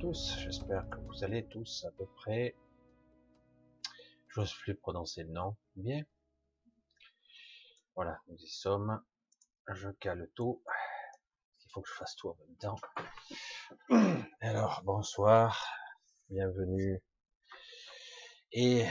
tous. 0.00 0.34
J'espère 0.38 0.88
que 0.88 0.96
vous 0.96 1.24
allez 1.24 1.46
tous 1.48 1.84
à 1.84 1.90
peu 1.90 2.06
près. 2.16 2.56
J'ose 4.28 4.54
plus 4.54 4.74
prononcer 4.74 5.24
le 5.24 5.30
nom. 5.30 5.56
Bien. 5.76 6.02
Voilà, 7.94 8.18
nous 8.28 8.36
y 8.36 8.48
sommes. 8.48 9.02
Je 9.68 9.90
cale 9.90 10.30
tout. 10.34 10.62
Il 11.64 11.70
faut 11.70 11.82
que 11.82 11.88
je 11.90 11.94
fasse 11.94 12.16
tout 12.16 12.30
en 12.30 12.36
même 12.36 12.56
temps. 12.56 12.76
Alors, 14.40 14.82
bonsoir. 14.84 15.66
Bienvenue. 16.30 17.02
Et 18.52 18.86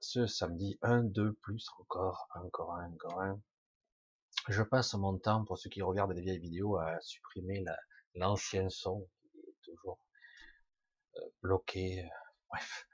ce 0.00 0.26
samedi, 0.26 0.76
un, 0.82 1.04
deux, 1.04 1.34
plus 1.34 1.68
encore, 1.78 2.26
encore 2.34 2.70
encore 2.70 3.20
un. 3.20 3.40
Je 4.48 4.64
passe 4.64 4.94
mon 4.94 5.18
temps, 5.18 5.44
pour 5.44 5.56
ceux 5.56 5.70
qui 5.70 5.82
regardent 5.82 6.14
des 6.14 6.22
vieilles 6.22 6.40
vidéos, 6.40 6.78
à 6.78 7.00
supprimer 7.00 7.64
l'ancien 8.14 8.68
son 8.70 9.08
bloqué. 11.42 12.04
Euh, 12.04 12.08
bref. 12.50 12.86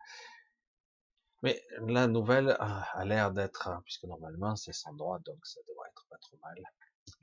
Mais 1.42 1.60
la 1.80 2.06
nouvelle 2.06 2.56
a, 2.60 3.04
l'air 3.04 3.32
d'être, 3.32 3.66
hein, 3.68 3.82
puisque 3.84 4.04
normalement 4.04 4.54
c'est 4.54 4.72
sans 4.72 4.92
droit, 4.92 5.18
donc 5.20 5.44
ça 5.44 5.60
devrait 5.68 5.88
être 5.90 6.06
pas 6.08 6.18
trop 6.18 6.38
mal. 6.42 6.62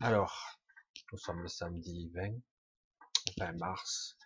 Alors, 0.02 0.59
nous 1.12 1.18
sommes 1.18 1.42
le 1.42 1.48
samedi 1.48 2.09
20, 2.14 2.34
20 3.38 3.54
mars 3.54 4.18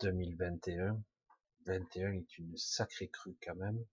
2021. 0.00 1.02
21 1.66 2.12
est 2.12 2.38
une 2.38 2.56
sacrée 2.56 3.08
crue 3.08 3.36
quand 3.42 3.56
même. 3.56 3.84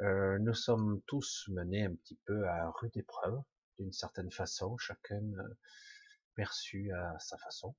Euh, 0.00 0.38
nous 0.40 0.54
sommes 0.54 1.00
tous 1.06 1.48
menés 1.48 1.84
un 1.84 1.94
petit 1.94 2.18
peu 2.24 2.48
à 2.48 2.70
rude 2.80 2.96
épreuve, 2.96 3.40
d'une 3.78 3.92
certaine 3.92 4.32
façon, 4.32 4.76
chacun 4.78 5.22
perçu 6.34 6.92
à 6.92 7.16
sa 7.20 7.38
façon. 7.38 7.74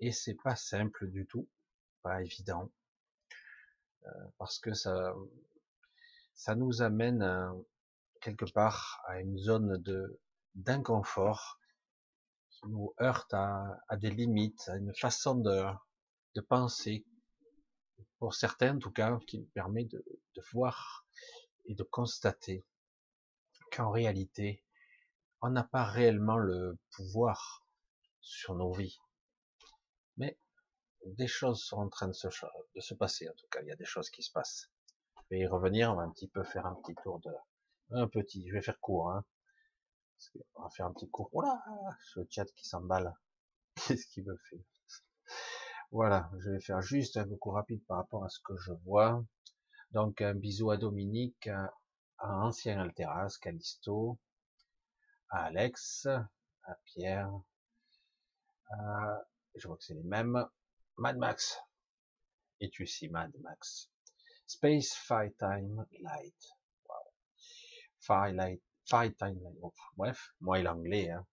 Et 0.00 0.12
c'est 0.12 0.36
pas 0.42 0.56
simple 0.56 1.08
du 1.08 1.26
tout, 1.26 1.48
pas 2.04 2.22
évident, 2.22 2.70
euh, 4.06 4.10
parce 4.38 4.58
que 4.60 4.74
ça, 4.74 5.14
ça 6.34 6.54
nous 6.54 6.82
amène 6.82 7.22
euh, 7.22 7.52
quelque 8.20 8.44
part 8.52 9.00
à 9.06 9.20
une 9.20 9.38
zone 9.38 9.82
de 9.82 10.20
d'inconfort 10.54 11.58
qui 12.50 12.68
nous 12.68 12.94
heurte 13.00 13.34
à, 13.34 13.76
des 13.96 14.10
limites, 14.10 14.68
à 14.68 14.76
une 14.76 14.94
façon 14.94 15.34
de, 15.34 15.64
de 16.36 16.40
penser, 16.40 17.04
pour 18.20 18.34
certains 18.34 18.76
en 18.76 18.78
tout 18.78 18.92
cas, 18.92 19.18
qui 19.26 19.40
nous 19.40 19.50
permet 19.52 19.84
de 19.86 20.04
voir 20.52 21.04
et 21.64 21.74
de 21.74 21.82
constater 21.82 22.64
qu'en 23.72 23.90
réalité, 23.90 24.62
on 25.40 25.50
n'a 25.50 25.64
pas 25.64 25.84
réellement 25.84 26.38
le 26.38 26.78
pouvoir 26.92 27.66
sur 28.20 28.54
nos 28.54 28.72
vies. 28.72 28.98
Des 31.04 31.26
choses 31.26 31.62
sont 31.62 31.76
en 31.76 31.88
train 31.88 32.08
de 32.08 32.12
se, 32.12 32.28
de 32.74 32.80
se 32.80 32.94
passer, 32.94 33.28
en 33.28 33.34
tout 33.34 33.46
cas, 33.50 33.60
il 33.62 33.68
y 33.68 33.72
a 33.72 33.76
des 33.76 33.84
choses 33.84 34.10
qui 34.10 34.22
se 34.22 34.32
passent. 34.32 34.70
Je 35.16 35.36
vais 35.36 35.40
y 35.40 35.46
revenir, 35.46 35.92
on 35.92 35.96
va 35.96 36.02
un 36.02 36.10
petit 36.10 36.28
peu 36.28 36.42
faire 36.42 36.66
un 36.66 36.74
petit 36.74 36.94
tour 37.02 37.20
de... 37.20 37.30
Un 37.90 38.08
petit, 38.08 38.48
je 38.48 38.54
vais 38.54 38.62
faire 38.62 38.80
court, 38.80 39.10
hein. 39.10 39.24
On 40.54 40.62
va 40.62 40.70
faire 40.70 40.86
un 40.86 40.92
petit 40.92 41.10
cours. 41.10 41.28
Voilà, 41.32 41.62
ce 42.00 42.20
chat 42.30 42.46
qui 42.56 42.66
s'emballe. 42.66 43.14
Qu'est-ce 43.74 44.06
qu'il 44.06 44.24
me 44.24 44.36
fait? 44.48 44.64
Voilà, 45.90 46.30
je 46.38 46.50
vais 46.50 46.60
faire 46.60 46.80
juste 46.80 47.16
un 47.18 47.28
coup 47.36 47.50
rapide 47.50 47.84
par 47.86 47.98
rapport 47.98 48.24
à 48.24 48.28
ce 48.28 48.40
que 48.40 48.56
je 48.56 48.72
vois. 48.84 49.24
Donc 49.92 50.22
un 50.22 50.34
bisou 50.34 50.70
à 50.70 50.76
Dominique, 50.76 51.48
à 51.48 51.70
Ancien 52.18 52.80
Alteras, 52.80 53.36
Calisto, 53.40 54.18
à 55.28 55.44
Alex, 55.44 56.06
à 56.06 56.74
Pierre, 56.84 57.30
à 58.70 59.24
je 59.54 59.68
vois 59.68 59.76
que 59.76 59.84
c'est 59.84 59.94
les 59.94 60.02
mêmes. 60.02 60.44
Mad 60.96 61.16
Max. 61.18 61.58
Et 62.60 62.70
tu 62.70 62.84
ici, 62.84 63.08
Mad 63.08 63.32
Max. 63.40 63.90
Space 64.46 64.94
Fight 64.94 65.36
Time 65.38 65.84
Light. 66.00 66.34
Wow. 68.08 68.32
Light. 68.32 68.62
Time 68.86 69.14
Light. 69.18 69.74
bref, 69.96 70.34
moi 70.40 70.58
et 70.58 70.62
l'anglais. 70.62 71.10
Hein. 71.10 71.26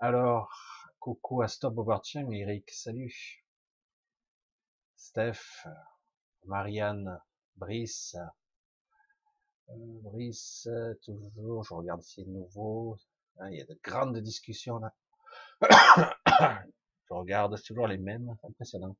Alors, 0.00 0.50
coucou 0.98 1.42
à 1.42 1.48
Stop 1.48 1.78
Overtime, 1.78 2.32
Eric, 2.32 2.70
salut. 2.70 3.44
Steph, 4.96 5.66
Marianne, 6.46 7.20
Brice, 7.56 8.16
euh, 9.68 10.00
Brice, 10.02 10.68
toujours, 11.04 11.62
je 11.64 11.74
regarde 11.74 12.02
si 12.02 12.22
c'est 12.22 12.28
nouveau. 12.28 12.96
Hein, 13.38 13.50
il 13.50 13.58
y 13.58 13.62
a 13.62 13.66
de 13.66 13.78
grandes 13.82 14.18
discussions 14.18 14.78
là. 14.78 14.94
Je 17.08 17.14
regarde, 17.14 17.56
c'est 17.56 17.64
toujours 17.64 17.86
les 17.86 17.96
mêmes, 17.96 18.36
impressionnant. 18.42 18.94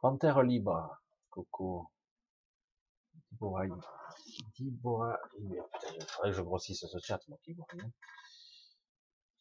Panthère 0.00 0.42
libre, 0.42 0.96
Coco. 1.30 1.90
Dibora, 3.32 3.64
Dibora, 4.54 5.18
il 5.40 5.60
faudrait 6.06 6.30
que 6.30 6.36
je 6.36 6.42
grossisse 6.42 6.86
ce 6.86 6.98
chat, 6.98 7.20
moi 7.28 7.38
vois 7.48 7.66
rien. 7.70 7.90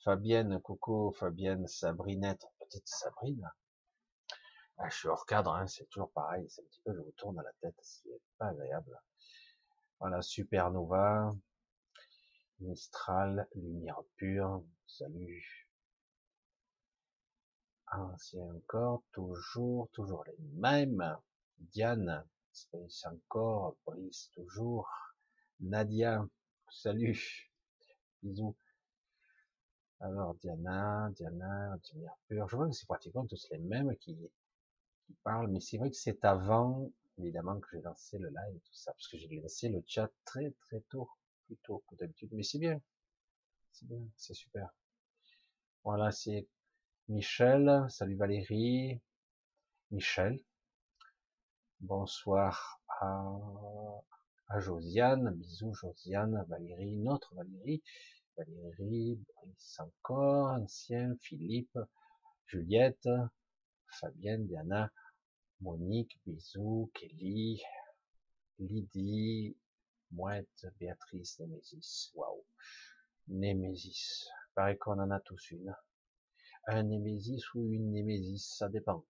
Fabienne, 0.03 0.59
Coco, 0.61 1.11
Fabienne, 1.11 1.67
Sabrinette, 1.67 2.45
petite 2.59 2.87
Sabrine. 2.87 3.49
Ah, 4.77 4.89
je 4.89 4.97
suis 4.97 5.07
hors 5.07 5.25
cadre, 5.25 5.53
hein, 5.53 5.67
c'est 5.67 5.85
toujours 5.89 6.11
pareil, 6.11 6.45
c'est 6.49 6.61
un 6.61 6.65
petit 6.65 6.81
peu, 6.83 6.93
je 6.93 6.99
vous 6.99 7.13
tourne 7.17 7.39
à 7.39 7.43
la 7.43 7.53
tête, 7.61 7.75
c'est 7.81 8.21
pas 8.37 8.47
agréable. 8.47 8.99
Voilà, 9.99 10.21
Supernova, 10.21 11.33
Mistral, 12.59 13.47
Lumière 13.55 14.01
pure, 14.17 14.63
salut, 14.87 15.64
ancien 17.91 18.43
encore, 18.55 19.03
toujours, 19.11 19.89
toujours 19.91 20.23
les 20.25 20.37
mêmes. 20.53 21.17
Diane, 21.57 22.25
Space 22.51 23.05
encore, 23.05 23.75
Brice 23.85 24.29
toujours. 24.33 24.89
Nadia, 25.59 26.27
salut, 26.69 27.51
bisous. 28.21 28.55
Alors 30.01 30.35
Diana, 30.35 31.09
Diana, 31.15 31.77
Pur, 32.27 32.47
je 32.49 32.55
vois 32.55 32.67
que 32.67 32.73
c'est 32.73 32.85
pratiquement 32.85 33.25
tous 33.25 33.47
les 33.51 33.59
mêmes 33.59 33.95
qui, 33.97 34.15
qui 35.05 35.13
parlent, 35.23 35.47
mais 35.49 35.61
c'est 35.61 35.77
vrai 35.77 35.89
que 35.89 35.95
c'est 35.95 36.23
avant, 36.25 36.91
évidemment, 37.17 37.59
que 37.59 37.67
j'ai 37.71 37.81
lancé 37.81 38.17
le 38.17 38.27
live 38.29 38.55
et 38.55 38.59
tout 38.59 38.73
ça, 38.73 38.91
parce 38.91 39.07
que 39.07 39.17
j'ai 39.17 39.27
lancé 39.27 39.69
le 39.69 39.81
chat 39.87 40.09
très 40.25 40.51
très 40.67 40.81
tôt, 40.89 41.09
plus 41.45 41.57
tôt 41.63 41.83
que 41.87 41.95
d'habitude, 41.95 42.29
mais 42.33 42.43
c'est 42.43 42.59
bien, 42.59 42.81
c'est 43.71 43.87
bien, 43.87 44.01
c'est 44.17 44.33
super. 44.33 44.69
Voilà, 45.83 46.11
c'est 46.11 46.47
Michel, 47.07 47.85
salut 47.89 48.15
Valérie, 48.15 48.99
Michel, 49.91 50.41
bonsoir 51.79 52.81
à, 52.99 53.31
à 54.47 54.59
Josiane, 54.59 55.29
bisous 55.35 55.71
Josiane, 55.75 56.43
Valérie, 56.49 56.97
notre 56.97 57.35
Valérie, 57.35 57.83
Valérie, 58.35 59.19
Brice 59.35 59.79
encore, 59.79 60.47
ancien, 60.53 61.15
Philippe, 61.21 61.77
Juliette, 62.47 63.07
Fabienne, 63.99 64.47
Diana, 64.47 64.91
Monique, 65.61 66.19
bisous, 66.25 66.89
Kelly, 66.95 67.61
Lydie, 68.57 69.55
Mouette, 70.09 70.65
Béatrice, 70.79 71.39
Némésis, 71.39 72.11
waouh, 72.15 72.43
Némésis, 73.27 74.27
pareil 74.55 74.79
qu'on 74.79 74.97
en 74.97 75.11
a 75.11 75.19
tous 75.19 75.51
une 75.51 75.75
un 76.67 76.83
Némésis 76.83 77.53
ou 77.53 77.71
une 77.71 77.91
Némésis, 77.91 78.55
ça 78.57 78.69
dépend. 78.69 79.05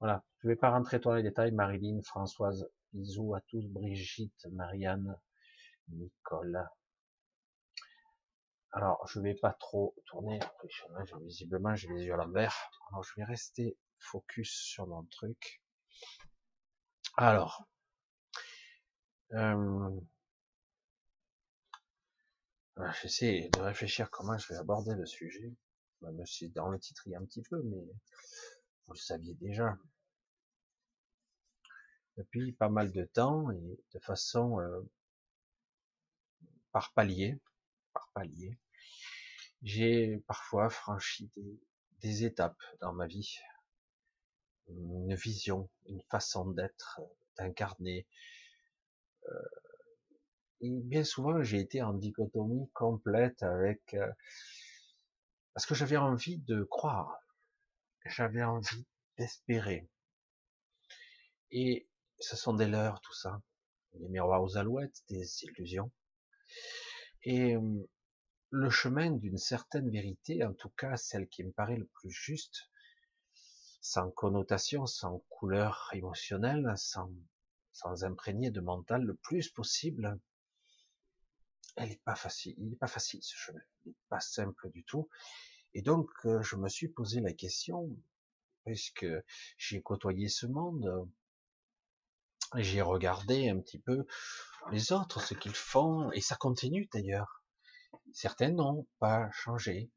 Voilà, 0.00 0.24
je 0.38 0.48
vais 0.48 0.56
pas 0.56 0.70
rentrer 0.70 0.98
dans 0.98 1.14
les 1.14 1.22
détails. 1.22 1.52
Marilyn, 1.52 2.00
Françoise, 2.02 2.68
bisous 2.92 3.34
à 3.34 3.40
tous, 3.42 3.66
Brigitte, 3.68 4.46
Marianne, 4.52 5.16
Nicole. 5.88 6.68
Alors, 8.72 9.06
je 9.08 9.20
vais 9.20 9.34
pas 9.34 9.52
trop 9.54 9.94
tourner. 10.06 10.38
Visiblement, 11.22 11.74
j'ai 11.74 11.88
les 11.88 12.04
yeux 12.04 12.14
à 12.14 12.16
l'envers. 12.16 12.54
Alors, 12.90 13.02
je 13.02 13.12
vais 13.16 13.24
rester 13.24 13.76
focus 13.98 14.50
sur 14.50 14.86
mon 14.86 15.04
truc. 15.04 15.62
Alors, 17.16 17.66
euh, 19.32 20.00
j'essaie 23.02 23.50
de 23.52 23.60
réfléchir 23.60 24.10
comment 24.10 24.38
je 24.38 24.52
vais 24.52 24.58
aborder 24.58 24.94
le 24.94 25.06
sujet 25.06 25.52
même 26.02 26.24
si 26.26 26.48
dans 26.50 26.68
le 26.68 26.78
titre 26.78 27.02
il 27.06 27.12
y 27.12 27.14
a 27.14 27.18
un 27.18 27.24
petit 27.24 27.42
peu, 27.42 27.62
mais 27.62 27.84
vous 28.86 28.92
le 28.92 28.98
saviez 28.98 29.34
déjà. 29.34 29.76
Depuis 32.16 32.52
pas 32.52 32.68
mal 32.68 32.90
de 32.92 33.04
temps 33.04 33.50
et 33.50 33.78
de 33.94 33.98
façon 34.00 34.60
euh, 34.60 34.80
par 36.72 36.92
palier, 36.92 37.38
par 37.92 38.10
palier, 38.12 38.58
j'ai 39.62 40.18
parfois 40.26 40.68
franchi 40.68 41.30
des, 41.36 41.60
des, 42.00 42.24
étapes 42.24 42.60
dans 42.80 42.92
ma 42.92 43.06
vie, 43.06 43.38
une 44.68 45.14
vision, 45.14 45.68
une 45.86 46.02
façon 46.02 46.50
d'être, 46.50 47.00
d'incarner. 47.36 48.06
Euh, 49.28 49.48
et 50.60 50.70
bien 50.70 51.04
souvent, 51.04 51.42
j'ai 51.42 51.60
été 51.60 51.82
en 51.82 51.92
dichotomie 51.94 52.68
complète 52.72 53.42
avec 53.42 53.94
euh, 53.94 54.10
parce 55.54 55.66
que 55.66 55.74
j'avais 55.74 55.96
envie 55.96 56.38
de 56.38 56.62
croire. 56.64 57.18
j'avais 58.04 58.42
envie 58.42 58.86
d'espérer. 59.16 59.88
Et 61.50 61.88
ce 62.18 62.36
sont 62.36 62.54
des 62.54 62.66
leurs, 62.66 63.00
tout 63.00 63.14
ça. 63.14 63.42
Des 63.94 64.08
miroirs 64.08 64.42
aux 64.42 64.56
alouettes, 64.56 65.02
des 65.08 65.44
illusions. 65.44 65.90
Et 67.22 67.56
euh, 67.56 67.88
le 68.50 68.70
chemin 68.70 69.10
d'une 69.10 69.38
certaine 69.38 69.90
vérité, 69.90 70.44
en 70.44 70.54
tout 70.54 70.70
cas 70.70 70.96
celle 70.96 71.28
qui 71.28 71.44
me 71.44 71.52
paraît 71.52 71.76
le 71.76 71.86
plus 71.86 72.10
juste, 72.10 72.70
sans 73.80 74.10
connotation, 74.10 74.86
sans 74.86 75.24
couleur 75.28 75.90
émotionnelle, 75.92 76.72
sans, 76.76 77.10
sans 77.72 78.04
imprégner 78.04 78.50
de 78.50 78.60
mental 78.60 79.02
le 79.02 79.14
plus 79.14 79.48
possible, 79.48 80.18
elle 81.78 81.92
est 81.92 82.02
pas 82.04 82.14
facile. 82.14 82.54
Il 82.58 82.68
n'est 82.68 82.76
pas 82.76 82.88
facile 82.88 83.22
ce 83.22 83.36
chemin. 83.36 83.60
Il 83.84 83.90
n'est 83.90 83.96
pas 84.08 84.20
simple 84.20 84.70
du 84.70 84.84
tout. 84.84 85.08
Et 85.74 85.82
donc, 85.82 86.10
euh, 86.24 86.42
je 86.42 86.56
me 86.56 86.68
suis 86.68 86.88
posé 86.88 87.20
la 87.20 87.32
question, 87.32 87.88
puisque 88.64 89.06
j'ai 89.56 89.80
côtoyé 89.82 90.28
ce 90.28 90.46
monde, 90.46 91.08
j'ai 92.56 92.82
regardé 92.82 93.48
un 93.48 93.60
petit 93.60 93.78
peu 93.78 94.06
les 94.72 94.92
autres, 94.92 95.20
ce 95.20 95.34
qu'ils 95.34 95.54
font, 95.54 96.10
et 96.12 96.20
ça 96.20 96.36
continue 96.36 96.88
d'ailleurs. 96.92 97.44
Certains 98.12 98.50
n'ont 98.50 98.86
pas 98.98 99.30
changé. 99.30 99.90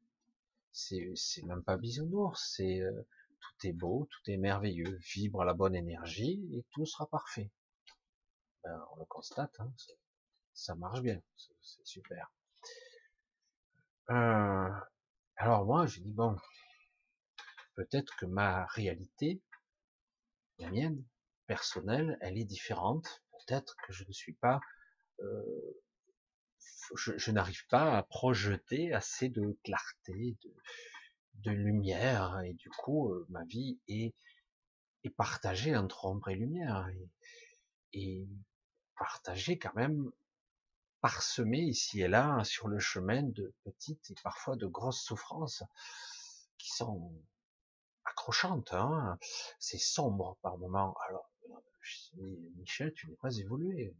C'est, 0.72 1.12
même 1.44 1.62
pas 1.62 1.76
bisounours, 1.76 2.54
c'est 2.56 2.80
euh, 2.80 3.06
tout 3.40 3.66
est 3.66 3.72
beau, 3.72 4.08
tout 4.10 4.30
est 4.30 4.38
merveilleux, 4.38 4.98
vibre 5.14 5.44
la 5.44 5.52
bonne 5.52 5.74
énergie 5.74 6.48
et 6.54 6.64
tout 6.70 6.86
sera 6.86 7.06
parfait. 7.08 7.50
Ben, 8.64 8.80
on 8.92 9.00
le 9.00 9.04
constate, 9.04 9.54
hein, 9.58 9.72
ça 10.54 10.74
marche 10.74 11.00
bien, 11.00 11.20
c'est 11.36 11.86
super. 11.86 12.32
Euh, 14.10 14.70
alors 15.36 15.64
moi, 15.64 15.86
je 15.86 16.00
dis 16.00 16.12
bon, 16.12 16.36
peut-être 17.74 18.14
que 18.16 18.26
ma 18.26 18.66
réalité, 18.66 19.40
la 20.58 20.70
mienne, 20.70 21.04
personnelle, 21.46 22.18
elle 22.20 22.38
est 22.38 22.44
différente. 22.44 23.22
Peut-être 23.32 23.76
que 23.84 23.92
je 23.92 24.04
ne 24.04 24.12
suis 24.12 24.34
pas, 24.34 24.60
euh, 25.20 25.82
je, 26.96 27.30
n'arrive 27.30 27.66
pas 27.68 27.96
à 27.96 28.02
projeter 28.02 28.92
assez 28.92 29.28
de 29.28 29.58
clarté, 29.64 30.36
de, 31.34 31.50
lumière, 31.50 32.40
et 32.44 32.54
du 32.54 32.68
coup, 32.70 33.12
euh, 33.12 33.26
ma 33.28 33.44
vie 33.44 33.80
est, 33.88 34.14
est 35.04 35.10
partagée 35.10 35.76
entre 35.76 36.04
ombre 36.04 36.28
et 36.28 36.36
lumière, 36.36 36.88
et, 36.88 37.08
et 37.92 38.28
partagée 38.96 39.58
quand 39.58 39.74
même 39.74 40.12
parsemé 41.02 41.58
ici 41.58 42.00
et 42.00 42.08
là 42.08 42.42
sur 42.44 42.68
le 42.68 42.78
chemin 42.78 43.22
de 43.22 43.52
petites 43.64 44.10
et 44.10 44.14
parfois 44.22 44.56
de 44.56 44.66
grosses 44.66 45.02
souffrances 45.02 45.62
qui 46.56 46.70
sont 46.70 47.12
accrochantes. 48.04 48.72
Hein 48.72 49.18
c'est 49.58 49.78
sombre 49.78 50.38
par 50.40 50.56
moments. 50.56 50.96
Alors, 51.08 51.28
Michel, 52.56 52.94
tu 52.94 53.08
n'es 53.08 53.16
pas 53.16 53.36
évolué. 53.36 53.94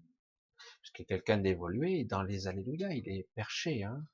Parce 0.56 0.90
que 0.94 1.02
quelqu'un 1.02 1.38
d'évolué, 1.38 2.04
dans 2.04 2.22
les 2.22 2.46
Alléluia, 2.46 2.92
il 2.92 3.08
est 3.08 3.28
perché. 3.34 3.82
Hein 3.82 4.06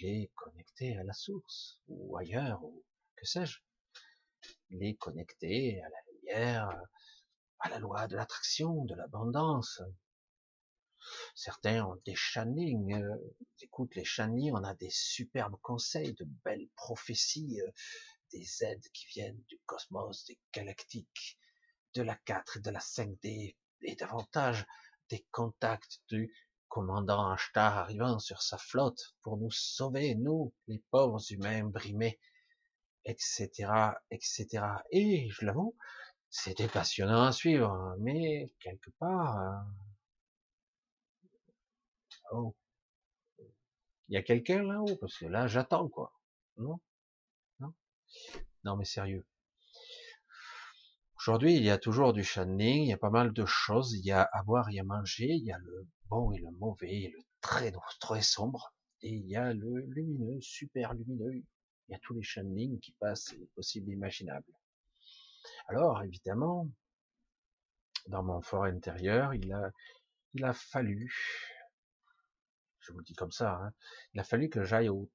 il 0.00 0.08
est 0.08 0.30
connecté 0.34 0.96
à 0.96 1.04
la 1.04 1.12
source, 1.12 1.80
ou 1.88 2.16
ailleurs, 2.16 2.62
ou 2.64 2.84
que 3.16 3.26
sais-je. 3.26 3.58
Il 4.70 4.82
est 4.84 4.94
connecté 4.94 5.80
à 5.82 5.88
la 5.88 5.96
lumière, 6.12 6.82
à 7.60 7.68
la 7.68 7.78
loi 7.78 8.06
de 8.06 8.16
l'attraction, 8.16 8.84
de 8.84 8.94
l'abondance, 8.94 9.82
Certains 11.34 11.84
ont 11.84 12.00
des 12.04 12.14
channings. 12.14 12.94
Euh, 12.94 13.16
écoute, 13.60 13.94
les 13.94 14.04
channings, 14.04 14.52
on 14.52 14.64
a 14.64 14.74
des 14.74 14.90
superbes 14.90 15.56
conseils, 15.62 16.14
de 16.14 16.24
belles 16.44 16.68
prophéties, 16.76 17.60
euh, 17.60 17.70
des 18.32 18.64
aides 18.64 18.86
qui 18.92 19.06
viennent 19.06 19.42
du 19.48 19.58
cosmos, 19.66 20.24
des 20.26 20.38
galactiques, 20.52 21.38
de 21.94 22.02
la 22.02 22.16
4 22.16 22.56
et 22.56 22.60
de 22.60 22.70
la 22.70 22.80
5D, 22.80 23.56
et 23.82 23.96
davantage 23.96 24.66
des 25.10 25.26
contacts 25.30 26.00
du 26.08 26.32
commandant 26.68 27.30
Ashtar 27.30 27.78
arrivant 27.78 28.18
sur 28.18 28.42
sa 28.42 28.58
flotte 28.58 29.14
pour 29.22 29.36
nous 29.36 29.50
sauver, 29.50 30.16
nous, 30.16 30.52
les 30.66 30.82
pauvres 30.90 31.20
humains 31.30 31.64
brimés, 31.64 32.18
etc., 33.04 33.48
etc. 34.10 34.64
Et, 34.90 35.28
je 35.30 35.44
l'avoue, 35.44 35.76
c'était 36.30 36.66
passionnant 36.66 37.22
à 37.22 37.32
suivre, 37.32 37.94
mais 38.00 38.50
quelque 38.58 38.90
part, 38.98 39.38
euh, 39.38 39.52
Il 44.08 44.14
y 44.14 44.16
a 44.16 44.22
quelqu'un 44.22 44.62
là-haut 44.62 44.96
Parce 45.00 45.18
que 45.18 45.26
là, 45.26 45.46
j'attends, 45.46 45.88
quoi. 45.88 46.12
Non? 46.56 46.80
Non? 47.60 47.74
Non, 48.64 48.76
mais 48.76 48.84
sérieux. 48.84 49.26
Aujourd'hui, 51.18 51.56
il 51.56 51.62
y 51.62 51.70
a 51.70 51.78
toujours 51.78 52.12
du 52.12 52.22
channeling, 52.22 52.82
il 52.82 52.88
y 52.88 52.92
a 52.92 52.98
pas 52.98 53.10
mal 53.10 53.32
de 53.32 53.46
choses, 53.46 53.94
il 53.94 54.04
y 54.04 54.12
a 54.12 54.28
à 54.32 54.42
boire 54.42 54.68
et 54.70 54.78
à 54.78 54.84
manger, 54.84 55.28
il 55.28 55.44
y 55.44 55.52
a 55.52 55.58
le 55.58 55.86
bon 56.10 56.32
et 56.32 56.38
le 56.38 56.50
mauvais, 56.50 57.12
le 57.14 57.22
très, 57.40 57.72
très 57.98 58.20
sombre, 58.20 58.74
et 59.00 59.08
il 59.08 59.26
y 59.26 59.36
a 59.36 59.54
le 59.54 59.80
lumineux, 59.86 60.38
super 60.40 60.92
lumineux. 60.92 61.32
Il 61.88 61.92
y 61.92 61.94
a 61.94 61.98
tous 62.00 62.14
les 62.14 62.22
channelings 62.22 62.78
qui 62.80 62.92
passent, 62.92 63.32
les 63.32 63.46
possibles 63.54 63.90
et 63.90 63.94
imaginables. 63.94 64.52
Alors, 65.68 66.02
évidemment, 66.02 66.68
dans 68.08 68.22
mon 68.22 68.42
fort 68.42 68.64
intérieur, 68.64 69.32
il 69.34 69.50
a, 69.52 69.70
il 70.34 70.44
a 70.44 70.52
fallu 70.52 71.10
je 72.84 72.92
vous 72.92 72.98
le 72.98 73.04
dis 73.04 73.14
comme 73.14 73.32
ça, 73.32 73.54
hein. 73.54 73.72
il 74.12 74.20
a 74.20 74.24
fallu 74.24 74.50
que 74.50 74.62
j'aille 74.62 74.88
au, 74.88 75.10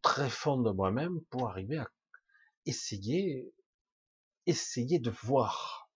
très 0.00 0.30
fond 0.30 0.60
de 0.60 0.70
moi-même 0.70 1.20
pour 1.30 1.48
arriver 1.48 1.78
à 1.78 1.90
essayer, 2.66 3.52
essayer 4.46 4.98
de 4.98 5.10
voir. 5.10 5.90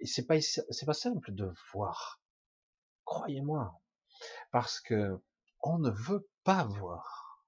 Et 0.00 0.06
c'est 0.06 0.26
pas, 0.26 0.40
c'est 0.40 0.86
pas 0.86 0.94
simple 0.94 1.32
de 1.32 1.52
voir. 1.72 2.20
Croyez-moi. 3.04 3.80
Parce 4.50 4.80
que 4.80 5.20
on 5.60 5.78
ne 5.78 5.90
veut 5.90 6.28
pas 6.44 6.64
voir. 6.64 7.44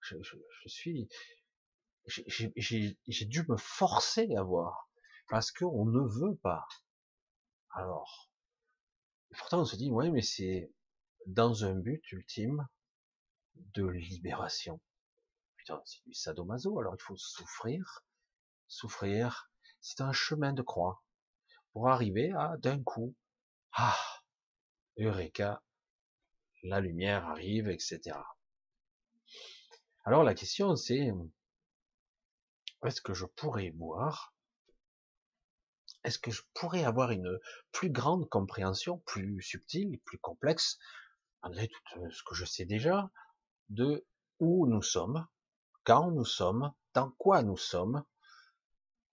Je, 0.00 0.16
je 0.22 0.68
suis, 0.68 1.08
j'ai 2.06 3.24
dû 3.26 3.44
me 3.48 3.56
forcer 3.56 4.34
à 4.36 4.42
voir. 4.42 4.88
Parce 5.28 5.50
qu'on 5.50 5.84
ne 5.86 6.00
veut 6.00 6.36
pas. 6.36 6.66
Alors, 7.70 8.30
pourtant 9.36 9.60
on 9.60 9.64
se 9.64 9.76
dit, 9.76 9.90
ouais, 9.90 10.10
mais 10.10 10.22
c'est, 10.22 10.72
dans 11.28 11.66
un 11.66 11.74
but 11.74 12.10
ultime 12.10 12.66
de 13.74 13.86
libération. 13.86 14.80
Putain, 15.56 15.82
c'est 15.84 16.02
du 16.06 16.14
sadomaso, 16.14 16.78
alors 16.78 16.94
il 16.98 17.02
faut 17.02 17.18
souffrir, 17.18 18.02
souffrir, 18.66 19.50
c'est 19.80 20.00
un 20.00 20.12
chemin 20.12 20.54
de 20.54 20.62
croix 20.62 21.02
pour 21.72 21.88
arriver 21.88 22.32
à 22.32 22.56
d'un 22.56 22.82
coup, 22.82 23.14
ah, 23.72 23.98
Eureka, 24.98 25.62
la 26.62 26.80
lumière 26.80 27.26
arrive, 27.26 27.68
etc. 27.68 28.18
Alors 30.04 30.24
la 30.24 30.34
question 30.34 30.76
c'est, 30.76 31.12
est-ce 32.86 33.02
que 33.02 33.12
je 33.12 33.26
pourrais 33.26 33.70
voir 33.70 34.32
est-ce 36.04 36.20
que 36.20 36.30
je 36.30 36.42
pourrais 36.54 36.84
avoir 36.84 37.10
une 37.10 37.38
plus 37.72 37.90
grande 37.90 38.28
compréhension, 38.30 38.98
plus 38.98 39.42
subtile, 39.42 39.98
plus 40.04 40.18
complexe 40.18 40.78
malgré 41.42 41.68
tout 41.68 42.00
euh, 42.00 42.10
ce 42.10 42.22
que 42.22 42.34
je 42.34 42.44
sais 42.44 42.64
déjà, 42.64 43.10
de 43.68 44.06
où 44.38 44.66
nous 44.66 44.82
sommes, 44.82 45.26
quand 45.84 46.10
nous 46.10 46.24
sommes, 46.24 46.72
dans 46.94 47.10
quoi 47.12 47.42
nous 47.42 47.56
sommes, 47.56 48.04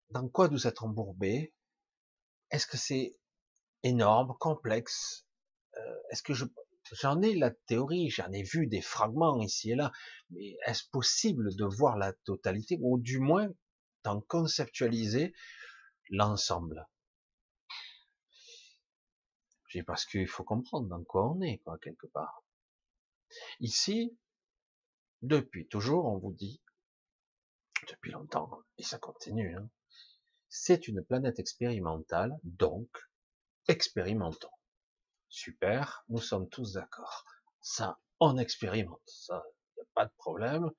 dans 0.10 0.28
quoi 0.30 0.48
nous 0.50 0.68
êtes 0.68 0.82
embourbés, 0.82 1.54
est-ce 2.52 2.68
que 2.68 2.78
c'est 2.78 3.18
énorme, 3.84 4.36
complexe, 4.40 5.28
euh, 5.78 5.96
est-ce 6.12 6.24
que 6.24 6.34
je, 6.34 6.46
j'en 6.92 7.22
ai 7.22 7.36
la 7.36 7.52
théorie, 7.52 8.10
j'en 8.10 8.32
ai 8.32 8.44
vu 8.44 8.68
des 8.68 8.82
fragments 8.82 9.42
ici 9.42 9.72
et 9.72 9.76
là, 9.76 9.92
mais 10.30 10.58
est-ce 10.66 10.84
possible 10.90 11.56
de 11.56 11.66
voir 11.66 11.98
la 11.98 12.14
totalité, 12.14 12.78
ou 12.82 13.00
du 13.00 13.20
moins 13.20 13.50
d'en 14.04 14.22
conceptualiser 14.22 15.34
l'ensemble? 16.10 16.88
Parce 19.84 20.06
qu'il 20.06 20.28
faut 20.28 20.44
comprendre 20.44 20.88
dans 20.88 21.04
quoi 21.04 21.30
on 21.32 21.42
est, 21.42 21.60
quoi, 21.60 21.78
quelque 21.80 22.08
part. 22.08 22.44
Ici, 23.60 24.18
depuis 25.22 25.68
toujours, 25.68 26.06
on 26.06 26.18
vous 26.18 26.34
dit, 26.34 26.62
depuis 27.90 28.12
longtemps, 28.12 28.62
et 28.78 28.84
ça 28.84 28.98
continue, 28.98 29.56
hein, 29.56 29.70
c'est 30.50 30.88
une 30.88 31.04
planète 31.04 31.40
expérimentale, 31.40 32.38
donc 32.44 32.90
expérimentons. 33.68 34.50
Super, 35.30 36.06
nous 36.08 36.22
sommes 36.22 36.48
tous 36.50 36.74
d'accord. 36.74 37.26
Ça, 37.62 38.00
on 38.20 38.38
expérimente, 38.38 39.02
ça, 39.06 39.44
y 39.78 39.82
a 39.82 39.86
pas 39.94 40.06
de 40.06 40.14
problème. 40.18 40.72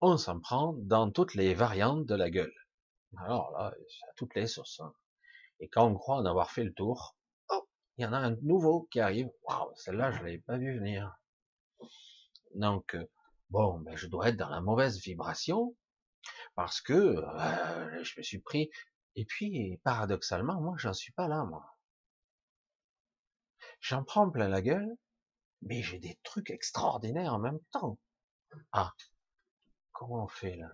On 0.00 0.16
s'en 0.16 0.40
prend 0.40 0.72
dans 0.78 1.10
toutes 1.10 1.34
les 1.34 1.54
variantes 1.54 2.06
de 2.06 2.14
la 2.14 2.30
gueule. 2.30 2.54
Alors 3.18 3.52
là, 3.52 3.66
à 3.68 4.12
toutes 4.16 4.34
les 4.34 4.46
sources. 4.46 4.80
Hein. 4.80 4.92
Et 5.60 5.68
quand 5.68 5.86
on 5.86 5.94
croit 5.94 6.16
en 6.16 6.26
avoir 6.26 6.50
fait 6.50 6.64
le 6.64 6.72
tour, 6.72 7.16
il 7.96 8.04
y 8.04 8.06
en 8.06 8.12
a 8.12 8.18
un 8.18 8.36
nouveau 8.42 8.88
qui 8.90 9.00
arrive. 9.00 9.30
Waouh, 9.44 9.72
celle-là, 9.76 10.12
je 10.12 10.18
l'avais 10.18 10.38
pas 10.38 10.56
vu 10.58 10.78
venir. 10.78 11.14
Donc, 12.54 12.94
euh, 12.94 13.06
bon, 13.50 13.78
ben, 13.80 13.96
je 13.96 14.06
dois 14.06 14.28
être 14.28 14.36
dans 14.36 14.48
la 14.48 14.60
mauvaise 14.60 14.98
vibration. 14.98 15.76
Parce 16.54 16.80
que 16.80 16.92
euh, 16.92 18.04
je 18.04 18.14
me 18.18 18.22
suis 18.22 18.38
pris. 18.38 18.70
Et 19.16 19.24
puis, 19.24 19.80
paradoxalement, 19.84 20.60
moi, 20.60 20.76
j'en 20.78 20.92
suis 20.92 21.12
pas 21.12 21.28
là, 21.28 21.44
moi. 21.44 21.76
J'en 23.80 24.04
prends 24.04 24.30
plein 24.30 24.48
la 24.48 24.62
gueule, 24.62 24.96
mais 25.62 25.82
j'ai 25.82 25.98
des 25.98 26.18
trucs 26.22 26.50
extraordinaires 26.50 27.34
en 27.34 27.40
même 27.40 27.60
temps. 27.72 27.98
Ah, 28.72 28.92
comment 29.92 30.24
on 30.24 30.28
fait 30.28 30.56
là? 30.56 30.70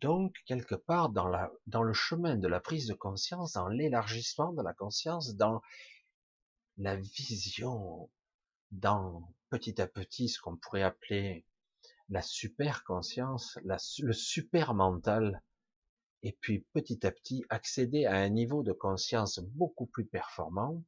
Donc, 0.00 0.34
quelque 0.46 0.74
part, 0.74 1.08
dans, 1.08 1.28
la, 1.28 1.50
dans 1.66 1.82
le 1.82 1.92
chemin 1.92 2.36
de 2.36 2.48
la 2.48 2.60
prise 2.60 2.86
de 2.86 2.94
conscience, 2.94 3.52
dans 3.52 3.68
l'élargissement 3.68 4.52
de 4.52 4.62
la 4.62 4.74
conscience, 4.74 5.36
dans 5.36 5.60
la 6.78 6.96
vision, 6.96 8.10
dans 8.70 9.32
petit 9.50 9.80
à 9.80 9.86
petit 9.86 10.28
ce 10.28 10.40
qu'on 10.40 10.56
pourrait 10.56 10.82
appeler 10.82 11.46
la 12.08 12.22
super 12.22 12.84
conscience, 12.84 13.58
le 13.64 14.12
super 14.12 14.74
mental, 14.74 15.42
et 16.22 16.36
puis 16.40 16.66
petit 16.72 17.06
à 17.06 17.12
petit 17.12 17.44
accéder 17.50 18.06
à 18.06 18.14
un 18.14 18.28
niveau 18.28 18.62
de 18.62 18.72
conscience 18.72 19.40
beaucoup 19.40 19.86
plus 19.86 20.06
performant, 20.06 20.82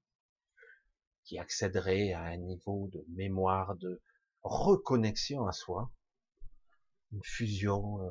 qui 1.25 1.39
accéderait 1.39 2.13
à 2.13 2.23
un 2.23 2.37
niveau 2.37 2.89
de 2.93 3.05
mémoire, 3.09 3.77
de 3.77 4.01
reconnexion 4.43 5.47
à 5.47 5.53
soi, 5.53 5.91
une 7.13 7.23
fusion, 7.23 8.03
euh, 8.03 8.11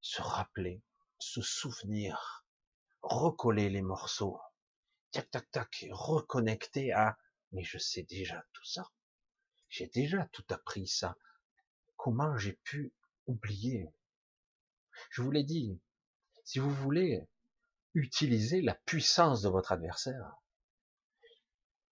se 0.00 0.22
rappeler, 0.22 0.82
se 1.18 1.40
souvenir, 1.40 2.44
recoller 3.02 3.70
les 3.70 3.82
morceaux, 3.82 4.38
tac 5.12 5.30
tac 5.30 5.50
tac, 5.50 5.86
reconnecter 5.90 6.92
à 6.92 7.18
mais 7.52 7.62
je 7.62 7.78
sais 7.78 8.02
déjà 8.02 8.44
tout 8.52 8.64
ça. 8.64 8.90
J'ai 9.68 9.86
déjà 9.88 10.28
tout 10.32 10.44
appris 10.50 10.86
ça. 10.86 11.16
Comment 11.96 12.36
j'ai 12.36 12.52
pu 12.52 12.92
oublier? 13.26 13.92
Je 15.10 15.22
vous 15.22 15.30
l'ai 15.30 15.44
dit, 15.44 15.80
si 16.44 16.58
vous 16.58 16.72
voulez 16.72 17.26
utiliser 17.94 18.60
la 18.60 18.74
puissance 18.74 19.42
de 19.42 19.48
votre 19.48 19.72
adversaire, 19.72 20.36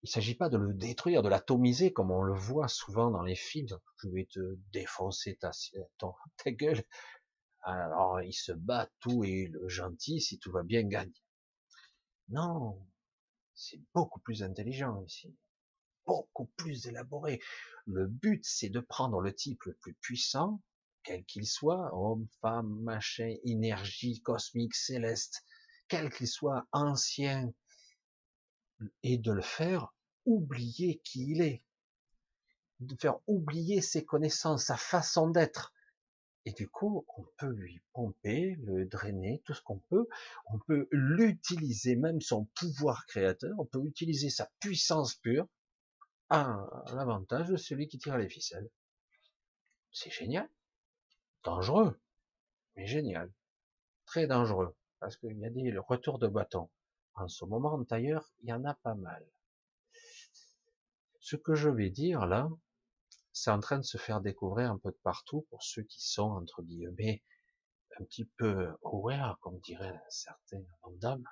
il 0.02 0.10
s'agit 0.10 0.34
pas 0.34 0.50
de 0.50 0.58
le 0.58 0.74
détruire, 0.74 1.22
de 1.22 1.30
l'atomiser 1.30 1.92
comme 1.92 2.10
on 2.10 2.22
le 2.22 2.34
voit 2.34 2.68
souvent 2.68 3.10
dans 3.10 3.22
les 3.22 3.34
films. 3.34 3.78
Je 4.02 4.08
vais 4.10 4.28
te 4.30 4.58
défoncer 4.70 5.36
ta, 5.36 5.50
ta 5.98 6.50
gueule. 6.50 6.84
Alors 7.62 8.20
il 8.20 8.34
se 8.34 8.52
bat 8.52 8.90
tout 9.00 9.24
et 9.24 9.46
le 9.46 9.66
gentil, 9.68 10.20
si 10.20 10.38
tout 10.38 10.52
va 10.52 10.62
bien, 10.62 10.82
gagne. 10.82 11.12
Non, 12.28 12.78
c'est 13.54 13.80
beaucoup 13.94 14.20
plus 14.20 14.42
intelligent 14.42 15.02
ici, 15.04 15.34
beaucoup 16.06 16.46
plus 16.56 16.86
élaboré. 16.86 17.40
Le 17.86 18.06
but, 18.06 18.44
c'est 18.44 18.68
de 18.68 18.80
prendre 18.80 19.20
le 19.20 19.34
type 19.34 19.64
le 19.64 19.74
plus 19.74 19.94
puissant, 19.94 20.60
quel 21.02 21.24
qu'il 21.24 21.46
soit, 21.46 21.94
homme, 21.94 22.26
femme, 22.40 22.80
machin, 22.80 23.34
énergie 23.44 24.20
cosmique, 24.22 24.74
céleste, 24.74 25.44
quel 25.88 26.10
qu'il 26.10 26.28
soit, 26.28 26.66
ancien, 26.72 27.52
et 29.02 29.18
de 29.18 29.32
le 29.32 29.42
faire 29.42 29.94
oublier 30.24 31.00
qui 31.04 31.30
il 31.30 31.42
est, 31.42 31.62
de 32.80 32.96
faire 32.96 33.18
oublier 33.26 33.80
ses 33.80 34.04
connaissances, 34.04 34.64
sa 34.64 34.76
façon 34.76 35.30
d'être. 35.30 35.72
Et 36.46 36.52
du 36.52 36.68
coup, 36.68 37.06
on 37.16 37.24
peut 37.38 37.52
lui 37.52 37.80
pomper, 37.92 38.56
le 38.60 38.84
drainer, 38.84 39.42
tout 39.46 39.54
ce 39.54 39.62
qu'on 39.62 39.78
peut. 39.78 40.06
On 40.46 40.58
peut 40.58 40.88
l'utiliser, 40.90 41.96
même 41.96 42.20
son 42.20 42.44
pouvoir 42.54 43.06
créateur. 43.06 43.54
On 43.58 43.64
peut 43.64 43.82
utiliser 43.84 44.28
sa 44.28 44.50
puissance 44.60 45.14
pure 45.14 45.48
à 46.28 46.66
l'avantage 46.94 47.48
de 47.48 47.56
celui 47.56 47.88
qui 47.88 47.98
tire 47.98 48.18
les 48.18 48.28
ficelles. 48.28 48.68
C'est 49.90 50.10
génial. 50.10 50.48
Dangereux, 51.44 51.98
mais 52.76 52.86
génial. 52.86 53.32
Très 54.04 54.26
dangereux, 54.26 54.76
parce 55.00 55.16
qu'il 55.16 55.38
y 55.38 55.46
a 55.46 55.50
des 55.50 55.78
retours 55.78 56.18
de 56.18 56.28
bâton. 56.28 56.68
En 57.14 57.28
ce 57.28 57.44
moment, 57.44 57.78
d'ailleurs, 57.78 58.30
il 58.42 58.48
y 58.48 58.52
en 58.52 58.64
a 58.64 58.74
pas 58.74 58.94
mal. 58.94 59.24
Ce 61.20 61.36
que 61.36 61.54
je 61.54 61.70
vais 61.70 61.90
dire 61.90 62.26
là, 62.26 62.50
c'est 63.34 63.50
en 63.50 63.58
train 63.58 63.78
de 63.78 63.84
se 63.84 63.98
faire 63.98 64.20
découvrir 64.20 64.70
un 64.70 64.78
peu 64.78 64.90
de 64.90 64.98
partout 65.02 65.44
pour 65.50 65.62
ceux 65.62 65.82
qui 65.82 66.00
sont, 66.00 66.30
entre 66.30 66.62
guillemets, 66.62 67.22
un 68.00 68.04
petit 68.04 68.24
peu 68.36 68.68
aware, 68.84 69.38
comme 69.40 69.58
dirait 69.58 70.00
certains 70.08 70.62
d'âme. 71.00 71.24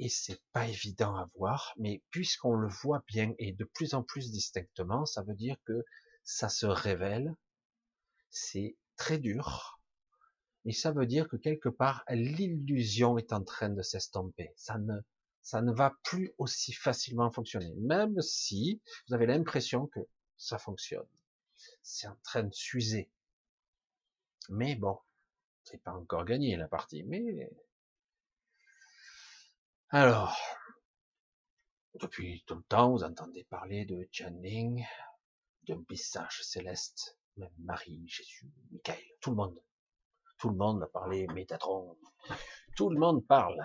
Et 0.00 0.08
c'est 0.08 0.42
pas 0.52 0.66
évident 0.66 1.14
à 1.14 1.30
voir, 1.36 1.72
mais 1.78 2.02
puisqu'on 2.10 2.54
le 2.54 2.68
voit 2.68 3.04
bien 3.06 3.32
et 3.38 3.52
de 3.52 3.64
plus 3.64 3.94
en 3.94 4.02
plus 4.02 4.32
distinctement, 4.32 5.06
ça 5.06 5.22
veut 5.22 5.36
dire 5.36 5.56
que 5.66 5.84
ça 6.24 6.48
se 6.48 6.66
révèle, 6.66 7.32
c'est 8.30 8.76
très 8.96 9.18
dur, 9.18 9.80
et 10.64 10.72
ça 10.72 10.90
veut 10.90 11.06
dire 11.06 11.28
que 11.28 11.36
quelque 11.36 11.68
part, 11.68 12.02
l'illusion 12.10 13.18
est 13.18 13.32
en 13.32 13.44
train 13.44 13.68
de 13.68 13.82
s'estomper. 13.82 14.52
Ça 14.56 14.78
ne, 14.78 14.94
ça 15.42 15.62
ne 15.62 15.72
va 15.72 15.94
plus 16.02 16.32
aussi 16.38 16.72
facilement 16.72 17.30
fonctionner, 17.30 17.72
même 17.76 18.20
si 18.20 18.82
vous 19.06 19.14
avez 19.14 19.26
l'impression 19.26 19.86
que 19.86 20.00
ça 20.40 20.58
fonctionne. 20.58 21.06
C'est 21.82 22.08
en 22.08 22.16
train 22.22 22.42
de 22.42 22.54
s'user. 22.54 23.10
Mais 24.48 24.74
bon, 24.74 24.98
c'est 25.62 25.82
pas 25.82 25.92
encore 25.92 26.24
gagné 26.24 26.56
la 26.56 26.66
partie, 26.66 27.04
mais 27.04 27.50
alors, 29.90 30.36
depuis 32.00 32.42
tout 32.46 32.54
le 32.54 32.62
temps, 32.62 32.92
vous 32.92 33.04
entendez 33.04 33.44
parler 33.44 33.84
de 33.84 34.08
Channing, 34.10 34.86
de 35.64 35.84
message 35.90 36.42
céleste, 36.42 37.18
même 37.36 37.52
Marie, 37.58 38.08
Jésus, 38.08 38.50
Michael, 38.70 39.02
tout 39.20 39.30
le 39.30 39.36
monde. 39.36 39.60
Tout 40.38 40.48
le 40.48 40.56
monde 40.56 40.82
a 40.82 40.86
parlé 40.86 41.26
Métatron. 41.26 41.98
Tout 42.76 42.88
le 42.88 42.98
monde 42.98 43.26
parle. 43.26 43.60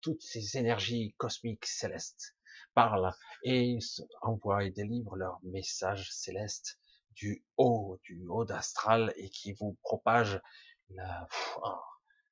Toutes 0.00 0.22
ces 0.22 0.56
énergies 0.56 1.14
cosmiques 1.18 1.66
célestes 1.66 2.35
parlent 2.74 3.12
et 3.42 3.78
envoient 4.22 4.64
et 4.64 4.70
délivrent 4.70 5.16
leur 5.16 5.38
message 5.42 6.10
céleste 6.12 6.78
du 7.12 7.44
haut, 7.56 7.98
du 8.04 8.26
haut 8.28 8.44
d'astral 8.44 9.12
et 9.16 9.30
qui 9.30 9.52
vous 9.54 9.76
propage 9.82 10.40
la, 10.90 11.26
oh, 11.62 11.80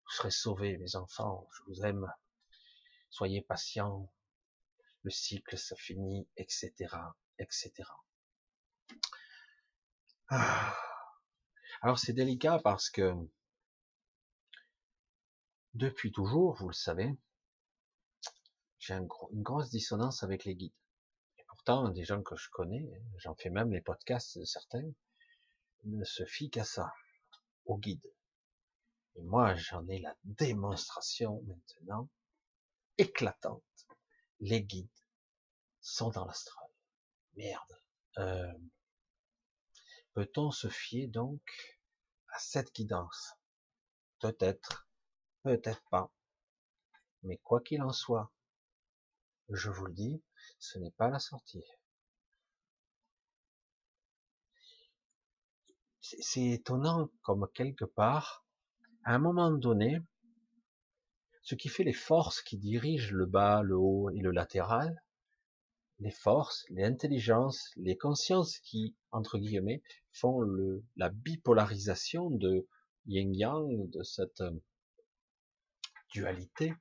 vous 0.04 0.11
serez 0.11 0.31
sauvés, 0.31 0.76
mes 0.78 0.97
enfants, 0.97 1.49
je 1.52 1.62
vous 1.66 1.85
aime, 1.85 2.12
soyez 3.11 3.43
patients, 3.43 4.11
le 5.02 5.11
cycle 5.11 5.57
se 5.57 5.75
finit, 5.75 6.28
etc., 6.37 6.73
etc. 7.38 7.73
Ah. 10.28 10.76
Alors 11.83 11.99
c'est 11.99 12.12
délicat 12.12 12.61
parce 12.62 12.88
que 12.88 13.14
depuis 15.75 16.12
toujours, 16.12 16.54
vous 16.54 16.69
le 16.69 16.75
savez, 16.75 17.11
j'ai 18.85 18.95
une 18.95 19.09
grosse 19.43 19.71
dissonance 19.71 20.23
avec 20.23 20.45
les 20.45 20.55
guides. 20.55 20.75
Et 21.38 21.45
pourtant, 21.49 21.88
des 21.88 22.05
gens 22.05 22.23
que 22.23 22.37
je 22.37 22.50
connais, 22.50 22.87
j'en 23.17 23.35
fais 23.35 23.49
même 23.49 23.73
les 23.73 23.81
podcasts 23.81 24.38
de 24.38 24.45
certains, 24.45 24.91
ne 25.85 26.05
se 26.05 26.26
fient 26.26 26.50
qu'à 26.50 26.64
ça, 26.64 26.93
aux 27.64 27.79
guides. 27.79 28.12
Et 29.17 29.23
moi, 29.23 29.55
j'en 29.55 29.88
ai 29.88 30.00
la 30.00 30.14
démonstration 30.25 31.43
maintenant, 31.47 32.11
éclatante. 32.99 33.62
Les 34.41 34.62
guides 34.62 34.88
sont 35.81 36.11
dans 36.11 36.26
l'astral. 36.26 36.69
Merde. 37.37 37.81
Euh, 38.19 38.53
peut-on 40.12 40.50
se 40.50 40.69
fier 40.69 41.07
donc 41.09 41.41
à 42.35 42.38
cette 42.38 42.75
guidance? 42.75 43.33
Peut-être, 44.19 44.87
peut-être 45.43 45.85
pas. 45.88 46.12
Mais 47.23 47.38
quoi 47.38 47.62
qu'il 47.62 47.81
en 47.81 47.93
soit, 47.93 48.34
je 49.51 49.71
vous 49.71 49.87
le 49.87 49.93
dis, 49.93 50.23
ce 50.59 50.79
n'est 50.79 50.93
pas 50.93 51.09
la 51.09 51.19
sortie. 51.19 51.65
C'est 56.01 56.51
étonnant 56.51 57.11
comme 57.23 57.49
quelque 57.55 57.85
part, 57.85 58.45
à 59.05 59.15
un 59.15 59.19
moment 59.19 59.51
donné, 59.51 60.01
ce 61.43 61.55
qui 61.55 61.69
fait 61.69 61.85
les 61.85 61.93
forces 61.93 62.43
qui 62.43 62.59
dirigent 62.59 63.15
le 63.15 63.27
bas, 63.27 63.63
le 63.63 63.77
haut 63.77 64.11
et 64.11 64.21
le 64.21 64.31
latéral, 64.31 65.03
les 65.99 66.11
forces, 66.11 66.65
les 66.71 66.85
intelligences, 66.85 67.71
les 67.77 67.97
consciences 67.97 68.59
qui, 68.59 68.97
entre 69.11 69.39
guillemets, 69.39 69.83
font 70.13 70.41
la 70.97 71.11
bipolarisation 71.11 72.31
de 72.31 72.67
yin-yang, 73.07 73.91
de 73.91 74.03
cette 74.03 74.41
euh, 74.41 74.59
dualité. 76.13 76.73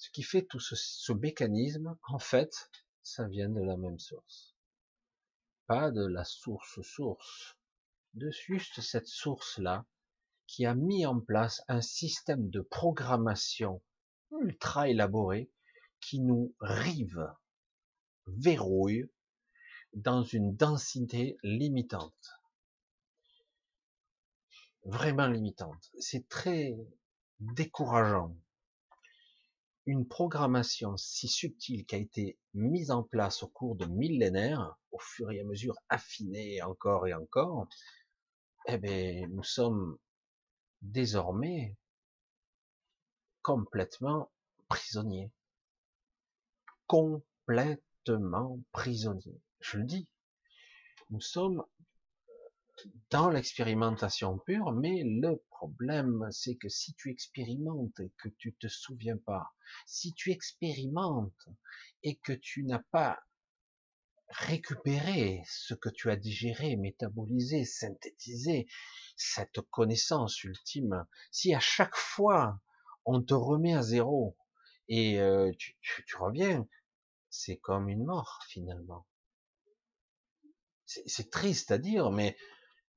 Ce 0.00 0.08
qui 0.08 0.22
fait 0.22 0.46
tout 0.46 0.60
ce, 0.60 1.12
mécanisme, 1.12 1.94
en 2.08 2.18
fait, 2.18 2.70
ça 3.02 3.28
vient 3.28 3.50
de 3.50 3.60
la 3.60 3.76
même 3.76 3.98
source. 3.98 4.56
Pas 5.66 5.90
de 5.90 6.06
la 6.06 6.24
source-source. 6.24 7.58
De 8.14 8.30
juste 8.30 8.80
cette 8.80 9.06
source-là 9.06 9.84
qui 10.46 10.64
a 10.64 10.74
mis 10.74 11.04
en 11.04 11.20
place 11.20 11.60
un 11.68 11.82
système 11.82 12.48
de 12.48 12.62
programmation 12.62 13.82
ultra 14.40 14.88
élaboré 14.88 15.50
qui 16.00 16.20
nous 16.20 16.54
rive, 16.60 17.30
verrouille 18.26 19.06
dans 19.92 20.22
une 20.22 20.56
densité 20.56 21.36
limitante. 21.42 22.40
vraiment 24.84 25.26
limitante. 25.26 25.90
C'est 25.98 26.26
très 26.26 26.74
décourageant. 27.38 28.34
Une 29.90 30.06
programmation 30.06 30.96
si 30.96 31.26
subtile 31.26 31.84
qui 31.84 31.96
a 31.96 31.98
été 31.98 32.38
mise 32.54 32.92
en 32.92 33.02
place 33.02 33.42
au 33.42 33.48
cours 33.48 33.74
de 33.74 33.86
millénaires, 33.86 34.78
au 34.92 35.00
fur 35.00 35.32
et 35.32 35.40
à 35.40 35.44
mesure 35.44 35.74
affinée 35.88 36.62
encore 36.62 37.08
et 37.08 37.12
encore, 37.12 37.66
eh 38.68 38.78
bien, 38.78 39.26
nous 39.30 39.42
sommes 39.42 39.98
désormais 40.80 41.76
complètement 43.42 44.30
prisonniers. 44.68 45.32
Complètement 46.86 48.60
prisonniers. 48.70 49.40
Je 49.58 49.78
le 49.78 49.86
dis. 49.86 50.06
Nous 51.10 51.20
sommes 51.20 51.64
dans 53.10 53.30
l'expérimentation 53.30 54.38
pure, 54.38 54.72
mais 54.72 55.02
le 55.04 55.42
problème, 55.50 56.28
c'est 56.30 56.56
que 56.56 56.68
si 56.68 56.94
tu 56.94 57.10
expérimentes 57.10 57.98
et 58.00 58.12
que 58.18 58.28
tu 58.28 58.54
te 58.54 58.68
souviens 58.68 59.18
pas, 59.18 59.52
si 59.86 60.12
tu 60.14 60.30
expérimentes 60.30 61.48
et 62.02 62.16
que 62.16 62.32
tu 62.32 62.64
n'as 62.64 62.82
pas 62.90 63.20
récupéré 64.28 65.42
ce 65.46 65.74
que 65.74 65.88
tu 65.88 66.10
as 66.10 66.16
digéré, 66.16 66.76
métabolisé, 66.76 67.64
synthétisé, 67.64 68.68
cette 69.16 69.60
connaissance 69.70 70.42
ultime, 70.44 71.06
si 71.30 71.54
à 71.54 71.60
chaque 71.60 71.96
fois 71.96 72.60
on 73.04 73.22
te 73.22 73.34
remet 73.34 73.74
à 73.74 73.82
zéro 73.82 74.36
et 74.88 75.20
euh, 75.20 75.52
tu, 75.58 75.76
tu 75.80 76.16
reviens, 76.16 76.66
c'est 77.28 77.56
comme 77.56 77.88
une 77.88 78.04
mort 78.04 78.40
finalement. 78.48 79.06
C'est 80.86 81.30
triste 81.30 81.70
à 81.70 81.78
dire, 81.78 82.10
mais 82.10 82.36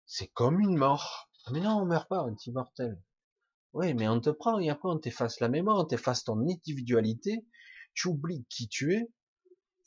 c'est 0.05 0.27
comme 0.27 0.59
une 0.59 0.77
mort. 0.77 1.29
Mais 1.51 1.59
non, 1.59 1.81
on 1.81 1.85
meurt 1.85 2.07
pas, 2.07 2.23
on 2.23 2.31
est 2.31 2.45
immortel. 2.45 3.01
Oui, 3.73 3.93
mais 3.93 4.07
on 4.07 4.19
te 4.19 4.29
prend 4.29 4.59
et 4.59 4.69
après 4.69 4.89
on 4.89 4.99
t'efface 4.99 5.39
la 5.39 5.49
mémoire, 5.49 5.79
on 5.79 5.85
t'efface 5.85 6.23
ton 6.23 6.39
individualité, 6.39 7.45
tu 7.93 8.07
oublies 8.07 8.45
qui 8.49 8.67
tu 8.67 8.93
es 8.93 9.09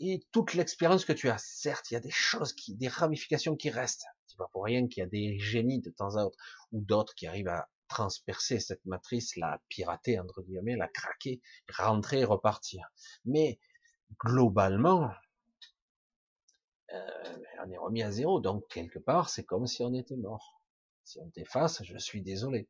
et 0.00 0.26
toute 0.32 0.54
l'expérience 0.54 1.04
que 1.04 1.12
tu 1.12 1.28
as. 1.28 1.38
Certes, 1.38 1.90
il 1.90 1.94
y 1.94 1.96
a 1.96 2.00
des 2.00 2.10
choses 2.10 2.52
qui, 2.52 2.74
des 2.74 2.88
ramifications 2.88 3.56
qui 3.56 3.70
restent. 3.70 4.04
C'est 4.26 4.36
pas 4.36 4.50
pour 4.52 4.64
rien 4.64 4.88
qu'il 4.88 5.02
y 5.02 5.06
a 5.06 5.08
des 5.08 5.38
génies 5.38 5.80
de 5.80 5.90
temps 5.90 6.16
à 6.16 6.24
autre 6.24 6.36
ou 6.72 6.82
d'autres 6.84 7.14
qui 7.14 7.26
arrivent 7.26 7.48
à 7.48 7.68
transpercer 7.88 8.58
cette 8.58 8.84
matrice, 8.84 9.36
la 9.36 9.62
pirater 9.68 10.18
entre 10.18 10.42
guillemets, 10.42 10.76
la 10.76 10.88
craquer, 10.88 11.40
rentrer 11.72 12.20
et 12.20 12.24
repartir. 12.24 12.88
Mais 13.24 13.60
globalement, 14.18 15.10
euh, 16.92 17.38
on 17.64 17.70
est 17.70 17.78
remis 17.78 18.02
à 18.02 18.10
zéro. 18.10 18.40
Donc 18.40 18.66
quelque 18.68 18.98
part, 18.98 19.28
c'est 19.28 19.44
comme 19.44 19.66
si 19.66 19.82
on 19.82 19.94
était 19.94 20.16
mort. 20.16 20.60
Si 21.04 21.18
on 21.20 21.30
t'efface, 21.30 21.82
je 21.84 21.98
suis 21.98 22.22
désolé. 22.22 22.68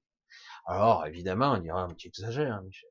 Alors 0.66 1.07
évidemment, 1.07 1.52
on 1.52 1.59
dira, 1.59 1.88
tu 1.96 2.09
exagères, 2.09 2.55
hein, 2.55 2.62
Michel. 2.62 2.90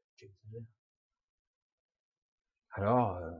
Alors, 2.71 3.15
euh, 3.17 3.31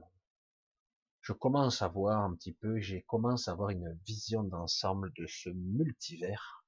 je 1.20 1.32
commence 1.32 1.82
à 1.82 1.88
voir 1.88 2.22
un 2.24 2.34
petit 2.34 2.52
peu, 2.52 2.78
j'ai 2.78 3.02
commencé 3.02 3.50
à 3.50 3.52
avoir 3.52 3.70
une 3.70 3.98
vision 4.06 4.44
d'ensemble 4.44 5.12
de 5.14 5.26
ce 5.26 5.50
multivers. 5.50 6.64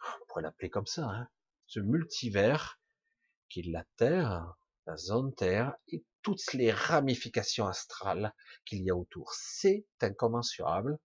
On 0.00 0.26
pourrait 0.26 0.42
l'appeler 0.42 0.70
comme 0.70 0.86
ça, 0.86 1.08
hein. 1.08 1.28
ce 1.66 1.80
multivers 1.80 2.80
qui 3.48 3.60
est 3.60 3.70
la 3.70 3.84
Terre, 3.96 4.54
la 4.86 4.96
zone 4.96 5.34
Terre 5.34 5.74
et 5.88 6.04
toutes 6.22 6.52
les 6.52 6.70
ramifications 6.70 7.66
astrales 7.66 8.34
qu'il 8.64 8.82
y 8.82 8.90
a 8.90 8.96
autour. 8.96 9.32
C'est 9.34 9.86
incommensurable. 10.00 10.98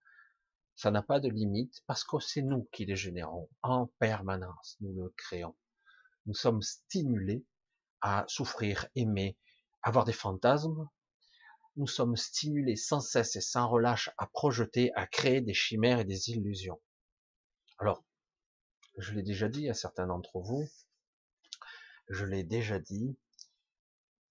Ça 0.75 0.91
n'a 0.91 1.01
pas 1.01 1.19
de 1.19 1.29
limite 1.29 1.81
parce 1.87 2.03
que 2.03 2.19
c'est 2.19 2.41
nous 2.41 2.67
qui 2.71 2.85
les 2.85 2.95
générons 2.95 3.49
en 3.63 3.87
permanence. 3.99 4.77
Nous 4.79 4.93
le 4.93 5.13
créons. 5.17 5.55
Nous 6.25 6.35
sommes 6.35 6.61
stimulés 6.61 7.45
à 8.01 8.25
souffrir, 8.27 8.87
aimer, 8.95 9.37
avoir 9.81 10.05
des 10.05 10.13
fantasmes. 10.13 10.87
Nous 11.77 11.87
sommes 11.87 12.15
stimulés 12.15 12.75
sans 12.75 12.99
cesse 12.99 13.35
et 13.35 13.41
sans 13.41 13.67
relâche 13.67 14.09
à 14.17 14.27
projeter, 14.27 14.91
à 14.93 15.07
créer 15.07 15.41
des 15.41 15.53
chimères 15.53 15.99
et 15.99 16.05
des 16.05 16.29
illusions. 16.29 16.81
Alors, 17.79 18.03
je 18.97 19.13
l'ai 19.13 19.23
déjà 19.23 19.47
dit 19.47 19.69
à 19.69 19.73
certains 19.73 20.07
d'entre 20.07 20.39
vous, 20.39 20.67
je 22.09 22.25
l'ai 22.25 22.43
déjà 22.43 22.79
dit, 22.79 23.17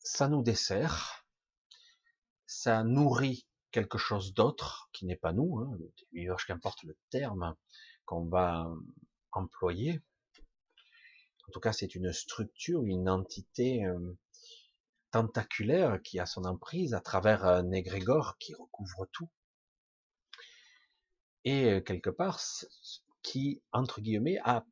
ça 0.06 0.28
nous 0.28 0.42
dessert, 0.42 1.26
ça 2.46 2.84
nourrit 2.84 3.44
quelque 3.72 3.98
chose 3.98 4.34
d'autre 4.34 4.88
qui 4.92 5.04
n'est 5.04 5.16
pas 5.16 5.32
nous, 5.32 5.58
hein, 5.58 6.36
qu'importe 6.46 6.84
le 6.84 6.96
terme 7.10 7.56
qu'on 8.04 8.24
va 8.26 8.70
employer. 9.32 10.00
En 11.48 11.52
tout 11.52 11.58
cas, 11.58 11.72
c'est 11.72 11.96
une 11.96 12.12
structure, 12.12 12.84
une 12.84 13.08
entité 13.08 13.84
euh, 13.84 14.16
tentaculaire 15.10 16.00
qui 16.02 16.20
a 16.20 16.26
son 16.26 16.44
emprise 16.44 16.94
à 16.94 17.00
travers 17.00 17.44
un 17.44 17.72
égrégore 17.72 18.38
qui 18.38 18.54
recouvre 18.54 19.08
tout. 19.10 19.28
Et 21.44 21.64
euh, 21.64 21.80
quelque 21.80 22.10
part, 22.10 22.40
qui, 23.22 23.60
entre 23.72 24.00
guillemets, 24.00 24.38
a 24.44 24.64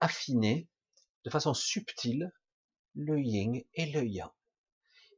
affiné 0.00 0.66
de 1.24 1.30
façon 1.30 1.52
subtile 1.52 2.32
le 2.94 3.20
yin 3.20 3.62
et 3.74 3.92
le 3.92 4.06
yang 4.06 4.30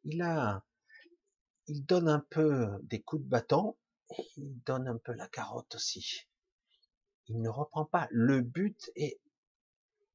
il 0.05 0.23
a, 0.23 0.65
il 1.67 1.85
donne 1.85 2.09
un 2.09 2.25
peu 2.31 2.69
des 2.83 3.01
coups 3.03 3.23
de 3.23 3.29
bâton 3.29 3.77
il 4.37 4.63
donne 4.63 4.89
un 4.89 4.99
peu 4.99 5.13
la 5.13 5.29
carotte 5.29 5.75
aussi. 5.75 6.27
Il 7.29 7.41
ne 7.41 7.49
reprend 7.49 7.85
pas. 7.85 8.09
Le 8.11 8.41
but 8.41 8.91
est 8.97 9.21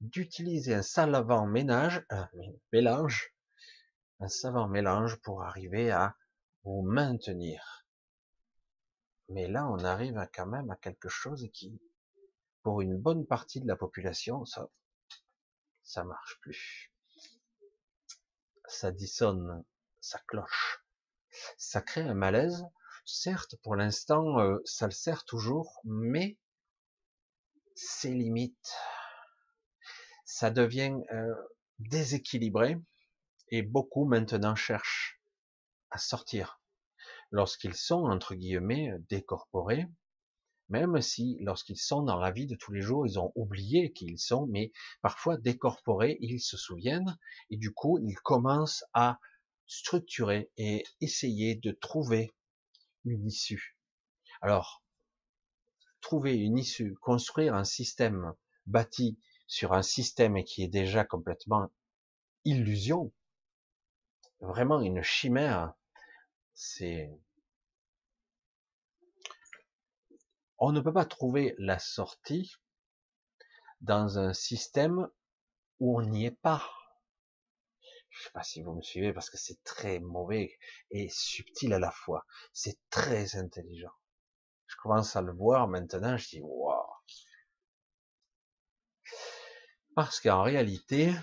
d'utiliser 0.01 0.73
un 0.73 0.81
savant 0.81 1.47
ménage, 1.47 2.05
mélange, 2.73 3.33
un 4.19 4.27
savant 4.27 4.67
mélange 4.67 5.15
pour 5.21 5.43
arriver 5.43 5.91
à 5.91 6.15
vous 6.63 6.81
maintenir. 6.81 7.85
Mais 9.29 9.47
là, 9.47 9.67
on 9.67 9.79
arrive 9.83 10.27
quand 10.33 10.45
même 10.45 10.69
à 10.69 10.75
quelque 10.75 11.09
chose 11.09 11.47
qui, 11.53 11.79
pour 12.61 12.81
une 12.81 12.97
bonne 12.97 13.25
partie 13.25 13.61
de 13.61 13.67
la 13.67 13.75
population, 13.75 14.45
ça, 14.45 14.69
ça 15.83 16.03
marche 16.03 16.37
plus. 16.41 16.91
Ça 18.67 18.91
dissonne 18.91 19.63
ça 20.05 20.19
cloche. 20.27 20.85
Ça 21.57 21.81
crée 21.81 22.01
un 22.01 22.13
malaise. 22.13 22.63
Certes, 23.05 23.55
pour 23.63 23.75
l'instant, 23.75 24.39
euh, 24.39 24.59
ça 24.63 24.85
le 24.85 24.91
sert 24.91 25.25
toujours, 25.25 25.81
mais 25.83 26.37
c'est 27.75 28.13
limite. 28.13 28.71
Ça 30.23 30.51
devient 30.51 30.95
euh, 31.11 31.33
déséquilibré 31.79 32.77
et 33.49 33.63
beaucoup 33.63 34.05
maintenant 34.05 34.55
cherchent 34.55 35.19
à 35.89 35.97
sortir 35.97 36.61
lorsqu'ils 37.31 37.75
sont 37.75 38.05
entre 38.05 38.35
guillemets 38.35 38.91
décorporés, 39.09 39.87
même 40.69 41.01
si 41.01 41.37
lorsqu'ils 41.41 41.79
sont 41.79 42.03
dans 42.03 42.17
la 42.17 42.31
vie 42.31 42.47
de 42.47 42.55
tous 42.55 42.71
les 42.71 42.81
jours, 42.81 43.07
ils 43.07 43.19
ont 43.19 43.31
oublié 43.35 43.91
qu'ils 43.91 44.19
sont, 44.19 44.45
mais 44.47 44.71
parfois 45.01 45.37
décorporés, 45.37 46.17
ils 46.21 46.39
se 46.39 46.57
souviennent 46.57 47.17
et 47.49 47.57
du 47.57 47.73
coup 47.73 47.97
ils 47.99 48.19
commencent 48.19 48.85
à 48.93 49.19
structurer 49.67 50.51
et 50.57 50.83
essayer 51.01 51.55
de 51.55 51.71
trouver 51.71 52.35
une 53.03 53.27
issue. 53.27 53.77
Alors, 54.41 54.83
trouver 56.01 56.35
une 56.35 56.57
issue, 56.57 56.95
construire 57.01 57.55
un 57.55 57.63
système 57.63 58.33
bâti 58.65 59.19
sur 59.47 59.73
un 59.73 59.81
système 59.81 60.43
qui 60.43 60.63
est 60.63 60.67
déjà 60.67 61.03
complètement 61.03 61.71
illusion, 62.43 63.11
vraiment 64.39 64.81
une 64.81 65.01
chimère, 65.01 65.73
c'est 66.53 67.09
on 70.57 70.71
ne 70.71 70.79
peut 70.79 70.93
pas 70.93 71.05
trouver 71.05 71.55
la 71.57 71.79
sortie 71.79 72.55
dans 73.81 74.17
un 74.17 74.33
système 74.33 75.07
où 75.79 75.99
on 75.99 76.03
n'y 76.03 76.25
est 76.25 76.39
pas. 76.41 76.63
Je 78.15 78.23
sais 78.23 78.31
pas 78.31 78.43
si 78.43 78.63
vous 78.63 78.73
me 78.73 78.81
suivez 78.81 79.11
parce 79.11 79.29
que 79.29 79.37
c'est 79.37 79.61
très 79.63 79.99
mauvais 79.99 80.57
et 80.89 81.09
subtil 81.09 81.73
à 81.73 81.79
la 81.79 81.91
fois. 81.91 82.25
C'est 82.53 82.79
très 82.89 83.35
intelligent. 83.35 83.91
Je 84.67 84.75
commence 84.77 85.15
à 85.15 85.21
le 85.21 85.33
voir 85.33 85.67
maintenant, 85.67 86.15
je 86.17 86.29
dis 86.29 86.41
waouh. 86.41 86.85
Parce 89.95 90.19
qu'en 90.21 90.43
réalité, 90.43 91.13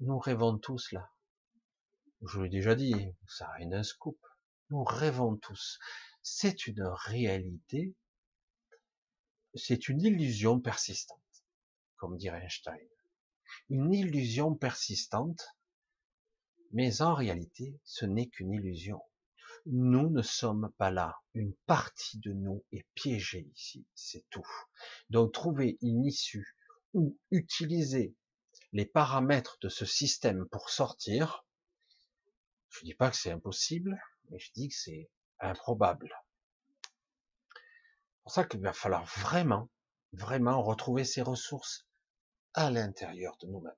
nous 0.00 0.18
rêvons 0.18 0.58
tous 0.58 0.92
là. 0.92 1.10
Je 2.22 2.40
l'ai 2.40 2.48
déjà 2.50 2.74
dit, 2.74 2.94
ça 3.26 3.46
a 3.46 3.62
un 3.62 3.82
scoop. 3.82 4.18
Nous 4.70 4.84
rêvons 4.84 5.36
tous. 5.36 5.78
C'est 6.22 6.66
une 6.66 6.84
réalité, 6.84 7.94
c'est 9.54 9.88
une 9.88 10.02
illusion 10.02 10.60
persistante, 10.60 11.18
comme 11.96 12.16
dirait 12.16 12.42
Einstein. 12.42 12.88
Une 13.68 13.92
illusion 13.92 14.54
persistante 14.54 15.42
mais 16.72 17.02
en 17.02 17.14
réalité, 17.14 17.78
ce 17.84 18.06
n'est 18.06 18.28
qu'une 18.28 18.52
illusion. 18.52 19.00
Nous 19.66 20.10
ne 20.10 20.22
sommes 20.22 20.72
pas 20.78 20.90
là. 20.90 21.20
Une 21.34 21.54
partie 21.66 22.18
de 22.18 22.32
nous 22.32 22.64
est 22.72 22.86
piégée 22.94 23.50
ici, 23.54 23.86
c'est 23.94 24.24
tout. 24.30 24.46
Donc 25.10 25.32
trouver 25.32 25.78
une 25.82 26.04
issue 26.04 26.56
ou 26.94 27.16
utiliser 27.30 28.16
les 28.72 28.86
paramètres 28.86 29.58
de 29.60 29.68
ce 29.68 29.84
système 29.84 30.46
pour 30.48 30.70
sortir, 30.70 31.44
je 32.70 32.84
dis 32.84 32.94
pas 32.94 33.10
que 33.10 33.16
c'est 33.16 33.30
impossible, 33.30 34.00
mais 34.30 34.38
je 34.38 34.50
dis 34.52 34.68
que 34.68 34.74
c'est 34.74 35.10
improbable. 35.40 36.10
C'est 37.52 38.22
pour 38.22 38.32
ça 38.32 38.44
qu'il 38.44 38.60
va 38.60 38.72
falloir 38.72 39.04
vraiment, 39.04 39.68
vraiment 40.12 40.62
retrouver 40.62 41.04
ces 41.04 41.22
ressources 41.22 41.86
à 42.54 42.70
l'intérieur 42.70 43.36
de 43.42 43.46
nous-mêmes. 43.48 43.72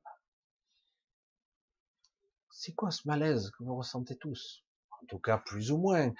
C'est 2.64 2.72
quoi 2.72 2.90
ce 2.90 3.07
malaise 3.07 3.50
que 3.50 3.62
vous 3.62 3.77
ressentez 3.77 4.16
tous? 4.16 4.64
En 5.03 5.05
tout 5.05 5.18
cas, 5.18 5.37
plus 5.37 5.70
ou 5.70 5.77
moins. 5.77 6.14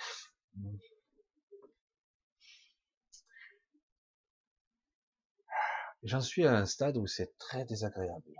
J'en 6.03 6.21
suis 6.21 6.45
à 6.45 6.55
un 6.55 6.67
stade 6.67 6.99
où 6.99 7.07
c'est 7.07 7.35
très 7.39 7.65
désagréable. 7.65 8.31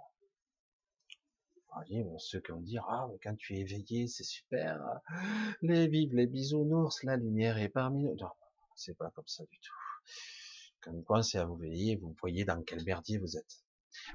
voyez, 1.73 2.05
ceux 2.19 2.43
qui 2.43 2.53
vont 2.53 2.61
dire, 2.61 2.85
ah, 2.91 3.09
quand 3.23 3.35
tu 3.37 3.55
es 3.55 3.61
éveillé, 3.61 4.07
c'est 4.07 4.23
super, 4.23 4.79
les 5.63 5.89
vives, 5.89 6.15
les 6.15 6.27
bisounours, 6.27 7.05
la 7.05 7.17
lumière 7.17 7.57
est 7.57 7.71
parmi 7.71 8.03
nous. 8.03 8.17
Non, 8.17 8.33
c'est 8.77 8.99
pas 8.99 9.11
comme 9.13 9.27
ça 9.27 9.45
du 9.47 9.59
tout. 9.61 9.75
Quand 10.83 10.93
vous 10.93 11.05
pensez 11.05 11.39
à 11.39 11.47
vous 11.47 11.57
veiller, 11.57 11.97
vous 11.97 12.15
voyez 12.21 12.45
dans 12.45 12.63
quel 12.65 12.85
merdier 12.85 13.17
vous 13.17 13.39
êtes. 13.39 13.65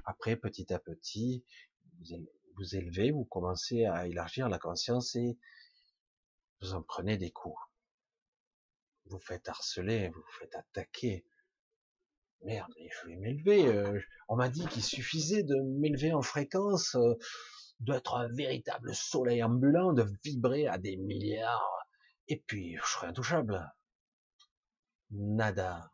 Après, 0.04 0.36
petit 0.36 0.72
à 0.72 0.78
petit, 0.78 1.44
vous 1.98 2.14
élevez, 2.64 3.10
vous 3.10 3.24
commencez 3.24 3.84
à 3.84 4.06
élargir 4.06 4.48
la 4.48 4.58
conscience 4.58 5.14
et 5.16 5.38
vous 6.60 6.74
en 6.74 6.82
prenez 6.82 7.16
des 7.16 7.30
coups. 7.30 7.58
Vous 9.06 9.18
faites 9.18 9.48
harceler, 9.48 10.08
vous 10.08 10.20
vous 10.20 10.38
faites 10.38 10.54
attaquer. 10.54 11.24
Merde, 12.42 12.72
je 12.78 13.08
vais 13.08 13.16
m'élever. 13.16 13.66
Euh, 13.66 14.00
on 14.28 14.36
m'a 14.36 14.48
dit 14.48 14.66
qu'il 14.68 14.82
suffisait 14.82 15.42
de 15.42 15.56
m'élever 15.78 16.12
en 16.12 16.22
fréquence, 16.22 16.94
euh, 16.94 17.14
d'être 17.80 18.14
un 18.14 18.28
véritable 18.28 18.94
soleil 18.94 19.42
ambulant, 19.42 19.92
de 19.92 20.06
vibrer 20.24 20.66
à 20.66 20.78
des 20.78 20.96
milliards, 20.96 21.86
et 22.28 22.42
puis 22.46 22.76
je 22.76 22.86
serai 22.86 23.08
intouchable. 23.08 23.72
Nada. 25.10 25.90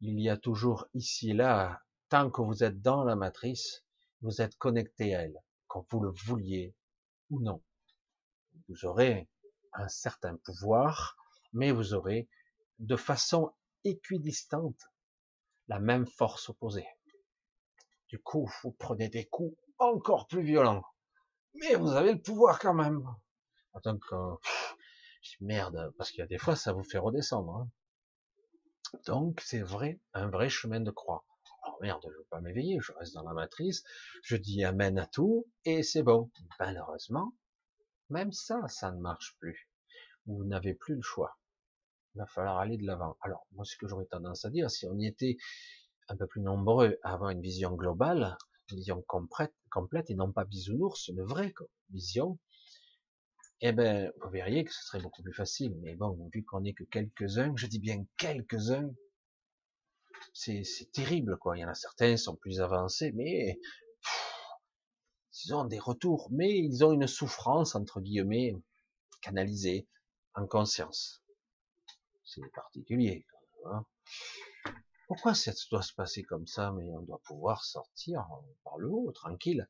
Il 0.00 0.18
y 0.20 0.30
a 0.30 0.36
toujours 0.36 0.86
ici 0.94 1.30
et 1.30 1.34
là, 1.34 1.82
tant 2.08 2.30
que 2.30 2.42
vous 2.42 2.64
êtes 2.64 2.80
dans 2.80 3.04
la 3.04 3.14
matrice, 3.14 3.84
vous 4.22 4.40
êtes 4.40 4.56
connecté 4.56 5.14
à 5.14 5.22
elle, 5.22 5.42
quand 5.66 5.84
vous 5.90 6.00
le 6.00 6.10
vouliez 6.10 6.74
ou 7.30 7.40
non. 7.40 7.62
Vous 8.68 8.84
aurez 8.84 9.28
un 9.74 9.88
certain 9.88 10.36
pouvoir, 10.36 11.16
mais 11.52 11.72
vous 11.72 11.94
aurez 11.94 12.28
de 12.78 12.96
façon 12.96 13.52
équidistante 13.84 14.80
la 15.68 15.80
même 15.80 16.06
force 16.06 16.48
opposée. 16.48 16.86
Du 18.08 18.18
coup, 18.20 18.48
vous 18.62 18.72
prenez 18.72 19.08
des 19.08 19.26
coups 19.26 19.56
encore 19.78 20.26
plus 20.26 20.42
violents. 20.42 20.84
Mais 21.54 21.74
vous 21.74 21.92
avez 21.92 22.12
le 22.12 22.22
pouvoir 22.22 22.58
quand 22.58 22.74
même. 22.74 23.04
Donc, 23.84 24.02
euh, 24.12 24.36
merde, 25.40 25.92
parce 25.96 26.10
qu'il 26.10 26.20
y 26.20 26.22
a 26.22 26.26
des 26.26 26.38
fois, 26.38 26.56
ça 26.56 26.72
vous 26.72 26.84
fait 26.84 26.98
redescendre. 26.98 27.56
Hein. 27.56 27.70
Donc, 29.06 29.40
c'est 29.40 29.62
vrai, 29.62 30.00
un 30.12 30.28
vrai 30.28 30.48
chemin 30.48 30.80
de 30.80 30.90
croix. 30.90 31.24
Oh 31.72 31.78
merde, 31.80 32.02
je 32.04 32.18
veux 32.18 32.26
pas 32.30 32.40
m'éveiller, 32.40 32.78
je 32.80 32.92
reste 32.92 33.14
dans 33.14 33.22
la 33.22 33.32
matrice, 33.32 33.82
je 34.22 34.36
dis 34.36 34.62
amen 34.62 34.98
à 34.98 35.06
tout, 35.06 35.46
et 35.64 35.82
c'est 35.82 36.02
bon. 36.02 36.30
Malheureusement, 36.60 37.32
même 38.10 38.30
ça, 38.30 38.68
ça 38.68 38.92
ne 38.92 39.00
marche 39.00 39.36
plus. 39.40 39.70
Vous 40.26 40.44
n'avez 40.44 40.74
plus 40.74 40.96
le 40.96 41.02
choix. 41.02 41.38
Il 42.14 42.18
va 42.18 42.26
falloir 42.26 42.58
aller 42.58 42.76
de 42.76 42.86
l'avant. 42.86 43.16
Alors, 43.22 43.46
moi, 43.52 43.64
ce 43.64 43.76
que 43.78 43.88
j'aurais 43.88 44.04
tendance 44.04 44.44
à 44.44 44.50
dire, 44.50 44.70
si 44.70 44.86
on 44.86 44.98
y 44.98 45.06
était 45.06 45.38
un 46.08 46.16
peu 46.16 46.26
plus 46.26 46.42
nombreux 46.42 46.98
à 47.02 47.14
avoir 47.14 47.30
une 47.30 47.40
vision 47.40 47.74
globale, 47.74 48.36
une 48.70 48.76
vision 48.76 49.02
complète, 49.08 49.54
complète 49.70 50.10
et 50.10 50.14
non 50.14 50.30
pas 50.30 50.44
bisounours, 50.44 51.08
une 51.08 51.22
vraie 51.22 51.54
vision, 51.90 52.38
eh 53.62 53.72
ben, 53.72 54.12
vous 54.20 54.30
verriez 54.30 54.64
que 54.64 54.72
ce 54.72 54.84
serait 54.84 55.00
beaucoup 55.00 55.22
plus 55.22 55.32
facile. 55.32 55.74
Mais 55.82 55.94
bon, 55.94 56.28
vu 56.34 56.44
qu'on 56.44 56.60
n'est 56.60 56.74
que 56.74 56.84
quelques-uns, 56.84 57.54
je 57.56 57.66
dis 57.66 57.78
bien 57.78 58.04
quelques-uns, 58.18 58.90
c'est 60.32 60.64
terrible, 60.92 61.36
quoi. 61.38 61.56
Il 61.56 61.60
y 61.60 61.64
en 61.64 61.68
a 61.68 61.74
certains 61.74 62.16
sont 62.16 62.36
plus 62.36 62.60
avancés, 62.60 63.12
mais 63.12 63.60
ils 65.44 65.54
ont 65.54 65.64
des 65.64 65.78
retours, 65.78 66.28
mais 66.30 66.58
ils 66.58 66.84
ont 66.84 66.92
une 66.92 67.06
souffrance, 67.06 67.74
entre 67.74 68.00
guillemets, 68.00 68.54
canalisée 69.20 69.88
en 70.34 70.46
conscience 70.46 71.22
c'est 72.32 72.50
particulier. 72.52 73.26
Hein. 73.66 73.84
Pourquoi 75.06 75.34
ça 75.34 75.52
doit 75.70 75.82
se 75.82 75.92
passer 75.92 76.22
comme 76.22 76.46
ça 76.46 76.72
Mais 76.72 76.90
on 76.90 77.02
doit 77.02 77.20
pouvoir 77.24 77.64
sortir 77.64 78.26
par 78.64 78.78
le 78.78 78.88
haut, 78.88 79.12
tranquille? 79.12 79.68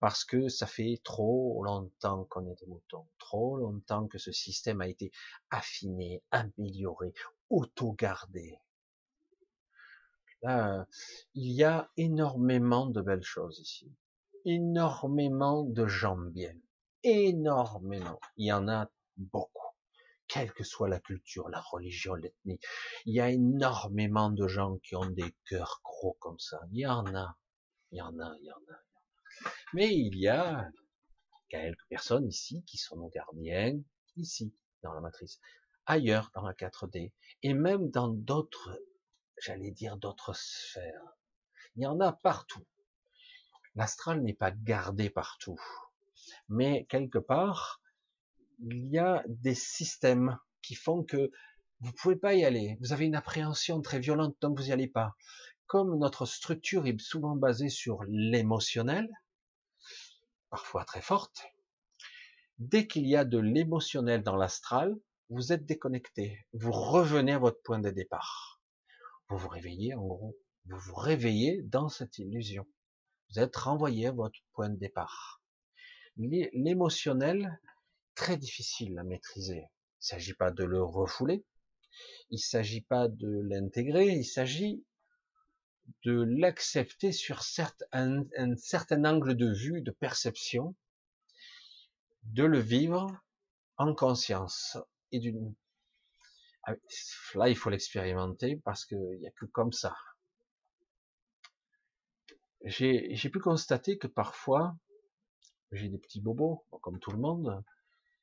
Parce 0.00 0.24
que 0.24 0.48
ça 0.48 0.66
fait 0.66 1.00
trop 1.04 1.62
longtemps 1.62 2.24
qu'on 2.24 2.50
est 2.50 2.58
des 2.58 2.66
moutons, 2.66 3.06
trop 3.18 3.58
longtemps 3.58 4.08
que 4.08 4.18
ce 4.18 4.32
système 4.32 4.80
a 4.80 4.88
été 4.88 5.12
affiné, 5.50 6.22
amélioré, 6.30 7.12
auto-gardé. 7.50 8.58
Il 10.42 10.86
y 11.34 11.64
a 11.64 11.90
énormément 11.96 12.86
de 12.86 13.00
belles 13.02 13.22
choses 13.22 13.58
ici. 13.60 13.92
Énormément 14.44 15.64
de 15.64 15.86
gens 15.86 16.16
bien. 16.16 16.54
Énormément. 17.02 18.20
Il 18.36 18.46
y 18.46 18.52
en 18.52 18.68
a 18.68 18.90
beaucoup 19.16 19.60
quelle 20.30 20.52
que 20.52 20.62
soit 20.62 20.88
la 20.88 21.00
culture, 21.00 21.48
la 21.48 21.60
religion, 21.60 22.14
l'ethnie. 22.14 22.60
Il 23.04 23.14
y 23.14 23.20
a 23.20 23.30
énormément 23.30 24.30
de 24.30 24.46
gens 24.46 24.78
qui 24.78 24.94
ont 24.94 25.10
des 25.10 25.34
cœurs 25.44 25.80
gros 25.84 26.16
comme 26.20 26.38
ça. 26.38 26.60
Il 26.70 26.78
y 26.78 26.86
en 26.86 27.04
a, 27.14 27.36
il 27.90 27.98
y 27.98 28.00
en 28.00 28.16
a, 28.20 28.36
il 28.40 28.46
y 28.46 28.52
en 28.52 28.72
a. 28.72 28.80
Mais 29.74 29.92
il 29.92 30.16
y 30.16 30.28
a 30.28 30.70
quelques 31.48 31.84
personnes 31.88 32.28
ici 32.28 32.62
qui 32.64 32.76
sont 32.76 32.96
nos 32.96 33.08
gardiens, 33.08 33.76
ici, 34.16 34.54
dans 34.82 34.92
la 34.92 35.00
matrice, 35.00 35.40
ailleurs, 35.86 36.30
dans 36.34 36.42
la 36.42 36.54
4D, 36.54 37.12
et 37.42 37.54
même 37.54 37.90
dans 37.90 38.08
d'autres, 38.08 38.78
j'allais 39.40 39.70
dire 39.70 39.96
d'autres 39.96 40.34
sphères. 40.34 41.16
Il 41.76 41.82
y 41.82 41.86
en 41.86 42.00
a 42.00 42.12
partout. 42.12 42.66
L'astral 43.74 44.22
n'est 44.22 44.34
pas 44.34 44.50
gardé 44.50 45.10
partout. 45.10 45.60
Mais 46.48 46.86
quelque 46.88 47.18
part, 47.18 47.80
il 48.58 48.88
y 48.88 48.98
a 48.98 49.22
des 49.26 49.54
systèmes 49.54 50.38
qui 50.62 50.74
font 50.74 51.02
que 51.02 51.30
vous 51.80 51.92
pouvez 51.92 52.16
pas 52.16 52.34
y 52.34 52.44
aller. 52.44 52.76
Vous 52.80 52.92
avez 52.92 53.06
une 53.06 53.14
appréhension 53.14 53.80
très 53.80 54.00
violente, 54.00 54.36
donc 54.40 54.58
vous 54.58 54.66
n'y 54.66 54.72
allez 54.72 54.88
pas. 54.88 55.16
Comme 55.66 55.98
notre 55.98 56.26
structure 56.26 56.86
est 56.86 57.00
souvent 57.00 57.36
basée 57.36 57.70
sur 57.70 58.02
l'émotionnel, 58.08 59.08
parfois 60.50 60.84
très 60.84 61.00
forte, 61.00 61.42
dès 62.58 62.86
qu'il 62.86 63.06
y 63.06 63.16
a 63.16 63.24
de 63.24 63.38
l'émotionnel 63.38 64.22
dans 64.22 64.36
l'astral, 64.36 64.94
vous 65.30 65.52
êtes 65.52 65.64
déconnecté. 65.64 66.44
Vous 66.52 66.72
revenez 66.72 67.32
à 67.32 67.38
votre 67.38 67.62
point 67.62 67.78
de 67.78 67.90
départ. 67.90 68.59
Vous 69.30 69.38
vous 69.38 69.48
réveillez, 69.48 69.94
en 69.94 70.04
gros. 70.04 70.36
Vous 70.64 70.78
vous 70.78 70.96
réveillez 70.96 71.62
dans 71.62 71.88
cette 71.88 72.18
illusion. 72.18 72.66
Vous 73.30 73.38
êtes 73.38 73.54
renvoyé 73.54 74.08
à 74.08 74.12
votre 74.12 74.40
point 74.54 74.68
de 74.68 74.76
départ. 74.76 75.40
L'émotionnel, 76.16 77.60
très 78.16 78.36
difficile 78.36 78.98
à 78.98 79.04
maîtriser. 79.04 79.58
Il 79.58 80.00
ne 80.00 80.00
s'agit 80.00 80.34
pas 80.34 80.50
de 80.50 80.64
le 80.64 80.82
refouler, 80.82 81.44
il 82.30 82.36
ne 82.36 82.38
s'agit 82.38 82.80
pas 82.80 83.06
de 83.06 83.40
l'intégrer, 83.48 84.08
il 84.08 84.24
s'agit 84.24 84.84
de 86.04 86.24
l'accepter 86.40 87.12
sur 87.12 87.40
un, 87.92 88.56
certain 88.56 89.04
angle 89.04 89.36
de 89.36 89.52
vue, 89.52 89.80
de 89.80 89.92
perception, 89.92 90.74
de 92.24 92.42
le 92.42 92.58
vivre 92.58 93.16
en 93.76 93.94
conscience 93.94 94.76
et 95.12 95.20
d'une 95.20 95.54
là 97.34 97.48
il 97.48 97.56
faut 97.56 97.70
l'expérimenter 97.70 98.56
parce 98.64 98.84
qu'il 98.84 99.18
n'y 99.20 99.26
a 99.26 99.30
que 99.32 99.46
comme 99.46 99.72
ça. 99.72 99.96
J'ai 102.64 103.30
pu 103.30 103.38
constater 103.40 103.98
que 103.98 104.06
parfois 104.06 104.76
j'ai 105.72 105.88
des 105.88 105.98
petits 105.98 106.20
bobos, 106.20 106.64
comme 106.82 106.98
tout 106.98 107.12
le 107.12 107.18
monde, 107.18 107.62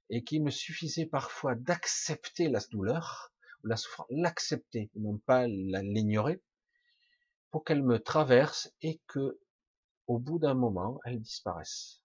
et 0.09 0.23
qu'il 0.23 0.43
me 0.43 0.51
suffisait 0.51 1.05
parfois 1.05 1.55
d'accepter 1.55 2.49
la 2.49 2.59
douleur, 2.71 3.33
la 3.63 3.77
souffrance, 3.77 4.07
l'accepter, 4.09 4.89
non 4.95 5.17
pas 5.17 5.47
l'ignorer, 5.47 6.41
pour 7.51 7.63
qu'elle 7.63 7.83
me 7.83 7.99
traverse 7.99 8.71
et 8.81 8.99
que, 9.07 9.39
au 10.07 10.19
bout 10.19 10.39
d'un 10.39 10.53
moment, 10.53 10.99
elle 11.05 11.19
disparaisse. 11.19 12.01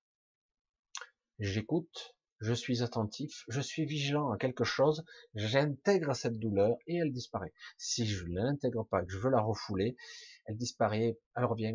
J'écoute, 1.39 2.17
je 2.43 2.53
suis 2.53 2.83
attentif, 2.83 3.45
je 3.49 3.61
suis 3.61 3.87
vigilant 3.87 4.31
à 4.31 4.37
quelque 4.37 4.65
chose, 4.65 5.05
j'intègre 5.35 6.15
cette 6.15 6.39
douleur 6.39 6.77
et 6.87 6.97
elle 6.97 7.13
disparaît. 7.13 7.53
Si 7.79 8.07
je 8.07 8.27
ne 8.27 8.43
l'intègre 8.43 8.85
pas, 8.85 9.03
que 9.03 9.11
je 9.11 9.19
veux 9.19 9.31
la 9.31 9.41
refouler, 9.41 9.97
elle 10.45 10.57
disparaît, 10.57 11.19
elle 11.35 11.45
revient, 11.45 11.73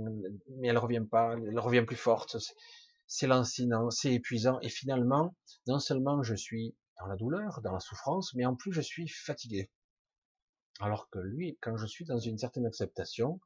mais 0.59 0.67
elle 0.67 0.77
revient 0.77 1.05
pas, 1.09 1.33
elle 1.33 1.59
revient 1.59 1.83
plus 1.85 1.95
forte 1.95 2.37
c'est 3.07 3.27
lancinant, 3.27 3.89
c'est 3.89 4.13
épuisant, 4.13 4.59
et 4.59 4.69
finalement, 4.69 5.33
non 5.65 5.79
seulement 5.79 6.21
je 6.23 6.35
suis 6.35 6.75
dans 6.99 7.07
la 7.07 7.15
douleur, 7.15 7.61
dans 7.61 7.71
la 7.71 7.79
souffrance, 7.79 8.33
mais 8.33 8.45
en 8.45 8.55
plus 8.55 8.73
je 8.73 8.81
suis 8.81 9.07
fatigué. 9.07 9.71
Alors 10.79 11.09
que 11.09 11.19
lui, 11.19 11.57
quand 11.61 11.77
je 11.77 11.87
suis 11.87 12.05
dans 12.05 12.19
une 12.19 12.37
certaine 12.37 12.65
acceptation, 12.65 13.39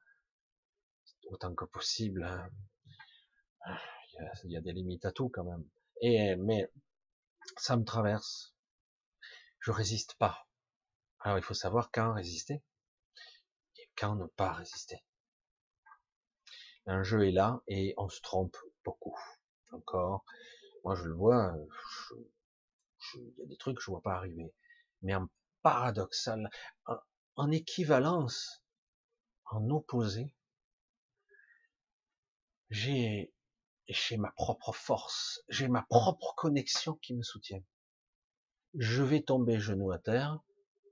autant 1.27 1.53
que 1.53 1.65
possible. 1.65 2.23
Hein. 2.23 2.49
Il, 4.43 4.51
y 4.51 4.57
a, 4.57 4.61
des 4.61 4.73
limites 4.73 5.05
à 5.05 5.11
tout 5.11 5.29
quand 5.29 5.43
même. 5.43 5.63
Et 6.01 6.35
mais 6.35 6.69
ça 7.57 7.77
me 7.77 7.83
traverse. 7.83 8.55
Je 9.59 9.71
résiste 9.71 10.15
pas. 10.15 10.47
Alors 11.19 11.37
il 11.37 11.43
faut 11.43 11.53
savoir 11.53 11.91
quand 11.91 12.13
résister 12.13 12.63
et 13.77 13.89
quand 13.95 14.15
ne 14.15 14.25
pas 14.25 14.53
résister. 14.53 15.03
Un 16.87 17.03
jeu 17.03 17.27
est 17.27 17.31
là 17.31 17.61
et 17.67 17.93
on 17.97 18.09
se 18.09 18.21
trompe 18.21 18.57
beaucoup. 18.83 19.15
Encore, 19.71 20.25
moi 20.83 20.95
je 20.95 21.03
le 21.03 21.13
vois, 21.13 21.53
il 23.15 23.33
y 23.37 23.43
a 23.43 23.45
des 23.45 23.57
trucs 23.57 23.77
que 23.77 23.83
je 23.83 23.91
vois 23.91 24.01
pas 24.01 24.15
arriver. 24.15 24.53
Mais 25.01 25.15
en 25.15 25.29
paradoxal, 25.61 26.49
en 27.35 27.51
équivalence, 27.51 28.63
en 29.45 29.69
opposé, 29.69 30.35
j'ai 32.69 33.33
j'ai 33.91 34.17
ma 34.17 34.31
propre 34.31 34.73
force, 34.73 35.43
j'ai 35.49 35.67
ma 35.67 35.83
propre 35.83 36.33
connexion 36.35 36.95
qui 36.95 37.13
me 37.15 37.23
soutient. 37.23 37.63
Je 38.75 39.03
vais 39.03 39.21
tomber 39.21 39.59
genou 39.59 39.91
à 39.91 39.99
terre, 39.99 40.39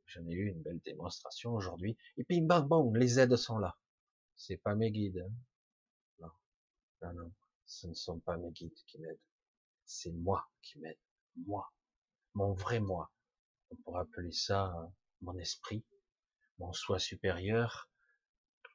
j'en 0.06 0.28
ai 0.28 0.34
eu 0.34 0.50
une 0.50 0.62
belle 0.62 0.82
démonstration 0.86 1.54
aujourd'hui, 1.54 1.98
et 2.18 2.24
puis 2.24 2.42
bam 2.42 2.68
bam, 2.68 2.96
les 2.96 3.20
aides 3.20 3.36
sont 3.36 3.58
là. 3.58 3.78
C'est 4.36 4.58
pas 4.58 4.76
mes 4.76 4.92
guides. 4.92 5.26
Hein. 5.26 5.34
Non, 6.20 6.32
non, 7.02 7.14
non, 7.14 7.34
ce 7.66 7.88
ne 7.88 7.94
sont 7.94 8.20
pas 8.20 8.38
mes 8.38 8.52
guides 8.52 8.74
qui 8.88 9.00
m'aident. 9.00 9.20
C'est 9.86 10.12
moi 10.12 10.50
qui 10.62 10.80
m'aide. 10.80 11.00
Moi. 11.46 11.72
Mon 12.34 12.54
vrai 12.54 12.80
moi. 12.80 13.12
On 13.72 13.76
pourrait 13.78 14.02
appeler 14.02 14.32
ça 14.32 14.74
euh, 14.76 14.88
mon 15.22 15.38
esprit, 15.38 15.84
mon 16.58 16.74
soi 16.74 17.00
supérieur. 17.00 17.90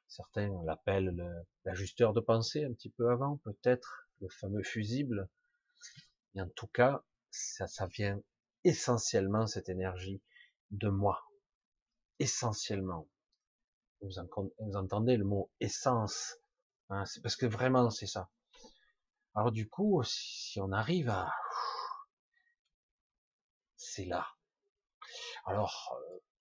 Certains 0.07 0.51
l'appellent 0.65 1.45
l'ajusteur 1.65 2.13
de 2.13 2.21
pensée 2.21 2.65
un 2.65 2.73
petit 2.73 2.91
peu 2.91 3.11
avant, 3.11 3.39
peut-être, 3.39 4.04
le 4.21 4.29
fameux 4.29 4.63
fusible. 4.63 5.29
Et 6.35 6.41
en 6.41 6.49
tout 6.49 6.67
cas, 6.69 7.05
ça, 7.31 7.67
ça 7.67 7.87
vient 7.87 8.21
essentiellement, 8.65 9.47
cette 9.47 9.69
énergie, 9.69 10.23
de 10.71 10.89
moi. 10.89 11.25
Essentiellement. 12.19 13.09
Vous, 14.01 14.19
entendez 14.77 15.17
le 15.17 15.25
mot 15.25 15.51
essence. 15.61 16.37
Hein, 16.91 17.05
c'est 17.07 17.23
parce 17.23 17.37
que 17.37 17.47
vraiment, 17.47 17.91
c'est 17.91 18.07
ça. 18.07 18.31
Alors 19.35 19.53
du 19.53 19.69
coup, 19.69 20.03
si 20.05 20.61
on 20.61 20.73
arrive 20.73 21.09
à... 21.09 21.33
C'est 23.77 24.05
là. 24.05 24.27
Alors, 25.47 25.99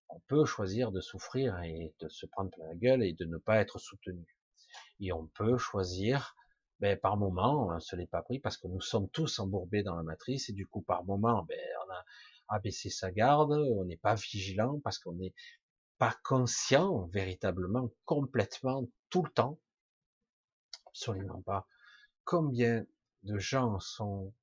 on 0.09 0.19
peut 0.21 0.45
choisir 0.45 0.91
de 0.91 1.01
souffrir 1.01 1.61
et 1.63 1.93
de 1.99 2.09
se 2.09 2.25
prendre 2.25 2.51
plein 2.51 2.67
la 2.67 2.75
gueule 2.75 3.03
et 3.03 3.13
de 3.13 3.25
ne 3.25 3.37
pas 3.37 3.57
être 3.57 3.79
soutenu. 3.79 4.25
Et 4.99 5.11
on 5.11 5.27
peut 5.27 5.57
choisir, 5.57 6.35
ben, 6.83 6.99
par 6.99 7.15
moment, 7.15 7.69
on 7.69 7.79
se 7.79 7.95
l'est 7.95 8.07
pas 8.07 8.21
pris 8.23 8.39
parce 8.39 8.57
que 8.57 8.67
nous 8.67 8.81
sommes 8.81 9.07
tous 9.07 9.39
embourbés 9.39 9.83
dans 9.83 9.95
la 9.95 10.03
matrice 10.03 10.49
et 10.49 10.53
du 10.53 10.67
coup, 10.67 10.81
par 10.81 11.05
moment, 11.05 11.41
ben, 11.43 11.57
on 11.87 11.93
a 11.93 12.03
abaissé 12.49 12.89
sa 12.89 13.09
garde, 13.09 13.53
on 13.53 13.85
n'est 13.85 13.95
pas 13.95 14.15
vigilant 14.15 14.81
parce 14.83 14.99
qu'on 14.99 15.13
n'est 15.13 15.33
pas 15.97 16.13
conscient 16.25 17.05
véritablement, 17.05 17.89
complètement, 18.03 18.85
tout 19.09 19.23
le 19.23 19.31
temps. 19.31 19.61
Absolument 20.87 21.41
pas. 21.43 21.69
Combien 22.25 22.85
de 23.23 23.37
gens 23.37 23.79
sont 23.79 24.33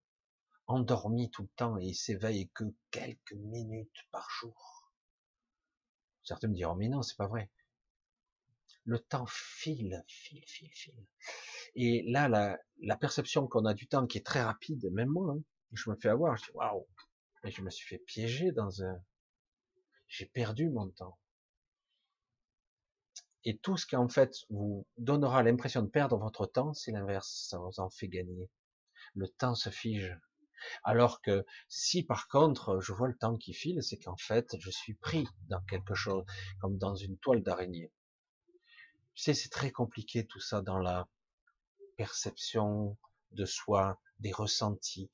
endormis 0.67 1.31
tout 1.31 1.43
le 1.43 1.55
temps 1.57 1.77
et 1.77 1.93
s'éveillent 1.93 2.49
que 2.55 2.65
quelques 2.91 3.35
minutes 3.35 4.07
par 4.13 4.27
jour? 4.31 4.91
Certains 6.23 6.49
me 6.49 6.55
diront, 6.55 6.75
mais 6.75 6.89
non, 6.89 7.03
c'est 7.03 7.19
pas 7.19 7.29
vrai. 7.29 7.51
Le 8.91 8.99
temps 8.99 9.27
file, 9.29 10.03
file, 10.09 10.43
file, 10.49 10.71
file. 10.75 11.07
Et 11.77 12.03
là, 12.09 12.29
la, 12.81 12.97
perception 12.97 13.47
qu'on 13.47 13.65
a 13.65 13.73
du 13.73 13.87
temps 13.87 14.05
qui 14.09 14.19
est 14.19 14.27
très 14.27 14.43
rapide, 14.43 14.91
même 14.91 15.11
moi, 15.11 15.33
hein, 15.33 15.41
je 15.71 15.89
me 15.91 15.95
fais 15.95 16.09
avoir, 16.09 16.37
je 16.37 16.47
dis, 16.47 16.51
waouh, 16.55 16.89
et 17.45 17.53
je 17.53 17.63
me 17.63 17.71
suis 17.71 17.87
fait 17.87 18.03
piéger 18.05 18.51
dans 18.51 18.83
un, 18.83 19.01
j'ai 20.09 20.27
perdu 20.27 20.71
mon 20.71 20.91
temps. 20.91 21.17
Et 23.45 23.59
tout 23.59 23.77
ce 23.77 23.87
qui 23.87 23.95
en 23.95 24.09
fait 24.09 24.35
vous 24.49 24.89
donnera 24.99 25.45
l'impression 25.45 25.83
de 25.83 25.89
perdre 25.89 26.19
votre 26.19 26.47
temps, 26.47 26.75
c'est 26.75 26.91
l'inverse, 26.91 27.47
ça 27.49 27.59
vous 27.59 27.79
en 27.79 27.91
fait 27.91 28.09
gagner. 28.09 28.51
Le 29.15 29.29
temps 29.29 29.55
se 29.55 29.71
fige. 29.71 30.19
Alors 30.83 31.23
que 31.23 31.47
si 31.69 32.03
par 32.03 32.27
contre 32.27 32.81
je 32.81 32.93
vois 32.93 33.07
le 33.07 33.17
temps 33.17 33.37
qui 33.37 33.55
file, 33.55 33.85
c'est 33.85 33.99
qu'en 33.99 34.17
fait 34.17 34.57
je 34.59 34.71
suis 34.71 34.95
pris 34.95 35.29
dans 35.49 35.61
quelque 35.61 35.95
chose, 35.95 36.25
comme 36.59 36.77
dans 36.77 36.97
une 36.97 37.17
toile 37.19 37.45
d'araignée. 37.45 37.93
Tu 39.21 39.25
sais, 39.25 39.35
c'est 39.35 39.51
très 39.51 39.71
compliqué 39.71 40.27
tout 40.27 40.41
ça 40.41 40.63
dans 40.63 40.79
la 40.79 41.07
perception 41.99 42.97
de 43.33 43.45
soi, 43.45 44.01
des 44.19 44.33
ressentis, 44.33 45.11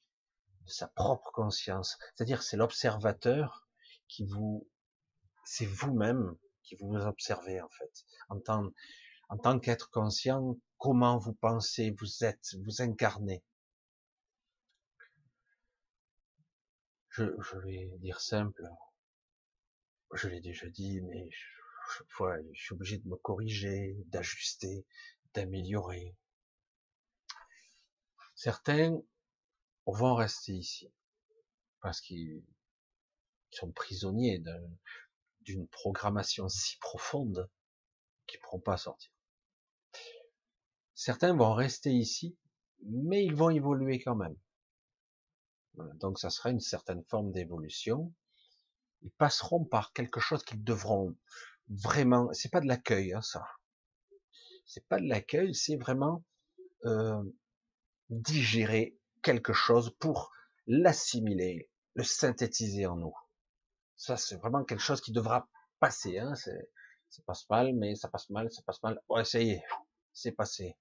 de 0.61 0.71
sa 0.71 0.87
propre 0.87 1.33
conscience. 1.33 1.99
C'est-à-dire 2.15 2.45
c'est 2.45 2.57
l'observateur 2.57 3.67
qui 4.07 4.25
vous, 4.25 4.71
c'est 5.45 5.67
vous-même 5.67 6.37
qui 6.63 6.77
vous 6.77 6.95
observez 6.95 7.61
en 7.61 7.69
fait, 7.69 8.05
en 8.29 8.39
tant, 8.39 8.71
en 9.29 9.39
tant 9.39 9.59
qu'être 9.59 9.91
conscient, 9.91 10.57
comment 10.79 11.19
vous 11.19 11.35
pensez, 11.35 11.91
vous 11.99 12.23
êtes, 12.23 12.55
vous 12.65 12.83
incarnez. 12.83 13.43
Je, 17.09 17.25
vais 17.65 17.91
dire 17.99 18.21
simple, 18.21 18.63
je 20.15 20.29
l'ai 20.29 20.41
déjà 20.41 20.69
dit, 20.69 21.01
mais 21.01 21.29
je 22.53 22.61
suis 22.61 22.75
obligé 22.75 22.99
de 22.99 23.09
me 23.09 23.17
corriger, 23.17 23.97
d'ajuster, 24.07 24.87
d'améliorer. 25.35 26.17
Certains 28.35 29.01
vont 29.87 30.15
rester 30.15 30.53
ici 30.53 30.91
parce 31.81 32.01
qu'ils 32.01 32.43
sont 33.51 33.71
prisonniers 33.73 34.43
d'une 35.43 35.69
programmation 35.69 36.49
si 36.49 36.77
profonde 36.79 37.49
qu'ils 38.27 38.39
ne 38.41 38.43
pourront 38.43 38.61
pas 38.61 38.77
sortir. 38.77 39.11
Certains 40.95 41.35
vont 41.35 41.55
rester 41.55 41.91
ici, 41.91 42.37
mais 42.83 43.25
ils 43.25 43.35
vont 43.35 43.51
évoluer 43.51 44.01
quand 44.01 44.17
même. 44.17 44.37
Donc 45.95 46.19
ça 46.19 46.31
sera 46.31 46.51
une 46.51 46.61
certaine 46.61 47.05
forme 47.05 47.33
d'évolution. 47.33 48.13
Ils 49.03 49.11
passeront 49.13 49.65
par 49.65 49.93
quelque 49.93 50.21
chose 50.21 50.43
qu'ils 50.43 50.65
devront 50.65 51.15
vraiment. 51.69 52.29
C'est 52.33 52.51
pas 52.51 52.61
de 52.61 52.67
l'accueil, 52.67 53.13
hein, 53.13 53.23
ça. 53.23 53.47
C'est 54.65 54.87
pas 54.89 54.99
de 54.99 55.09
l'accueil, 55.09 55.55
c'est 55.55 55.77
vraiment 55.77 56.25
euh, 56.85 57.23
digérer 58.11 58.99
quelque 59.23 59.53
chose 59.53 59.95
pour 59.99 60.33
l'assimiler, 60.67 61.71
le 61.95 62.05
synthétiser 62.05 62.87
en 62.87 62.97
nous. 62.97 63.15
Ça, 63.97 64.17
c'est 64.17 64.37
vraiment 64.37 64.65
quelque 64.65 64.83
chose 64.83 65.01
qui 65.01 65.13
devra 65.13 65.49
passer. 65.81 66.19
Hein. 66.19 66.35
Ça 66.35 67.23
passe 67.27 67.49
mal, 67.49 67.75
mais 67.75 67.95
ça 67.95 68.09
passe 68.09 68.29
mal, 68.31 68.51
ça 68.51 68.63
passe 68.67 68.83
mal. 68.83 69.01
Ouais, 69.09 69.25
ça 69.25 69.41
y 69.41 69.51
est, 69.51 69.63
c'est 70.13 70.33
passé 70.33 70.77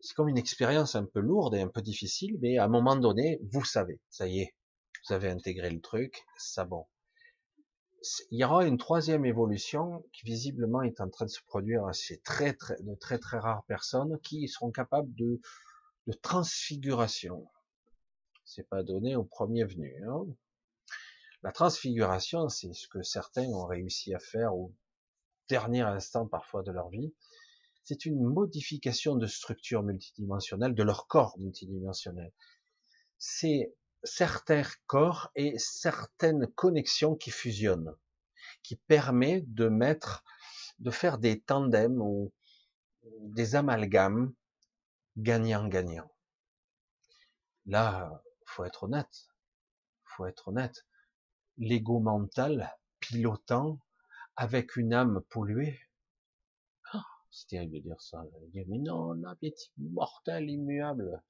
c'est 0.00 0.14
comme 0.14 0.28
une 0.28 0.38
expérience 0.38 0.94
un 0.94 1.04
peu 1.04 1.20
lourde 1.20 1.54
et 1.54 1.60
un 1.60 1.68
peu 1.68 1.82
difficile, 1.82 2.38
mais 2.40 2.58
à 2.58 2.64
un 2.64 2.68
moment 2.68 2.96
donné, 2.96 3.40
vous 3.50 3.64
savez, 3.64 4.00
ça 4.10 4.26
y 4.26 4.40
est, 4.40 4.54
vous 5.06 5.14
avez 5.14 5.30
intégré 5.30 5.70
le 5.70 5.80
truc, 5.80 6.24
ça 6.36 6.64
bon. 6.64 6.86
Il 8.30 8.38
y 8.38 8.44
aura 8.44 8.66
une 8.66 8.78
troisième 8.78 9.24
évolution 9.24 10.04
qui 10.12 10.24
visiblement 10.24 10.82
est 10.82 11.00
en 11.00 11.08
train 11.08 11.24
de 11.24 11.30
se 11.30 11.42
produire 11.42 11.92
chez 11.92 12.18
très, 12.20 12.54
très, 12.54 12.76
de 12.80 12.94
très 12.94 13.18
très 13.18 13.38
rares 13.38 13.64
personnes 13.64 14.18
qui 14.20 14.46
seront 14.48 14.70
capables 14.70 15.12
de, 15.14 15.40
de 16.06 16.12
transfiguration. 16.12 17.48
C'est 18.44 18.68
pas 18.68 18.82
donné 18.82 19.16
au 19.16 19.24
premier 19.24 19.64
venu. 19.64 20.02
Hein. 20.08 20.26
La 21.42 21.52
transfiguration, 21.52 22.48
c'est 22.48 22.72
ce 22.72 22.88
que 22.88 23.02
certains 23.02 23.46
ont 23.48 23.66
réussi 23.66 24.14
à 24.14 24.18
faire 24.18 24.54
au 24.54 24.72
dernier 25.48 25.82
instant 25.82 26.26
parfois 26.26 26.62
de 26.62 26.70
leur 26.70 26.88
vie 26.88 27.12
c'est 27.88 28.04
une 28.04 28.22
modification 28.22 29.16
de 29.16 29.26
structure 29.26 29.82
multidimensionnelle, 29.82 30.74
de 30.74 30.82
leur 30.82 31.06
corps 31.06 31.38
multidimensionnel. 31.38 32.30
C'est 33.16 33.72
certains 34.04 34.62
corps 34.86 35.30
et 35.34 35.58
certaines 35.58 36.46
connexions 36.46 37.16
qui 37.16 37.30
fusionnent, 37.30 37.94
qui 38.62 38.76
permet 38.76 39.42
de 39.42 39.68
mettre, 39.68 40.24
de 40.78 40.90
faire 40.90 41.18
des 41.18 41.40
tandems 41.40 42.00
ou 42.00 42.32
des 43.20 43.56
amalgames 43.56 44.32
gagnant-gagnant. 45.16 46.10
Là, 47.66 48.22
faut 48.46 48.64
être 48.64 48.84
honnête, 48.84 49.28
faut 50.04 50.26
être 50.26 50.48
honnête. 50.48 50.86
L'ego 51.58 51.98
mental 52.00 52.76
pilotant 53.00 53.80
avec 54.36 54.76
une 54.76 54.94
âme 54.94 55.20
polluée, 55.28 55.78
c'est 57.30 57.48
terrible 57.48 57.74
de 57.74 57.80
dire 57.80 58.00
ça. 58.00 58.24
Mais 58.54 58.78
non, 58.78 59.12
l'âme 59.12 59.36
est 59.42 59.70
immortelle, 59.76 60.48
immuable. 60.48 61.22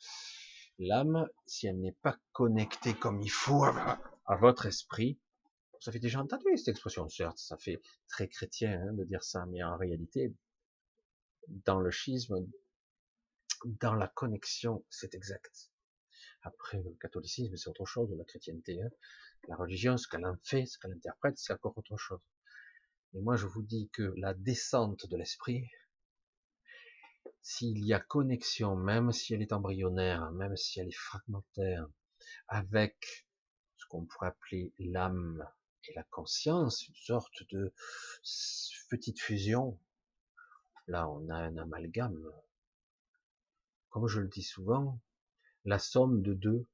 L'âme, 0.79 1.29
si 1.47 1.67
elle 1.67 1.81
n'est 1.81 1.97
pas 2.03 2.19
connectée 2.33 2.95
comme 2.95 3.21
il 3.21 3.31
faut 3.31 3.65
à, 3.65 4.37
votre 4.41 4.67
esprit, 4.67 5.19
ça 5.81 5.91
fait 5.91 5.99
déjà 5.99 6.21
entendu 6.21 6.57
cette 6.57 6.69
expression, 6.69 7.09
certes, 7.09 7.39
ça 7.39 7.57
fait 7.57 7.81
très 8.09 8.29
chrétien 8.29 8.81
hein, 8.81 8.93
de 8.93 9.05
dire 9.05 9.25
ça, 9.25 9.47
mais 9.47 9.63
en 9.63 9.77
réalité, 9.77 10.35
dans 11.49 11.81
le 11.81 11.91
schisme, 11.91 12.47
dans 13.65 13.95
la 13.95 14.07
connexion, 14.07 14.85
c'est 14.89 15.15
exact. 15.15 15.71
Après, 16.43 16.81
le 16.81 16.95
catholicisme, 17.01 17.57
c'est 17.57 17.69
autre 17.69 17.85
chose, 17.85 18.15
la 18.17 18.25
chrétienté, 18.25 18.81
hein. 18.81 18.91
la 19.49 19.57
religion, 19.57 19.97
ce 19.97 20.07
qu'elle 20.07 20.27
en 20.27 20.37
fait, 20.45 20.67
ce 20.67 20.79
qu'elle 20.79 20.93
interprète, 20.93 21.39
c'est 21.39 21.53
encore 21.53 21.77
autre 21.77 21.97
chose. 21.97 22.21
Et 23.15 23.21
moi, 23.21 23.37
je 23.37 23.47
vous 23.47 23.63
dis 23.63 23.89
que 23.93 24.15
la 24.17 24.35
descente 24.35 25.07
de 25.07 25.17
l'esprit, 25.17 25.69
s'il 27.49 27.83
y 27.83 27.95
a 27.95 27.99
connexion, 27.99 28.77
même 28.77 29.11
si 29.11 29.33
elle 29.33 29.41
est 29.41 29.55
embryonnaire, 29.55 30.31
même 30.33 30.55
si 30.55 30.81
elle 30.81 30.89
est 30.89 30.93
fragmentaire, 30.93 31.89
avec 32.47 33.27
ce 33.79 33.87
qu'on 33.87 34.05
pourrait 34.05 34.29
appeler 34.29 34.75
l'âme 34.79 35.49
et 35.85 35.95
la 35.95 36.03
conscience, 36.03 36.87
une 36.87 36.95
sorte 36.95 37.43
de 37.51 37.73
petite 38.91 39.19
fusion, 39.19 39.81
là 40.89 41.09
on 41.09 41.27
a 41.31 41.37
un 41.37 41.57
amalgame. 41.57 42.23
Comme 43.89 44.09
je 44.09 44.21
le 44.21 44.29
dis 44.29 44.43
souvent, 44.43 45.01
la 45.65 45.79
somme 45.79 46.21
de 46.21 46.35
deux 46.35 46.67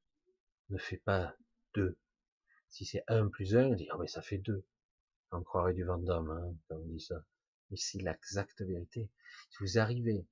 ne 0.71 0.79
fait 0.79 0.99
pas 0.99 1.37
deux. 1.75 1.97
Si 2.69 2.85
c'est 2.85 3.05
un 3.07 3.29
plus 3.29 3.55
un, 3.55 3.67
on 3.67 3.75
dit, 3.77 3.87
ah 3.93 3.97
mais 4.01 4.09
ça 4.09 4.23
fait 4.23 4.39
deux. 4.39 4.67
On 5.31 5.45
croirait 5.45 5.75
du 5.75 5.85
Vendôme, 5.85 6.31
hein, 6.31 6.53
quand 6.67 6.79
on 6.79 6.87
dit 6.87 7.01
ça. 7.01 7.25
Mais 7.71 7.77
c'est 7.77 8.03
l'exacte 8.03 8.61
vérité. 8.63 9.09
Si 9.51 9.59
vous 9.61 9.79
arrivez 9.79 10.27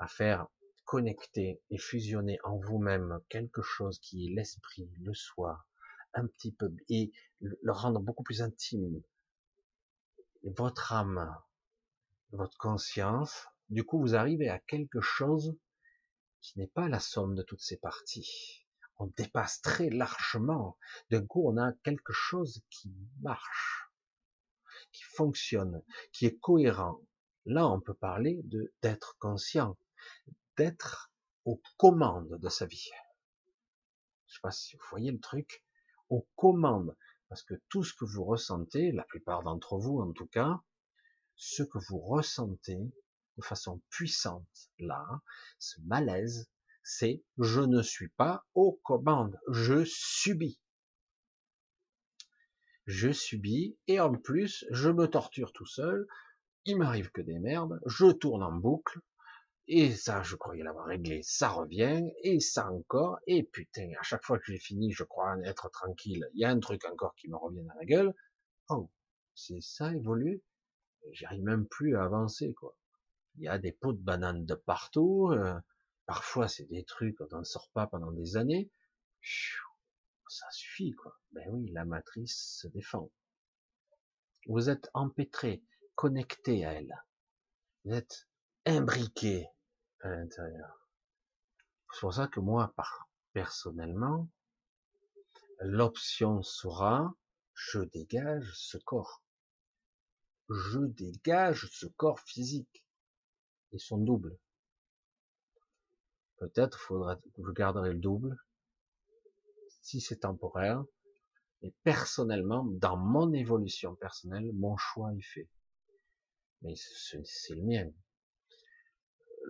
à 0.00 0.06
faire 0.06 0.46
connecter 0.84 1.60
et 1.70 1.78
fusionner 1.78 2.38
en 2.44 2.58
vous-même 2.58 3.20
quelque 3.28 3.62
chose 3.62 3.98
qui 3.98 4.26
est 4.26 4.34
l'esprit, 4.34 4.90
le 5.00 5.12
soi, 5.14 5.66
un 6.14 6.26
petit 6.26 6.52
peu, 6.52 6.74
et 6.88 7.12
le 7.40 7.72
rendre 7.72 8.00
beaucoup 8.00 8.22
plus 8.22 8.42
intime, 8.42 9.02
votre 10.44 10.92
âme, 10.92 11.36
votre 12.32 12.56
conscience, 12.58 13.46
du 13.68 13.84
coup 13.84 14.00
vous 14.00 14.14
arrivez 14.14 14.48
à 14.48 14.58
quelque 14.58 15.00
chose 15.00 15.56
qui 16.40 16.58
n'est 16.58 16.68
pas 16.68 16.88
la 16.88 17.00
somme 17.00 17.34
de 17.34 17.42
toutes 17.42 17.60
ces 17.60 17.76
parties. 17.76 18.66
On 18.96 19.06
dépasse 19.16 19.60
très 19.60 19.90
largement. 19.90 20.76
D'un 21.10 21.24
coup, 21.24 21.48
on 21.48 21.56
a 21.56 21.72
quelque 21.84 22.12
chose 22.12 22.62
qui 22.70 22.92
marche, 23.20 23.90
qui 24.92 25.02
fonctionne, 25.04 25.82
qui 26.12 26.26
est 26.26 26.38
cohérent. 26.38 27.00
Là, 27.44 27.68
on 27.68 27.80
peut 27.80 27.94
parler 27.94 28.40
de 28.44 28.72
d'être 28.82 29.16
conscient, 29.18 29.76
d'être 30.56 31.10
aux 31.44 31.60
commandes 31.76 32.38
de 32.38 32.48
sa 32.48 32.66
vie. 32.66 32.90
Je 34.26 34.34
sais 34.34 34.40
pas 34.42 34.50
si 34.50 34.76
vous 34.76 34.84
voyez 34.90 35.10
le 35.10 35.20
truc, 35.20 35.64
aux 36.10 36.26
commandes, 36.36 36.96
parce 37.28 37.42
que 37.42 37.54
tout 37.68 37.84
ce 37.84 37.94
que 37.94 38.04
vous 38.04 38.24
ressentez, 38.24 38.92
la 38.92 39.04
plupart 39.04 39.42
d'entre 39.42 39.78
vous 39.78 40.00
en 40.00 40.12
tout 40.12 40.26
cas, 40.26 40.60
ce 41.36 41.62
que 41.62 41.78
vous 41.78 41.98
ressentez, 41.98 42.92
de 43.36 43.42
façon 43.42 43.80
puissante 43.90 44.70
là, 44.78 45.06
ce 45.58 45.80
malaise, 45.82 46.50
c'est 46.82 47.22
je 47.38 47.60
ne 47.60 47.82
suis 47.82 48.08
pas 48.08 48.46
aux 48.54 48.80
commandes, 48.82 49.38
je 49.48 49.84
subis. 49.84 50.60
Je 52.86 53.12
subis 53.12 53.76
et 53.86 54.00
en 54.00 54.14
plus 54.14 54.64
je 54.70 54.88
me 54.88 55.06
torture 55.06 55.52
tout 55.52 55.66
seul, 55.66 56.08
il 56.64 56.78
m'arrive 56.78 57.10
que 57.12 57.20
des 57.20 57.38
merdes, 57.38 57.80
je 57.86 58.10
tourne 58.10 58.42
en 58.42 58.52
boucle, 58.52 59.00
et 59.68 59.92
ça 59.92 60.22
je 60.22 60.36
croyais 60.36 60.64
l'avoir 60.64 60.86
réglé, 60.86 61.22
ça 61.22 61.48
revient, 61.50 62.10
et 62.22 62.40
ça 62.40 62.70
encore, 62.70 63.18
et 63.26 63.42
putain, 63.44 63.92
à 63.98 64.02
chaque 64.02 64.24
fois 64.24 64.38
que 64.38 64.44
j'ai 64.46 64.58
fini, 64.58 64.92
je 64.92 65.04
crois 65.04 65.36
être 65.44 65.70
tranquille, 65.70 66.28
il 66.34 66.40
y 66.40 66.44
a 66.44 66.50
un 66.50 66.60
truc 66.60 66.84
encore 66.86 67.14
qui 67.14 67.28
me 67.28 67.36
revient 67.36 67.62
dans 67.62 67.74
la 67.78 67.84
gueule, 67.84 68.14
oh, 68.68 68.90
c'est 69.34 69.60
ça 69.60 69.94
évolue, 69.94 70.42
j'arrive 71.12 71.44
même 71.44 71.66
plus 71.66 71.96
à 71.96 72.04
avancer, 72.04 72.54
quoi 72.54 72.74
il 73.38 73.44
y 73.44 73.48
a 73.48 73.58
des 73.58 73.72
pots 73.72 73.92
de 73.92 74.02
bananes 74.02 74.44
de 74.44 74.54
partout. 74.54 75.30
Euh, 75.32 75.58
parfois, 76.06 76.48
c'est 76.48 76.66
des 76.66 76.84
trucs 76.84 77.20
on 77.20 77.38
ne 77.38 77.44
sort 77.44 77.70
pas 77.70 77.86
pendant 77.86 78.10
des 78.10 78.36
années. 78.36 78.70
Ça 80.28 80.50
suffit, 80.50 80.92
quoi. 80.92 81.16
Ben 81.32 81.48
oui, 81.50 81.70
la 81.70 81.84
matrice 81.84 82.58
se 82.60 82.68
défend. 82.68 83.10
Vous 84.46 84.70
êtes 84.70 84.90
empêtré, 84.92 85.62
connecté 85.94 86.64
à 86.64 86.72
elle. 86.74 86.94
Vous 87.84 87.94
êtes 87.94 88.28
imbriqué 88.66 89.46
à 90.00 90.10
l'intérieur. 90.10 90.88
C'est 91.92 92.00
pour 92.00 92.14
ça 92.14 92.28
que 92.28 92.40
moi, 92.40 92.72
par, 92.76 93.08
personnellement, 93.32 94.28
l'option 95.60 96.42
sera, 96.42 97.14
je 97.54 97.80
dégage 97.80 98.52
ce 98.54 98.78
corps. 98.78 99.22
Je 100.48 100.78
dégage 100.78 101.68
ce 101.72 101.86
corps 101.86 102.20
physique 102.20 102.84
et 103.72 103.78
son 103.78 103.98
double. 103.98 104.38
Peut-être 106.38 106.78
faudra 106.78 107.18
je 107.36 107.50
garderai 107.50 107.92
le 107.92 107.98
double 107.98 108.38
si 109.82 110.00
c'est 110.00 110.20
temporaire. 110.20 110.84
Et 111.62 111.74
personnellement, 111.82 112.64
dans 112.64 112.96
mon 112.96 113.32
évolution 113.32 113.96
personnelle, 113.96 114.52
mon 114.52 114.76
choix 114.76 115.12
est 115.14 115.22
fait. 115.22 115.48
Mais 116.62 116.74
c'est 116.76 117.54
le 117.54 117.62
mien. 117.62 117.90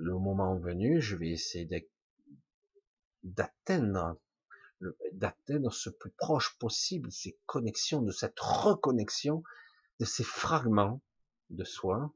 Le 0.01 0.12
moment 0.18 0.57
venu, 0.57 1.01
je 1.01 1.16
vais 1.16 1.30
essayer 1.30 1.90
d'atteindre 3.22 4.18
d'atteindre 5.12 5.72
ce 5.72 5.90
plus 5.90 6.12
proche 6.12 6.57
possible 6.59 7.11
ces 7.11 7.36
connexions, 7.46 8.01
de 8.01 8.12
cette 8.12 8.38
reconnexion, 8.38 9.42
de 9.99 10.05
ces 10.05 10.22
fragments 10.22 11.01
de 11.51 11.64
soi, 11.64 12.12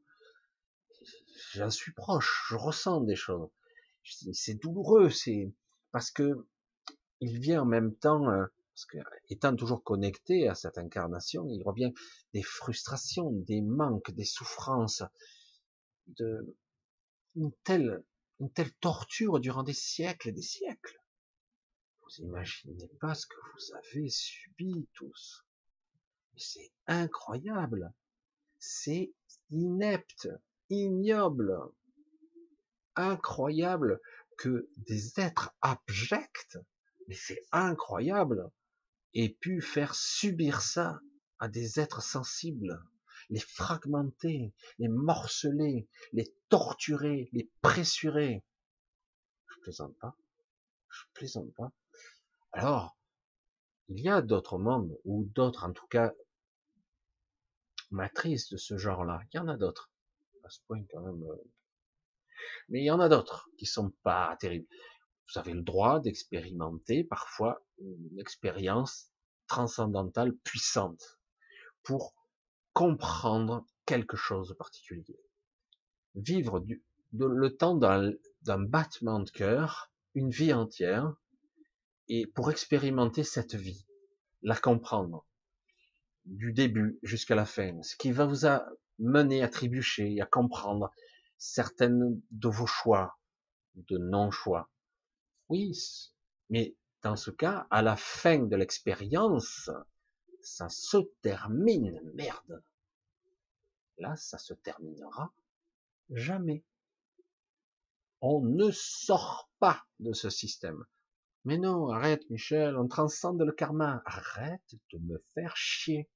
j'en 1.53 1.71
suis 1.71 1.93
proche, 1.93 2.47
je 2.49 2.57
ressens 2.57 3.01
des 3.01 3.17
choses. 3.17 3.49
C'est 4.05 4.55
douloureux, 4.55 5.11
c'est 5.11 5.53
parce 5.91 6.11
que 6.11 6.47
il 7.21 7.39
vient 7.39 7.63
en 7.63 7.67
même 7.67 7.95
temps, 7.95 8.29
euh, 8.31 8.47
parce 8.75 8.87
que 8.87 8.99
étant 9.29 9.55
toujours 9.55 9.83
connecté 9.83 10.49
à 10.49 10.55
cette 10.55 10.79
incarnation, 10.79 11.49
il 11.49 11.63
revient 11.63 11.93
des 12.33 12.43
frustrations, 12.43 13.31
des 13.31 13.61
manques, 13.61 14.11
des 14.13 14.25
souffrances, 14.25 15.03
de 16.07 16.57
une 17.37 17.53
telle, 17.65 18.05
une 18.41 18.53
telle 18.53 18.73
torture 18.75 19.41
durant 19.41 19.63
des 19.63 19.75
siècles 19.75 20.29
et 20.29 20.33
des 20.33 20.43
siècles. 20.43 21.01
Vous 22.03 22.25
imaginez 22.25 22.91
pas 23.01 23.15
ce 23.15 23.27
que 23.27 23.37
vous 23.37 23.75
avez 23.77 24.09
subi 24.09 24.89
tous. 24.95 25.47
C'est 26.37 26.73
incroyable. 26.87 27.93
C'est 28.59 29.13
inepte 29.51 30.29
ignoble, 30.71 31.59
incroyable 32.97 34.01
que 34.39 34.69
des 34.77 35.21
êtres 35.21 35.55
abjects, 35.61 36.59
mais 37.09 37.15
c'est 37.15 37.43
incroyable, 37.53 38.51
aient 39.15 39.37
pu 39.41 39.61
faire 39.61 39.95
subir 39.95 40.63
ça 40.63 41.01
à 41.39 41.49
des 41.49 41.79
êtres 41.79 42.03
sensibles, 42.03 42.83
les 43.29 43.41
fragmenter, 43.41 44.55
les 44.79 44.89
morceler, 44.89 45.89
les 46.13 46.35
torturer, 46.53 47.31
les 47.33 47.51
pressurer. 47.63 48.45
Je 49.47 49.61
plaisante 49.63 49.97
pas. 49.97 50.15
Je 50.91 51.05
plaisante 51.15 51.51
pas. 51.55 51.73
Alors, 52.53 52.95
il 53.89 54.01
y 54.01 54.11
a 54.11 54.21
d'autres 54.21 54.59
mondes, 54.59 54.99
ou 55.07 55.25
d'autres 55.35 55.65
en 55.65 55.73
tout 55.73 55.87
cas 55.87 56.13
matrices 57.91 58.51
de 58.51 58.59
ce 58.59 58.77
genre-là. 58.77 59.23
Il 59.33 59.39
y 59.39 59.41
en 59.41 59.49
a 59.49 59.57
d'autres 59.57 59.91
à 60.45 60.51
ce 60.51 60.61
point 60.67 60.85
quand 60.91 61.01
même. 61.01 61.23
Euh. 61.23 61.43
Mais 62.69 62.83
il 62.83 62.85
y 62.85 62.91
en 62.91 63.01
a 63.01 63.09
d'autres 63.09 63.49
qui 63.57 63.65
sont 63.65 63.91
pas 64.03 64.37
terribles. 64.39 64.69
Vous 65.33 65.41
avez 65.41 65.55
le 65.55 65.63
droit 65.63 66.01
d'expérimenter 66.01 67.03
parfois 67.03 67.65
une 67.79 68.21
expérience 68.21 69.11
transcendantale 69.47 70.37
puissante 70.45 71.19
pour 71.83 72.15
comprendre 72.75 73.67
quelque 73.87 74.19
chose 74.19 74.51
de 74.51 74.55
particulier. 74.55 75.19
Vivre 76.15 76.61
du, 76.61 76.83
le 77.13 77.49
temps 77.49 77.77
d'un 77.77 78.59
battement 78.59 79.21
de 79.21 79.31
cœur, 79.31 79.91
une 80.15 80.31
vie 80.31 80.53
entière, 80.53 81.15
et 82.09 82.27
pour 82.27 82.51
expérimenter 82.51 83.25
cette 83.25 83.55
vie, 83.55 83.87
la 84.43 84.57
comprendre 84.57 85.27
du 86.25 86.53
début 86.53 86.99
jusqu'à 87.03 87.35
la 87.35 87.47
fin, 87.47 87.83
ce 87.83 87.97
qui 87.97 88.13
va 88.13 88.27
vous 88.27 88.47
a, 88.47 88.65
mener 88.99 89.43
à 89.43 89.49
trébucher, 89.49 90.21
à 90.21 90.27
comprendre 90.27 90.91
certaines 91.39 92.21
de 92.31 92.49
vos 92.49 92.67
choix, 92.67 93.19
de 93.75 93.99
non-choix. 93.99 94.71
Oui, 95.49 95.73
mais 96.51 96.77
dans 97.03 97.17
ce 97.17 97.31
cas, 97.31 97.67
à 97.71 97.83
la 97.83 97.97
fin 97.97 98.39
de 98.39 98.57
l'expérience, 98.57 99.71
ça 100.43 100.69
se 100.69 100.99
termine, 101.23 102.01
merde. 102.15 102.63
Là, 103.99 104.15
ça 104.17 104.39
se 104.39 104.55
terminera 104.55 105.33
jamais. 106.13 106.65
On 108.21 108.41
ne 108.41 108.71
sort 108.71 109.51
pas 109.59 109.83
de 109.99 110.13
ce 110.13 110.31
système. 110.31 110.85
Mais 111.45 111.59
non, 111.59 111.89
arrête 111.89 112.29
Michel, 112.31 112.77
on 112.77 112.87
transcende 112.87 113.43
le 113.43 113.53
karma. 113.53 114.03
Arrête 114.07 114.75
de 114.93 114.99
me 114.99 115.25
faire 115.35 115.57
chier. 115.57 116.09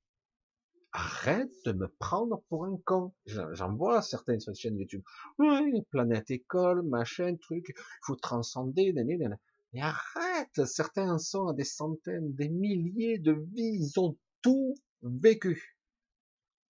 arrête 0.93 1.53
de 1.65 1.73
me 1.73 1.89
prendre 1.89 2.43
pour 2.49 2.65
un 2.65 2.79
con. 2.85 3.13
J'en 3.27 3.75
vois 3.75 4.03
certaines 4.03 4.41
sur 4.41 4.55
chaîne 4.55 4.79
YouTube. 4.79 5.03
Oui, 5.39 5.83
planète 5.91 6.31
école, 6.31 6.83
machin, 6.83 7.37
truc, 7.37 7.65
il 7.69 7.75
faut 8.03 8.17
transcender, 8.17 8.93
mais 8.95 9.81
arrête, 9.81 10.65
certains 10.65 11.19
sont 11.19 11.49
à 11.49 11.55
des 11.55 11.65
centaines, 11.65 12.35
des 12.35 12.49
milliers 12.49 13.19
de 13.19 13.33
vies, 13.33 13.79
ils 13.81 14.01
ont 14.01 14.17
tout 14.43 14.75
vécu. 15.03 15.77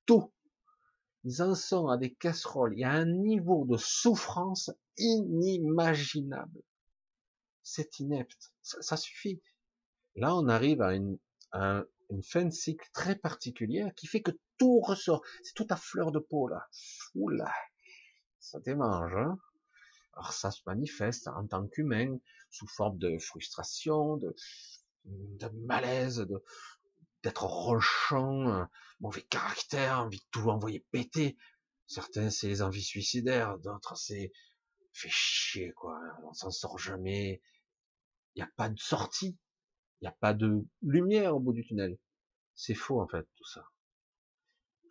Tout. 0.06 0.32
Ils 1.28 1.42
en 1.42 1.56
sont 1.56 1.88
à 1.88 1.96
des 1.96 2.14
casseroles. 2.14 2.74
Il 2.74 2.80
y 2.80 2.84
a 2.84 2.92
un 2.92 3.04
niveau 3.04 3.64
de 3.64 3.76
souffrance 3.76 4.70
inimaginable. 4.96 6.62
C'est 7.64 7.98
inepte. 7.98 8.52
Ça, 8.62 8.96
suffit. 8.96 9.42
Là, 10.14 10.36
on 10.36 10.46
arrive 10.46 10.82
à 10.82 10.94
une, 10.94 11.18
à 11.50 11.82
une 12.10 12.22
fin 12.22 12.44
de 12.44 12.52
cycle 12.52 12.88
très 12.92 13.16
particulière 13.16 13.92
qui 13.96 14.06
fait 14.06 14.22
que 14.22 14.30
tout 14.56 14.78
ressort. 14.78 15.24
C'est 15.42 15.54
tout 15.54 15.66
à 15.68 15.76
fleur 15.76 16.12
de 16.12 16.20
peau, 16.20 16.46
là. 16.46 16.64
Oula. 17.16 17.52
Ça 18.38 18.60
démange, 18.60 19.16
hein. 19.16 19.36
Alors 20.12 20.32
ça 20.32 20.52
se 20.52 20.60
manifeste 20.64 21.26
en 21.26 21.46
tant 21.46 21.66
qu'humain 21.66 22.16
sous 22.50 22.68
forme 22.68 22.98
de 22.98 23.18
frustration, 23.18 24.16
de, 24.16 24.34
de 25.04 25.48
malaise, 25.66 26.18
de 26.18 26.42
d'être 27.26 27.44
rochant, 27.44 28.68
mauvais 29.00 29.22
caractère, 29.22 29.98
envie 30.00 30.18
de 30.18 30.24
tout 30.30 30.48
envoyer 30.48 30.86
péter. 30.92 31.36
Certains 31.88 32.30
c'est 32.30 32.46
les 32.46 32.62
envies 32.62 32.84
suicidaires, 32.84 33.58
d'autres 33.58 33.96
c'est 33.96 34.32
fait 34.92 35.08
chier 35.10 35.72
quoi, 35.72 36.00
on 36.22 36.32
s'en 36.34 36.52
sort 36.52 36.78
jamais. 36.78 37.42
Il 38.34 38.38
n'y 38.38 38.42
a 38.44 38.50
pas 38.56 38.68
de 38.68 38.78
sortie, 38.78 39.36
il 40.00 40.04
n'y 40.04 40.08
a 40.08 40.16
pas 40.20 40.34
de 40.34 40.64
lumière 40.82 41.34
au 41.34 41.40
bout 41.40 41.52
du 41.52 41.64
tunnel. 41.64 41.98
C'est 42.54 42.74
faux 42.74 43.00
en 43.00 43.08
fait 43.08 43.26
tout 43.36 43.48
ça. 43.48 43.68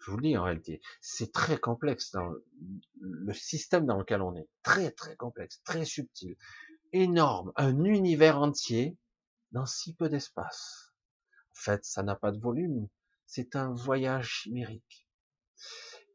Je 0.02 0.12
vous 0.12 0.18
le 0.18 0.24
dis 0.24 0.38
en 0.38 0.44
réalité, 0.44 0.82
c'est 1.00 1.32
très 1.32 1.58
complexe 1.58 2.12
dans 2.12 2.30
le 3.00 3.34
système 3.34 3.86
dans 3.86 3.98
lequel 3.98 4.22
on 4.22 4.36
est, 4.36 4.50
très 4.62 4.92
très 4.92 5.16
complexe, 5.16 5.62
très 5.64 5.86
subtil, 5.86 6.36
énorme, 6.92 7.54
un 7.56 7.82
univers 7.86 8.40
entier 8.40 8.98
dans 9.54 9.66
si 9.66 9.96
peu 9.96 10.10
d'espace. 10.10 10.85
En 11.58 11.62
fait, 11.62 11.86
ça 11.86 12.04
n'a 12.04 12.16
pas 12.16 12.32
de 12.32 12.40
volume, 12.40 12.88
c'est 13.26 13.56
un 13.56 13.74
voyage 13.74 14.30
chimérique 14.30 15.08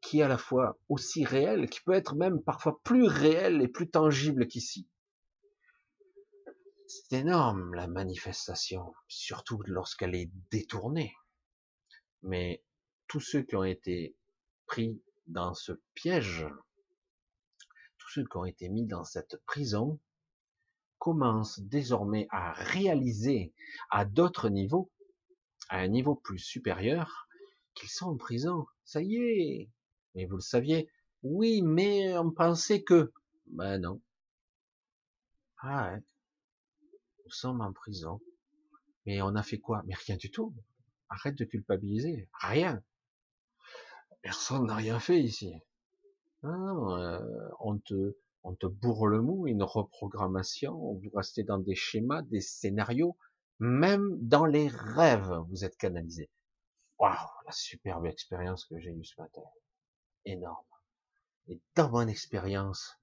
qui 0.00 0.20
est 0.20 0.22
à 0.22 0.28
la 0.28 0.38
fois 0.38 0.78
aussi 0.88 1.24
réel, 1.24 1.68
qui 1.68 1.80
peut 1.80 1.92
être 1.92 2.14
même 2.14 2.42
parfois 2.42 2.80
plus 2.82 3.04
réel 3.04 3.60
et 3.62 3.68
plus 3.68 3.90
tangible 3.90 4.46
qu'ici. 4.46 4.88
C'est 6.86 7.18
énorme 7.18 7.74
la 7.74 7.86
manifestation, 7.86 8.92
surtout 9.08 9.62
lorsqu'elle 9.66 10.14
est 10.14 10.30
détournée. 10.50 11.14
Mais 12.22 12.64
tous 13.06 13.20
ceux 13.20 13.42
qui 13.42 13.56
ont 13.56 13.64
été 13.64 14.16
pris 14.66 15.00
dans 15.26 15.54
ce 15.54 15.72
piège, 15.94 16.46
tous 17.98 18.08
ceux 18.10 18.24
qui 18.24 18.36
ont 18.36 18.44
été 18.44 18.68
mis 18.68 18.86
dans 18.86 19.04
cette 19.04 19.36
prison, 19.46 20.00
commencent 20.98 21.60
désormais 21.60 22.26
à 22.30 22.52
réaliser 22.52 23.54
à 23.90 24.04
d'autres 24.04 24.48
niveaux, 24.48 24.90
à 25.70 25.78
un 25.78 25.88
niveau 25.88 26.14
plus 26.16 26.38
supérieur, 26.38 27.28
qu'ils 27.74 27.88
sont 27.88 28.10
en 28.10 28.16
prison. 28.16 28.66
Ça 28.84 29.00
y 29.00 29.16
est. 29.16 29.70
Mais 30.14 30.26
vous 30.26 30.36
le 30.36 30.42
saviez. 30.42 30.90
Oui, 31.22 31.62
mais 31.62 32.18
on 32.18 32.30
pensait 32.30 32.82
que. 32.82 33.12
Ben 33.46 33.78
non. 33.78 34.02
Ah 35.58 35.92
ouais. 35.92 36.00
Nous 37.24 37.30
sommes 37.30 37.60
en 37.60 37.72
prison. 37.72 38.20
Mais 39.06 39.22
on 39.22 39.34
a 39.36 39.42
fait 39.42 39.58
quoi? 39.58 39.82
Mais 39.86 39.94
rien 39.94 40.16
du 40.16 40.30
tout. 40.30 40.54
Arrête 41.08 41.36
de 41.36 41.44
culpabiliser. 41.44 42.28
Rien. 42.40 42.82
Personne 44.22 44.66
n'a 44.66 44.74
rien 44.74 44.98
fait 44.98 45.20
ici. 45.20 45.54
Euh, 46.44 47.50
on 47.60 47.78
te, 47.78 48.16
on 48.42 48.54
te 48.54 48.66
bourre 48.66 49.06
le 49.06 49.20
mou, 49.20 49.46
une 49.46 49.62
reprogrammation, 49.62 50.94
vous 50.94 51.10
restez 51.14 51.42
dans 51.42 51.58
des 51.58 51.74
schémas, 51.74 52.22
des 52.22 52.40
scénarios, 52.40 53.16
même 53.60 54.16
dans 54.20 54.46
les 54.46 54.68
rêves, 54.68 55.32
vous 55.48 55.64
êtes 55.64 55.76
canalisé. 55.76 56.30
Waouh, 56.98 57.14
la 57.46 57.52
superbe 57.52 58.06
expérience 58.06 58.64
que 58.64 58.78
j'ai 58.78 58.90
eue 58.90 59.04
ce 59.04 59.20
matin. 59.20 59.42
Énorme. 60.24 60.66
Et 61.48 61.60
dans 61.74 61.90
mon 61.90 62.08
expérience, 62.08 62.98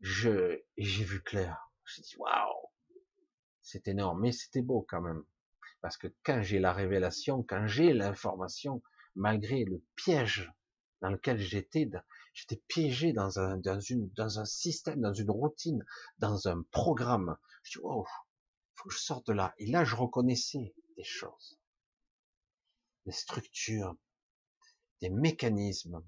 je, 0.00 0.60
j'ai 0.76 1.04
vu 1.04 1.22
clair. 1.22 1.70
J'ai 1.86 2.02
dit, 2.02 2.16
waouh, 2.16 2.70
c'est 3.62 3.86
énorme, 3.88 4.20
mais 4.20 4.32
c'était 4.32 4.62
beau 4.62 4.84
quand 4.88 5.00
même. 5.00 5.24
Parce 5.80 5.96
que 5.96 6.08
quand 6.24 6.42
j'ai 6.42 6.58
la 6.58 6.72
révélation, 6.72 7.42
quand 7.42 7.66
j'ai 7.66 7.92
l'information, 7.92 8.82
malgré 9.14 9.64
le 9.64 9.82
piège 9.96 10.52
dans 11.00 11.10
lequel 11.10 11.38
j'étais, 11.38 11.88
j'étais 12.32 12.62
piégé 12.68 13.12
dans 13.12 13.38
un, 13.38 13.56
dans 13.58 13.80
une, 13.80 14.08
dans 14.10 14.38
un 14.38 14.44
système, 14.44 15.00
dans 15.00 15.12
une 15.12 15.30
routine, 15.30 15.84
dans 16.18 16.48
un 16.48 16.62
programme. 16.70 17.36
Je 17.64 17.78
dis, 17.78 17.84
oh, 17.84 18.06
faut 18.82 18.90
je 18.90 18.98
sorte 18.98 19.26
de 19.28 19.32
là. 19.32 19.54
Et 19.58 19.66
là, 19.66 19.84
je 19.84 19.94
reconnaissais 19.94 20.74
des 20.96 21.04
choses, 21.04 21.58
des 23.06 23.12
structures, 23.12 23.94
des 25.00 25.10
mécanismes. 25.10 26.02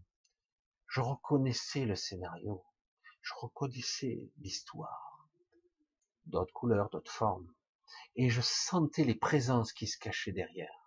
Je 0.89 1.01
reconnaissais 1.01 1.85
le 1.85 1.97
scénario. 1.97 2.64
Je 3.22 3.33
reconnaissais 3.37 4.31
l'histoire. 4.39 5.29
D'autres 6.27 6.53
couleurs, 6.53 6.91
d'autres 6.91 7.12
formes. 7.12 7.53
Et 8.16 8.31
je 8.31 8.41
sentais 8.41 9.05
les 9.05 9.14
présences 9.14 9.72
qui 9.72 9.87
se 9.87 9.99
cachaient 9.99 10.33
derrière 10.33 10.85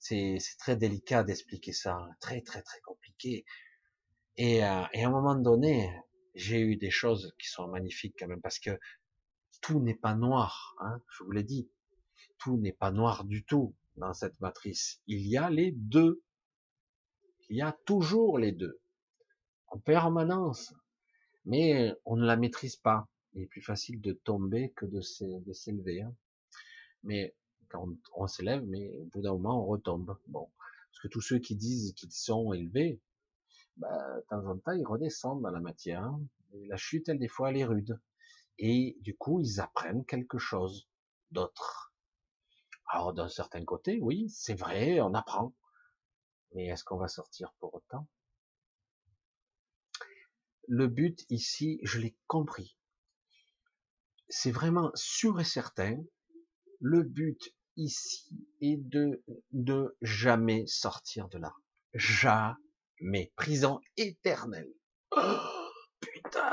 c'est 0.00 0.38
très 0.58 0.76
délicat 0.76 1.22
d'expliquer 1.22 1.72
ça, 1.72 1.94
hein. 1.94 2.10
très 2.20 2.40
très 2.40 2.62
très 2.62 2.80
compliqué. 2.80 3.44
Et, 4.36 4.64
euh, 4.64 4.84
et 4.92 5.04
à 5.04 5.08
un 5.08 5.10
moment 5.10 5.34
donné, 5.34 5.90
j'ai 6.34 6.60
eu 6.60 6.76
des 6.76 6.90
choses 6.90 7.34
qui 7.38 7.48
sont 7.48 7.68
magnifiques 7.68 8.16
quand 8.18 8.26
même 8.26 8.40
parce 8.40 8.58
que 8.58 8.78
tout 9.60 9.80
n'est 9.80 9.94
pas 9.94 10.14
noir, 10.14 10.76
hein, 10.80 11.00
je 11.08 11.24
vous 11.24 11.32
l'ai 11.32 11.44
dit, 11.44 11.70
tout 12.38 12.56
n'est 12.56 12.72
pas 12.72 12.90
noir 12.90 13.24
du 13.24 13.44
tout 13.44 13.74
dans 13.96 14.12
cette 14.12 14.40
matrice. 14.40 15.00
Il 15.06 15.26
y 15.26 15.36
a 15.36 15.50
les 15.50 15.72
deux, 15.72 16.22
il 17.48 17.56
y 17.56 17.62
a 17.62 17.76
toujours 17.84 18.38
les 18.38 18.52
deux 18.52 18.80
en 19.68 19.78
permanence, 19.78 20.74
mais 21.44 21.94
on 22.04 22.16
ne 22.16 22.26
la 22.26 22.36
maîtrise 22.36 22.76
pas. 22.76 23.08
Il 23.32 23.42
est 23.42 23.46
plus 23.46 23.62
facile 23.62 24.00
de 24.00 24.12
tomber 24.12 24.72
que 24.72 24.86
de 24.86 25.00
s'élever. 25.00 26.02
Hein. 26.02 26.14
Mais 27.04 27.34
quand 27.68 27.88
on, 28.14 28.26
s'élève, 28.26 28.64
mais 28.66 28.98
au 28.98 29.04
bout 29.06 29.22
d'un 29.22 29.32
moment, 29.32 29.62
on 29.62 29.66
retombe. 29.66 30.18
Bon, 30.26 30.48
parce 30.90 31.00
que 31.02 31.08
tous 31.08 31.20
ceux 31.20 31.38
qui 31.38 31.54
disent 31.54 31.92
qu'ils 31.94 32.12
sont 32.12 32.52
élevés, 32.52 33.00
bah, 33.76 34.16
de 34.16 34.26
temps 34.28 34.46
en 34.46 34.58
temps, 34.58 34.72
ils 34.72 34.86
redescendent 34.86 35.42
dans 35.42 35.50
la 35.50 35.60
matière. 35.60 36.12
Et 36.52 36.66
la 36.66 36.76
chute, 36.76 37.08
elle, 37.08 37.18
des 37.18 37.28
fois, 37.28 37.50
elle 37.50 37.58
est 37.58 37.64
rude. 37.64 37.98
Et 38.62 38.98
du 39.00 39.16
coup, 39.16 39.40
ils 39.40 39.58
apprennent 39.58 40.04
quelque 40.04 40.36
chose 40.36 40.86
d'autre. 41.30 41.94
Alors, 42.88 43.14
d'un 43.14 43.28
certain 43.30 43.64
côté, 43.64 43.98
oui, 44.02 44.28
c'est 44.28 44.54
vrai, 44.54 45.00
on 45.00 45.14
apprend. 45.14 45.54
Mais 46.52 46.66
est-ce 46.66 46.84
qu'on 46.84 46.98
va 46.98 47.08
sortir 47.08 47.54
pour 47.58 47.74
autant? 47.74 48.06
Le 50.68 50.88
but 50.88 51.24
ici, 51.30 51.80
je 51.84 51.98
l'ai 52.00 52.14
compris. 52.26 52.76
C'est 54.28 54.50
vraiment 54.50 54.90
sûr 54.94 55.40
et 55.40 55.44
certain. 55.44 55.96
Le 56.80 57.02
but 57.02 57.40
ici 57.76 58.28
et 58.60 58.76
de, 58.76 59.24
de 59.52 59.96
jamais 60.02 60.66
sortir 60.66 61.28
de 61.28 61.38
là. 61.38 61.54
Jamais. 61.94 63.32
Prison 63.36 63.80
éternelle. 63.96 64.72
Oh, 65.12 65.70
putain. 66.00 66.49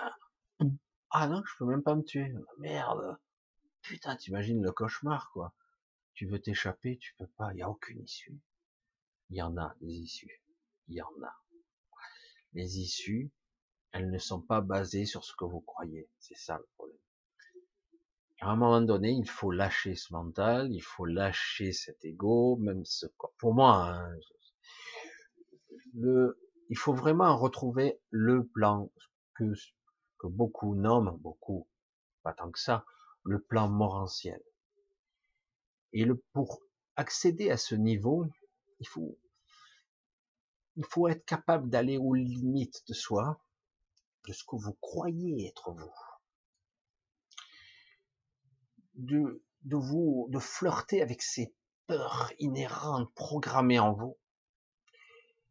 Ah 1.12 1.28
non, 1.28 1.41
je 1.45 1.53
peux 1.58 1.66
même 1.66 1.84
pas 1.84 1.95
me 1.95 2.03
tuer. 2.03 2.34
Merde. 2.60 3.18
Putain, 3.82 4.16
t'imagines 4.16 4.62
le 4.62 4.72
cauchemar, 4.72 5.32
quoi. 5.32 5.53
Tu 6.14 6.28
veux 6.28 6.39
t'échapper, 6.39 6.97
tu 6.97 7.16
peux 7.18 7.28
pas. 7.38 7.53
Il 7.53 7.60
y 7.60 7.62
a 7.62 7.70
aucune 7.70 8.01
issue. 8.01 8.38
Il 9.30 9.38
y 9.38 9.41
en 9.41 9.58
a 9.58 9.76
des 9.82 9.93
issues. 9.93 10.41
Il 10.88 10.95
y 10.95 11.01
en 11.01 11.24
a. 11.24 11.36
Les 12.53 12.80
issues, 12.80 13.32
elles 13.91 14.10
ne 14.10 14.18
sont 14.18 14.41
pas 14.41 14.62
basées 14.62 15.05
sur 15.05 15.24
ce 15.24 15.36
que 15.36 15.45
vous 15.45 15.62
croyez. 15.62 16.10
C'est 16.20 16.38
ça 16.38 16.58
le 16.58 16.68
problème 16.76 16.97
à 18.41 18.51
un 18.51 18.55
moment 18.55 18.82
donné, 18.82 19.12
il 19.12 19.28
faut 19.28 19.51
lâcher 19.51 19.95
ce 19.95 20.14
mental, 20.14 20.72
il 20.72 20.82
faut 20.82 21.05
lâcher 21.05 21.72
cet 21.72 22.05
ego, 22.05 22.58
même 22.58 22.86
ce 22.86 23.08
corps. 23.18 23.34
Pour 23.39 23.53
moi, 23.53 23.88
hein, 23.88 24.16
le, 25.95 26.39
il 26.70 26.78
faut 26.78 26.93
vraiment 26.93 27.36
retrouver 27.38 27.99
le 28.12 28.45
plan 28.45 28.91
que, 29.36 29.53
que 30.18 30.28
beaucoup 30.28 30.76
nomment, 30.76 31.18
beaucoup, 31.18 31.68
pas 32.24 32.34
tant 32.34 32.51
que 32.51 32.59
ça, 32.59 32.86
le 33.24 33.41
plan 33.41 33.68
morantiel. 33.70 34.41
Et 35.93 36.05
le, 36.05 36.24
pour 36.34 36.61
accéder 36.95 37.51
à 37.51 37.57
ce 37.57 37.76
niveau, 37.76 38.26
il 38.80 38.88
faut, 38.88 39.18
il 40.76 40.86
faut 40.86 41.07
être 41.07 41.26
capable 41.26 41.70
d'aller 41.70 41.97
aux 41.97 42.13
limites 42.13 42.84
de 42.88 42.93
soi, 42.93 43.39
de 44.28 44.34
ce 44.34 44.43
que 44.43 44.55
vous 44.55 44.74
croyez 44.82 45.47
être 45.47 45.72
vous 45.72 45.93
de, 48.97 49.43
de 49.63 49.76
vous, 49.78 50.28
de 50.30 50.39
flirter 50.39 51.01
avec 51.01 51.22
ces 51.22 51.53
peurs 51.88 52.32
inhérentes 52.39 53.13
programmées 53.13 53.80
en 53.80 53.93
vous. 53.93 54.18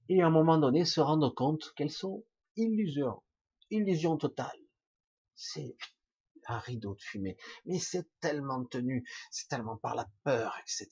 et 0.09 0.21
à 0.23 0.27
un 0.27 0.31
moment 0.31 0.59
donné 0.59 0.85
se 0.85 1.01
rendre 1.01 1.31
compte 1.31 1.73
qu'elles 1.77 1.91
sont 1.91 2.25
illusions, 2.57 3.23
illusion 3.71 4.17
totale. 4.17 4.59
C'est 5.35 5.77
un 6.49 6.59
rideau 6.59 6.95
de 6.95 7.01
fumée, 7.01 7.37
mais 7.65 7.79
c'est 7.79 8.09
tellement 8.21 8.65
tenu, 8.65 9.05
c'est 9.31 9.49
tellement 9.49 9.77
par 9.77 9.95
la 9.95 10.09
peur, 10.23 10.57
etc. 10.61 10.89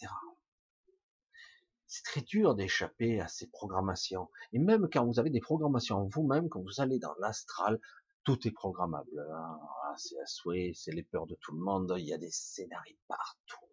C'est 1.87 2.03
très 2.03 2.23
dur 2.23 2.57
d'échapper 2.57 3.21
à 3.21 3.29
ces 3.29 3.49
programmations. 3.49 4.29
Et 4.53 4.59
même 4.59 4.89
quand 4.93 5.07
vous 5.07 5.21
avez 5.21 5.31
des 5.31 5.41
programmations 5.41 6.09
vous-même, 6.09 6.49
quand 6.49 6.61
vous 6.61 6.81
allez 6.81 6.99
dans 6.99 7.15
l'astral, 7.21 7.81
tout 8.25 8.49
est 8.49 8.51
programmable. 8.51 9.27
Hein. 9.33 9.61
Ah, 9.85 9.95
c'est 9.97 10.19
à 10.19 10.27
souhait, 10.27 10.73
c'est 10.75 10.93
les 10.93 11.05
peurs 11.05 11.27
de 11.27 11.37
tout 11.41 11.53
le 11.53 11.63
monde, 11.63 11.95
il 11.99 12.07
y 12.07 12.13
a 12.13 12.19
des 12.19 12.31
scénarios 12.33 12.97
partout, 13.07 13.65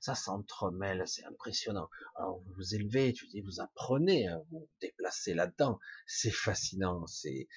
ça 0.00 0.14
s'entremêle, 0.14 1.02
c'est 1.06 1.24
impressionnant. 1.24 1.88
Alors 2.16 2.40
vous 2.40 2.54
vous 2.54 2.74
élevez, 2.74 3.14
vous 3.44 3.60
apprenez 3.60 4.28
à 4.28 4.38
vous 4.50 4.68
déplacer 4.80 5.34
là-dedans, 5.34 5.78
c'est 6.06 6.30
fascinant, 6.30 7.06
c'est 7.06 7.48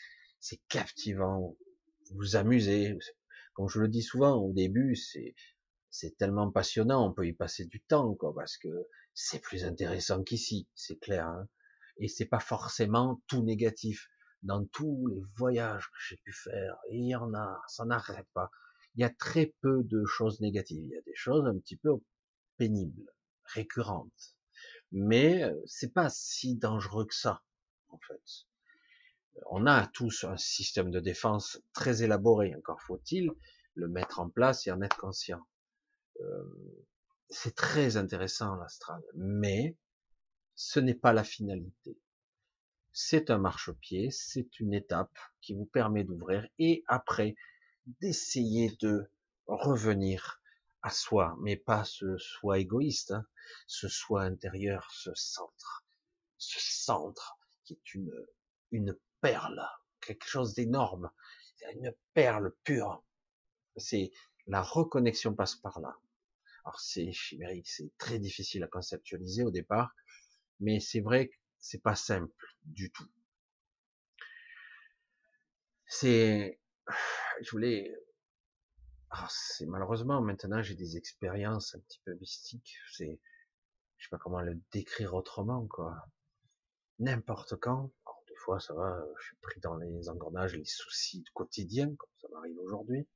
c'est 0.42 0.60
captivant, 0.68 1.56
vous 2.10 2.18
vous 2.18 2.36
amusez. 2.36 2.98
Comme 3.54 3.70
je 3.70 3.80
le 3.80 3.88
dis 3.88 4.04
souvent 4.04 4.36
au 4.36 4.52
début, 4.52 4.98
c'est 4.98 5.36
c'est 5.90 6.18
tellement 6.18 6.52
passionnant, 6.52 7.08
on 7.08 7.14
peut 7.14 7.28
y 7.28 7.34
passer 7.34 7.66
du 7.66 7.82
temps, 7.82 8.14
quoi, 8.16 8.34
parce 8.34 8.58
que 8.58 8.70
c'est 9.14 9.40
plus 9.40 9.64
intéressant 9.64 10.24
qu'ici, 10.24 10.68
c'est 10.76 10.98
clair. 10.98 11.28
Hein 11.28 11.48
et 11.98 12.08
c'est 12.08 12.26
pas 12.26 12.40
forcément 12.40 13.22
tout 13.28 13.44
négatif 13.44 14.10
dans 14.44 14.66
tous 14.66 15.08
les 15.08 15.22
voyages 15.36 15.86
que 15.86 16.00
j'ai 16.10 16.18
pu 16.18 16.34
faire, 16.34 16.76
il 16.90 17.08
y 17.08 17.16
en 17.16 17.34
a, 17.36 17.62
ça 17.68 17.86
n'arrête 17.86 18.28
pas. 18.34 18.50
Il 18.96 19.02
y 19.02 19.04
a 19.04 19.10
très 19.10 19.54
peu 19.62 19.84
de 19.84 20.04
choses 20.06 20.42
négatives. 20.42 20.84
Il 20.84 20.90
y 20.90 20.98
a 20.98 21.02
des 21.02 21.16
choses 21.16 21.46
un 21.46 21.58
petit 21.60 21.78
peu 21.78 21.92
pénibles, 22.58 23.14
récurrentes. 23.46 24.36
Mais 24.92 25.44
euh, 25.44 25.56
c'est 25.66 25.94
pas 25.94 26.10
si 26.10 26.56
dangereux 26.58 27.06
que 27.06 27.16
ça, 27.16 27.44
en 27.90 28.00
fait. 28.00 28.22
On 29.48 29.66
a 29.66 29.88
tous 29.88 30.24
un 30.24 30.38
système 30.38 30.92
de 30.92 31.00
défense 31.00 31.62
très 31.74 32.04
élaboré. 32.04 32.56
Encore 32.56 32.82
faut-il 32.82 33.32
le 33.76 33.88
mettre 33.88 34.20
en 34.20 34.30
place 34.30 34.68
et 34.68 34.72
en 34.72 34.82
être 34.82 34.98
conscient. 34.98 35.42
Euh, 36.20 36.86
c'est 37.30 37.56
très 37.56 37.98
intéressant 37.98 38.56
l'astral, 38.56 39.02
mais 39.16 39.78
ce 40.56 40.80
n'est 40.80 40.96
pas 40.96 41.14
la 41.14 41.24
finalité 41.24 41.98
c'est 42.94 43.30
un 43.30 43.38
marchepied, 43.38 44.12
c'est 44.12 44.60
une 44.60 44.74
étape 44.74 45.18
qui 45.42 45.54
vous 45.54 45.66
permet 45.66 46.04
d'ouvrir 46.04 46.48
et 46.60 46.84
après 46.88 47.36
d'essayer 47.86 48.76
de 48.82 49.10
revenir 49.48 50.42
à 50.82 50.90
soi, 50.90 51.38
mais 51.42 51.56
pas 51.56 51.86
ce 51.86 52.18
soi 52.18 52.60
égoïste, 52.60 53.12
hein, 53.12 53.26
ce 53.68 53.88
soi 53.88 54.24
intérieur, 54.24 54.90
ce 54.92 55.12
centre, 55.16 55.86
ce 56.38 56.60
centre 56.60 57.38
qui 57.64 57.74
est 57.74 57.94
une, 57.94 58.14
une 58.72 58.98
perle, 59.22 59.66
quelque 60.02 60.28
chose 60.28 60.54
d'énorme, 60.54 61.12
une 61.74 61.94
perle 62.14 62.54
pure. 62.64 63.04
C'est 63.78 64.12
la 64.48 64.62
reconnexion 64.62 65.34
passe 65.34 65.56
par 65.56 65.80
là. 65.80 65.96
Alors 66.64 66.80
c'est 66.80 67.12
chimérique, 67.12 67.68
c'est 67.70 67.96
très 67.98 68.20
difficile 68.20 68.64
à 68.64 68.68
conceptualiser 68.68 69.44
au 69.44 69.52
départ, 69.52 69.96
mais 70.60 70.80
c'est 70.80 71.02
vrai 71.02 71.30
que 71.30 71.36
c'est 71.60 71.82
pas 71.82 71.96
simple 71.96 72.34
du 72.66 72.92
tout. 72.92 73.08
C'est, 75.88 76.60
je 77.42 77.52
voulais, 77.52 77.94
ah, 79.10 79.28
c'est 79.30 79.66
malheureusement 79.66 80.22
maintenant 80.22 80.62
j'ai 80.62 80.76
des 80.76 80.98
expériences 80.98 81.76
un 81.76 81.80
petit 81.80 82.00
peu 82.06 82.14
mystiques. 82.16 82.78
C'est, 82.92 83.20
je 83.98 84.06
sais 84.06 84.10
pas 84.10 84.18
comment 84.18 84.42
le 84.42 84.60
décrire 84.72 85.14
autrement 85.16 85.66
quoi. 85.68 86.08
N'importe 87.00 87.56
quand. 87.56 87.92
Fois 88.42 88.60
ça 88.60 88.74
va, 88.74 89.06
je 89.20 89.26
suis 89.28 89.36
pris 89.38 89.60
dans 89.60 89.76
les 89.76 90.10
engrenages, 90.10 90.56
les 90.56 90.66
soucis 90.66 91.24
quotidiens 91.36 91.94
comme 91.96 92.10
ça 92.20 92.28
m'arrive 92.32 92.58
aujourd'hui. 92.58 93.08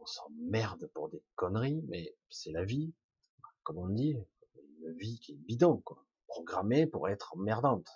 On 0.00 0.06
s'emmerde 0.06 0.90
pour 0.94 1.08
des 1.10 1.22
conneries, 1.36 1.80
mais 1.86 2.16
c'est 2.28 2.50
la 2.50 2.64
vie, 2.64 2.92
comme 3.62 3.78
on 3.78 3.88
dit, 3.88 4.16
une 4.56 4.92
vie 4.96 5.20
qui 5.20 5.34
est 5.34 5.36
bidon 5.36 5.80
quoi. 5.82 6.04
Programmée 6.26 6.88
pour 6.88 7.08
être 7.08 7.36
emmerdante. 7.36 7.88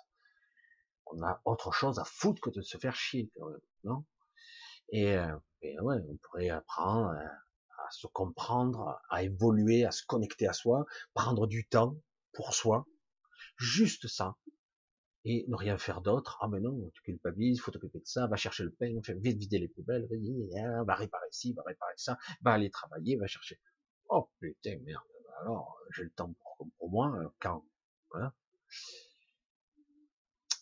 On 1.07 1.21
a 1.21 1.41
autre 1.43 1.73
chose 1.73 1.99
à 1.99 2.05
foutre 2.05 2.39
que 2.39 2.49
de 2.49 2.61
se 2.61 2.77
faire 2.77 2.95
chier, 2.95 3.29
non? 3.83 4.05
Et, 4.89 5.17
euh, 5.17 5.35
et, 5.61 5.77
ouais, 5.81 5.97
on 6.07 6.15
pourrait 6.15 6.49
apprendre 6.49 7.09
à, 7.09 7.91
se 7.91 8.07
comprendre, 8.07 9.01
à 9.09 9.23
évoluer, 9.23 9.83
à 9.83 9.91
se 9.91 10.05
connecter 10.05 10.47
à 10.47 10.53
soi, 10.53 10.85
prendre 11.13 11.45
du 11.45 11.67
temps 11.67 11.97
pour 12.31 12.53
soi, 12.53 12.87
juste 13.57 14.07
ça, 14.07 14.37
et 15.29 15.45
ne 15.49 15.55
rien 15.55 15.77
faire 15.77 15.99
d'autre. 16.01 16.37
Ah 16.41 16.47
mais 16.47 16.61
non, 16.61 16.89
tu 16.95 17.01
culpabilises, 17.01 17.59
faut 17.59 17.71
t'occuper 17.71 17.99
de 17.99 18.05
ça, 18.05 18.27
va 18.27 18.37
chercher 18.37 18.63
le 18.63 18.71
pain, 18.71 18.97
vite 19.17 19.37
vider 19.37 19.59
les 19.59 19.67
poubelles, 19.67 20.07
va 20.85 20.95
réparer 20.95 21.27
ci, 21.31 21.51
va 21.53 21.63
réparer 21.63 21.93
ça, 21.97 22.17
va 22.41 22.53
aller 22.53 22.71
travailler, 22.71 23.17
va 23.17 23.27
chercher. 23.27 23.59
Oh 24.09 24.29
putain 24.39 24.77
merde, 24.85 25.03
alors 25.41 25.77
j'ai 25.93 26.03
le 26.03 26.11
temps 26.11 26.33
pour, 26.79 26.89
moi 26.89 27.33
quand 27.39 27.63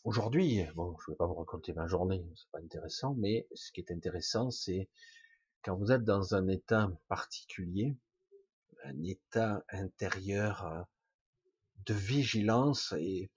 Aujourd'hui, 0.03 0.63
bon, 0.75 0.95
je 0.99 1.11
vais 1.11 1.15
pas 1.15 1.27
vous 1.27 1.35
raconter 1.35 1.73
ma 1.73 1.87
journée, 1.87 2.23
c'est 2.35 2.49
pas 2.51 2.59
intéressant, 2.59 3.15
mais 3.15 3.47
ce 3.53 3.71
qui 3.71 3.81
est 3.81 3.91
intéressant, 3.91 4.49
c'est 4.49 4.89
quand 5.63 5.75
vous 5.75 5.91
êtes 5.91 6.03
dans 6.03 6.33
un 6.33 6.47
état 6.47 6.91
particulier, 7.07 7.95
un 8.83 9.03
état 9.03 9.63
intérieur 9.69 10.65
euh, 10.65 10.81
de 11.85 11.93
vigilance 11.93 12.93
et 12.97 13.31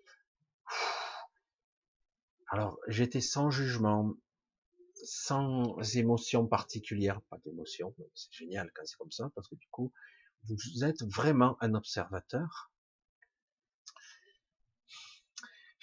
alors 2.50 2.78
j'étais 2.88 3.20
sans 3.20 3.50
jugement, 3.50 4.14
sans 5.04 5.76
émotion 5.96 6.46
particulière, 6.46 7.20
pas 7.22 7.38
d'émotion, 7.44 7.94
c'est 8.14 8.32
génial 8.32 8.70
quand 8.74 8.82
c'est 8.84 8.96
comme 8.96 9.12
ça 9.12 9.30
parce 9.34 9.48
que 9.48 9.56
du 9.56 9.68
coup 9.68 9.92
vous 10.44 10.84
êtes 10.84 11.02
vraiment 11.02 11.56
un 11.60 11.74
observateur. 11.74 12.70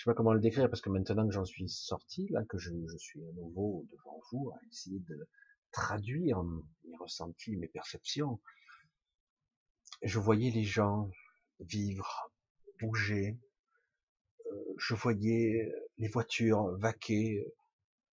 Sais 0.06 0.12
pas 0.12 0.14
comment 0.14 0.34
le 0.34 0.40
décrire 0.40 0.70
parce 0.70 0.82
que 0.82 0.92
maintenant 0.92 1.28
que 1.28 1.34
j'en 1.34 1.46
suis 1.46 1.68
sorti, 1.68 2.28
là, 2.30 2.44
que 2.46 2.60
je, 2.60 2.70
suis 3.00 3.26
à 3.26 3.32
nouveau 3.32 3.88
devant 3.92 4.22
vous, 4.32 4.52
à 4.52 4.60
essayer 4.70 5.00
de 5.00 5.28
traduire 5.72 6.44
mes 6.44 6.96
ressentis, 7.00 7.56
mes 7.58 7.68
perceptions, 7.68 8.40
je 10.04 10.20
voyais 10.20 10.52
les 10.52 10.64
gens 10.64 11.10
vivre, 11.60 12.32
bouger, 12.80 13.40
je 14.78 14.94
voyais 14.94 15.74
les 15.98 16.08
voitures 16.08 16.78
vaquer, 16.78 17.54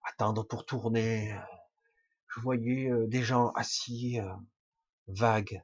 attendre 0.04 0.46
pour 0.46 0.66
tourner, 0.66 1.36
je 2.34 2.40
voyais 2.40 2.90
euh, 2.90 3.06
des 3.06 3.22
gens 3.22 3.50
assis, 3.50 4.20
euh, 4.20 4.32
vagues, 5.08 5.62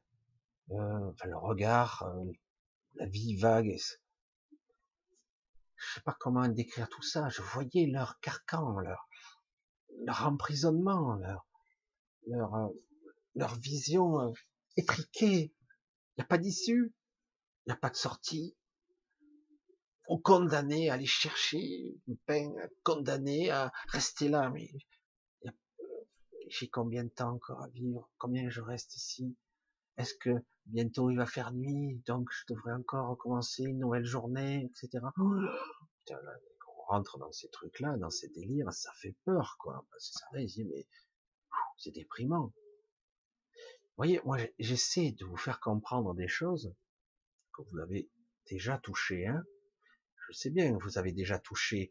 enfin 0.70 1.26
le 1.26 1.36
regard, 1.36 2.12
la 2.96 3.06
vie 3.06 3.36
vague, 3.36 3.76
je 5.78 5.94
sais 5.94 6.00
pas 6.00 6.16
comment 6.18 6.46
décrire 6.48 6.88
tout 6.88 7.02
ça. 7.02 7.28
Je 7.28 7.40
voyais 7.40 7.86
leur 7.86 8.18
carcan, 8.20 8.80
leur, 8.80 9.08
leur 10.04 10.26
emprisonnement, 10.26 11.14
leur, 11.14 11.46
leur, 12.26 12.54
euh, 12.54 12.68
leur 13.36 13.54
vision 13.54 14.20
euh, 14.20 14.32
étriquée. 14.76 15.54
Il 16.16 16.18
n'y 16.18 16.24
a 16.24 16.26
pas 16.26 16.38
d'issue, 16.38 16.92
il 17.64 17.70
n'y 17.70 17.72
a 17.72 17.76
pas 17.76 17.90
de 17.90 17.96
sortie. 17.96 18.56
On 20.10 20.18
condamné 20.18 20.88
à 20.88 20.94
aller 20.94 21.06
chercher 21.06 21.94
une 22.06 22.16
peine, 22.26 22.54
condamné 22.82 23.50
à 23.50 23.70
rester 23.88 24.28
là. 24.28 24.50
Mais 24.50 24.70
euh, 25.46 25.50
j'ai 26.48 26.68
combien 26.68 27.04
de 27.04 27.10
temps 27.10 27.34
encore 27.34 27.62
à 27.62 27.68
vivre? 27.68 28.10
Combien 28.16 28.48
je 28.48 28.62
reste 28.62 28.96
ici? 28.96 29.36
Est-ce 29.98 30.14
que 30.14 30.30
bientôt 30.64 31.10
il 31.10 31.16
va 31.16 31.26
faire 31.26 31.52
nuit, 31.52 32.02
donc 32.06 32.28
je 32.30 32.54
devrais 32.54 32.72
encore 32.72 33.10
recommencer 33.10 33.64
une 33.64 33.80
nouvelle 33.80 34.04
journée, 34.04 34.64
etc. 34.64 35.04
putain, 36.04 36.18
on 36.68 36.82
rentre 36.82 37.18
dans 37.18 37.32
ces 37.32 37.48
trucs-là, 37.50 37.96
dans 37.98 38.10
ces 38.10 38.28
délires, 38.28 38.72
ça 38.72 38.92
fait 38.94 39.14
peur, 39.24 39.56
quoi. 39.58 39.84
Parce 39.90 40.10
que 40.10 40.18
ça 40.20 40.26
va, 40.32 40.38
mais 40.38 40.86
c'est 41.76 41.90
déprimant. 41.90 42.52
Vous 43.52 44.04
voyez, 44.04 44.20
moi, 44.24 44.38
j'essaie 44.58 45.12
de 45.12 45.24
vous 45.24 45.36
faire 45.36 45.60
comprendre 45.60 46.14
des 46.14 46.28
choses 46.28 46.72
que 47.52 47.62
vous 47.62 47.78
avez 47.78 48.08
déjà 48.48 48.78
touché, 48.78 49.26
hein. 49.26 49.44
Je 50.28 50.34
sais 50.34 50.50
bien 50.50 50.76
vous 50.82 50.98
avez 50.98 51.12
déjà 51.12 51.38
touché, 51.38 51.90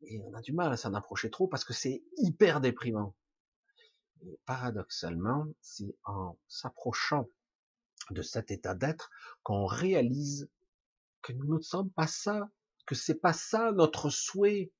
mais 0.00 0.18
on 0.24 0.34
a 0.34 0.40
du 0.40 0.52
mal 0.52 0.72
à 0.72 0.76
s'en 0.76 0.94
approcher 0.94 1.30
trop 1.30 1.46
parce 1.46 1.64
que 1.64 1.72
c'est 1.72 2.02
hyper 2.16 2.60
déprimant. 2.60 3.14
Et 4.22 4.40
paradoxalement, 4.44 5.46
c'est 5.60 5.94
en 6.04 6.38
s'approchant 6.48 7.28
de 8.10 8.22
cet 8.22 8.50
état 8.50 8.74
d'être 8.74 9.10
qu'on 9.42 9.66
réalise 9.66 10.48
que 11.22 11.32
nous 11.32 11.56
ne 11.56 11.62
sommes 11.62 11.90
pas 11.90 12.06
ça, 12.06 12.50
que 12.86 12.94
c'est 12.94 13.20
pas 13.20 13.32
ça 13.32 13.72
notre 13.72 14.10
souhait. 14.10 14.72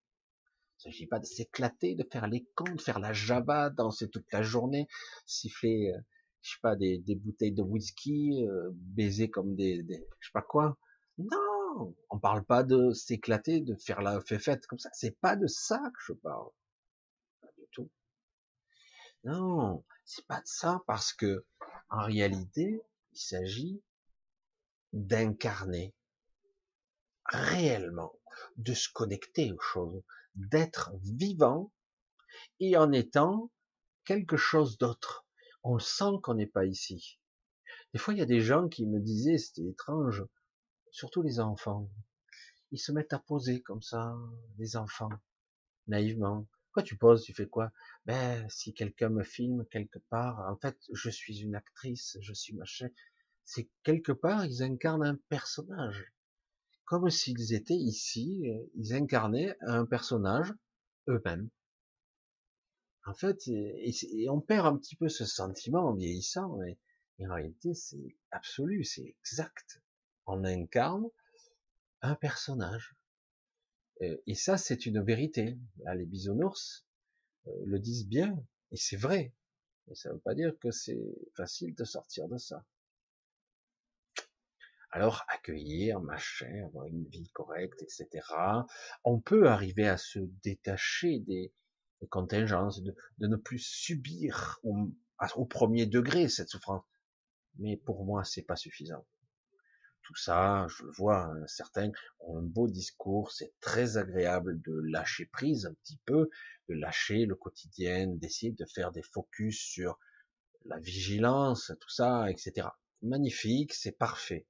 Il 0.79 0.83
s'agit 0.83 1.07
pas 1.07 1.19
de 1.19 1.27
s'éclater, 1.27 1.95
de 1.95 2.07
faire 2.11 2.27
les 2.27 2.47
cons, 2.55 2.75
de 2.75 2.81
faire 2.81 2.99
la 2.99 3.13
java, 3.13 3.71
danser 3.71 4.09
toute 4.11 4.31
la 4.33 4.43
journée, 4.43 4.89
siffler, 5.25 5.93
euh, 5.95 6.01
je 6.43 6.51
sais 6.51 6.61
pas, 6.61 6.77
des, 6.77 6.99
des 6.99 7.15
bouteilles 7.15 7.55
de 7.55 7.63
whisky, 7.63 8.47
euh, 8.47 8.71
baiser 8.75 9.31
comme 9.31 9.57
des, 9.57 9.83
des, 9.83 10.07
je 10.21 10.29
sais 10.29 10.33
pas 10.33 10.43
quoi. 10.43 10.77
Non, 11.19 11.66
on 12.11 12.19
parle 12.19 12.45
pas 12.45 12.63
de 12.63 12.93
s'éclater, 12.93 13.61
de 13.61 13.75
faire 13.75 14.03
la 14.03 14.21
fête 14.21 14.67
comme 14.67 14.79
ça. 14.79 14.91
C'est 14.93 15.19
pas 15.21 15.37
de 15.37 15.47
ça 15.47 15.79
que 15.79 16.01
je 16.07 16.13
parle. 16.13 16.49
Pas 17.41 17.49
du 17.59 17.67
tout. 17.73 17.91
Non, 19.25 19.85
c'est 20.05 20.27
pas 20.27 20.41
de 20.41 20.47
ça 20.47 20.83
parce 20.87 21.13
que, 21.13 21.45
en 21.89 22.05
réalité, 22.05 22.81
il 23.13 23.19
s'agit 23.19 23.83
d'incarner 24.93 25.95
réellement, 27.27 28.15
de 28.57 28.73
se 28.73 28.89
connecter 28.93 29.53
aux 29.53 29.61
choses, 29.61 30.03
d'être 30.35 30.93
vivant 31.03 31.73
et 32.61 32.77
en 32.77 32.93
étant 32.93 33.51
quelque 34.05 34.37
chose 34.37 34.79
d'autre. 34.79 35.27
On 35.63 35.79
sent 35.79 36.21
qu'on 36.23 36.35
n'est 36.35 36.47
pas 36.47 36.65
ici. 36.65 37.19
Des 37.93 37.99
fois, 37.99 38.15
il 38.15 38.19
y 38.19 38.23
a 38.23 38.27
des 38.27 38.41
gens 38.41 38.69
qui 38.69 38.87
me 38.87 39.01
disaient, 39.01 39.39
c'était 39.39 39.69
étrange, 39.69 40.25
surtout 40.97 41.21
les 41.21 41.41
enfants. 41.41 41.91
Ils 42.73 42.79
se 42.79 42.91
mettent 42.91 43.13
à 43.13 43.19
poser 43.19 43.61
comme 43.61 43.83
ça, 43.83 44.17
les 44.57 44.77
enfants, 44.77 45.11
naïvement. 45.89 46.47
Quoi 46.73 46.83
tu 46.83 46.97
poses, 46.97 47.23
tu 47.23 47.35
fais 47.35 47.47
quoi? 47.47 47.71
Ben, 48.07 48.49
si 48.49 48.73
quelqu'un 48.73 49.11
me 49.11 49.23
filme 49.23 49.67
quelque 49.67 49.99
part, 50.09 50.41
en 50.51 50.57
fait, 50.57 50.79
je 50.91 51.11
suis 51.11 51.43
une 51.43 51.55
actrice, 51.55 52.17
je 52.23 52.33
suis 52.33 52.55
machin. 52.55 52.89
C'est 53.45 53.69
quelque 53.83 54.13
part, 54.13 54.47
ils 54.47 54.63
incarnent 54.63 55.05
un 55.05 55.17
personnage. 55.29 56.13
Comme 56.87 57.11
s'ils 57.11 57.53
étaient 57.53 57.75
ici, 57.75 58.45
ils 58.75 58.95
incarnaient 58.95 59.55
un 59.61 59.85
personnage 59.85 60.55
eux-mêmes. 61.09 61.51
En 63.05 63.13
fait, 63.13 63.39
on 64.31 64.41
perd 64.41 64.67
un 64.67 64.79
petit 64.79 64.97
peu 64.97 65.11
ce 65.11 65.27
sentiment 65.27 65.89
en 65.89 65.95
vieillissant, 65.95 66.57
mais 66.57 66.79
en 67.27 67.35
réalité, 67.35 67.75
c'est 67.75 68.17
absolu, 68.31 68.83
c'est 68.83 69.15
exact. 69.21 69.83
On 70.27 70.45
incarne 70.45 71.09
un 72.03 72.15
personnage. 72.15 72.97
Euh, 74.03 74.17
et 74.27 74.35
ça, 74.35 74.57
c'est 74.57 74.87
une 74.87 75.03
vérité. 75.03 75.59
les 75.95 76.07
bisounours 76.07 76.87
euh, 77.47 77.51
le 77.65 77.79
disent 77.79 78.07
bien, 78.07 78.37
et 78.73 78.77
c'est 78.77 78.97
vrai. 78.97 79.35
Et 79.89 79.95
ça 79.95 80.09
ne 80.09 80.15
veut 80.15 80.21
pas 80.21 80.35
dire 80.35 80.59
que 80.59 80.71
c'est 80.71 81.01
facile 81.35 81.75
de 81.75 81.85
sortir 81.85 82.29
de 82.29 82.39
ça. 82.39 82.65
Alors, 84.91 85.25
accueillir, 85.29 86.01
machin, 86.01 86.65
avoir 86.65 86.87
une 86.87 87.07
vie 87.09 87.29
correcte, 87.31 87.83
etc. 87.83 88.09
On 89.05 89.21
peut 89.21 89.49
arriver 89.49 89.87
à 89.87 89.97
se 89.99 90.19
détacher 90.43 91.21
des, 91.21 91.53
contingences, 92.09 92.83
de, 92.83 92.95
ne 93.19 93.37
plus 93.37 93.59
subir 93.59 94.59
au, 94.63 94.89
au, 95.35 95.45
premier 95.45 95.87
degré 95.87 96.29
cette 96.29 96.49
souffrance. 96.49 96.85
Mais 97.59 97.77
pour 97.77 98.05
moi, 98.05 98.25
c'est 98.25 98.43
pas 98.43 98.57
suffisant 98.57 99.05
tout 100.07 100.15
ça, 100.15 100.67
je 100.69 100.85
le 100.85 100.93
vois, 100.93 101.25
hein, 101.25 101.47
certains 101.49 101.91
ont 102.21 102.39
un 102.39 102.43
beau 102.43 102.69
discours, 102.69 103.33
c'est 103.33 103.53
très 103.61 103.97
agréable 103.97 104.61
de 104.63 104.73
lâcher 104.85 105.27
prise 105.27 105.67
un 105.67 105.75
petit 105.75 105.99
peu, 106.05 106.31
de 106.69 106.75
lâcher 106.75 107.27
le 107.27 107.35
quotidien, 107.35 108.07
d'essayer 108.07 108.53
de 108.53 108.65
faire 108.67 108.93
des 108.93 109.03
focus 109.03 109.59
sur 109.59 109.99
la 110.65 110.79
vigilance, 110.79 111.73
tout 111.81 111.91
ça, 111.91 112.31
etc. 112.31 112.69
Magnifique, 113.03 113.75
c'est 113.75 113.99
parfait. 113.99 114.47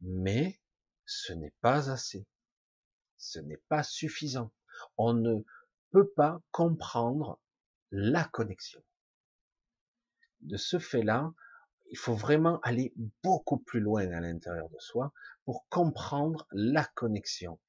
Mais 0.00 0.60
ce 1.06 1.32
n'est 1.32 1.54
pas 1.60 1.90
assez. 1.90 2.26
Ce 3.16 3.38
n'est 3.38 3.62
pas 3.68 3.84
suffisant. 3.84 4.52
On 4.96 5.14
ne 5.14 5.36
peut 5.92 6.10
pas 6.16 6.40
comprendre 6.50 7.40
la 7.92 8.24
connexion. 8.24 8.82
De 10.40 10.56
ce 10.56 10.80
fait-là, 10.80 11.32
il 11.90 11.98
faut 11.98 12.14
vraiment 12.14 12.60
aller 12.60 12.92
beaucoup 13.22 13.58
plus 13.58 13.80
loin 13.80 14.10
à 14.10 14.20
l'intérieur 14.20 14.68
de 14.70 14.78
soi 14.78 15.12
pour 15.44 15.68
comprendre 15.68 16.46
la 16.50 16.84
connexion. 16.84 17.60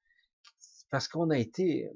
Parce 0.89 1.07
qu'on 1.07 1.30
a 1.30 1.38
été, 1.38 1.91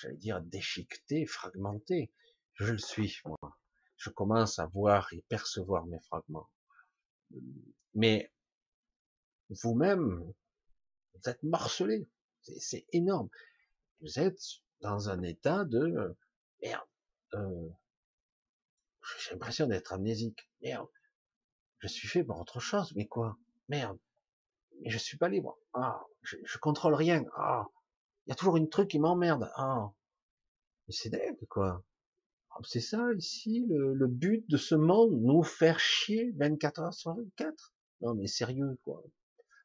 j'allais 0.00 0.16
dire, 0.16 0.40
déchiqueté, 0.40 1.26
fragmenté. 1.26 2.12
Je 2.54 2.72
le 2.72 2.78
suis, 2.78 3.18
moi. 3.24 3.58
Je 3.96 4.10
commence 4.10 4.58
à 4.58 4.66
voir 4.66 5.12
et 5.12 5.22
percevoir 5.28 5.86
mes 5.86 6.00
fragments. 6.00 6.50
Mais 7.94 8.32
vous-même, 9.48 10.32
vous 11.14 11.30
êtes 11.30 11.42
morcelé. 11.42 12.08
C'est 12.58 12.86
énorme. 12.92 13.28
Vous 14.00 14.18
êtes 14.18 14.42
dans 14.80 15.08
un 15.08 15.22
état 15.22 15.64
de 15.64 16.16
merde. 16.60 16.88
Euh, 17.34 17.68
j'ai 19.18 19.30
l'impression 19.30 19.66
d'être 19.66 19.92
amnésique. 19.92 20.50
Merde 20.60 20.88
je 21.82 21.88
suis 21.88 22.08
fait 22.08 22.22
pour 22.22 22.40
autre 22.40 22.60
chose, 22.60 22.92
mais 22.94 23.06
quoi? 23.06 23.36
Merde. 23.68 23.98
Mais 24.80 24.90
je 24.90 24.98
suis 24.98 25.18
pas 25.18 25.28
libre. 25.28 25.58
Ah, 25.74 26.06
je, 26.22 26.36
je 26.44 26.58
contrôle 26.58 26.94
rien. 26.94 27.24
Ah, 27.36 27.66
il 28.26 28.30
y 28.30 28.32
a 28.32 28.36
toujours 28.36 28.56
une 28.56 28.68
truc 28.68 28.88
qui 28.88 29.00
m'emmerde. 29.00 29.50
Ah, 29.56 29.92
mais 30.86 30.94
c'est 30.94 31.10
dingue, 31.10 31.44
quoi. 31.48 31.84
Ah, 32.52 32.60
c'est 32.64 32.80
ça 32.80 33.12
ici 33.14 33.66
le, 33.68 34.06
but 34.06 34.48
de 34.48 34.56
ce 34.56 34.76
monde, 34.76 35.20
nous 35.20 35.42
faire 35.42 35.80
chier 35.80 36.32
24 36.36 36.80
heures 36.80 36.94
sur 36.94 37.14
24. 37.14 37.72
Non, 38.02 38.14
mais 38.14 38.28
sérieux, 38.28 38.78
quoi. 38.84 39.02
On 39.04 39.10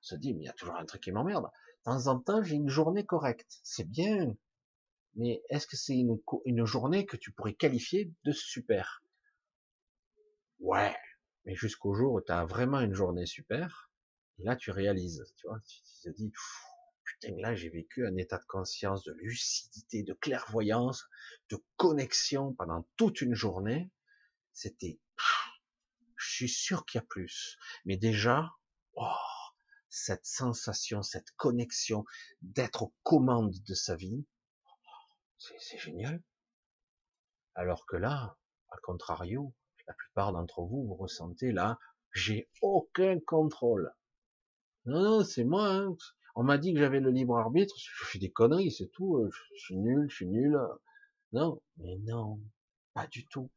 se 0.01 0.15
dit, 0.15 0.33
mais 0.33 0.43
il 0.43 0.45
y 0.45 0.49
a 0.49 0.53
toujours 0.53 0.75
un 0.75 0.85
truc 0.85 1.03
qui 1.03 1.11
m'emmerde. 1.11 1.45
De 1.45 1.91
temps 1.91 2.07
en 2.07 2.19
temps, 2.19 2.43
j'ai 2.43 2.55
une 2.55 2.69
journée 2.69 3.05
correcte. 3.05 3.59
C'est 3.63 3.87
bien. 3.87 4.35
Mais 5.15 5.43
est-ce 5.49 5.67
que 5.67 5.77
c'est 5.77 5.97
une, 5.97 6.17
une 6.45 6.65
journée 6.65 7.05
que 7.05 7.17
tu 7.17 7.31
pourrais 7.31 7.53
qualifier 7.53 8.11
de 8.23 8.31
super? 8.31 9.03
Ouais, 10.59 10.95
mais 11.47 11.55
jusqu'au 11.55 11.95
jour 11.95 12.13
où 12.13 12.21
tu 12.21 12.31
as 12.31 12.45
vraiment 12.45 12.81
une 12.81 12.93
journée 12.93 13.25
super, 13.25 13.89
et 14.37 14.43
là 14.43 14.57
tu 14.57 14.69
réalises, 14.69 15.23
tu 15.37 15.47
vois, 15.47 15.61
tu 15.61 15.79
te 16.03 16.09
dis, 16.09 16.29
putain, 17.05 17.35
là 17.37 17.55
j'ai 17.55 17.69
vécu 17.69 18.05
un 18.05 18.17
état 18.17 18.37
de 18.37 18.45
conscience, 18.45 19.05
de 19.05 19.13
lucidité, 19.13 20.03
de 20.03 20.13
clairvoyance, 20.13 21.07
de 21.49 21.57
connexion 21.77 22.53
pendant 22.53 22.85
toute 22.97 23.21
une 23.21 23.33
journée, 23.33 23.89
c'était, 24.51 24.99
je 26.17 26.29
suis 26.29 26.49
sûr 26.49 26.85
qu'il 26.85 26.99
y 26.99 27.01
a 27.01 27.07
plus, 27.07 27.57
mais 27.85 27.95
déjà, 27.95 28.51
oh, 28.95 29.07
cette 29.87 30.25
sensation, 30.25 31.01
cette 31.01 31.31
connexion 31.37 32.03
d'être 32.41 32.83
aux 32.83 32.93
commandes 33.03 33.55
de 33.65 33.73
sa 33.73 33.95
vie, 33.95 34.25
c'est 35.37 35.77
génial. 35.77 36.21
Alors 37.55 37.85
que 37.85 37.95
là, 37.95 38.37
à 38.69 38.77
contrario, 38.83 39.53
la 39.87 39.93
plupart 39.93 40.33
d'entre 40.33 40.61
vous, 40.61 40.85
vous 40.85 40.95
ressentez 40.95 41.51
là, 41.51 41.79
j'ai 42.13 42.49
aucun 42.61 43.19
contrôle. 43.19 43.93
Non, 44.85 45.01
non, 45.01 45.23
c'est 45.23 45.43
moi. 45.43 45.69
Hein. 45.69 45.95
On 46.35 46.43
m'a 46.43 46.57
dit 46.57 46.73
que 46.73 46.79
j'avais 46.79 46.99
le 46.99 47.11
libre 47.11 47.37
arbitre. 47.37 47.75
Je 47.77 48.05
fais 48.05 48.19
des 48.19 48.31
conneries, 48.31 48.71
c'est 48.71 48.87
tout. 48.87 49.17
Euh, 49.17 49.29
je 49.55 49.59
suis 49.59 49.77
nul, 49.77 50.09
je 50.09 50.15
suis 50.15 50.27
nul. 50.27 50.57
Non, 51.33 51.61
mais 51.77 51.97
non, 52.03 52.39
pas 52.93 53.07
du 53.07 53.27
tout. 53.27 53.49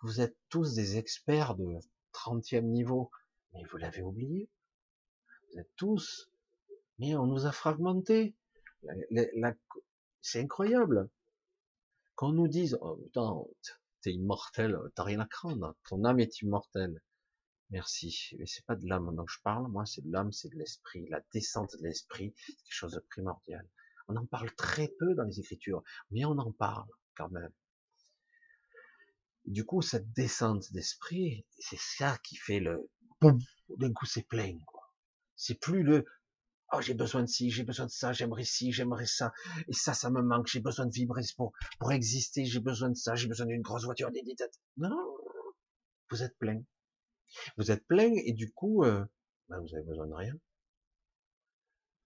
Vous 0.00 0.20
êtes 0.20 0.36
tous 0.48 0.74
des 0.74 0.96
experts 0.96 1.54
de 1.54 1.78
30e 2.12 2.62
niveau, 2.62 3.10
mais 3.52 3.62
vous 3.70 3.76
l'avez 3.76 4.02
oublié. 4.02 4.48
Vous 5.52 5.60
êtes 5.60 5.70
tous, 5.76 6.30
mais 6.98 7.14
on 7.14 7.26
nous 7.26 7.46
a 7.46 7.52
fragmentés. 7.52 8.34
c'est 10.20 10.40
incroyable. 10.40 11.08
Qu'on 12.16 12.32
nous 12.32 12.48
dise, 12.48 12.76
oh 12.80 12.96
putain, 12.96 13.44
t'es 14.02 14.12
immortel, 14.12 14.78
t'as 14.94 15.04
rien 15.04 15.20
à 15.20 15.26
craindre, 15.26 15.74
ton 15.88 16.04
âme 16.04 16.20
est 16.20 16.42
immortelle. 16.42 17.00
Merci. 17.70 18.36
Mais 18.38 18.46
c'est 18.46 18.66
pas 18.66 18.76
de 18.76 18.86
l'âme 18.86 19.14
dont 19.16 19.26
je 19.26 19.40
parle, 19.42 19.66
moi, 19.68 19.86
c'est 19.86 20.02
de 20.04 20.12
l'âme, 20.12 20.32
c'est 20.32 20.50
de 20.50 20.56
l'esprit, 20.56 21.06
la 21.08 21.20
descente 21.32 21.74
de 21.78 21.84
l'esprit, 21.84 22.34
c'est 22.36 22.52
quelque 22.52 22.74
chose 22.74 22.92
de 22.92 23.00
primordial. 23.00 23.66
On 24.08 24.16
en 24.16 24.26
parle 24.26 24.52
très 24.54 24.88
peu 24.98 25.14
dans 25.14 25.24
les 25.24 25.40
écritures, 25.40 25.82
mais 26.10 26.24
on 26.24 26.38
en 26.38 26.52
parle 26.52 26.88
quand 27.16 27.30
même. 27.30 27.52
du 29.46 29.64
coup, 29.64 29.82
cette 29.82 30.12
descente 30.12 30.72
d'esprit, 30.72 31.44
c'est 31.58 31.78
ça 31.78 32.18
qui 32.18 32.36
fait 32.36 32.60
le 32.60 32.90
boum, 33.20 33.38
d'un 33.78 33.92
coup 33.92 34.06
c'est 34.06 34.26
plein, 34.28 34.58
quoi. 34.66 34.92
C'est 35.36 35.58
plus 35.58 35.82
le 35.82 36.04
Oh, 36.74 36.80
j'ai 36.80 36.94
besoin 36.94 37.22
de 37.22 37.26
ci, 37.26 37.50
j'ai 37.50 37.64
besoin 37.64 37.86
de 37.86 37.90
ça, 37.90 38.12
j'aimerais 38.12 38.44
ci, 38.44 38.72
j'aimerais 38.72 39.06
ça, 39.06 39.32
et 39.68 39.74
ça, 39.74 39.92
ça 39.92 40.10
me 40.10 40.22
manque, 40.22 40.46
j'ai 40.46 40.60
besoin 40.60 40.86
de 40.86 40.92
vibrer 40.92 41.22
pour, 41.36 41.52
pour 41.78 41.92
exister, 41.92 42.46
j'ai 42.46 42.60
besoin 42.60 42.88
de 42.88 42.96
ça, 42.96 43.14
j'ai 43.14 43.28
besoin 43.28 43.46
d'une 43.46 43.60
grosse 43.60 43.84
voiture, 43.84 44.10
non, 44.78 44.96
vous 46.10 46.22
êtes 46.22 46.36
plein. 46.38 46.62
Vous 47.56 47.70
êtes 47.70 47.86
plein, 47.86 48.12
et 48.24 48.32
du 48.32 48.50
coup, 48.52 48.84
euh, 48.84 49.04
ben 49.48 49.60
vous 49.60 49.74
avez 49.74 49.84
besoin 49.84 50.06
de 50.06 50.14
rien. 50.14 50.34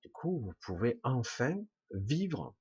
Du 0.03 0.11
coup, 0.11 0.41
vous 0.41 0.55
pouvez 0.61 1.01
enfin 1.03 1.57
vivre, 1.93 2.55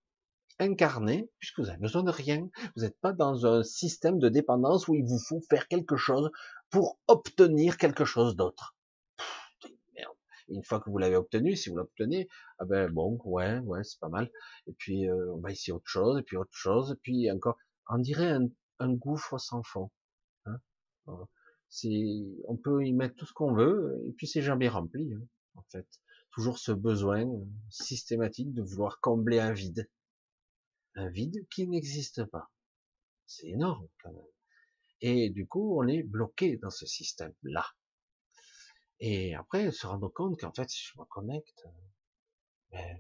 incarner, 0.60 1.30
puisque 1.40 1.60
vous 1.60 1.70
avez 1.70 1.80
besoin 1.80 2.04
de 2.04 2.12
rien. 2.12 2.50
Vous 2.76 2.84
n'êtes 2.84 3.00
pas 3.00 3.14
dans 3.14 3.46
un 3.46 3.64
système 3.64 4.20
de 4.20 4.30
dépendance 4.30 4.88
où 4.88 4.96
il 4.96 5.06
vous 5.06 5.20
faut 5.20 5.42
faire 5.50 5.68
quelque 5.68 5.96
chose 5.96 6.32
pour 6.70 7.00
obtenir 7.08 7.78
quelque 7.78 8.06
chose 8.06 8.36
d'autre 8.36 8.75
une 10.50 10.64
fois 10.64 10.80
que 10.80 10.90
vous 10.90 10.98
l'avez 10.98 11.16
obtenu, 11.16 11.56
si 11.56 11.70
vous 11.70 11.78
l'obtenez, 11.78 12.28
ah 12.60 12.66
ben 12.66 12.90
bon, 12.92 13.20
ouais, 13.26 13.60
ouais, 13.60 13.84
c'est 13.84 14.00
pas 14.00 14.10
mal. 14.10 14.32
Et 14.68 14.74
puis 14.74 15.08
euh, 15.10 15.34
on 15.34 15.40
va 15.40 15.52
essayer 15.52 15.74
autre 15.74 15.90
chose, 15.90 16.20
et 16.20 16.24
puis 16.24 16.38
autre 16.38 16.54
chose, 16.54 16.92
et 16.92 17.00
puis 17.02 17.32
encore, 17.32 17.58
on 17.90 17.98
dirait 17.98 18.32
un, 18.32 18.48
un 18.80 18.94
gouffre 18.94 19.38
sans 19.40 19.64
fond. 19.64 19.92
Hein 20.46 20.60
on 22.48 22.58
peut 22.58 22.86
y 22.86 22.94
mettre 22.94 23.16
tout 23.16 23.26
ce 23.26 23.34
qu'on 23.34 23.54
veut, 23.54 24.02
et 24.08 24.14
puis 24.14 24.28
c'est 24.28 24.42
jamais 24.42 24.70
rempli, 24.70 25.14
hein, 25.14 25.28
en 25.56 25.64
fait. 25.64 25.88
toujours 26.32 26.58
ce 26.58 26.72
besoin 26.72 27.26
systématique 27.70 28.54
de 28.54 28.62
vouloir 28.62 29.00
combler 29.00 29.40
un 29.40 29.54
vide. 29.54 29.90
Un 30.96 31.10
vide 31.10 31.48
qui 31.50 31.68
n'existe 31.68 32.24
pas. 32.26 32.52
C'est 33.26 33.48
énorme 33.48 33.88
quand 34.02 34.12
même. 34.12 34.24
Et 35.02 35.30
du 35.30 35.48
coup, 35.48 35.78
on 35.80 35.88
est 35.88 36.04
bloqué 36.04 36.58
dans 36.58 36.70
ce 36.70 36.86
système-là. 36.86 37.66
Et 39.00 39.36
après, 39.36 39.72
se 39.72 39.88
rendre 39.88 40.10
compte 40.10 40.40
qu'en 40.40 40.54
fait, 40.54 40.70
si 40.70 40.84
je 40.84 41.00
me 41.00 41.06
connecte, 41.06 41.66
ben, 42.72 42.98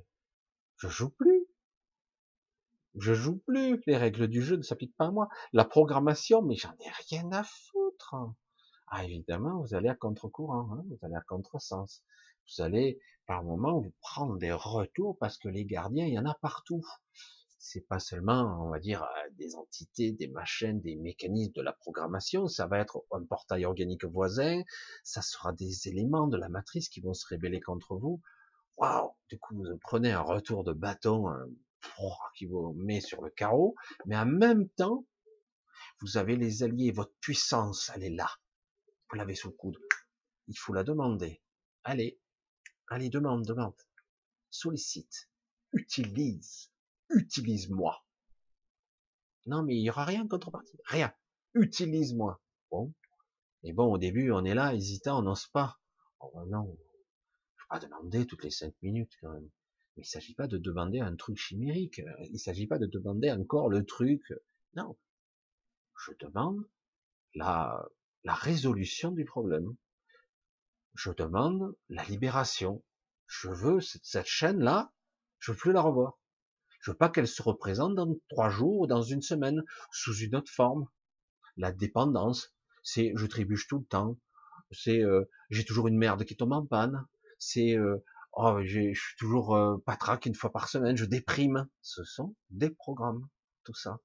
je 0.77 0.87
joue 0.87 1.09
plus. 1.09 1.47
Je 2.95 3.13
joue 3.13 3.37
plus. 3.37 3.81
Les 3.87 3.97
règles 3.97 4.27
du 4.27 4.41
jeu 4.41 4.57
ne 4.57 4.61
s'appliquent 4.61 4.95
pas 4.97 5.07
à 5.07 5.11
moi. 5.11 5.29
La 5.53 5.65
programmation, 5.65 6.41
mais 6.41 6.55
j'en 6.55 6.73
ai 6.79 6.89
rien 7.09 7.31
à 7.31 7.43
foutre. 7.43 8.15
Ah, 8.87 9.03
évidemment, 9.03 9.61
vous 9.61 9.73
allez 9.73 9.89
à 9.89 9.95
contre-courant, 9.95 10.69
hein, 10.73 10.83
vous 10.87 10.97
allez 11.01 11.15
à 11.15 11.21
contre-sens. 11.21 12.03
Vous 12.47 12.63
allez, 12.63 12.99
par 13.25 13.43
moment, 13.43 13.79
vous 13.79 13.93
prendre 14.01 14.37
des 14.37 14.51
retours 14.51 15.17
parce 15.17 15.37
que 15.37 15.47
les 15.47 15.65
gardiens, 15.65 16.05
il 16.05 16.13
y 16.13 16.19
en 16.19 16.25
a 16.25 16.35
partout. 16.35 16.85
C'est 17.67 17.87
pas 17.87 17.97
seulement, 17.97 18.63
on 18.63 18.69
va 18.69 18.79
dire, 18.79 19.01
euh, 19.01 19.29
des 19.31 19.55
entités, 19.55 20.11
des 20.11 20.27
machines, 20.27 20.79
des 20.81 20.95
mécanismes 20.95 21.53
de 21.53 21.63
la 21.63 21.73
programmation. 21.73 22.47
Ça 22.47 22.67
va 22.67 22.77
être 22.77 23.03
un 23.11 23.23
portail 23.23 23.65
organique 23.65 24.05
voisin. 24.05 24.61
Ça 25.03 25.23
sera 25.23 25.51
des 25.51 25.87
éléments 25.87 26.27
de 26.27 26.37
la 26.37 26.47
matrice 26.47 26.89
qui 26.89 27.01
vont 27.01 27.15
se 27.15 27.25
rébeller 27.25 27.59
contre 27.59 27.95
vous. 27.95 28.21
Waouh! 28.77 29.09
Du 29.29 29.39
coup, 29.39 29.55
vous 29.55 29.79
prenez 29.79 30.11
un 30.11 30.21
retour 30.21 30.63
de 30.63 30.73
bâton 30.73 31.25
qui 32.35 32.45
vous 32.45 32.73
met 32.73 33.01
sur 33.01 33.23
le 33.23 33.31
carreau, 33.31 33.75
mais 34.05 34.15
en 34.15 34.27
même 34.27 34.69
temps, 34.69 35.03
vous 36.01 36.17
avez 36.17 36.35
les 36.35 36.61
alliés, 36.61 36.91
votre 36.91 37.15
puissance, 37.19 37.91
elle 37.95 38.03
est 38.03 38.11
là. 38.11 38.29
Vous 39.09 39.17
l'avez 39.17 39.33
sous 39.33 39.47
le 39.47 39.55
coude. 39.55 39.79
Il 40.47 40.57
faut 40.57 40.73
la 40.73 40.83
demander. 40.83 41.41
Allez, 41.83 42.19
allez, 42.89 43.09
demande, 43.09 43.43
demande. 43.43 43.81
Sollicite. 44.51 45.31
Utilise. 45.73 46.69
Utilise-moi. 47.09 48.05
Non, 49.45 49.63
mais 49.63 49.75
il 49.75 49.81
y 49.81 49.89
aura 49.89 50.05
rien 50.05 50.23
en 50.23 50.27
contrepartie. 50.27 50.77
Rien. 50.85 51.13
Utilise-moi. 51.53 52.41
Bon. 52.71 52.93
Et 53.63 53.73
bon, 53.73 53.93
au 53.93 53.97
début, 53.97 54.31
on 54.31 54.43
est 54.43 54.55
là, 54.55 54.73
hésitant, 54.73 55.19
on 55.19 55.23
n'ose 55.23 55.47
pas. 55.47 55.79
Oh 56.19 56.31
ben 56.33 56.45
non. 56.47 56.77
Je 57.57 57.63
vais 57.63 57.67
pas 57.69 57.79
demander 57.79 58.25
toutes 58.25 58.43
les 58.43 58.51
cinq 58.51 58.73
minutes, 58.81 59.13
quand 59.21 59.31
même. 59.31 59.49
Mais 59.95 60.03
il 60.03 60.07
s'agit 60.07 60.35
pas 60.35 60.47
de 60.47 60.57
demander 60.57 60.99
un 60.99 61.15
truc 61.15 61.37
chimérique. 61.37 62.01
Il 62.31 62.39
s'agit 62.39 62.67
pas 62.67 62.79
de 62.79 62.87
demander 62.87 63.31
encore 63.31 63.69
le 63.69 63.85
truc. 63.85 64.21
Non. 64.75 64.97
Je 65.97 66.11
demande 66.19 66.67
la 67.33 67.87
la 68.25 68.33
résolution 68.33 69.11
du 69.11 69.23
problème. 69.23 69.75
Je 70.95 71.11
demande 71.11 71.75
la 71.89 72.03
libération. 72.05 72.83
Je 73.27 73.49
veux 73.49 73.79
cette, 73.81 74.25
chaîne-là, 74.25 74.91
je 75.39 75.51
veux 75.51 75.57
plus 75.57 75.71
la 75.71 75.81
revoir. 75.81 76.19
Je 76.85 76.91
veux 76.91 76.97
pas 76.97 77.09
qu'elle 77.09 77.27
se 77.27 77.41
représente 77.41 77.95
dans 77.95 78.15
trois 78.29 78.51
jours 78.51 78.81
ou 78.81 78.85
dans 78.85 79.01
une 79.01 79.23
semaine 79.23 79.63
sous 79.91 80.15
une 80.17 80.35
autre 80.35 80.51
forme. 80.51 80.87
La 81.57 81.71
dépendance, 81.71 82.55
c'est 82.83 83.11
je 83.15 83.25
trébuche 83.25 83.67
tout 83.67 83.79
le 83.79 83.85
temps. 83.85 84.19
C'est 84.69 85.01
euh, 85.01 85.27
j'ai 85.49 85.65
toujours 85.65 85.87
une 85.87 85.97
merde 85.97 86.25
qui 86.25 86.37
tombe 86.37 86.53
en 86.53 86.63
panne. 86.63 87.07
C'est 87.39 87.75
euh, 87.75 88.05
oh, 88.33 88.59
je 88.63 88.93
suis 88.93 89.15
toujours 89.17 89.55
euh, 89.55 89.77
patraque 89.83 90.27
une 90.27 90.35
fois 90.35 90.51
par 90.51 90.69
semaine. 90.69 90.95
Je 90.95 91.05
déprime. 91.05 91.67
Ce 91.81 92.03
sont 92.03 92.35
des 92.51 92.69
programmes. 92.69 93.27
Tout 93.63 93.73
ça, 93.73 93.99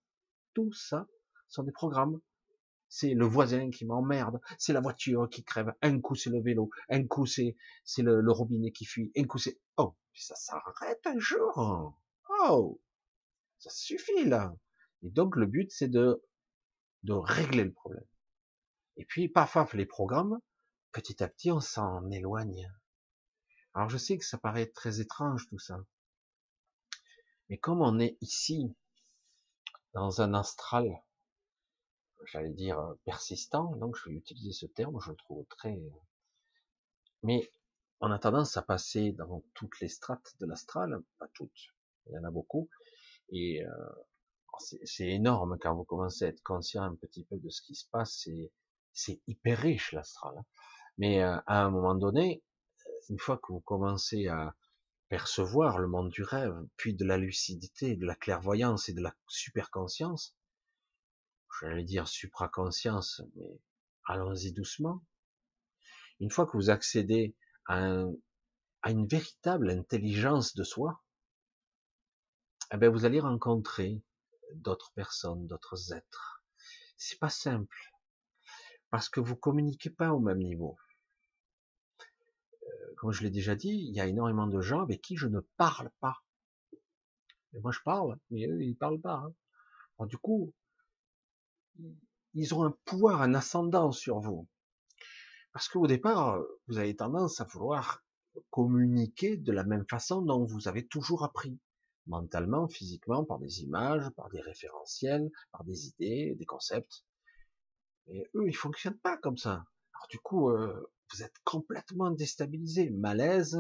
tout 0.55 0.73
ça 0.73 1.07
sont 1.49 1.65
des 1.65 1.73
programmes 1.73 2.19
c'est 2.93 3.15
le 3.15 3.25
voisin 3.25 3.71
qui 3.71 3.85
m'emmerde, 3.85 4.41
c'est 4.59 4.73
la 4.73 4.81
voiture 4.81 5.29
qui 5.31 5.45
crève, 5.45 5.73
un 5.81 6.01
coup 6.01 6.17
c'est 6.17 6.31
le 6.31 6.41
vélo, 6.41 6.71
un 6.89 7.07
coup 7.07 7.25
c'est 7.25 7.57
c'est 7.85 8.03
le, 8.03 8.33
robinet 8.33 8.73
qui 8.73 8.85
fuit, 8.85 9.13
un 9.17 9.25
coup 9.25 9.39
c'est 9.39 9.61
oh 9.77 9.95
ça 10.13 10.35
s'arrête 10.35 11.07
un 11.07 11.19
jour, 11.21 11.95
ça 13.59 13.71
suffit 13.71 14.25
là. 14.25 14.55
Et 15.03 15.11
donc 15.11 15.37
le 15.37 15.47
but 15.47 15.71
c'est 15.71 15.89
de 15.89 16.23
de 17.03 17.13
régler 17.13 17.65
le 17.65 17.73
problème. 17.73 18.07
Et 18.97 19.05
puis 19.05 19.29
parfois 19.29 19.69
les 19.73 19.87
programmes, 19.87 20.39
petit 20.93 21.23
à 21.23 21.29
petit 21.29 21.51
on 21.51 21.61
s'en 21.61 22.11
éloigne. 22.11 22.71
Alors 23.75 23.89
je 23.89 23.99
sais 23.99 24.19
que 24.19 24.25
ça 24.25 24.39
paraît 24.39 24.67
très 24.67 25.01
étrange 25.01 25.49
tout 25.49 25.59
ça, 25.59 25.79
mais 27.49 27.59
comme 27.59 27.83
on 27.83 27.99
est 27.99 28.19
ici 28.21 28.75
dans 29.93 30.21
un 30.21 30.35
astral 30.35 31.03
j'allais 32.27 32.53
dire, 32.53 32.95
persistant, 33.05 33.77
donc 33.77 33.97
je 33.97 34.09
vais 34.09 34.17
utiliser 34.17 34.53
ce 34.53 34.67
terme, 34.67 34.99
je 35.01 35.11
le 35.11 35.17
trouve 35.17 35.45
très... 35.47 35.79
Mais 37.23 37.51
on 38.01 38.11
a 38.11 38.19
tendance 38.19 38.57
à 38.57 38.63
passer 38.63 39.13
dans 39.13 39.43
toutes 39.55 39.79
les 39.81 39.89
strates 39.89 40.35
de 40.41 40.47
l'astral, 40.47 41.03
pas 41.19 41.29
toutes, 41.35 41.69
il 42.11 42.15
y 42.15 42.19
en 42.19 42.25
a 42.25 42.31
beaucoup, 42.31 42.69
et 43.33 43.65
euh, 43.65 43.71
c'est 44.85 45.09
énorme 45.09 45.59
quand 45.61 45.75
vous 45.75 45.85
commencez 45.85 46.25
à 46.25 46.29
être 46.29 46.43
conscient 46.43 46.83
un 46.83 46.95
petit 46.95 47.25
peu 47.25 47.39
de 47.39 47.49
ce 47.49 47.63
qui 47.63 47.75
se 47.75 47.89
passe, 47.91 48.29
c'est 48.93 49.21
hyper 49.27 49.59
riche 49.59 49.93
l'astral. 49.93 50.37
Hein. 50.37 50.45
Mais 50.99 51.23
à 51.23 51.43
un 51.47 51.71
moment 51.71 51.95
donné, 51.95 52.43
une 53.09 53.19
fois 53.19 53.39
que 53.39 53.53
vous 53.53 53.61
commencez 53.61 54.27
à 54.29 54.55
percevoir 55.09 55.79
le 55.79 55.89
monde 55.89 56.11
du 56.11 56.23
rêve, 56.23 56.55
puis 56.77 56.95
de 56.95 57.05
la 57.05 57.17
lucidité, 57.17 57.97
de 57.97 58.07
la 58.07 58.15
clairvoyance 58.15 58.89
et 58.89 58.93
de 58.93 59.01
la 59.01 59.15
superconscience, 59.29 60.37
j'allais 61.61 61.85
dire 61.85 62.07
supraconscience, 62.07 63.23
mais 63.35 63.61
allons-y 64.07 64.53
doucement. 64.53 65.05
Une 66.21 66.31
fois 66.31 66.47
que 66.47 66.57
vous 66.57 66.71
accédez 66.71 67.35
à, 67.67 68.05
une 68.87 69.07
véritable 69.07 69.71
intelligence 69.71 70.55
de 70.55 70.63
soi, 70.63 71.03
eh 72.73 72.77
bien 72.77 72.91
vous 72.91 73.05
allez 73.05 73.21
rencontrer 73.21 74.03
d'autres 74.55 74.93
personnes, 74.93 75.47
d'autres 75.47 75.93
êtres. 75.93 76.43
C'est 76.97 77.19
pas 77.19 77.31
simple 77.31 77.77
parce 78.91 79.09
que 79.09 79.21
vous 79.21 79.37
communiquez 79.37 79.91
pas 79.91 80.13
au 80.13 80.21
même 80.21 80.39
niveau. 80.39 80.77
Euh, 82.63 82.95
comme 82.97 83.13
je 83.13 83.23
l'ai 83.23 83.31
déjà 83.31 83.55
dit, 83.55 83.87
il 83.89 83.95
y 83.95 84.01
a 84.01 84.07
énormément 84.07 84.47
de 84.47 84.61
gens 84.61 84.83
avec 84.83 85.01
qui 85.01 85.17
je 85.17 85.29
ne 85.29 85.41
parle 85.57 85.91
pas. 86.01 86.23
Et 87.53 87.61
moi 87.61 87.73
je 87.73 87.81
parle, 87.85 88.19
mais 88.31 88.47
eux 88.47 88.63
ils 88.63 88.77
parlent 88.77 89.01
pas. 89.01 89.25
Hein. 89.99 90.07
du 90.07 90.19
coup, 90.19 90.53
ils 92.35 92.55
ont 92.55 92.65
un 92.65 92.77
pouvoir, 92.85 93.23
un 93.23 93.35
ascendant 93.35 93.93
sur 93.93 94.21
vous. 94.21 94.47
Parce 95.53 95.69
qu'au 95.69 95.87
départ, 95.87 96.41
vous 96.69 96.79
avez 96.79 96.95
tendance 96.95 97.41
à 97.41 97.45
vouloir 97.45 98.05
communiquer 98.51 99.37
de 99.37 99.53
la 99.53 99.65
même 99.65 99.85
façon 99.89 100.23
dont 100.23 100.45
vous 100.45 100.69
avez 100.69 100.87
toujours 100.87 101.25
appris, 101.25 101.59
mentalement, 102.11 102.69
physiquement, 102.69 103.25
par 103.25 103.39
des 103.39 103.63
images, 103.63 104.11
par 104.11 104.29
des 104.29 104.41
référentiels, 104.41 105.31
par 105.53 105.65
des 105.65 105.89
idées, 105.89 106.35
des 106.39 106.45
concepts. 106.45 107.05
Et 108.09 108.29
eux, 108.35 108.47
ils 108.47 108.57
fonctionnent 108.57 108.99
pas 108.99 109.17
comme 109.17 109.39
ça. 109.39 109.65
Alors 109.95 110.09
du 110.11 110.19
coup, 110.19 110.51
euh, 110.51 110.93
vous 111.11 111.23
êtes 111.23 111.39
complètement 111.45 112.11
déstabilisé, 112.11 112.91
malaise, 112.91 113.59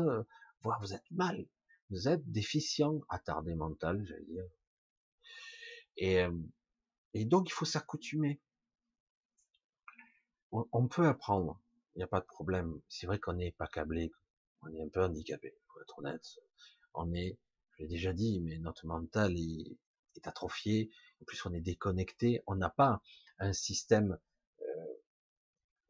voire 0.62 0.80
vous 0.80 0.92
êtes 0.92 1.10
mal. 1.10 1.46
Vous 1.88 2.08
êtes 2.08 2.30
déficient, 2.30 3.00
attardé 3.08 3.54
mental, 3.54 4.04
j'allais 4.06 4.24
dire. 4.24 4.44
Et 5.96 6.20
euh, 6.20 6.30
et 7.14 7.24
donc, 7.24 7.48
il 7.48 7.52
faut 7.52 7.64
s'accoutumer. 7.64 8.40
On, 10.52 10.88
peut 10.88 11.06
apprendre, 11.06 11.60
il 11.94 11.98
n'y 11.98 12.02
a 12.02 12.08
pas 12.08 12.20
de 12.20 12.26
problème. 12.26 12.80
C'est 12.88 13.06
vrai 13.06 13.20
qu'on 13.20 13.34
n'est 13.34 13.52
pas 13.52 13.68
câblé, 13.68 14.10
on 14.62 14.72
est 14.74 14.82
un 14.82 14.88
peu 14.88 15.02
handicapé, 15.02 15.56
pour 15.68 15.80
être 15.80 15.98
honnête. 15.98 16.24
On 16.94 17.14
est, 17.14 17.38
déjà 17.86 18.12
dit, 18.12 18.40
mais 18.40 18.58
notre 18.58 18.86
mental 18.86 19.36
est, 19.36 19.78
atrophié. 20.24 20.90
En 21.22 21.24
plus, 21.24 21.46
on 21.46 21.52
est 21.54 21.62
déconnecté. 21.62 22.42
On 22.46 22.54
n'a 22.54 22.68
pas 22.68 23.00
un 23.38 23.54
système 23.54 24.18
euh, 24.60 24.64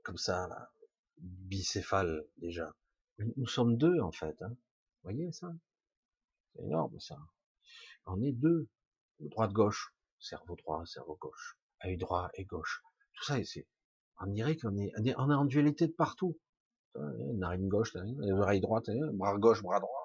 comme 0.05 0.19
ça, 0.19 0.71
bicéphale 1.19 2.25
déjà. 2.37 2.73
Nous 3.19 3.47
sommes 3.47 3.77
deux 3.77 3.99
en 4.01 4.13
fait. 4.13 4.41
Hein. 4.43 4.51
Vous 4.51 5.11
voyez 5.11 5.33
ça? 5.33 5.53
C'est 6.55 6.63
énorme 6.63 7.01
ça. 7.01 7.19
On 8.07 8.23
est 8.23 8.33
deux, 8.33 8.69
droite-gauche 9.19 9.93
cerveau 10.21 10.55
droit, 10.57 10.85
cerveau 10.87 11.17
gauche, 11.21 11.59
œil 11.85 11.97
droit 11.97 12.31
et 12.35 12.45
gauche. 12.45 12.83
Tout 13.15 13.25
ça, 13.25 13.43
c'est, 13.45 13.67
on 14.21 14.27
dirait 14.27 14.57
qu'on 14.57 14.77
est, 14.77 14.93
on 14.97 15.31
est 15.31 15.35
en 15.35 15.45
dualité 15.45 15.87
de 15.87 15.93
partout. 15.93 16.39
Narine 16.95 17.69
gauche, 17.69 17.95
oreille 17.97 18.61
droite, 18.61 18.91
bras 19.13 19.37
gauche, 19.39 19.63
bras 19.63 19.81
droit. 19.81 20.00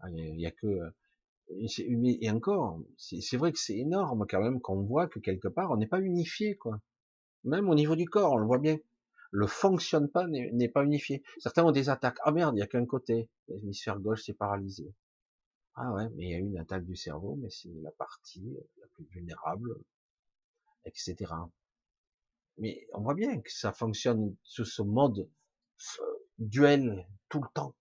Ah, 0.00 0.10
il 0.10 0.40
y 0.40 0.46
a 0.46 0.50
que, 0.50 0.92
et 1.48 2.30
encore, 2.30 2.80
c'est 2.96 3.36
vrai 3.36 3.52
que 3.52 3.58
c'est 3.58 3.76
énorme 3.76 4.26
quand 4.28 4.42
même 4.42 4.60
qu'on 4.60 4.82
voit 4.82 5.06
que 5.06 5.20
quelque 5.20 5.48
part 5.48 5.70
on 5.70 5.76
n'est 5.76 5.86
pas 5.86 6.00
unifié, 6.00 6.56
quoi. 6.56 6.80
Même 7.44 7.68
au 7.68 7.74
niveau 7.74 7.96
du 7.96 8.06
corps, 8.06 8.32
on 8.32 8.38
le 8.38 8.46
voit 8.46 8.58
bien. 8.58 8.78
Le 9.30 9.46
fonctionne 9.46 10.08
pas, 10.10 10.26
n'est 10.26 10.68
pas 10.68 10.84
unifié. 10.84 11.22
Certains 11.38 11.64
ont 11.64 11.72
des 11.72 11.88
attaques. 11.88 12.18
Ah 12.24 12.32
merde, 12.32 12.56
il 12.56 12.60
y 12.60 12.62
a 12.62 12.66
qu'un 12.66 12.86
côté. 12.86 13.28
L'hémisphère 13.48 14.00
gauche 14.00 14.22
c'est 14.24 14.34
paralysé. 14.34 14.92
Ah 15.74 15.92
ouais, 15.92 16.08
mais 16.16 16.24
il 16.24 16.30
y 16.30 16.34
a 16.34 16.38
une 16.38 16.58
attaque 16.58 16.84
du 16.84 16.96
cerveau, 16.96 17.36
mais 17.36 17.50
c'est 17.50 17.72
la 17.82 17.90
partie 17.92 18.56
la 18.80 18.86
plus 18.94 19.04
vulnérable, 19.12 19.76
etc. 20.84 21.16
Mais 22.58 22.86
on 22.94 23.02
voit 23.02 23.14
bien 23.14 23.40
que 23.40 23.52
ça 23.52 23.72
fonctionne 23.72 24.34
sous 24.42 24.64
ce 24.64 24.82
mode 24.82 25.28
euh, 26.00 26.04
duel 26.38 27.06
tout 27.28 27.42
le 27.42 27.48
temps. 27.52 27.74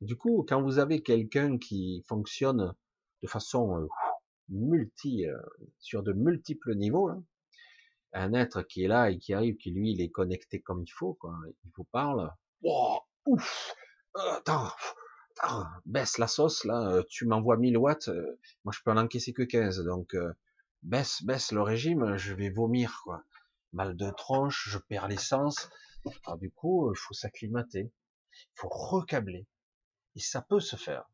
Du 0.00 0.16
coup, 0.16 0.44
quand 0.48 0.62
vous 0.62 0.78
avez 0.78 1.02
quelqu'un 1.02 1.58
qui 1.58 2.04
fonctionne 2.08 2.74
de 3.22 3.28
façon 3.28 3.88
multi, 4.48 5.24
sur 5.78 6.02
de 6.02 6.12
multiples 6.12 6.74
niveaux, 6.74 7.08
là, 7.08 7.18
un 8.12 8.32
être 8.32 8.62
qui 8.62 8.84
est 8.84 8.88
là 8.88 9.10
et 9.10 9.18
qui 9.18 9.34
arrive, 9.34 9.56
qui 9.56 9.70
lui, 9.70 9.92
il 9.92 10.00
est 10.00 10.10
connecté 10.10 10.60
comme 10.60 10.82
il 10.82 10.90
faut, 10.90 11.14
quoi. 11.14 11.34
Il 11.64 11.70
vous 11.76 11.84
parle. 11.84 12.32
Oh, 12.64 12.98
attends, 14.14 14.70
baisse 15.86 16.18
la 16.18 16.26
sauce 16.26 16.64
là. 16.64 17.02
Tu 17.08 17.26
m'envoies 17.26 17.56
1000 17.56 17.76
watts, 17.78 18.10
moi 18.64 18.72
je 18.74 18.80
peux 18.84 18.90
en 18.90 18.96
encaisser 18.96 19.32
que 19.32 19.42
15, 19.42 19.84
donc 19.84 20.16
baisse, 20.82 21.22
baisse 21.22 21.52
le 21.52 21.62
régime, 21.62 22.16
je 22.16 22.34
vais 22.34 22.50
vomir, 22.50 23.00
quoi. 23.04 23.24
Mal 23.72 23.96
de 23.96 24.10
tronche, 24.10 24.68
je 24.68 24.78
perds 24.78 25.08
l'essence. 25.08 25.70
du 26.40 26.50
coup, 26.50 26.92
il 26.92 26.98
faut 26.98 27.14
s'acclimater, 27.14 27.92
il 28.32 28.52
faut 28.54 28.68
recabler. 28.68 29.46
Et 30.16 30.20
ça 30.20 30.42
peut 30.42 30.60
se 30.60 30.76
faire. 30.76 31.08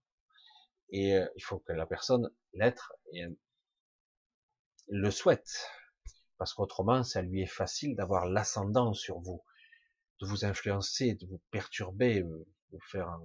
Et 0.90 1.18
il 1.36 1.42
faut 1.42 1.58
que 1.58 1.72
la 1.72 1.86
personne, 1.86 2.30
l'être, 2.52 2.92
le 4.88 5.10
souhaite 5.10 5.68
parce 6.38 6.52
qu'autrement, 6.52 7.02
ça 7.02 7.22
lui 7.22 7.42
est 7.42 7.46
facile 7.46 7.96
d'avoir 7.96 8.26
l'ascendant 8.26 8.92
sur 8.92 9.20
vous, 9.20 9.42
de 10.20 10.26
vous 10.26 10.44
influencer, 10.44 11.14
de 11.14 11.26
vous 11.26 11.40
perturber, 11.50 12.22
de 12.22 12.28
euh, 12.28 12.46
vous 12.72 12.80
faire 12.80 13.18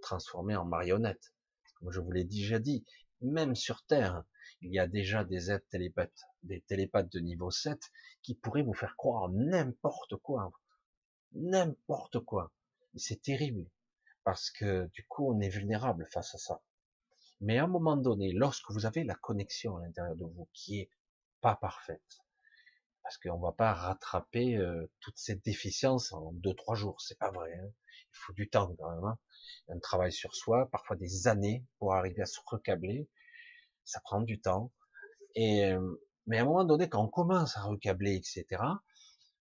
transformer 0.00 0.56
en 0.56 0.64
marionnette. 0.64 1.32
Comme 1.76 1.90
je 1.90 2.00
vous 2.00 2.10
l'ai 2.10 2.24
déjà 2.24 2.58
dit, 2.58 2.84
même 3.20 3.54
sur 3.54 3.84
Terre, 3.84 4.24
il 4.60 4.72
y 4.72 4.78
a 4.78 4.86
déjà 4.86 5.24
des 5.24 5.50
êtres 5.50 5.66
télépathes, 5.70 6.22
des 6.42 6.60
télépathes 6.62 7.10
de 7.10 7.20
niveau 7.20 7.50
7 7.50 7.78
qui 8.22 8.34
pourraient 8.34 8.62
vous 8.62 8.74
faire 8.74 8.96
croire 8.96 9.28
n'importe 9.30 10.16
quoi. 10.16 10.52
N'importe 11.32 12.20
quoi. 12.20 12.52
C'est 12.96 13.22
terrible. 13.22 13.66
Parce 14.24 14.50
que 14.50 14.86
du 14.92 15.06
coup, 15.06 15.32
on 15.32 15.40
est 15.40 15.48
vulnérable 15.48 16.06
face 16.12 16.34
à 16.34 16.38
ça. 16.38 16.62
Mais 17.40 17.58
à 17.58 17.64
un 17.64 17.68
moment 17.68 17.96
donné, 17.96 18.32
lorsque 18.32 18.70
vous 18.70 18.86
avez 18.86 19.02
la 19.04 19.14
connexion 19.14 19.76
à 19.76 19.82
l'intérieur 19.82 20.16
de 20.16 20.24
vous 20.24 20.48
qui 20.52 20.80
est 20.80 20.90
pas 21.40 21.56
parfaite, 21.56 22.18
parce 23.02 23.18
qu'on 23.18 23.40
va 23.40 23.52
pas 23.52 23.72
rattraper 23.72 24.56
euh, 24.56 24.88
toutes 25.00 25.18
ces 25.18 25.34
déficiences 25.34 26.12
en 26.12 26.32
deux 26.34 26.54
trois 26.54 26.76
jours, 26.76 27.00
c'est 27.00 27.18
pas 27.18 27.32
vrai. 27.32 27.52
Hein. 27.52 27.68
Il 28.14 28.18
faut 28.18 28.32
du 28.32 28.48
temps 28.48 28.74
quand 28.76 28.94
même, 28.94 29.04
hein. 29.04 29.18
un 29.70 29.78
travail 29.80 30.12
sur 30.12 30.36
soi, 30.36 30.70
parfois 30.70 30.96
des 30.96 31.26
années 31.26 31.66
pour 31.78 31.94
arriver 31.94 32.22
à 32.22 32.26
se 32.26 32.38
recabler. 32.46 33.08
Ça 33.84 34.00
prend 34.00 34.20
du 34.20 34.40
temps. 34.40 34.72
Et 35.34 35.64
euh, 35.64 36.00
mais 36.26 36.38
à 36.38 36.42
un 36.42 36.44
moment 36.44 36.64
donné, 36.64 36.88
quand 36.88 37.02
on 37.02 37.08
commence 37.08 37.56
à 37.56 37.62
recabler, 37.62 38.14
etc., 38.14 38.44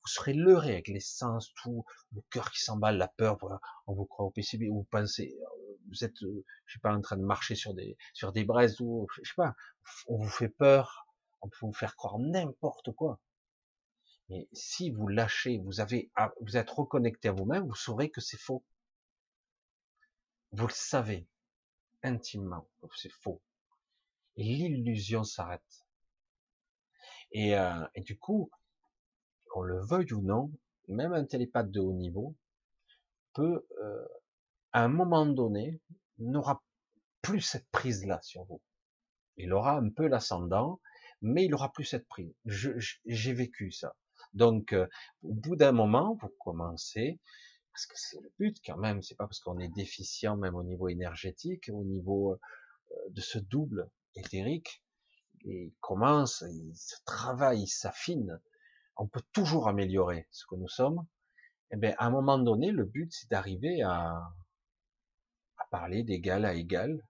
vous 0.04 0.10
serez 0.10 0.34
leurré 0.34 0.74
avec 0.74 0.88
les 0.88 1.00
sens, 1.00 1.54
tout 1.56 1.86
le 2.14 2.22
cœur 2.30 2.52
qui 2.52 2.62
s'emballe, 2.62 2.98
la 2.98 3.08
peur. 3.08 3.38
On 3.88 3.94
vous 3.94 4.06
croit 4.06 4.26
au 4.26 4.32
PCB, 4.32 4.70
vous 4.70 4.84
pensez, 4.84 5.38
vous 5.90 6.04
êtes, 6.04 6.22
euh, 6.24 6.46
je 6.66 6.74
sais 6.74 6.80
pas, 6.80 6.94
en 6.94 7.02
train 7.02 7.18
de 7.18 7.24
marcher 7.24 7.56
sur 7.56 7.74
des 7.74 7.98
sur 8.14 8.32
des 8.32 8.44
braises 8.44 8.80
ou 8.82 9.08
je 9.22 9.30
sais 9.30 9.36
pas, 9.36 9.56
on 10.08 10.18
vous 10.18 10.30
fait 10.30 10.50
peur, 10.50 11.08
on 11.42 11.50
peut 11.50 11.58
vous 11.62 11.74
faire 11.74 11.96
croire 11.96 12.20
n'importe 12.20 12.92
quoi. 12.94 13.20
Mais 14.30 14.48
si 14.54 14.92
vous 14.92 15.08
lâchez, 15.08 15.58
vous 15.60 15.80
avez, 15.80 16.12
vous 16.42 16.56
êtes 16.58 16.70
reconnecté 16.70 17.30
à 17.30 17.32
vous-même, 17.32 17.66
vous 17.68 17.76
saurez 17.76 18.12
que 18.12 18.22
c'est 18.22 18.38
faux. 18.38 18.64
Vous 20.52 20.68
le 20.68 20.74
savez 20.74 21.28
intimement 22.04 22.68
c'est 22.96 23.12
faux. 23.12 23.42
Et 24.38 24.44
l'illusion 24.44 25.24
s'arrête. 25.24 25.86
Et, 27.32 27.56
euh, 27.56 27.86
et, 27.96 28.02
du 28.02 28.18
coup, 28.18 28.50
qu'on 29.50 29.62
le 29.62 29.80
veuille 29.86 30.14
ou 30.14 30.22
non, 30.22 30.52
même 30.88 31.14
un 31.14 31.26
télépathe 31.26 31.72
de 31.72 31.80
haut 31.80 31.94
niveau 31.94 32.36
peut, 33.34 33.66
euh, 33.84 34.06
à 34.72 34.84
un 34.84 34.88
moment 34.88 35.26
donné, 35.26 35.80
n'aura 36.18 36.64
plus 37.22 37.42
cette 37.42 37.68
prise-là 37.70 38.20
sur 38.22 38.44
vous. 38.46 38.62
Il 39.38 39.54
aura 39.54 39.78
un 39.78 39.90
peu 39.90 40.08
l'ascendant, 40.08 40.80
mais 41.22 41.46
il 41.46 41.54
aura 41.54 41.72
plus 41.72 41.86
cette 41.86 42.08
prise. 42.08 42.34
J'ai 42.46 43.34
vécu 43.34 43.72
ça. 43.72 43.96
Donc, 44.34 44.74
euh, 44.74 44.88
au 45.24 45.34
bout 45.34 45.56
d'un 45.56 45.72
moment, 45.72 46.18
vous 46.22 46.30
commencez, 46.40 47.20
parce 47.72 47.86
que 47.86 47.96
c'est 47.98 48.22
le 48.22 48.32
but 48.38 48.58
quand 48.66 48.78
même, 48.78 49.02
c'est 49.02 49.16
pas 49.16 49.26
parce 49.26 49.40
qu'on 49.40 49.60
est 49.60 49.70
déficient 49.70 50.38
même 50.38 50.56
au 50.56 50.64
niveau 50.64 50.90
énergétique, 50.90 51.70
au 51.74 51.84
niveau 51.84 52.34
euh, 52.34 52.96
de 53.10 53.22
ce 53.22 53.40
double 53.40 53.90
éthérique, 54.16 54.84
il 55.46 55.72
commence, 55.80 56.44
il 56.52 56.76
se 56.76 56.96
travaille, 57.06 57.64
il 57.64 57.68
s'affine. 57.68 58.40
On 59.00 59.08
peut 59.08 59.24
toujours 59.32 59.70
améliorer 59.70 60.28
ce 60.30 60.46
que 60.46 60.56
nous 60.56 60.68
sommes. 60.68 61.08
Eh 61.72 61.78
bien, 61.78 61.96
à 61.98 62.06
un 62.08 62.10
moment 62.10 62.38
donné, 62.38 62.72
le 62.72 62.84
but, 62.84 63.10
c'est 63.14 63.30
d'arriver 63.32 63.82
à, 63.82 64.12
à 65.58 65.66
parler 65.72 66.04
d'égal 66.04 66.44
à 66.44 66.54
égal. 66.54 67.02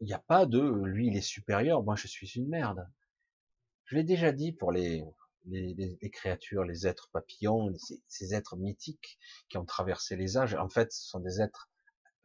Il 0.00 0.06
n'y 0.06 0.14
a 0.14 0.18
pas 0.18 0.46
de 0.46 0.60
lui 0.60 1.08
il 1.08 1.16
est 1.16 1.20
supérieur, 1.20 1.82
moi 1.82 1.94
je 1.94 2.06
suis 2.06 2.26
une 2.36 2.48
merde. 2.48 2.88
Je 3.84 3.96
l'ai 3.96 4.02
déjà 4.02 4.32
dit 4.32 4.52
pour 4.52 4.72
les, 4.72 5.04
les, 5.44 5.74
les, 5.74 6.10
créatures, 6.10 6.64
les 6.64 6.86
êtres 6.86 7.10
papillons, 7.12 7.70
ces, 7.76 8.02
ces, 8.08 8.34
êtres 8.34 8.56
mythiques 8.56 9.18
qui 9.50 9.58
ont 9.58 9.66
traversé 9.66 10.16
les 10.16 10.38
âges. 10.38 10.54
En 10.54 10.70
fait, 10.70 10.90
ce 10.90 11.06
sont 11.06 11.20
des 11.20 11.42
êtres 11.42 11.68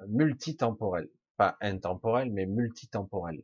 multitemporels, 0.07 1.09
pas 1.35 1.57
intemporels, 1.59 2.31
mais 2.31 2.45
multitemporels. 2.45 3.43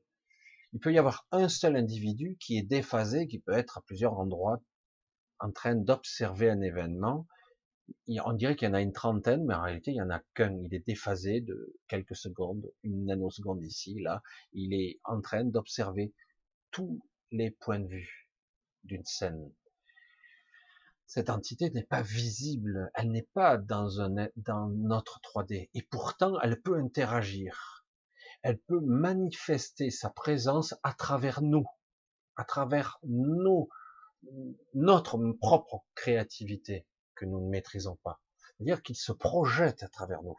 Il 0.76 0.82
peut 0.82 0.92
y 0.92 1.00
avoir 1.00 1.26
un 1.32 1.48
seul 1.48 1.78
individu 1.78 2.36
qui 2.38 2.58
est 2.58 2.62
déphasé, 2.62 3.28
qui 3.28 3.40
peut 3.40 3.54
être 3.54 3.78
à 3.78 3.82
plusieurs 3.84 4.20
endroits 4.20 4.62
en 5.40 5.50
train 5.50 5.74
d'observer 5.74 6.50
un 6.50 6.60
événement. 6.60 7.28
On 8.10 8.34
dirait 8.34 8.58
qu'il 8.58 8.68
y 8.68 8.72
en 8.72 8.74
a 8.74 8.82
une 8.82 8.92
trentaine, 8.92 9.46
mais 9.46 9.54
en 9.54 9.62
réalité, 9.62 9.92
il 9.92 9.96
y 9.96 10.02
en 10.02 10.10
a 10.10 10.22
qu'un. 10.34 10.54
Il 10.64 10.74
est 10.74 10.86
déphasé 10.86 11.40
de 11.40 11.74
quelques 11.88 12.18
secondes, 12.18 12.70
une 12.84 13.06
nanoseconde 13.06 13.64
ici, 13.64 14.02
là. 14.02 14.22
Il 14.52 14.74
est 14.74 15.00
en 15.06 15.22
train 15.22 15.46
d'observer 15.46 16.14
tout 16.72 17.00
les 17.32 17.52
points 17.52 17.80
de 17.80 17.88
vue 17.88 18.30
d'une 18.84 19.06
scène. 19.06 19.50
Cette 21.06 21.30
entité 21.30 21.70
n'est 21.70 21.84
pas 21.84 22.02
visible, 22.02 22.92
elle 22.96 23.12
n'est 23.12 23.30
pas 23.34 23.58
dans, 23.58 24.10
dans 24.36 24.68
notre 24.68 25.22
3D, 25.22 25.70
et 25.74 25.84
pourtant 25.84 26.38
elle 26.42 26.62
peut 26.62 26.78
interagir, 26.78 27.75
elle 28.46 28.60
peut 28.60 28.80
manifester 28.80 29.90
sa 29.90 30.12
présence 30.12 30.76
à 30.84 30.94
travers 30.94 31.42
nous, 31.42 31.66
à 32.36 32.44
travers 32.44 33.00
notre 34.76 35.18
propre 35.42 35.84
créativité 35.96 36.86
que 37.16 37.26
nous 37.26 37.42
ne 37.44 37.50
maîtrisons 37.50 37.98
pas. 38.04 38.22
C'est-à-dire 38.38 38.84
qu'il 38.84 38.96
se 38.96 39.12
projette 39.12 39.82
à 39.82 39.88
travers 39.88 40.22
nous. 40.22 40.38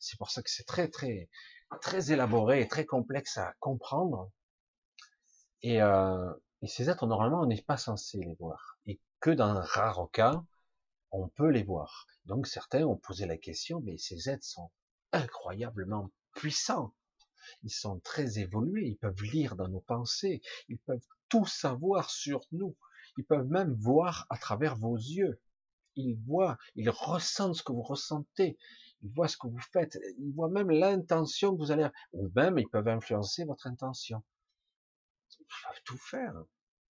C'est 0.00 0.18
pour 0.18 0.32
ça 0.32 0.42
que 0.42 0.50
c'est 0.50 0.66
très 0.66 0.88
très 0.88 1.30
très 1.80 2.10
élaboré 2.10 2.62
et 2.62 2.66
très 2.66 2.84
complexe 2.84 3.38
à 3.38 3.54
comprendre 3.60 4.32
et, 5.62 5.80
euh, 5.80 6.34
et 6.62 6.66
ces 6.66 6.90
êtres, 6.90 7.06
normalement, 7.06 7.42
on 7.42 7.46
n'est 7.46 7.62
pas 7.62 7.76
censé 7.76 8.18
les 8.18 8.34
voir. 8.40 8.80
Et 8.86 9.00
que 9.20 9.30
dans 9.30 9.46
un 9.46 9.60
rare 9.60 10.08
cas, 10.12 10.42
on 11.12 11.28
peut 11.28 11.50
les 11.50 11.62
voir. 11.62 12.08
Donc 12.24 12.48
certains 12.48 12.82
ont 12.82 12.96
posé 12.96 13.24
la 13.24 13.38
question, 13.38 13.80
mais 13.84 13.98
ces 13.98 14.28
êtres 14.28 14.44
sont 14.44 14.72
incroyablement 15.12 16.10
puissants. 16.34 16.92
Ils 17.62 17.70
sont 17.70 18.00
très 18.00 18.38
évolués, 18.38 18.88
ils 18.88 18.96
peuvent 18.96 19.22
lire 19.22 19.56
dans 19.56 19.68
nos 19.68 19.80
pensées, 19.80 20.40
ils 20.68 20.78
peuvent 20.78 21.06
tout 21.28 21.46
savoir 21.46 22.10
sur 22.10 22.46
nous. 22.52 22.76
Ils 23.18 23.24
peuvent 23.24 23.48
même 23.48 23.72
voir 23.74 24.26
à 24.30 24.38
travers 24.38 24.76
vos 24.76 24.96
yeux. 24.96 25.40
Ils 25.96 26.16
voient, 26.26 26.58
ils 26.74 26.90
ressentent 26.90 27.56
ce 27.56 27.62
que 27.62 27.72
vous 27.72 27.82
ressentez. 27.82 28.58
Ils 29.02 29.10
voient 29.10 29.28
ce 29.28 29.36
que 29.36 29.46
vous 29.46 29.60
faites. 29.72 29.98
Ils 30.18 30.34
voient 30.34 30.50
même 30.50 30.70
l'intention 30.70 31.52
que 31.52 31.58
vous 31.58 31.70
allez, 31.70 31.88
ou 32.12 32.30
même 32.34 32.58
ils 32.58 32.68
peuvent 32.68 32.88
influencer 32.88 33.44
votre 33.44 33.66
intention 33.66 34.22
peuvent 35.46 35.82
tout 35.84 35.98
faire. 35.98 36.34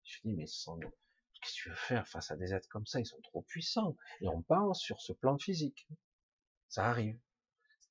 Je 0.04 0.20
dis, 0.24 0.34
mais 0.34 0.44
qu'est-ce 0.44 1.52
que 1.52 1.62
tu 1.62 1.68
veux 1.68 1.74
faire 1.74 2.06
face 2.08 2.30
à 2.30 2.36
des 2.36 2.54
êtres 2.54 2.68
comme 2.68 2.86
ça? 2.86 3.00
Ils 3.00 3.06
sont 3.06 3.20
trop 3.22 3.42
puissants. 3.42 3.96
Et 4.20 4.28
on 4.28 4.42
pense 4.42 4.80
sur 4.80 5.00
ce 5.00 5.12
plan 5.12 5.38
physique. 5.38 5.88
Ça 6.68 6.86
arrive. 6.86 7.18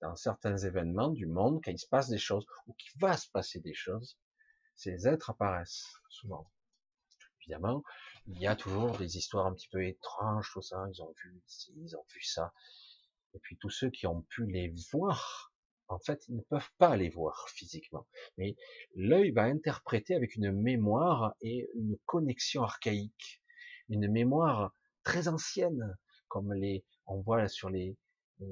Dans 0.02 0.16
certains 0.16 0.58
événements 0.58 1.10
du 1.10 1.26
monde, 1.26 1.62
quand 1.64 1.72
il 1.72 1.80
se 1.80 1.88
passe 1.88 2.10
des 2.10 2.18
choses, 2.18 2.46
ou 2.68 2.74
qu'il 2.74 2.92
va 3.00 3.18
se 3.18 3.30
passer 3.30 3.60
des 3.60 3.74
choses, 3.74 4.18
ces 4.76 5.08
êtres 5.08 5.30
apparaissent, 5.30 5.88
souvent. 6.10 6.52
Évidemment, 7.42 7.84
il 8.28 8.40
y 8.40 8.48
a 8.48 8.56
toujours 8.56 8.98
des 8.98 9.18
histoires 9.18 9.46
un 9.46 9.54
petit 9.54 9.70
peu 9.70 9.86
étranges, 9.86 10.50
tout 10.52 10.62
ça. 10.62 10.86
Ils 10.92 11.02
ont 11.02 11.14
vu 11.24 11.42
ci, 11.46 11.74
ils 11.78 11.96
ont 11.96 12.06
vu 12.14 12.22
ça. 12.24 12.54
Et 13.34 13.40
puis 13.40 13.58
tous 13.58 13.70
ceux 13.70 13.90
qui 13.90 14.08
ont 14.08 14.24
pu 14.24 14.46
les 14.48 14.74
voir, 14.92 15.54
en 15.88 16.00
fait, 16.00 16.28
ils 16.28 16.36
ne 16.36 16.42
peuvent 16.42 16.72
pas 16.78 16.96
les 16.98 17.10
voir 17.10 17.48
physiquement. 17.50 18.08
Mais 18.38 18.56
l'œil 18.96 19.32
va 19.32 19.44
interpréter 19.44 20.16
avec 20.16 20.36
une 20.36 20.52
mémoire 20.52 21.36
et 21.42 21.70
une 21.76 21.98
connexion 22.06 22.64
archaïque, 22.64 23.44
une 23.90 24.10
mémoire 24.10 24.74
très 25.04 25.28
ancienne, 25.28 25.96
comme 26.28 26.52
les, 26.54 26.84
on 27.06 27.22
voit 27.22 27.48
sur 27.48 27.70
les, 27.70 27.96
euh, 28.42 28.46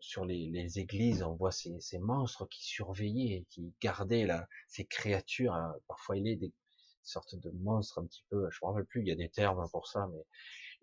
sur 0.00 0.24
les, 0.24 0.50
les, 0.50 0.78
églises, 0.78 1.22
on 1.22 1.34
voit 1.34 1.52
ces, 1.52 1.78
ces, 1.80 1.98
monstres 1.98 2.46
qui 2.46 2.64
surveillaient, 2.64 3.46
qui 3.50 3.72
gardaient 3.80 4.26
là, 4.26 4.48
ces 4.68 4.84
créatures. 4.84 5.54
Hein. 5.54 5.74
Parfois, 5.88 6.16
il 6.16 6.28
a 6.30 6.36
des 6.36 6.52
sortes 7.02 7.36
de 7.36 7.50
monstres 7.50 8.00
un 8.00 8.06
petit 8.06 8.24
peu, 8.30 8.48
je 8.50 8.58
me 8.62 8.68
rappelle 8.68 8.86
plus, 8.86 9.02
il 9.02 9.08
y 9.08 9.12
a 9.12 9.16
des 9.16 9.28
termes 9.28 9.68
pour 9.70 9.86
ça, 9.86 10.08
mais 10.12 10.24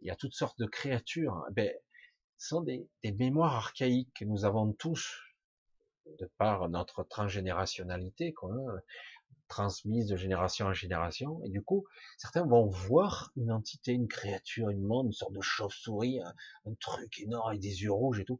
il 0.02 0.08
y 0.08 0.12
a 0.12 0.16
toutes 0.16 0.34
sortes 0.34 0.60
de 0.60 0.66
créatures. 0.66 1.44
Ben, 1.52 1.72
Ce 2.38 2.50
sont 2.50 2.62
des, 2.62 2.88
des 3.04 3.12
mémoires 3.12 3.56
archaïques 3.56 4.14
que 4.16 4.26
nous 4.26 4.46
avons 4.46 4.72
tous, 4.74 5.20
de 6.20 6.30
par 6.38 6.68
notre 6.70 7.04
transgénérationnalité 7.04 8.34
qu'on 8.34 8.70
a 8.70 8.80
transmise 9.48 10.08
de 10.08 10.16
génération 10.16 10.68
en 10.68 10.74
génération. 10.74 11.44
Et 11.44 11.50
du 11.50 11.62
coup, 11.62 11.86
certains 12.18 12.46
vont 12.46 12.66
voir 12.66 13.32
une 13.36 13.52
entité, 13.52 13.92
une 13.92 14.08
créature, 14.08 14.70
une 14.70 14.82
monde, 14.82 15.08
une 15.08 15.14
sorte 15.14 15.34
de 15.34 15.42
chauve-souris, 15.42 16.22
un, 16.22 16.74
truc 16.80 17.20
énorme 17.20 17.50
avec 17.50 17.62
des 17.62 17.84
yeux 17.84 17.92
rouges 17.92 18.22
et 18.22 18.26
tout. 18.26 18.40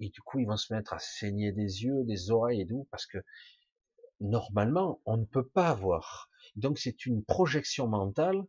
Et 0.00 0.10
du 0.10 0.20
coup, 0.20 0.40
ils 0.40 0.46
vont 0.46 0.56
se 0.56 0.72
mettre 0.72 0.92
à 0.92 0.98
saigner 0.98 1.52
des 1.52 1.84
yeux, 1.84 2.04
des 2.04 2.30
oreilles 2.30 2.62
et 2.62 2.66
tout, 2.66 2.86
parce 2.90 3.06
que 3.06 3.18
normalement, 4.20 5.00
on 5.06 5.16
ne 5.16 5.24
peut 5.24 5.46
pas 5.46 5.74
voir. 5.74 6.28
Donc, 6.56 6.78
c'est 6.78 7.06
une 7.06 7.24
projection 7.24 7.86
mentale 7.86 8.44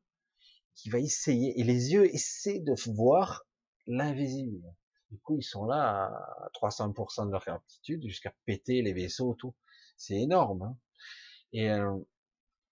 qui 0.75 0.89
va 0.89 0.99
essayer, 0.99 1.59
et 1.59 1.63
les 1.63 1.93
yeux 1.93 2.05
essaient 2.13 2.59
de 2.59 2.73
voir 2.91 3.45
l'invisible. 3.85 4.63
Du 5.11 5.19
coup, 5.19 5.37
ils 5.37 5.43
sont 5.43 5.65
là 5.65 6.05
à 6.05 6.49
300% 6.53 7.27
de 7.27 7.31
leur 7.31 7.47
aptitude 7.49 8.03
jusqu'à 8.03 8.33
péter 8.45 8.81
les 8.81 8.93
vaisseaux, 8.93 9.33
tout. 9.33 9.55
C'est 9.97 10.15
énorme. 10.15 10.61
Hein 10.61 10.77
et 11.53 11.69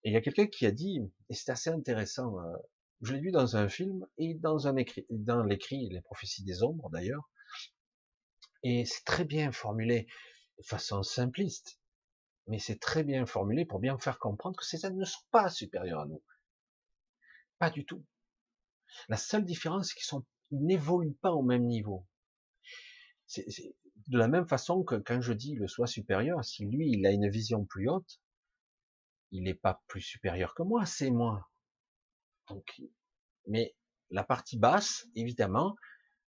il 0.03 0.13
y 0.13 0.15
a 0.15 0.21
quelqu'un 0.21 0.47
qui 0.47 0.65
a 0.65 0.71
dit, 0.71 1.01
et 1.30 1.34
c'est 1.34 1.51
assez 1.51 1.69
intéressant, 1.69 2.39
euh, 2.39 2.55
je 3.01 3.13
l'ai 3.13 3.19
vu 3.19 3.32
dans 3.32 3.57
un 3.57 3.67
film 3.67 4.07
et 4.17 4.36
dans 4.36 4.67
un 4.67 4.75
écrit, 4.75 5.05
dans 5.09 5.43
l'écrit 5.43 5.89
Les 5.89 6.01
prophéties 6.01 6.43
des 6.43 6.63
ombres 6.63 6.89
d'ailleurs, 6.89 7.30
et 8.63 8.86
c'est 8.86 9.03
très 9.03 9.25
bien 9.25 9.51
formulé 9.51 10.07
de 10.57 10.63
façon 10.63 11.03
simpliste, 11.03 11.80
mais 12.47 12.59
c'est 12.59 12.80
très 12.80 13.03
bien 13.03 13.25
formulé 13.25 13.65
pour 13.65 13.80
bien 13.80 13.97
faire 13.97 14.17
comprendre 14.17 14.57
que 14.57 14.65
ces 14.65 14.86
êtres 14.86 14.95
ne 14.95 15.05
sont 15.05 15.25
pas 15.32 15.49
supérieurs 15.49 16.01
à 16.01 16.05
nous, 16.05 16.23
pas 17.59 17.69
du 17.69 17.86
tout. 17.86 18.05
La 19.09 19.17
seule 19.17 19.45
différence, 19.45 19.89
c'est 19.89 19.95
qu'ils 19.95 20.05
sont, 20.05 20.25
ils 20.51 20.63
n'évoluent 20.63 21.17
pas 21.21 21.34
au 21.34 21.43
même 21.43 21.65
niveau. 21.65 22.07
C'est 23.25 23.45
de 24.07 24.17
la 24.17 24.30
même 24.30 24.47
façon 24.47 24.84
que 24.84 24.95
quand 24.95 25.19
je 25.19 25.34
dis 25.34 25.55
le 25.55 25.67
soi 25.67 25.86
supérieur, 25.86 26.45
si 26.45 26.65
lui 26.65 26.91
il 26.91 27.05
a 27.05 27.11
une 27.11 27.30
vision 27.30 27.65
plus 27.65 27.89
haute, 27.89 28.21
il 29.32 29.43
n'est 29.43 29.53
pas 29.53 29.82
plus 29.88 30.01
supérieur 30.01 30.53
que 30.55 30.63
moi, 30.63 30.86
c'est 30.86 31.11
moi. 31.11 31.49
Donc, 32.49 32.82
mais 33.47 33.75
la 34.09 34.23
partie 34.23 34.57
basse, 34.57 35.07
évidemment, 35.15 35.75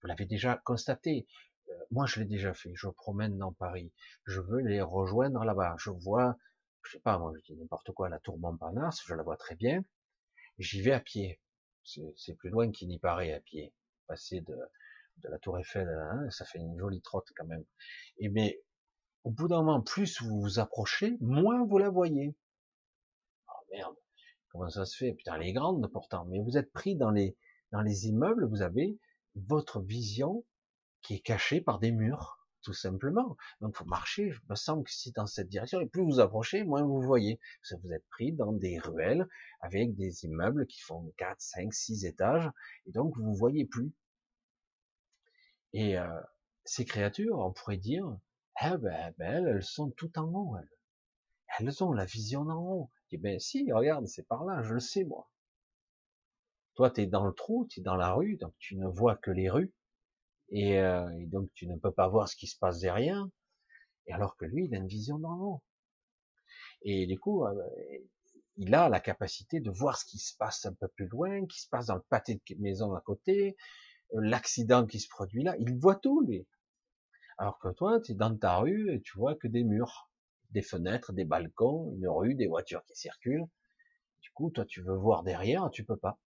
vous 0.00 0.08
l'avez 0.08 0.26
déjà 0.26 0.56
constaté. 0.64 1.26
Euh, 1.68 1.72
moi, 1.90 2.06
je 2.06 2.20
l'ai 2.20 2.26
déjà 2.26 2.54
fait. 2.54 2.72
Je 2.74 2.88
promène 2.88 3.38
dans 3.38 3.52
Paris. 3.52 3.92
Je 4.24 4.40
veux 4.40 4.60
les 4.60 4.80
rejoindre 4.80 5.44
là-bas. 5.44 5.76
Je 5.78 5.90
vois, 5.90 6.36
je 6.84 6.92
sais 6.92 7.00
pas, 7.00 7.18
moi, 7.18 7.32
je 7.36 7.52
dis 7.52 7.58
n'importe 7.58 7.92
quoi, 7.92 8.08
la 8.08 8.18
tour 8.20 8.38
Montparnasse, 8.38 9.02
je 9.04 9.14
la 9.14 9.22
vois 9.22 9.36
très 9.36 9.56
bien. 9.56 9.84
J'y 10.58 10.80
vais 10.80 10.92
à 10.92 11.00
pied. 11.00 11.40
C'est 11.84 12.34
plus 12.34 12.50
loin 12.50 12.70
qu'il 12.72 12.88
n'y 12.88 12.98
paraît 12.98 13.32
à 13.32 13.40
pied. 13.40 13.72
Passer 14.06 14.40
de, 14.40 14.56
la 15.24 15.38
tour 15.38 15.58
Eiffel, 15.58 15.88
hein, 15.88 16.30
ça 16.30 16.44
fait 16.44 16.58
une 16.58 16.78
jolie 16.78 17.02
trotte 17.02 17.28
quand 17.36 17.46
même. 17.46 17.64
Et 18.18 18.28
mais, 18.28 18.62
au 19.24 19.30
bout 19.30 19.48
d'un 19.48 19.62
moment, 19.62 19.82
plus 19.82 20.20
vous 20.22 20.40
vous 20.40 20.58
approchez, 20.58 21.16
moins 21.20 21.64
vous 21.64 21.78
la 21.78 21.90
voyez 21.90 22.34
merde, 23.70 23.96
comment 24.50 24.68
ça 24.68 24.84
se 24.86 24.96
fait? 24.96 25.12
Putain, 25.12 25.34
elle 25.36 25.48
est 25.48 25.52
grande 25.52 25.86
pourtant. 25.92 26.24
Mais 26.26 26.40
vous 26.40 26.56
êtes 26.56 26.72
pris 26.72 26.96
dans 26.96 27.10
les, 27.10 27.36
dans 27.72 27.82
les 27.82 28.06
immeubles, 28.06 28.46
vous 28.46 28.62
avez 28.62 28.98
votre 29.34 29.80
vision 29.80 30.44
qui 31.02 31.14
est 31.14 31.20
cachée 31.20 31.60
par 31.60 31.78
des 31.78 31.92
murs, 31.92 32.38
tout 32.62 32.72
simplement. 32.72 33.36
Donc, 33.60 33.76
faut 33.76 33.84
marcher, 33.84 34.30
je 34.30 34.40
me 34.48 34.56
sens 34.56 34.82
que 34.84 34.90
si 34.90 35.12
dans 35.12 35.26
cette 35.26 35.48
direction, 35.48 35.80
et 35.80 35.86
plus 35.86 36.02
vous 36.02 36.20
approchez, 36.20 36.64
moins 36.64 36.82
vous 36.82 37.00
voyez. 37.00 37.38
Vous 37.82 37.92
êtes 37.92 38.06
pris 38.08 38.32
dans 38.32 38.52
des 38.52 38.78
ruelles 38.78 39.28
avec 39.60 39.94
des 39.94 40.24
immeubles 40.24 40.66
qui 40.66 40.80
font 40.80 41.12
4, 41.16 41.40
5, 41.40 41.72
6 41.72 42.06
étages, 42.06 42.50
et 42.86 42.92
donc 42.92 43.16
vous 43.16 43.34
voyez 43.34 43.66
plus. 43.66 43.92
Et 45.72 45.98
euh, 45.98 46.08
ces 46.64 46.84
créatures, 46.84 47.38
on 47.38 47.52
pourrait 47.52 47.76
dire, 47.76 48.18
eh 48.62 48.76
ben, 48.78 49.14
ben, 49.18 49.46
elles 49.46 49.62
sont 49.62 49.90
tout 49.90 50.18
en 50.18 50.24
haut, 50.32 50.56
elles. 50.56 50.68
Elles 51.58 51.84
ont 51.84 51.92
la 51.92 52.04
vision 52.04 52.40
en 52.40 52.58
haut. 52.58 52.90
Et 53.12 53.18
ben 53.18 53.38
si, 53.38 53.70
regarde, 53.72 54.06
c'est 54.06 54.26
par 54.26 54.44
là, 54.44 54.62
je 54.62 54.74
le 54.74 54.80
sais 54.80 55.04
moi. 55.04 55.30
Toi, 56.74 56.90
tu 56.90 57.02
es 57.02 57.06
dans 57.06 57.24
le 57.24 57.32
trou, 57.32 57.66
tu 57.70 57.80
es 57.80 57.82
dans 57.82 57.96
la 57.96 58.12
rue, 58.12 58.36
donc 58.36 58.54
tu 58.58 58.76
ne 58.76 58.86
vois 58.86 59.16
que 59.16 59.30
les 59.30 59.48
rues, 59.48 59.72
et, 60.50 60.78
euh, 60.80 61.08
donc 61.26 61.50
tu 61.54 61.66
ne 61.66 61.76
peux 61.76 61.92
pas 61.92 62.08
voir 62.08 62.28
ce 62.28 62.36
qui 62.36 62.46
se 62.46 62.58
passe 62.58 62.80
derrière, 62.80 63.26
et 64.06 64.12
alors 64.12 64.36
que 64.36 64.44
lui, 64.44 64.66
il 64.66 64.74
a 64.74 64.78
une 64.78 64.86
vision 64.86 65.18
d'en 65.18 65.38
haut. 65.38 65.62
Et 66.82 67.06
du 67.06 67.18
coup, 67.18 67.44
euh, 67.44 67.54
il 68.56 68.74
a 68.74 68.88
la 68.88 69.00
capacité 69.00 69.60
de 69.60 69.70
voir 69.70 69.98
ce 69.98 70.04
qui 70.04 70.18
se 70.18 70.36
passe 70.36 70.66
un 70.66 70.74
peu 70.74 70.88
plus 70.88 71.06
loin, 71.08 71.46
qui 71.46 71.60
se 71.60 71.68
passe 71.68 71.86
dans 71.86 71.94
le 71.94 72.02
pâté 72.02 72.34
de 72.34 72.60
maison 72.60 72.94
à 72.94 73.00
côté, 73.00 73.56
euh, 74.14 74.20
l'accident 74.20 74.86
qui 74.86 75.00
se 75.00 75.08
produit 75.08 75.42
là, 75.42 75.56
il 75.58 75.74
voit 75.74 75.96
tout, 75.96 76.22
lui. 76.22 76.46
Alors 77.38 77.58
que 77.58 77.68
toi, 77.68 78.00
tu 78.00 78.12
es 78.12 78.14
dans 78.14 78.36
ta 78.36 78.56
rue 78.56 78.94
et 78.94 79.00
tu 79.00 79.16
vois 79.18 79.34
que 79.34 79.48
des 79.48 79.64
murs 79.64 80.05
des 80.50 80.62
fenêtres, 80.62 81.12
des 81.12 81.24
balcons, 81.24 81.92
une 81.96 82.08
rue, 82.08 82.34
des 82.34 82.46
voitures 82.46 82.84
qui 82.84 82.96
circulent. 82.96 83.46
Du 84.20 84.30
coup, 84.32 84.50
toi, 84.50 84.64
tu 84.64 84.82
veux 84.82 84.96
voir 84.96 85.22
derrière, 85.22 85.70
tu 85.70 85.84
peux 85.84 85.96
pas. 85.96 86.18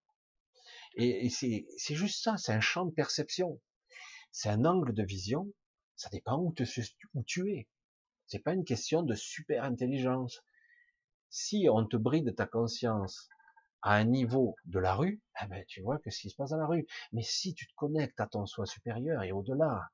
Et, 0.96 1.28
c'est 1.30 1.94
juste 1.94 2.22
ça, 2.22 2.36
c'est 2.36 2.52
un 2.52 2.60
champ 2.60 2.84
de 2.84 2.92
perception. 2.92 3.60
C'est 4.32 4.48
un 4.48 4.64
angle 4.64 4.94
de 4.94 5.02
vision. 5.02 5.52
Ça 5.96 6.08
dépend 6.10 6.38
où, 6.38 6.54
où 7.14 7.22
tu 7.24 7.52
es. 7.52 7.68
C'est 8.26 8.38
pas 8.38 8.54
une 8.54 8.64
question 8.64 9.02
de 9.02 9.14
super 9.14 9.64
intelligence. 9.64 10.42
Si 11.30 11.68
on 11.70 11.86
te 11.86 11.96
bride 11.96 12.34
ta 12.34 12.46
conscience 12.46 13.28
à 13.82 13.94
un 13.94 14.04
niveau 14.04 14.56
de 14.64 14.78
la 14.78 14.94
rue, 14.94 15.22
eh 15.42 15.46
ben, 15.46 15.64
tu 15.68 15.80
vois 15.80 15.98
que 15.98 16.10
ce 16.10 16.20
qui 16.20 16.30
se 16.30 16.36
passe 16.36 16.50
dans 16.50 16.58
la 16.58 16.66
rue. 16.66 16.86
Mais 17.12 17.22
si 17.22 17.54
tu 17.54 17.66
te 17.66 17.74
connectes 17.74 18.20
à 18.20 18.26
ton 18.26 18.46
soi 18.46 18.66
supérieur 18.66 19.22
et 19.22 19.32
au-delà, 19.32 19.90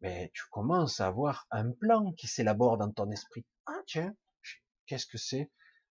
mais 0.00 0.30
tu 0.34 0.44
commences 0.50 1.00
à 1.00 1.06
avoir 1.06 1.46
un 1.50 1.70
plan 1.72 2.12
qui 2.12 2.26
s'élabore 2.26 2.78
dans 2.78 2.90
ton 2.90 3.10
esprit. 3.10 3.44
Ah 3.66 3.80
tiens, 3.86 4.14
qu'est-ce 4.86 5.06
que 5.06 5.18
c'est? 5.18 5.50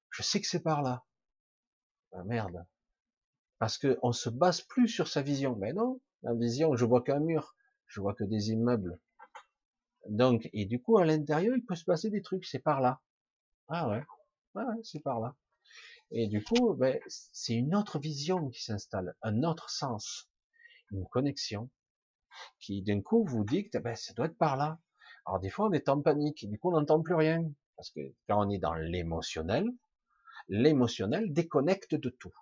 Je 0.09 0.23
sais 0.23 0.39
que 0.41 0.47
c'est 0.47 0.63
par 0.63 0.81
là. 0.81 1.05
Ah, 2.13 2.23
merde. 2.23 2.65
Parce 3.59 3.77
que 3.77 3.99
on 4.01 4.11
se 4.11 4.29
base 4.29 4.61
plus 4.61 4.87
sur 4.87 5.07
sa 5.07 5.21
vision. 5.21 5.55
Mais 5.55 5.73
non, 5.73 5.99
la 6.23 6.33
vision, 6.33 6.75
je 6.75 6.85
vois 6.85 7.03
qu'un 7.03 7.19
mur, 7.19 7.55
je 7.87 7.99
vois 7.99 8.13
que 8.13 8.23
des 8.23 8.51
immeubles. 8.51 8.99
Donc, 10.09 10.49
et 10.53 10.65
du 10.65 10.81
coup, 10.81 10.97
à 10.97 11.05
l'intérieur, 11.05 11.55
il 11.55 11.65
peut 11.65 11.75
se 11.75 11.83
passer 11.83 12.09
des 12.09 12.21
trucs, 12.21 12.45
c'est 12.45 12.59
par 12.59 12.79
là. 12.79 13.01
Ah 13.67 13.89
ouais, 13.89 14.03
ah 14.55 14.65
ouais, 14.65 14.81
c'est 14.83 15.01
par 15.01 15.19
là. 15.19 15.35
Et 16.11 16.27
du 16.27 16.41
coup, 16.41 16.73
ben, 16.75 16.97
c'est 17.07 17.55
une 17.55 17.75
autre 17.75 17.99
vision 17.99 18.49
qui 18.49 18.63
s'installe, 18.63 19.15
un 19.21 19.43
autre 19.43 19.69
sens, 19.69 20.29
une 20.91 21.05
connexion 21.07 21.69
qui 22.59 22.81
d'un 22.81 23.01
coup 23.01 23.25
vous 23.25 23.43
dit 23.43 23.69
que 23.69 23.77
ben, 23.77 23.95
ça 23.95 24.13
doit 24.13 24.27
être 24.27 24.37
par 24.37 24.57
là. 24.57 24.79
Alors 25.25 25.39
des 25.39 25.49
fois 25.49 25.67
on 25.67 25.71
est 25.71 25.89
en 25.89 26.01
panique, 26.01 26.49
du 26.49 26.57
coup 26.59 26.69
on 26.69 26.79
n'entend 26.79 27.01
plus 27.01 27.15
rien, 27.15 27.43
parce 27.75 27.91
que 27.91 27.99
quand 28.27 28.45
on 28.45 28.49
est 28.49 28.59
dans 28.59 28.73
l'émotionnel, 28.73 29.65
l'émotionnel 30.47 31.31
déconnecte 31.33 31.95
de 31.95 32.09
tout. 32.09 32.33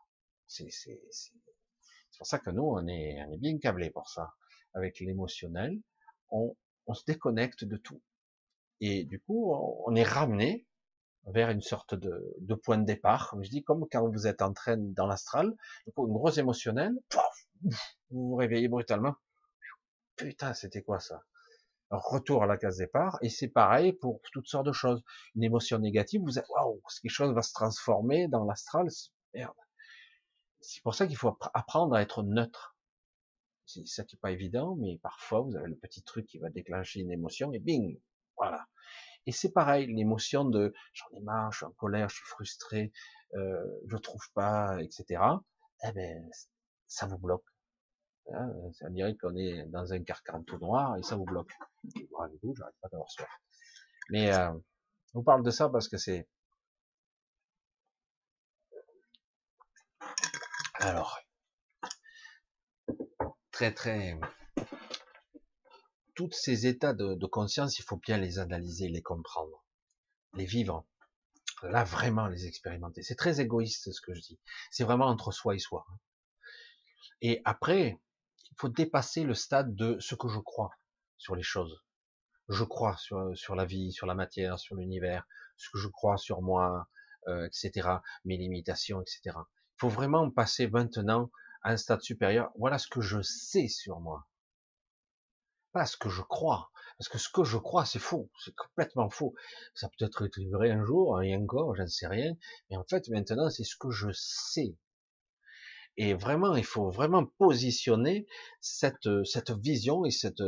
C'est 0.47 0.69
pour 2.17 2.27
ça 2.27 2.39
que 2.39 2.49
nous 2.51 2.63
on 2.63 2.87
est, 2.87 3.23
on 3.27 3.31
est 3.31 3.37
bien 3.37 3.57
câblé 3.57 3.89
pour 3.89 4.09
ça. 4.09 4.33
Avec 4.73 4.99
l'émotionnel, 4.99 5.79
on, 6.29 6.55
on 6.87 6.93
se 6.93 7.03
déconnecte 7.05 7.63
de 7.63 7.77
tout. 7.77 8.01
Et 8.81 9.05
du 9.05 9.21
coup, 9.21 9.53
on 9.53 9.95
est 9.95 10.03
ramené 10.03 10.67
vers 11.27 11.49
une 11.49 11.61
sorte 11.61 11.95
de, 11.95 12.35
de, 12.39 12.55
point 12.55 12.77
de 12.77 12.85
départ, 12.85 13.35
je 13.41 13.49
dis, 13.49 13.63
comme 13.63 13.87
quand 13.91 14.07
vous 14.09 14.27
êtes 14.27 14.41
en 14.41 14.53
train 14.53 14.77
dans 14.77 15.07
l'astral, 15.07 15.55
une 15.87 16.13
grosse 16.13 16.37
émotionnelle, 16.37 16.93
vous 18.11 18.29
vous 18.29 18.35
réveillez 18.35 18.67
brutalement, 18.67 19.15
putain, 20.15 20.53
c'était 20.53 20.81
quoi 20.81 20.99
ça? 20.99 21.23
Retour 21.91 22.43
à 22.43 22.47
la 22.47 22.57
case 22.57 22.77
départ, 22.77 23.17
et 23.21 23.29
c'est 23.29 23.47
pareil 23.47 23.93
pour 23.93 24.19
toutes 24.31 24.47
sortes 24.47 24.65
de 24.65 24.71
choses. 24.71 25.03
Une 25.35 25.43
émotion 25.43 25.77
négative, 25.79 26.21
vous 26.23 26.39
êtes, 26.39 26.47
waouh, 26.49 26.81
quelque 27.01 27.11
chose 27.11 27.33
va 27.33 27.41
se 27.41 27.53
transformer 27.53 28.27
dans 28.27 28.43
l'astral, 28.43 28.87
merde. 29.33 29.53
C'est 30.61 30.81
pour 30.81 30.95
ça 30.95 31.05
qu'il 31.05 31.17
faut 31.17 31.37
apprendre 31.53 31.95
à 31.95 32.01
être 32.01 32.23
neutre. 32.23 32.75
C'est 33.65 33.85
ça 33.85 34.03
qui 34.03 34.15
est 34.15 34.19
pas 34.19 34.31
évident, 34.31 34.75
mais 34.75 34.97
parfois 35.01 35.41
vous 35.41 35.55
avez 35.55 35.67
le 35.67 35.75
petit 35.75 36.03
truc 36.03 36.25
qui 36.27 36.39
va 36.39 36.49
déclencher 36.49 37.01
une 37.01 37.11
émotion 37.11 37.51
et 37.53 37.59
bing, 37.59 37.99
voilà. 38.37 38.65
Et 39.27 39.31
c'est 39.31 39.51
pareil, 39.51 39.87
l'émotion 39.87 40.45
de 40.45 40.73
j'en 40.93 41.17
ai 41.17 41.21
marre, 41.21 41.51
je 41.51 41.57
suis 41.57 41.65
en 41.65 41.71
colère, 41.71 42.09
je 42.09 42.15
suis 42.15 42.25
frustré, 42.25 42.91
euh, 43.33 43.65
je 43.87 43.97
trouve 43.97 44.21
pas, 44.33 44.81
etc. 44.83 45.21
Eh 45.83 45.91
ben, 45.93 46.29
ça 46.87 47.07
vous 47.07 47.17
bloque. 47.17 47.45
Hein, 48.33 48.51
ça 48.73 48.89
dirait 48.89 49.15
qu'on 49.15 49.35
est 49.35 49.65
dans 49.67 49.93
un 49.93 50.03
carcan 50.03 50.43
tout 50.43 50.57
noir 50.57 50.97
et 50.97 51.03
ça 51.03 51.15
vous 51.15 51.25
bloque. 51.25 51.53
vous 52.41 52.55
j'arrête 52.55 52.75
pas 52.81 52.89
d'avoir 52.89 53.09
soif. 53.11 53.29
Mais 54.09 54.33
euh, 54.33 54.51
je 55.07 55.13
vous 55.13 55.23
parle 55.23 55.43
de 55.43 55.51
ça 55.51 55.69
parce 55.69 55.87
que 55.87 55.97
c'est. 55.97 56.27
Alors, 60.75 61.19
très 63.51 63.73
très. 63.73 64.19
Tous 66.15 66.31
ces 66.31 66.65
états 66.65 66.93
de, 66.93 67.13
de 67.13 67.25
conscience, 67.25 67.77
il 67.77 67.83
faut 67.83 67.97
bien 67.97 68.17
les 68.17 68.39
analyser, 68.39 68.87
les 68.87 69.01
comprendre, 69.01 69.63
les 70.33 70.45
vivre. 70.45 70.85
Là, 71.61 71.83
vraiment, 71.83 72.27
les 72.27 72.47
expérimenter. 72.47 73.01
C'est 73.01 73.15
très 73.15 73.41
égoïste 73.41 73.91
ce 73.91 74.01
que 74.01 74.13
je 74.13 74.21
dis. 74.21 74.39
C'est 74.71 74.83
vraiment 74.83 75.07
entre 75.07 75.31
soi 75.31 75.55
et 75.55 75.59
soi. 75.59 75.85
Et 77.21 77.41
après, 77.45 77.99
faut 78.57 78.69
dépasser 78.69 79.23
le 79.23 79.33
stade 79.33 79.75
de 79.75 79.97
ce 79.99 80.15
que 80.15 80.27
je 80.27 80.39
crois 80.39 80.71
sur 81.17 81.35
les 81.35 81.43
choses. 81.43 81.83
Je 82.47 82.63
crois 82.63 82.95
sur, 82.97 83.35
sur 83.35 83.55
la 83.55 83.65
vie, 83.65 83.91
sur 83.91 84.07
la 84.07 84.15
matière, 84.15 84.59
sur 84.59 84.75
l'univers, 84.75 85.25
ce 85.57 85.69
que 85.71 85.79
je 85.79 85.87
crois 85.87 86.17
sur 86.17 86.41
moi, 86.41 86.87
euh, 87.27 87.47
etc. 87.47 87.89
Mes 88.23 88.37
limitations, 88.37 89.01
etc. 89.01 89.21
Il 89.25 89.79
faut 89.79 89.89
vraiment 89.89 90.29
passer 90.29 90.67
maintenant 90.67 91.31
à 91.63 91.71
un 91.71 91.77
stade 91.77 92.01
supérieur. 92.01 92.51
Voilà 92.57 92.77
ce 92.77 92.87
que 92.87 93.01
je 93.01 93.21
sais 93.21 93.67
sur 93.67 93.99
moi. 93.99 94.27
Pas 95.71 95.85
ce 95.85 95.97
que 95.97 96.09
je 96.09 96.21
crois. 96.21 96.71
Parce 96.97 97.09
que 97.09 97.17
ce 97.17 97.29
que 97.29 97.43
je 97.43 97.57
crois, 97.57 97.85
c'est 97.85 97.99
faux. 97.99 98.29
C'est 98.43 98.55
complètement 98.55 99.09
faux. 99.09 99.35
Ça 99.73 99.89
peut 99.89 100.05
être 100.05 100.29
vrai 100.51 100.71
un 100.71 100.85
jour, 100.85 101.21
et 101.21 101.35
encore, 101.35 101.75
j'en 101.75 101.87
sais 101.87 102.07
rien. 102.07 102.33
Mais 102.69 102.77
en 102.77 102.85
fait, 102.85 103.09
maintenant, 103.09 103.49
c'est 103.49 103.65
ce 103.65 103.75
que 103.75 103.89
je 103.89 104.09
sais. 104.13 104.77
Et 105.97 106.13
vraiment, 106.13 106.55
il 106.55 106.65
faut 106.65 106.89
vraiment 106.89 107.25
positionner 107.25 108.27
cette, 108.59 109.07
cette 109.25 109.51
vision 109.51 110.05
et 110.05 110.11
cette, 110.11 110.43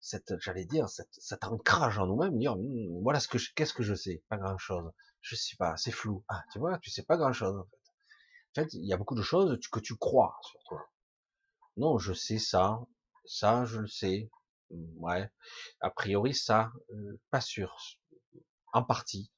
cette, 0.00 0.34
j'allais 0.40 0.64
dire, 0.64 0.88
cette, 0.88 1.12
cet 1.12 1.44
ancrage 1.44 1.98
en 1.98 2.06
nous-mêmes, 2.06 2.38
dire, 2.38 2.56
hmm, 2.56 3.02
voilà 3.02 3.20
ce 3.20 3.28
que 3.28 3.38
qu'est-ce 3.54 3.74
que 3.74 3.82
je 3.82 3.94
sais, 3.94 4.22
pas 4.28 4.36
grand 4.38 4.56
chose, 4.58 4.90
je 5.20 5.34
sais 5.34 5.56
pas, 5.56 5.76
c'est 5.76 5.90
flou. 5.90 6.24
Ah, 6.28 6.42
tu 6.52 6.58
vois, 6.58 6.78
tu 6.78 6.90
sais 6.90 7.02
pas 7.02 7.16
grand 7.16 7.32
chose 7.32 7.56
en 7.56 7.64
fait. 7.64 8.60
En 8.60 8.64
fait, 8.64 8.74
il 8.74 8.86
y 8.86 8.92
a 8.92 8.96
beaucoup 8.96 9.14
de 9.14 9.22
choses 9.22 9.58
que 9.70 9.80
tu 9.80 9.96
crois 9.96 10.38
sur 10.42 10.62
toi. 10.64 10.88
Non, 11.76 11.98
je 11.98 12.12
sais 12.14 12.38
ça, 12.38 12.80
ça, 13.26 13.64
je 13.66 13.80
le 13.80 13.88
sais, 13.88 14.30
hmm, 14.70 15.02
ouais. 15.04 15.30
A 15.80 15.90
priori, 15.90 16.34
ça, 16.34 16.72
euh, 16.90 17.20
pas 17.30 17.40
sûr, 17.40 17.76
en 18.72 18.82
partie. 18.82 19.30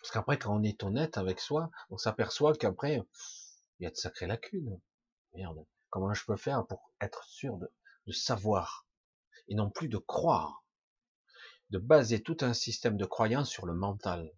Parce 0.00 0.12
qu'après, 0.12 0.38
quand 0.38 0.54
on 0.56 0.62
est 0.62 0.82
honnête 0.84 1.18
avec 1.18 1.40
soi, 1.40 1.70
on 1.90 1.98
s'aperçoit 1.98 2.54
qu'après, 2.54 3.02
il 3.78 3.84
y 3.84 3.86
a 3.86 3.90
de 3.90 3.96
sacrées 3.96 4.26
lacunes. 4.26 4.80
Merde. 5.34 5.64
Comment 5.90 6.12
je 6.12 6.24
peux 6.24 6.36
faire 6.36 6.66
pour 6.66 6.92
être 7.00 7.24
sûr 7.24 7.56
de, 7.56 7.72
de 8.06 8.12
savoir 8.12 8.86
et 9.48 9.54
non 9.54 9.70
plus 9.70 9.88
de 9.88 9.98
croire, 9.98 10.64
de 11.70 11.78
baser 11.78 12.22
tout 12.22 12.36
un 12.40 12.52
système 12.52 12.96
de 12.96 13.04
croyance 13.04 13.50
sur 13.50 13.66
le 13.66 13.74
mental. 13.74 14.30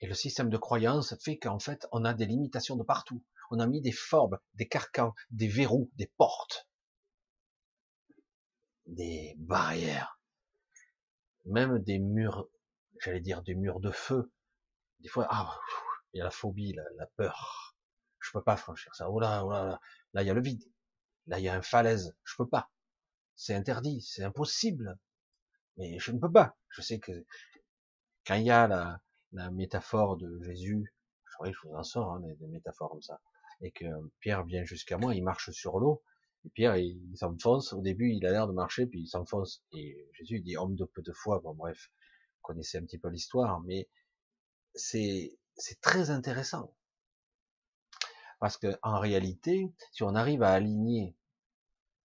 Et 0.00 0.06
le 0.06 0.14
système 0.14 0.50
de 0.50 0.56
croyance 0.56 1.14
fait 1.22 1.38
qu'en 1.38 1.58
fait, 1.58 1.86
on 1.92 2.04
a 2.04 2.14
des 2.14 2.26
limitations 2.26 2.76
de 2.76 2.82
partout. 2.82 3.22
On 3.50 3.60
a 3.60 3.66
mis 3.66 3.80
des 3.80 3.92
formes, 3.92 4.38
des 4.54 4.66
carcans, 4.66 5.14
des 5.30 5.48
verrous, 5.48 5.90
des 5.94 6.06
portes, 6.16 6.68
des 8.86 9.34
barrières, 9.38 10.18
même 11.44 11.78
des 11.78 11.98
murs, 11.98 12.48
j'allais 13.00 13.20
dire 13.20 13.42
des 13.42 13.54
murs 13.54 13.80
de 13.80 13.90
feu. 13.90 14.32
Des 15.00 15.08
fois, 15.08 15.26
ah, 15.30 15.58
il 16.12 16.18
y 16.18 16.20
a 16.20 16.24
la 16.24 16.30
phobie, 16.30 16.72
la, 16.72 16.82
la 16.96 17.06
peur 17.06 17.73
je 18.24 18.30
peux 18.32 18.42
pas 18.42 18.56
franchir 18.56 18.94
ça. 18.94 19.10
Oh 19.10 19.20
là, 19.20 19.44
oh 19.44 19.50
là, 19.50 19.80
là, 20.12 20.22
il 20.22 20.26
y 20.26 20.30
a 20.30 20.34
le 20.34 20.42
vide. 20.42 20.64
Là, 21.26 21.38
il 21.38 21.44
y 21.44 21.48
a 21.48 21.56
une 21.56 21.62
falaise. 21.62 22.16
Je 22.24 22.34
peux 22.36 22.48
pas. 22.48 22.70
C'est 23.36 23.54
interdit. 23.54 24.00
C'est 24.02 24.24
impossible. 24.24 24.98
Mais 25.76 25.98
je 25.98 26.12
ne 26.12 26.18
peux 26.18 26.30
pas. 26.30 26.56
Je 26.70 26.82
sais 26.82 26.98
que 26.98 27.24
quand 28.26 28.36
il 28.36 28.46
y 28.46 28.50
a 28.50 28.66
la, 28.66 29.00
la 29.32 29.50
métaphore 29.50 30.16
de 30.16 30.40
Jésus, 30.42 30.94
je 31.24 31.52
je 31.52 31.68
vous 31.68 31.74
en 31.74 31.82
sors 31.82 32.12
hein, 32.12 32.20
des, 32.20 32.46
métaphores 32.46 32.90
comme 32.90 33.02
ça, 33.02 33.20
et 33.60 33.72
que 33.72 33.84
Pierre 34.20 34.44
vient 34.44 34.64
jusqu'à 34.64 34.98
moi, 34.98 35.14
il 35.14 35.22
marche 35.22 35.50
sur 35.50 35.78
l'eau, 35.78 36.02
et 36.44 36.50
Pierre 36.50 36.76
il, 36.76 37.00
s'enfonce. 37.16 37.72
Au 37.72 37.82
début, 37.82 38.12
il 38.12 38.24
a 38.26 38.30
l'air 38.30 38.46
de 38.46 38.52
marcher, 38.52 38.86
puis 38.86 39.00
il 39.00 39.08
s'enfonce. 39.08 39.62
Et 39.72 40.08
Jésus 40.12 40.40
dit 40.40 40.56
homme 40.56 40.76
de 40.76 40.84
peu 40.84 41.02
de 41.02 41.12
foi. 41.12 41.40
Bon 41.40 41.54
bref, 41.54 41.90
vous 42.36 42.42
connaissez 42.42 42.78
un 42.78 42.82
petit 42.82 42.98
peu 42.98 43.08
l'histoire, 43.08 43.60
mais 43.62 43.88
c'est 44.74 45.36
c'est 45.56 45.80
très 45.80 46.10
intéressant. 46.10 46.74
Parce 48.44 48.58
que 48.58 48.78
en 48.82 48.98
réalité, 48.98 49.72
si 49.90 50.02
on 50.02 50.14
arrive 50.14 50.42
à 50.42 50.52
aligner 50.52 51.16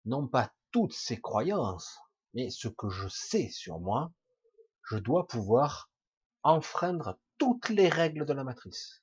non 0.03 0.27
pas 0.27 0.51
toutes 0.71 0.91
ces 0.91 1.21
croyances, 1.21 1.97
mais 2.33 2.49
ce 2.49 2.67
que 2.67 2.89
je 2.89 3.07
sais 3.07 3.47
sur 3.47 3.79
moi, 3.79 4.11
je 4.83 4.97
dois 4.97 5.27
pouvoir 5.27 5.89
enfreindre 6.43 7.17
toutes 7.37 7.69
les 7.69 7.87
règles 7.87 8.25
de 8.25 8.33
la 8.33 8.43
matrice. 8.43 9.01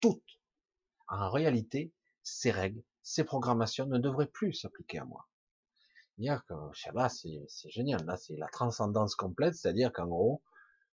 Toutes. 0.00 0.40
En 1.06 1.30
réalité, 1.30 1.92
ces 2.24 2.50
règles, 2.50 2.82
ces 3.04 3.22
programmations 3.22 3.86
ne 3.86 3.98
devraient 3.98 4.26
plus 4.26 4.52
s'appliquer 4.52 4.98
à 4.98 5.04
moi. 5.04 5.28
Dire 6.18 6.44
que 6.46 6.54
là, 6.92 7.08
c'est 7.08 7.70
génial. 7.70 8.04
Là, 8.04 8.16
c'est 8.16 8.34
la 8.34 8.48
transcendance 8.48 9.14
complète, 9.14 9.54
c'est-à-dire 9.54 9.92
qu'en 9.92 10.08
gros, 10.08 10.42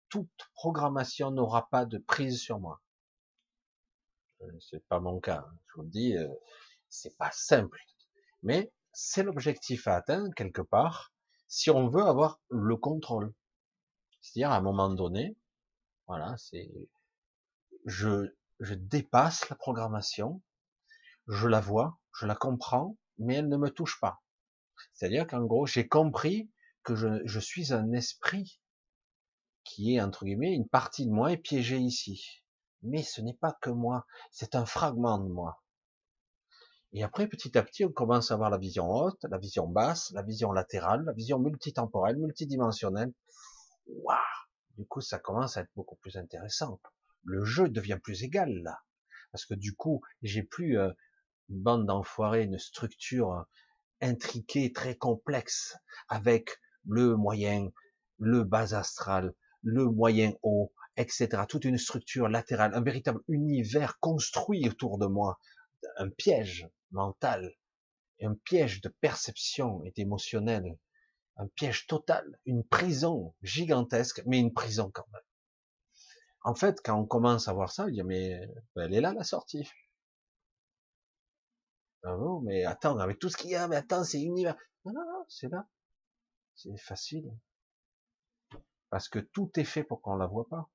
toute 0.10 0.30
programmation 0.54 1.32
n'aura 1.32 1.70
pas 1.70 1.86
de 1.86 1.98
prise 1.98 2.40
sur 2.40 2.60
moi. 2.60 2.84
Euh, 4.42 4.60
c'est 4.60 4.86
pas 4.88 5.00
mon 5.00 5.20
cas. 5.20 5.46
Hein. 5.48 5.58
Je 5.68 5.74
vous 5.76 5.82
le 5.84 5.90
dis, 5.90 6.18
euh, 6.18 6.28
c'est 6.90 7.16
pas 7.18 7.32
simple. 7.32 7.80
Mais 8.44 8.72
c'est 8.94 9.24
l'objectif 9.24 9.88
à 9.88 9.96
atteindre 9.96 10.34
quelque 10.36 10.62
part 10.62 11.14
si 11.48 11.70
on 11.70 11.88
veut 11.90 12.04
avoir 12.04 12.40
le 12.50 12.76
contrôle. 12.78 13.34
C'est-à-dire 14.22 14.52
à 14.52 14.58
un 14.58 14.62
moment 14.62 14.90
donné, 14.90 15.36
voilà, 16.08 16.36
c'est 16.38 16.70
je 17.86 18.34
je 18.60 18.74
dépasse 18.74 19.50
la 19.50 19.56
programmation, 19.56 20.42
je 21.28 21.48
la 21.48 21.62
vois, 21.62 21.98
je 22.14 22.26
la 22.26 22.36
comprends, 22.36 22.98
mais 23.18 23.36
elle 23.36 23.48
ne 23.48 23.58
me 23.58 23.70
touche 23.70 24.00
pas. 24.02 24.22
C'est-à-dire 24.94 25.28
qu'en 25.28 25.46
gros, 25.46 25.66
j'ai 25.66 25.88
compris 25.88 26.52
que 26.84 26.96
je, 26.96 27.22
je 27.26 27.40
suis 27.40 27.74
un 27.74 27.92
esprit 27.94 28.60
qui 29.64 29.96
est 29.96 30.02
entre 30.02 30.26
guillemets 30.26 30.54
une 30.54 30.68
partie 30.68 31.06
de 31.06 31.12
moi 31.12 31.32
est 31.32 31.38
piégée 31.38 31.78
ici 31.78 32.39
mais 32.82 33.04
ce 33.04 33.22
n'est 33.22 33.36
pas 33.36 33.58
que 33.62 33.70
moi, 33.70 34.06
c'est 34.32 34.56
un 34.56 34.66
fragment 34.66 35.20
de 35.20 35.30
moi. 35.30 35.62
Et 36.92 37.04
après, 37.04 37.28
petit 37.28 37.58
à 37.58 37.64
petit, 37.64 37.86
on 37.86 37.92
commence 37.92 38.32
à 38.32 38.34
avoir 38.34 38.50
la 38.50 38.58
vision 38.58 38.90
haute, 38.90 39.24
la 39.30 39.38
vision 39.38 39.68
basse, 39.68 40.12
la 40.12 40.24
vision 40.24 40.52
latérale, 40.52 41.04
la 41.06 41.14
vision 41.14 41.38
multitemporelle, 41.38 42.18
multidimensionnelle. 42.18 43.14
Waouh 43.88 44.18
Du 44.78 44.88
coup, 44.88 45.02
ça 45.02 45.20
commence 45.20 45.58
à 45.58 45.62
être 45.62 45.72
beaucoup 45.76 45.98
plus 45.98 46.18
intéressant. 46.18 46.80
Le 47.24 47.46
jeu 47.46 47.70
devient 47.70 48.00
plus 48.02 48.24
égal 48.24 48.64
parce 49.32 49.46
que 49.46 49.54
du 49.54 49.76
coup, 49.76 50.02
j'ai 50.22 50.44
plus 50.44 50.80
euh, 50.80 50.92
une 51.50 51.62
bande 51.62 51.86
d'enfoirés, 51.86 52.44
une 52.44 52.58
structure 52.58 53.46
intriquée, 54.02 54.72
très 54.72 54.96
complexe, 54.96 55.78
avec 56.08 56.60
le 56.88 57.16
moyen, 57.16 57.70
le 58.18 58.44
bas 58.44 58.74
astral, 58.76 59.34
le 59.62 59.86
moyen 59.86 60.34
haut, 60.42 60.72
etc. 61.00 61.30
Toute 61.48 61.66
une 61.66 61.78
structure 61.78 62.28
latérale, 62.28 62.76
un 62.76 62.82
véritable 62.82 63.22
univers 63.30 64.00
construit 64.00 64.68
autour 64.68 64.98
de 65.00 65.08
moi, 65.08 65.40
un 65.98 66.10
piège 66.10 66.70
mental, 66.92 67.56
un 68.22 68.36
piège 68.36 68.82
de 68.82 68.90
perception 68.90 69.82
et 69.86 69.92
d'émotionnel, 69.92 70.78
un 71.38 71.48
piège 71.48 71.88
total, 71.88 72.38
une 72.46 72.66
prison 72.66 73.34
gigantesque, 73.42 74.22
mais 74.26 74.40
une 74.40 74.54
prison 74.54 74.92
quand 74.94 75.08
même. 75.14 75.22
En 76.44 76.54
fait, 76.54 76.82
quand 76.84 77.00
on 77.00 77.06
commence 77.06 77.48
à 77.48 77.54
voir 77.54 77.72
ça, 77.72 77.88
il 77.88 77.94
dit 77.94 78.04
mais 78.04 78.42
elle 78.76 78.94
est 78.94 79.02
là 79.02 79.14
la 79.14 79.24
sortie. 79.24 79.70
Ah 82.04 82.16
bon, 82.16 82.42
mais 82.42 82.66
attends, 82.66 82.98
avec 83.00 83.20
tout 83.20 83.30
ce 83.30 83.38
qu'il 83.38 83.52
y 83.52 83.56
a, 83.56 83.68
mais 83.68 83.78
attends, 83.78 84.04
c'est 84.04 84.22
univers. 84.22 84.56
Non, 84.86 84.94
non, 84.94 85.06
non, 85.06 85.26
c'est 85.30 85.50
là. 85.50 85.68
C'est 86.56 86.78
facile. 86.78 87.32
Parce 88.90 89.08
que 89.08 89.20
tout 89.20 89.52
est 89.58 89.66
fait 89.66 89.84
pour 89.84 90.02
qu'on 90.02 90.16
la 90.16 90.28
voit 90.28 90.48
pas. 90.50 90.70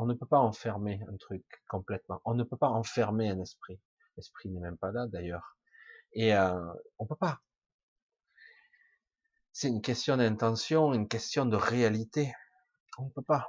On 0.00 0.06
ne 0.06 0.14
peut 0.14 0.26
pas 0.26 0.38
enfermer 0.38 1.00
un 1.12 1.16
truc 1.16 1.44
complètement. 1.68 2.22
On 2.24 2.34
ne 2.34 2.44
peut 2.44 2.56
pas 2.56 2.68
enfermer 2.68 3.30
un 3.30 3.40
esprit. 3.40 3.80
L'esprit 4.16 4.48
n'est 4.48 4.60
même 4.60 4.78
pas 4.78 4.92
là 4.92 5.08
d'ailleurs. 5.08 5.58
Et 6.12 6.36
euh, 6.36 6.72
on 6.98 7.06
peut 7.06 7.16
pas. 7.16 7.40
C'est 9.52 9.66
une 9.66 9.82
question 9.82 10.16
d'intention, 10.16 10.94
une 10.94 11.08
question 11.08 11.46
de 11.46 11.56
réalité. 11.56 12.32
On 12.96 13.06
ne 13.06 13.10
peut 13.10 13.22
pas. 13.22 13.48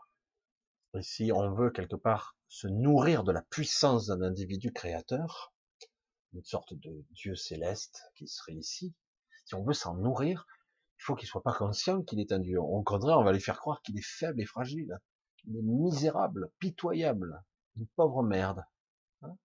Et 0.95 1.03
si 1.03 1.31
on 1.31 1.53
veut 1.53 1.69
quelque 1.69 1.95
part 1.95 2.35
se 2.47 2.67
nourrir 2.67 3.23
de 3.23 3.31
la 3.31 3.43
puissance 3.43 4.07
d'un 4.07 4.23
individu 4.23 4.73
créateur, 4.73 5.53
une 6.33 6.43
sorte 6.43 6.73
de 6.73 7.05
Dieu 7.11 7.35
céleste 7.35 8.01
qui 8.15 8.27
serait 8.27 8.55
ici, 8.55 8.95
si 9.45 9.53
on 9.53 9.63
veut 9.63 9.73
s'en 9.73 9.93
nourrir, 9.93 10.47
il 10.97 11.03
faut 11.03 11.15
qu'il 11.15 11.27
soit 11.27 11.43
pas 11.43 11.53
conscient 11.53 12.01
qu'il 12.01 12.19
est 12.19 12.31
un 12.31 12.39
Dieu. 12.39 12.59
Au 12.59 12.81
contraire, 12.81 13.19
on 13.19 13.23
va 13.23 13.33
lui 13.33 13.39
faire 13.39 13.59
croire 13.59 13.83
qu'il 13.83 13.99
est 13.99 14.03
faible 14.03 14.41
et 14.41 14.47
fragile. 14.47 14.99
Il 15.45 15.57
est 15.57 15.61
misérable, 15.61 16.51
pitoyable, 16.59 17.43
une 17.77 17.87
pauvre 17.95 18.23
merde. 18.23 18.63
Hein. 19.21 19.35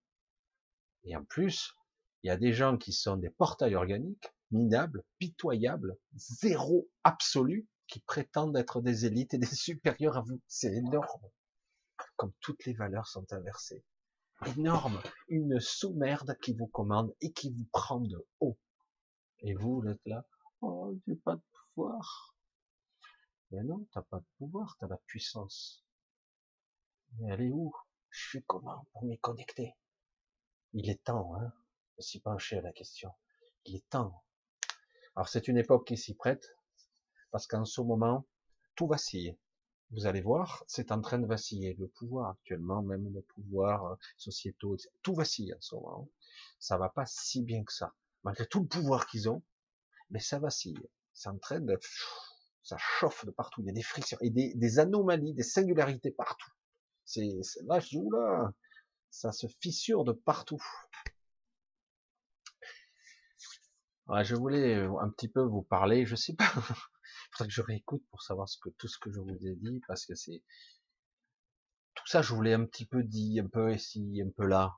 Et 1.05 1.17
en 1.17 1.25
plus, 1.25 1.75
il 2.23 2.29
y 2.29 2.31
a 2.31 2.37
des 2.37 2.53
gens 2.53 2.77
qui 2.77 2.93
sont 2.93 3.17
des 3.17 3.31
portails 3.31 3.75
organiques, 3.75 4.33
minables, 4.51 5.05
pitoyables, 5.19 5.97
zéro 6.15 6.89
absolu, 7.05 7.69
qui 7.87 8.01
prétendent 8.01 8.57
être 8.57 8.81
des 8.81 9.07
élites 9.07 9.35
et 9.35 9.39
des 9.39 9.47
supérieurs 9.55 10.17
à 10.17 10.23
vous. 10.23 10.41
C'est 10.47 10.73
énorme. 10.73 11.29
Comme 12.17 12.33
toutes 12.41 12.65
les 12.65 12.75
valeurs 12.75 13.07
sont 13.07 13.31
inversées. 13.33 13.85
Énorme. 14.47 15.01
Une 15.29 15.61
sous-merde 15.61 16.37
qui 16.41 16.55
vous 16.55 16.67
commande 16.67 17.15
et 17.21 17.33
qui 17.33 17.51
vous 17.51 17.67
prend 17.73 18.01
de 18.01 18.27
haut. 18.41 18.59
Et 19.41 19.55
vous, 19.55 19.81
vous 19.81 19.89
êtes 19.89 20.05
là. 20.07 20.25
Oh, 20.61 20.97
j'ai 21.07 21.17
pas 21.17 21.37
de 21.37 21.43
pouvoir. 21.75 22.35
Mais 23.51 23.63
non, 23.63 23.87
t'as 23.93 24.03
pas 24.03 24.19
de 24.19 24.27
pouvoir, 24.39 24.77
t'as 24.81 24.89
la 24.89 24.97
puissance. 25.07 25.84
Mais 27.19 27.33
elle 27.33 27.43
est 27.43 27.51
où? 27.51 27.73
Je 28.11 28.31
fais 28.31 28.43
comment 28.47 28.87
pour 28.93 29.05
m'y 29.05 29.19
connecter? 29.19 29.75
Il 30.73 30.91
est 30.91 31.03
temps 31.05 31.35
hein, 31.37 31.53
de 31.97 32.03
s'y 32.03 32.21
pencher 32.21 32.59
à 32.59 32.63
la 32.63 32.73
question. 32.73 33.13
Il 33.65 33.77
est 33.77 33.89
temps. 33.89 34.25
Alors 35.17 35.29
c'est 35.29 35.49
une 35.49 35.57
époque 35.57 35.87
qui 35.87 35.97
s'y 35.97 36.15
prête, 36.15 36.45
parce 37.31 37.47
qu'en 37.47 37.65
ce 37.65 37.81
moment, 37.81 38.27
tout 38.75 38.87
vacille. 38.87 39.37
Vous 39.91 40.07
allez 40.07 40.23
voir, 40.23 40.65
c'est 40.67 40.91
en 40.91 41.01
train 41.01 41.19
de 41.19 41.27
vaciller. 41.27 41.75
Le 41.75 41.87
pouvoir 41.87 42.31
actuellement, 42.31 42.83
même 42.83 43.13
le 43.13 43.23
pouvoir 43.23 43.85
euh, 43.85 43.97
sociétaux, 44.17 44.77
tout 45.03 45.15
vacille 45.15 45.55
en 45.55 45.61
ce 45.61 45.77
moment. 45.77 46.09
Ça 46.59 46.79
va 46.79 46.89
pas 46.89 47.07
si 47.07 47.43
bien 47.43 47.63
que 47.63 47.73
ça. 47.73 47.95
Malgré 48.25 48.47
tout 48.47 48.61
le 48.61 48.67
pouvoir 48.67 49.07
qu'ils 49.07 49.29
ont, 49.29 49.43
mais 50.11 50.19
ça 50.19 50.39
vacille. 50.39 50.89
C'est 51.13 51.29
en 51.29 51.39
train 51.39 51.61
de, 51.61 51.79
ça 52.65 52.77
chauffe 52.79 53.25
de 53.25 53.31
partout. 53.31 53.61
Il 53.61 53.67
y 53.67 53.71
a 53.71 53.73
des 53.73 53.83
frictions 53.83 54.19
et 54.21 54.31
des, 54.31 54.79
anomalies, 54.79 55.35
des 55.35 55.43
singularités 55.43 56.11
partout. 56.11 56.51
C'est, 57.05 57.31
là, 57.67 57.81
je 57.81 57.99
là, 57.99 58.53
ça 59.11 59.33
se 59.33 59.47
fissure 59.61 60.05
de 60.05 60.13
partout. 60.13 60.63
je 64.23 64.35
voulais 64.35 64.77
euh, 64.77 64.99
un 65.01 65.11
petit 65.11 65.29
peu 65.29 65.43
vous 65.43 65.63
parler, 65.63 66.07
je 66.07 66.17
sais 66.17 66.35
pas, 66.35 66.47
faudrait 67.31 67.49
que 67.49 67.55
je 67.55 67.63
réécoute 67.63 68.05
pour 68.11 68.23
savoir 68.23 68.49
ce 68.49 68.59
que, 68.59 68.71
tout 68.71 68.89
ce 68.89 68.99
que 68.99 69.11
je 69.11 69.21
vous 69.21 69.47
ai 69.47 69.57
dit, 69.57 69.81
parce 69.87 70.07
que 70.07 70.15
c'est, 70.15 70.43
tout 71.95 72.07
ça, 72.07 72.23
je 72.23 72.35
voulais 72.35 72.55
un 72.55 72.65
petit 72.67 72.87
peu 72.87 73.03
dire, 73.03 73.45
un 73.45 73.49
peu 73.49 73.75
ici, 73.75 74.23
un 74.25 74.31
peu 74.31 74.47
là. 74.47 74.77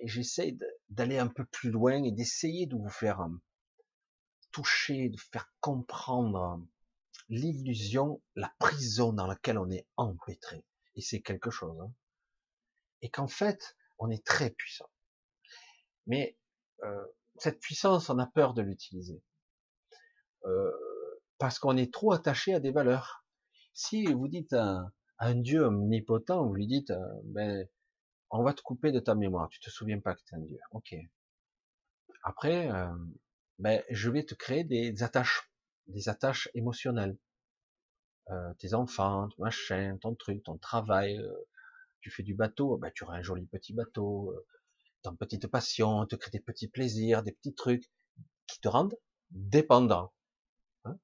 Et 0.00 0.08
j'essaie 0.08 0.56
d'aller 0.88 1.18
un 1.18 1.28
peu 1.28 1.44
plus 1.44 1.70
loin 1.70 2.02
et 2.02 2.12
d'essayer 2.12 2.66
de 2.66 2.76
vous 2.76 2.90
faire 2.90 3.20
euh, 3.20 3.28
toucher, 4.50 5.08
de 5.08 5.18
faire 5.18 5.52
comprendre 5.60 6.64
l'illusion, 7.28 8.22
la 8.34 8.52
prison 8.58 9.12
dans 9.12 9.26
laquelle 9.26 9.58
on 9.58 9.70
est 9.70 9.86
empêtré. 9.96 10.64
Et 10.96 11.00
c'est 11.00 11.20
quelque 11.20 11.50
chose. 11.50 11.78
Hein. 11.80 11.92
Et 13.02 13.10
qu'en 13.10 13.28
fait, 13.28 13.76
on 13.98 14.10
est 14.10 14.24
très 14.24 14.50
puissant. 14.50 14.88
Mais 16.06 16.38
euh, 16.82 17.06
cette 17.36 17.60
puissance, 17.60 18.10
on 18.10 18.18
a 18.18 18.26
peur 18.26 18.54
de 18.54 18.62
l'utiliser. 18.62 19.22
Euh, 20.44 20.70
parce 21.38 21.58
qu'on 21.58 21.76
est 21.76 21.92
trop 21.92 22.12
attaché 22.12 22.54
à 22.54 22.60
des 22.60 22.70
valeurs. 22.70 23.24
Si 23.72 24.06
vous 24.06 24.28
dites 24.28 24.52
à, 24.52 24.92
un 25.18 25.34
Dieu 25.34 25.64
omnipotent, 25.64 26.46
vous 26.46 26.54
lui 26.54 26.66
dites, 26.66 26.90
euh, 26.90 27.20
ben, 27.24 27.66
on 28.30 28.42
va 28.42 28.52
te 28.52 28.62
couper 28.62 28.92
de 28.92 29.00
ta 29.00 29.14
mémoire, 29.14 29.48
tu 29.48 29.60
te 29.60 29.70
souviens 29.70 30.00
pas 30.00 30.14
que 30.14 30.20
tu 30.26 30.34
es 30.34 30.38
un 30.38 30.40
Dieu. 30.40 30.58
Ok. 30.72 30.94
Après, 32.22 32.70
ben, 33.58 33.82
je 33.90 34.10
vais 34.10 34.24
te 34.24 34.34
créer 34.34 34.64
des 34.64 35.02
attaches, 35.02 35.50
des 35.86 36.08
attaches 36.08 36.48
émotionnelles. 36.54 37.16
Euh, 38.30 38.54
tes 38.54 38.74
enfants, 38.74 39.28
ton 39.28 39.42
machin, 39.42 39.98
ton 40.00 40.14
truc, 40.14 40.42
ton 40.44 40.56
travail, 40.58 41.20
tu 42.00 42.10
fais 42.10 42.22
du 42.22 42.34
bateau, 42.34 42.78
ben, 42.78 42.90
tu 42.94 43.04
auras 43.04 43.16
un 43.18 43.22
joli 43.22 43.46
petit 43.46 43.74
bateau, 43.74 44.34
ton 45.02 45.14
petite 45.16 45.46
passion, 45.46 46.06
te 46.06 46.16
crée 46.16 46.30
des 46.30 46.40
petits 46.40 46.68
plaisirs, 46.68 47.22
des 47.22 47.32
petits 47.32 47.54
trucs 47.54 47.90
qui 48.46 48.60
te 48.60 48.68
rendent 48.68 48.96
dépendant. 49.30 50.12
Hein 50.84 50.98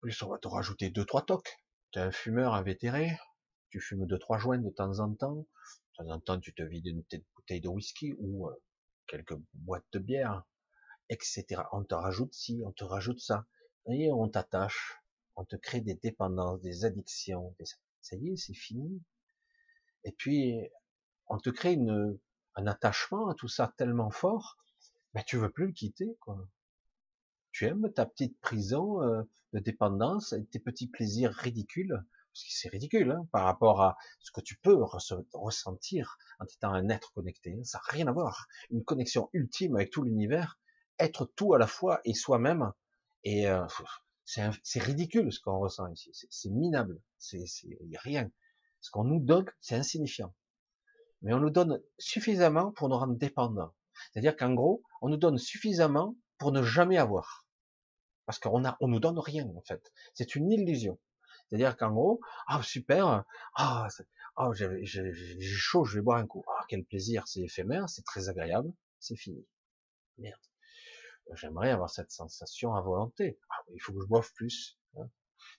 plus, 0.00 0.22
on 0.22 0.28
va 0.28 0.38
te 0.38 0.48
rajouter 0.48 0.90
deux, 0.90 1.04
trois 1.04 1.24
tocs. 1.24 1.56
Tu 1.90 1.98
es 1.98 2.02
un 2.02 2.12
fumeur 2.12 2.54
invétéré, 2.54 3.18
tu 3.70 3.80
fumes 3.80 4.06
deux, 4.06 4.18
trois 4.18 4.38
joints 4.38 4.58
de 4.58 4.70
temps 4.70 4.98
en 5.00 5.14
temps. 5.14 5.46
De 5.98 6.04
temps 6.04 6.10
en 6.10 6.20
temps, 6.20 6.40
tu 6.40 6.52
te 6.52 6.62
vides 6.62 6.86
une 6.86 7.02
bouteille 7.34 7.60
de 7.60 7.68
whisky 7.68 8.14
ou 8.18 8.48
euh, 8.48 8.62
quelques 9.06 9.36
boîtes 9.54 9.86
de 9.92 9.98
bière, 9.98 10.44
etc. 11.08 11.62
On 11.72 11.84
te 11.84 11.94
rajoute 11.94 12.34
ci, 12.34 12.62
on 12.66 12.72
te 12.72 12.84
rajoute 12.84 13.20
ça. 13.20 13.46
Et 13.86 14.10
on 14.12 14.28
t'attache, 14.28 14.98
on 15.36 15.44
te 15.44 15.56
crée 15.56 15.80
des 15.80 15.94
dépendances, 15.94 16.60
des 16.60 16.84
addictions. 16.84 17.54
Ça 18.00 18.16
y 18.16 18.30
est, 18.30 18.36
c'est 18.36 18.54
fini. 18.54 19.02
Et 20.04 20.12
puis, 20.12 20.60
on 21.28 21.38
te 21.38 21.50
crée 21.50 21.72
une, 21.72 22.18
un 22.56 22.66
attachement 22.66 23.28
à 23.28 23.34
tout 23.34 23.48
ça 23.48 23.72
tellement 23.76 24.10
fort, 24.10 24.56
ben 25.14 25.22
tu 25.26 25.36
veux 25.36 25.50
plus 25.50 25.66
le 25.66 25.72
quitter, 25.72 26.16
quoi. 26.20 26.38
Tu 27.52 27.66
aimes 27.66 27.92
ta 27.92 28.04
petite 28.04 28.38
prison 28.40 29.02
euh, 29.02 29.22
de 29.52 29.60
dépendance 29.60 30.32
et 30.32 30.44
tes 30.46 30.58
petits 30.58 30.88
plaisirs 30.88 31.32
ridicules, 31.32 31.94
parce 32.32 32.44
que 32.44 32.50
c'est 32.50 32.68
ridicule 32.68 33.12
hein, 33.12 33.28
par 33.30 33.44
rapport 33.44 33.80
à 33.80 33.96
ce 34.18 34.32
que 34.32 34.40
tu 34.40 34.56
peux 34.56 34.76
ressentir 35.32 36.18
en 36.40 36.46
étant 36.46 36.72
un 36.72 36.88
être 36.88 37.12
connecté. 37.12 37.56
Hein. 37.56 37.62
Ça 37.62 37.78
n'a 37.78 37.92
rien 37.92 38.06
à 38.08 38.12
voir. 38.12 38.48
Une 38.70 38.82
connexion 38.82 39.30
ultime 39.32 39.76
avec 39.76 39.90
tout 39.90 40.02
l'univers, 40.02 40.58
être 40.98 41.26
tout 41.36 41.54
à 41.54 41.58
la 41.58 41.68
fois 41.68 42.00
et 42.04 42.14
soi-même, 42.14 42.72
et 43.22 43.48
euh, 43.48 43.64
c'est 44.24 44.82
ridicule 44.82 45.32
ce 45.32 45.40
qu'on 45.40 45.58
ressent 45.58 45.86
ici. 45.88 46.10
C'est 46.30 46.50
minable. 46.50 47.00
C'est 47.18 47.44
rien. 48.02 48.30
Ce 48.80 48.90
qu'on 48.90 49.04
nous 49.04 49.20
donne, 49.20 49.46
c'est 49.60 49.76
insignifiant 49.76 50.34
mais 51.24 51.32
on 51.32 51.40
nous 51.40 51.50
donne 51.50 51.82
suffisamment 51.98 52.70
pour 52.72 52.88
nous 52.88 52.98
rendre 52.98 53.16
dépendants. 53.16 53.74
C'est-à-dire 54.12 54.36
qu'en 54.36 54.52
gros, 54.52 54.82
on 55.00 55.08
nous 55.08 55.16
donne 55.16 55.38
suffisamment 55.38 56.14
pour 56.38 56.52
ne 56.52 56.62
jamais 56.62 56.98
avoir. 56.98 57.46
Parce 58.26 58.38
qu'on 58.38 58.64
a, 58.64 58.76
on 58.80 58.88
nous 58.88 59.00
donne 59.00 59.18
rien, 59.18 59.48
en 59.56 59.62
fait. 59.62 59.90
C'est 60.12 60.34
une 60.34 60.50
illusion. 60.50 60.98
C'est-à-dire 61.48 61.76
qu'en 61.76 61.92
gros, 61.92 62.20
ah, 62.46 62.62
super, 62.62 63.24
ah, 63.54 63.88
oh, 64.36 64.52
j'ai 64.52 65.40
chaud, 65.40 65.84
je 65.84 65.96
vais 65.96 66.02
boire 66.02 66.18
un 66.18 66.26
coup. 66.26 66.44
Ah, 66.46 66.64
quel 66.68 66.84
plaisir, 66.84 67.26
c'est 67.26 67.40
éphémère, 67.40 67.88
c'est 67.88 68.04
très 68.04 68.28
agréable, 68.28 68.72
c'est 69.00 69.16
fini. 69.16 69.46
Merde. 70.18 70.40
J'aimerais 71.32 71.70
avoir 71.70 71.90
cette 71.90 72.10
sensation 72.10 72.74
à 72.74 72.80
volonté. 72.80 73.38
Ah, 73.50 73.62
il 73.72 73.80
faut 73.80 73.92
que 73.92 74.00
je 74.00 74.06
boive 74.06 74.30
plus. 74.34 74.78
Hein. 74.96 75.08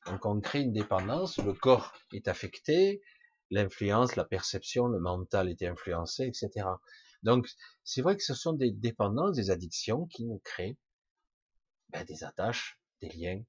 Donc 0.05 0.25
on 0.25 0.39
crée 0.39 0.61
une 0.61 0.73
dépendance, 0.73 1.37
le 1.37 1.53
corps 1.53 1.93
est 2.13 2.27
affecté, 2.27 3.01
l'influence, 3.51 4.15
la 4.15 4.25
perception, 4.25 4.87
le 4.87 4.99
mental 4.99 5.49
était 5.49 5.67
influencé, 5.67 6.25
etc. 6.25 6.67
Donc, 7.23 7.49
c'est 7.83 8.01
vrai 8.01 8.15
que 8.15 8.23
ce 8.23 8.33
sont 8.33 8.53
des 8.53 8.71
dépendances, 8.71 9.35
des 9.35 9.49
addictions 9.49 10.05
qui 10.07 10.25
nous 10.25 10.39
créent 10.43 10.77
ben, 11.89 12.03
des 12.05 12.23
attaches, 12.23 12.79
des 13.01 13.09
liens, 13.09 13.41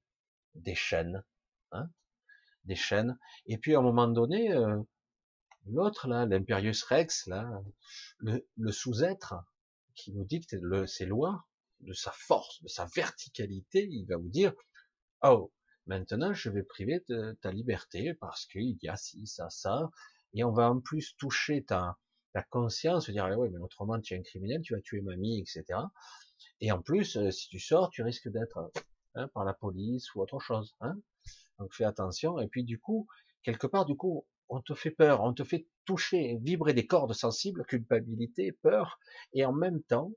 des 0.55 0.75
chaînes, 0.75 1.23
hein, 1.73 1.91
des 2.65 2.75
chaînes. 2.75 3.19
Et 3.47 3.59
puis, 3.59 3.75
à 3.75 3.79
un 3.79 3.83
moment 3.83 4.09
donné, 4.09 4.53
euh, 4.53 4.81
l'autre 5.67 6.09
là, 6.09 6.27
l'impérius 6.27 6.83
rex, 6.85 7.27
là, 7.27 7.51
le, 8.19 8.47
le 8.57 8.73
sous-être 8.73 9.35
qui 9.95 10.13
nous 10.13 10.25
dicte 10.25 10.53
le, 10.61 10.87
ses 10.87 11.07
lois, 11.07 11.46
de 11.81 11.93
sa 11.93 12.13
force, 12.13 12.63
de 12.63 12.69
sa 12.69 12.87
verticalité, 12.95 13.87
il 13.91 14.07
va 14.07 14.17
vous 14.17 14.29
dire, 14.29 14.53
oh, 15.23 15.53
Maintenant, 15.87 16.35
je 16.35 16.51
vais 16.51 16.65
priver 16.65 17.05
de 17.09 17.39
ta 17.41 17.53
liberté 17.53 18.13
parce 18.15 18.45
qu'il 18.47 18.77
y 18.83 18.89
a 18.89 18.97
ci, 18.97 19.25
ça, 19.27 19.49
ça, 19.51 19.89
et 20.35 20.43
on 20.43 20.51
va 20.51 20.69
en 20.69 20.81
plus 20.81 21.17
toucher 21.17 21.65
ta, 21.65 21.97
ta 22.33 22.43
conscience, 22.43 23.09
dire, 23.09 23.25
ah 23.25 23.39
ouais, 23.39 23.49
mais 23.51 23.59
autrement, 23.59 24.01
tu 24.01 24.15
es 24.15 24.19
un 24.19 24.23
criminel, 24.23 24.63
tu 24.63 24.75
vas 24.75 24.81
tuer 24.81 25.01
mamie, 25.01 25.39
etc. 25.39 25.65
Et 26.61 26.73
en 26.73 26.83
plus, 26.83 27.17
euh, 27.17 27.31
si 27.31 27.49
tu 27.49 27.61
sors, 27.61 27.91
tu 27.91 28.03
risques 28.03 28.29
d'être 28.29 28.73
hein, 29.15 29.29
par 29.29 29.45
la 29.45 29.55
police 29.55 30.13
ou 30.15 30.23
autre 30.23 30.41
chose. 30.41 30.75
Hein 30.81 30.99
Donc 31.61 31.73
fais 31.73 31.85
attention. 31.85 32.41
Et 32.41 32.49
puis 32.49 32.65
du 32.65 32.81
coup, 32.81 33.07
quelque 33.45 33.69
part, 33.69 33.87
du 33.87 33.97
coup, 33.97 34.27
on 34.49 34.61
te 34.61 34.75
fait 34.75 34.91
peur, 34.91 35.23
on 35.23 35.35
te 35.35 35.45
fait 35.45 35.69
toucher, 35.85 36.39
vibrer 36.43 36.75
des 36.75 36.89
cordes 36.89 37.15
sensibles, 37.15 37.65
culpabilité, 37.65 38.51
peur, 38.51 38.99
et 39.33 39.45
en 39.45 39.53
même 39.53 39.83
temps, 39.85 40.11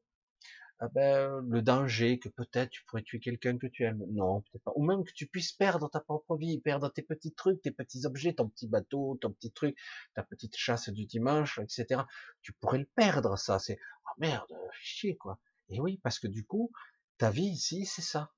ah 0.81 0.87
ben, 0.87 1.41
le 1.49 1.61
danger 1.61 2.19
que 2.19 2.29
peut-être 2.29 2.69
tu 2.69 2.83
pourrais 2.85 3.03
tuer 3.03 3.19
quelqu'un 3.19 3.57
que 3.57 3.67
tu 3.67 3.83
aimes. 3.83 4.03
Non, 4.11 4.41
peut-être 4.41 4.63
pas. 4.63 4.71
Ou 4.75 4.85
même 4.85 5.03
que 5.03 5.11
tu 5.11 5.27
puisses 5.27 5.51
perdre 5.51 5.89
ta 5.89 5.99
propre 5.99 6.37
vie, 6.37 6.59
perdre 6.61 6.89
tes 6.89 7.01
petits 7.01 7.33
trucs, 7.33 7.61
tes 7.61 7.71
petits 7.71 8.05
objets, 8.05 8.33
ton 8.33 8.47
petit 8.47 8.67
bateau, 8.67 9.17
ton 9.21 9.31
petit 9.31 9.51
truc, 9.51 9.77
ta 10.15 10.23
petite 10.23 10.55
chasse 10.55 10.89
du 10.89 11.05
dimanche, 11.05 11.59
etc. 11.59 12.03
Tu 12.41 12.53
pourrais 12.53 12.79
le 12.79 12.89
perdre, 12.95 13.37
ça. 13.37 13.59
C'est, 13.59 13.77
oh 14.05 14.19
merde, 14.19 14.53
chier, 14.71 15.17
quoi. 15.17 15.39
Et 15.67 15.81
oui, 15.81 15.99
parce 16.01 16.17
que 16.17 16.27
du 16.27 16.45
coup, 16.45 16.71
ta 17.17 17.29
vie 17.29 17.49
ici, 17.49 17.85
c'est 17.85 18.01
ça. 18.01 18.31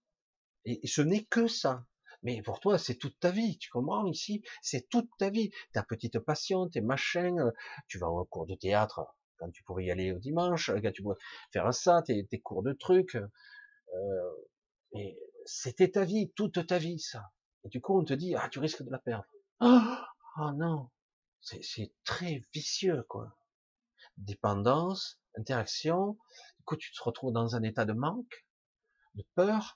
Et 0.65 0.87
ce 0.87 1.01
n'est 1.01 1.25
que 1.25 1.47
ça. 1.47 1.85
Mais 2.23 2.41
pour 2.41 2.59
toi, 2.59 2.77
c'est 2.77 2.95
toute 2.95 3.19
ta 3.19 3.31
vie. 3.31 3.57
Tu 3.57 3.69
comprends 3.69 4.05
ici? 4.07 4.43
C'est 4.61 4.89
toute 4.89 5.09
ta 5.17 5.29
vie. 5.29 5.51
Ta 5.73 5.83
petite 5.83 6.19
passion, 6.19 6.67
tes 6.69 6.81
machins, 6.81 7.39
euh, 7.39 7.51
tu 7.87 7.97
vas 7.97 8.09
au 8.09 8.25
cours 8.25 8.45
de 8.45 8.55
théâtre, 8.55 9.01
quand 9.41 9.49
tu 9.49 9.63
pourrais 9.63 9.85
y 9.85 9.91
aller 9.91 10.11
au 10.11 10.19
dimanche, 10.19 10.69
quand 10.69 10.91
tu 10.91 11.01
pourrais 11.01 11.17
faire 11.51 11.73
ça, 11.73 12.03
tes, 12.03 12.39
cours 12.41 12.61
de 12.61 12.73
trucs. 12.73 13.15
Euh, 13.15 15.11
c'était 15.45 15.89
ta 15.89 16.05
vie, 16.05 16.31
toute 16.35 16.67
ta 16.67 16.77
vie, 16.77 16.99
ça. 16.99 17.31
Et 17.63 17.69
du 17.69 17.81
coup, 17.81 17.99
on 17.99 18.03
te 18.03 18.13
dit, 18.13 18.35
ah, 18.35 18.47
tu 18.49 18.59
risques 18.59 18.83
de 18.83 18.91
la 18.91 18.99
perdre. 18.99 19.25
Ah, 19.59 20.07
oh, 20.37 20.51
non, 20.53 20.89
c'est 21.41 21.91
très 22.03 22.43
vicieux, 22.53 23.03
quoi. 23.09 23.35
Dépendance, 24.17 25.19
interaction. 25.35 26.19
Du 26.57 26.63
coup, 26.65 26.75
tu 26.75 26.91
te 26.91 27.01
retrouves 27.01 27.33
dans 27.33 27.55
un 27.55 27.63
état 27.63 27.85
de 27.85 27.93
manque, 27.93 28.45
de 29.15 29.25
peur, 29.33 29.75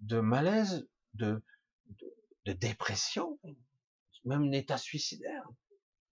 de 0.00 0.20
malaise, 0.20 0.86
de 1.14 1.42
dépression, 2.44 3.38
même 4.24 4.42
un 4.42 4.52
état 4.52 4.76
suicidaire. 4.76 5.48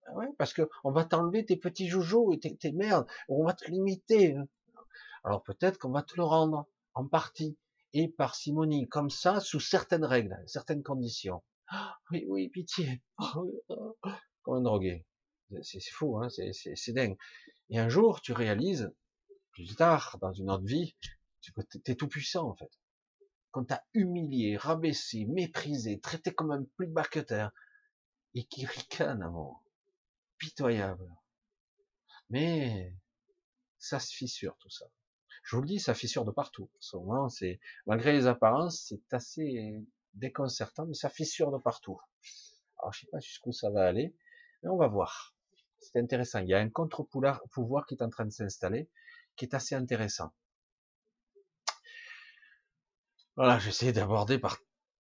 Ah 0.07 0.13
ouais, 0.13 0.27
parce 0.37 0.53
que 0.53 0.69
on 0.83 0.91
va 0.91 1.03
t'enlever 1.03 1.45
tes 1.45 1.57
petits 1.57 1.89
joujoux 1.89 2.33
et 2.33 2.39
tes, 2.39 2.71
merdes, 2.71 3.07
on 3.27 3.43
va 3.45 3.53
te 3.53 3.69
limiter. 3.69 4.37
Alors 5.23 5.43
peut-être 5.43 5.77
qu'on 5.77 5.91
va 5.91 6.01
te 6.01 6.15
le 6.15 6.23
rendre 6.23 6.67
en 6.93 7.05
partie 7.05 7.57
et 7.93 8.07
par 8.07 8.35
simonie, 8.35 8.87
comme 8.87 9.09
ça, 9.09 9.39
sous 9.39 9.59
certaines 9.59 10.05
règles, 10.05 10.37
certaines 10.45 10.83
conditions. 10.83 11.43
Ah, 11.69 11.97
oui, 12.11 12.25
oui, 12.27 12.49
pitié. 12.49 13.01
Ah 13.19 13.33
comme 14.43 14.59
un 14.59 14.61
drogué. 14.61 15.05
C'est 15.61 15.83
fou, 15.91 16.17
hein, 16.17 16.29
c'est 16.29 16.93
dingue. 16.93 17.17
Et 17.69 17.79
un 17.79 17.89
jour, 17.89 18.21
tu 18.21 18.31
réalises, 18.31 18.93
plus 19.51 19.75
tard, 19.75 20.17
dans 20.21 20.31
une 20.31 20.49
autre 20.49 20.63
vie, 20.63 20.95
Tu 21.41 21.53
es 21.85 21.95
tout 21.95 22.07
puissant, 22.07 22.49
en 22.49 22.55
fait. 22.55 22.71
Quand 23.51 23.65
t'as 23.65 23.81
humilié, 23.93 24.55
rabaissé, 24.55 25.25
méprisé, 25.25 25.99
traité 25.99 26.33
comme 26.33 26.51
un 26.51 26.63
plus 26.77 26.87
bas 26.87 27.03
que 27.03 27.19
et 28.35 28.45
qui 28.45 28.65
ricane 28.65 29.21
amour. 29.21 29.66
Pitoyable. 30.37 31.09
Mais, 32.29 32.93
ça 33.77 33.99
se 33.99 34.13
fissure, 34.13 34.57
tout 34.59 34.69
ça. 34.69 34.85
Je 35.43 35.55
vous 35.55 35.61
le 35.61 35.67
dis, 35.67 35.79
ça 35.79 35.93
fissure 35.93 36.25
de 36.25 36.31
partout. 36.31 36.69
Souvent, 36.79 37.29
c'est, 37.29 37.59
malgré 37.85 38.11
les 38.11 38.27
apparences, 38.27 38.85
c'est 38.87 39.13
assez 39.13 39.81
déconcertant, 40.13 40.85
mais 40.85 40.93
ça 40.93 41.09
fissure 41.09 41.51
de 41.51 41.57
partout. 41.57 41.99
Alors, 42.79 42.91
je 42.93 43.01
sais 43.01 43.07
pas 43.07 43.19
jusqu'où 43.19 43.53
ça 43.53 43.69
va 43.69 43.85
aller, 43.87 44.15
mais 44.61 44.69
on 44.69 44.77
va 44.77 44.87
voir. 44.87 45.33
C'est 45.79 45.99
intéressant. 45.99 46.39
Il 46.39 46.49
y 46.49 46.53
a 46.53 46.59
un 46.59 46.69
contre-pouvoir 46.69 47.85
qui 47.87 47.95
est 47.95 48.03
en 48.03 48.09
train 48.09 48.25
de 48.25 48.31
s'installer, 48.31 48.89
qui 49.35 49.45
est 49.45 49.53
assez 49.53 49.75
intéressant. 49.75 50.33
Voilà, 53.37 53.59
j'essaie 53.59 53.93
d'aborder 53.93 54.39
par 54.39 54.57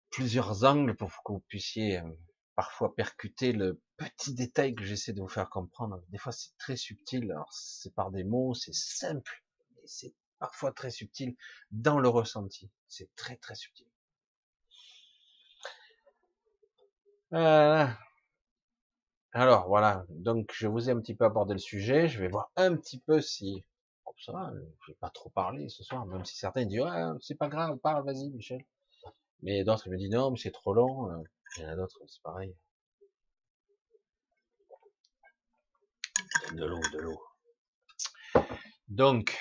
plusieurs 0.09 0.63
angles 0.63 0.95
pour 0.95 1.09
que 1.23 1.31
vous 1.33 1.39
puissiez 1.47 1.99
euh, 1.99 2.11
parfois 2.55 2.95
percuter 2.95 3.51
le 3.51 3.81
petit 3.97 4.33
détail 4.33 4.75
que 4.75 4.83
j'essaie 4.83 5.13
de 5.13 5.21
vous 5.21 5.27
faire 5.27 5.49
comprendre. 5.49 6.01
Des 6.09 6.17
fois, 6.17 6.31
c'est 6.31 6.55
très 6.57 6.75
subtil. 6.75 7.31
Alors, 7.31 7.51
c'est 7.51 7.93
par 7.93 8.11
des 8.11 8.23
mots, 8.23 8.53
c'est 8.53 8.73
simple, 8.73 9.43
mais 9.75 9.81
c'est 9.85 10.13
parfois 10.39 10.71
très 10.71 10.91
subtil 10.91 11.35
dans 11.71 11.99
le 11.99 12.09
ressenti. 12.09 12.69
C'est 12.87 13.13
très 13.15 13.37
très 13.37 13.55
subtil. 13.55 13.87
Euh, 17.33 17.87
alors 19.31 19.67
voilà, 19.67 20.05
donc 20.09 20.51
je 20.53 20.67
vous 20.67 20.87
ai 20.87 20.93
un 20.93 20.99
petit 20.99 21.15
peu 21.15 21.25
abordé 21.25 21.53
le 21.53 21.59
sujet, 21.59 22.07
je 22.07 22.19
vais 22.19 22.27
voir 22.27 22.51
un 22.55 22.75
petit 22.75 22.99
peu 22.99 23.21
si 23.21 23.63
comme 24.03 24.13
ça, 24.19 24.53
je 24.85 24.91
vais 24.91 24.97
pas 24.99 25.09
trop 25.09 25.29
parler 25.31 25.67
ce 25.69 25.83
soir, 25.83 26.05
même 26.05 26.23
si 26.25 26.35
certains 26.37 26.65
disent 26.65 26.81
ouais, 26.81 27.03
c'est 27.21 27.33
pas 27.33 27.47
grave, 27.47 27.77
parle, 27.77 28.05
vas-y 28.05 28.29
Michel. 28.29 28.63
Mais 29.41 29.63
d'autres 29.63 29.89
me 29.89 29.97
disent 29.97 30.11
non, 30.11 30.29
mais 30.29 30.37
c'est 30.37 30.51
trop 30.51 30.73
long. 30.73 31.23
Il 31.57 31.63
y 31.63 31.65
en 31.65 31.69
a 31.69 31.75
d'autres, 31.75 32.01
c'est 32.07 32.21
pareil. 32.21 32.55
De 36.53 36.65
l'eau, 36.65 36.81
de 36.91 36.97
l'eau. 36.99 37.23
Donc, 38.87 39.37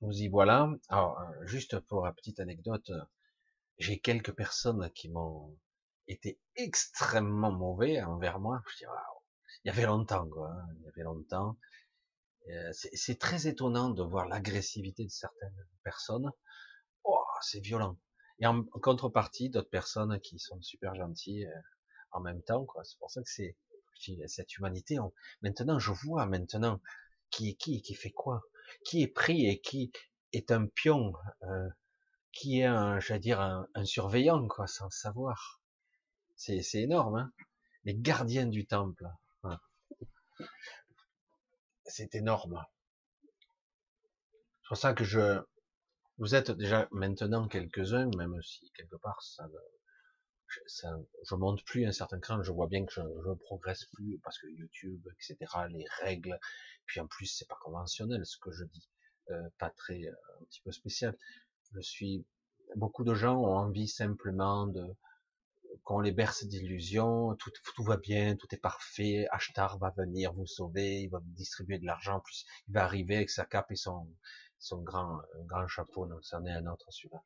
nous 0.00 0.12
y 0.12 0.28
voilà. 0.28 0.70
Alors, 0.88 1.20
euh, 1.20 1.46
juste 1.46 1.78
pour 1.80 2.04
la 2.04 2.12
petite 2.12 2.40
anecdote, 2.40 2.90
j'ai 3.78 3.98
quelques 3.98 4.32
personnes 4.32 4.90
qui 4.92 5.08
m'ont 5.08 5.56
été 6.08 6.40
extrêmement 6.56 7.52
mauvais 7.52 8.02
envers 8.02 8.38
moi. 8.38 8.62
Je 8.70 8.76
dis, 8.78 8.86
waouh, 8.86 9.22
il 9.64 9.68
y 9.68 9.70
avait 9.70 9.86
longtemps, 9.86 10.28
quoi. 10.28 10.50
Hein, 10.50 10.66
il 10.76 10.82
y 10.84 10.88
avait 10.88 11.02
longtemps. 11.02 11.56
Euh, 12.48 12.72
c'est 12.72 13.18
très 13.18 13.48
étonnant 13.48 13.90
de 13.90 14.02
voir 14.02 14.26
l'agressivité 14.26 15.04
de 15.04 15.10
certaines 15.10 15.66
personnes. 15.82 16.30
Oh, 17.04 17.24
c'est 17.40 17.60
violent. 17.60 17.98
Et 18.38 18.46
en, 18.46 18.62
contrepartie, 18.64 19.50
d'autres 19.50 19.70
personnes 19.70 20.20
qui 20.20 20.38
sont 20.38 20.60
super 20.62 20.94
gentilles 20.94 21.46
euh, 21.46 21.60
en 22.12 22.20
même 22.20 22.42
temps, 22.42 22.64
quoi. 22.64 22.84
C'est 22.84 22.98
pour 22.98 23.10
ça 23.10 23.22
que 23.22 23.30
c'est 23.30 23.56
cette 24.26 24.56
humanité. 24.56 24.98
maintenant, 25.40 25.78
je 25.78 25.90
vois 25.90 26.26
maintenant 26.26 26.80
qui 27.30 27.50
est 27.50 27.54
qui, 27.54 27.80
qui 27.82 27.94
fait 27.94 28.10
quoi, 28.10 28.42
qui 28.84 29.02
est 29.02 29.08
pris 29.08 29.46
et 29.46 29.60
qui 29.60 29.90
est 30.32 30.50
un 30.50 30.66
pion, 30.66 31.14
euh, 31.42 31.68
qui 32.32 32.60
est 32.60 32.64
un, 32.64 33.00
j'allais 33.00 33.20
dire 33.20 33.40
un, 33.40 33.84
surveillant, 33.84 34.46
quoi, 34.48 34.66
sans 34.66 34.90
savoir. 34.90 35.60
C'est 36.36 36.62
énorme, 36.74 37.16
hein 37.16 37.32
les 37.86 37.94
gardiens 37.94 38.46
du 38.46 38.66
temple. 38.66 39.06
C'est 41.84 42.16
énorme. 42.16 42.62
C'est 44.60 44.68
pour 44.68 44.76
ça 44.76 44.92
que 44.92 45.04
je, 45.04 45.40
vous 46.18 46.34
êtes 46.34 46.50
déjà 46.50 46.88
maintenant 46.92 47.46
quelques-uns, 47.48 48.10
même 48.16 48.40
si 48.42 48.70
quelque 48.72 48.96
part 48.96 49.22
ça, 49.22 49.48
ça, 50.66 50.98
je 51.28 51.34
monte 51.34 51.64
plus 51.64 51.86
un 51.86 51.92
certain 51.92 52.18
cran, 52.20 52.42
je 52.42 52.52
vois 52.52 52.68
bien 52.68 52.84
que 52.86 52.92
je, 52.92 53.00
je 53.00 53.32
progresse 53.44 53.84
plus 53.92 54.18
parce 54.22 54.38
que 54.38 54.46
YouTube, 54.46 55.06
etc., 55.12 55.36
les 55.68 55.84
règles, 56.00 56.38
puis 56.86 57.00
en 57.00 57.06
plus 57.06 57.26
c'est 57.26 57.48
pas 57.48 57.58
conventionnel 57.60 58.24
ce 58.24 58.38
que 58.38 58.50
je 58.50 58.64
dis, 58.64 58.88
euh, 59.30 59.48
pas 59.58 59.70
très, 59.70 60.04
euh, 60.04 60.40
un 60.40 60.44
petit 60.46 60.60
peu 60.62 60.72
spécial. 60.72 61.16
Je 61.74 61.80
suis, 61.80 62.24
beaucoup 62.76 63.04
de 63.04 63.14
gens 63.14 63.36
ont 63.36 63.56
envie 63.56 63.88
simplement 63.88 64.66
de, 64.66 64.86
qu'on 65.84 66.00
les 66.00 66.12
berce 66.12 66.44
d'illusions, 66.44 67.34
tout, 67.36 67.50
tout 67.74 67.82
va 67.82 67.96
bien, 67.96 68.36
tout 68.36 68.48
est 68.52 68.58
parfait, 68.58 69.26
Ashtar 69.30 69.78
va 69.78 69.90
venir 69.96 70.32
vous 70.32 70.46
sauver, 70.46 71.02
il 71.02 71.08
va 71.08 71.18
vous 71.18 71.32
distribuer 71.32 71.78
de 71.78 71.86
l'argent, 71.86 72.20
plus 72.20 72.46
il 72.68 72.74
va 72.74 72.84
arriver 72.84 73.16
avec 73.16 73.30
sa 73.30 73.44
cape 73.44 73.70
et 73.70 73.76
son, 73.76 74.08
son 74.58 74.82
grand, 74.82 75.20
grand 75.46 75.66
chapeau, 75.68 76.06
donc 76.06 76.24
c'en 76.24 76.44
est 76.46 76.52
un 76.52 76.66
autre 76.66 76.86
celui-là. 76.90 77.22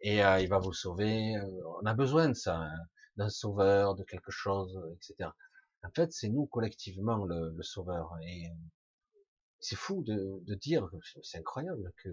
Et 0.00 0.24
euh, 0.24 0.40
il 0.40 0.48
va 0.48 0.58
vous 0.58 0.72
sauver, 0.72 1.36
euh, 1.36 1.62
on 1.82 1.86
a 1.86 1.94
besoin 1.94 2.28
de 2.28 2.34
ça, 2.34 2.58
hein, 2.58 2.78
d'un 3.16 3.28
sauveur, 3.28 3.94
de 3.94 4.04
quelque 4.04 4.30
chose, 4.30 4.78
etc. 4.94 5.30
En 5.82 5.90
fait, 5.94 6.12
c'est 6.12 6.28
nous 6.28 6.46
collectivement 6.46 7.24
le, 7.24 7.50
le 7.56 7.62
sauveur. 7.62 8.10
Et 8.26 8.50
c'est 9.60 9.76
fou 9.76 10.02
de, 10.02 10.40
de 10.46 10.54
dire, 10.54 10.88
c'est 11.22 11.38
incroyable 11.38 11.92
que 12.02 12.08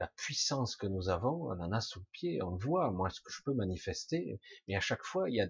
la 0.00 0.06
puissance 0.16 0.76
que 0.76 0.86
nous 0.86 1.08
avons, 1.08 1.50
on 1.50 1.60
en 1.60 1.72
a 1.72 1.80
sous 1.80 2.00
le 2.00 2.06
pied, 2.12 2.42
on 2.42 2.56
voit, 2.56 2.90
moi, 2.90 3.10
ce 3.10 3.20
que 3.20 3.32
je 3.32 3.42
peux 3.42 3.52
manifester, 3.54 4.40
mais 4.66 4.76
à 4.76 4.80
chaque 4.80 5.02
fois, 5.04 5.28
il 5.28 5.36
y 5.36 5.40
a, 5.40 5.48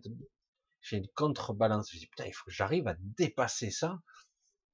j'ai 0.80 0.96
une 0.98 1.08
contrebalance, 1.14 1.90
je 1.92 1.98
dis, 1.98 2.06
putain, 2.06 2.26
il 2.26 2.32
faut 2.32 2.46
que 2.46 2.50
j'arrive 2.52 2.88
à 2.88 2.96
dépasser 2.98 3.70
ça, 3.70 4.00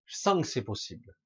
je 0.07 0.17
sens 0.17 0.43
que 0.43 0.49
c'est 0.49 0.63
possible. 0.63 1.17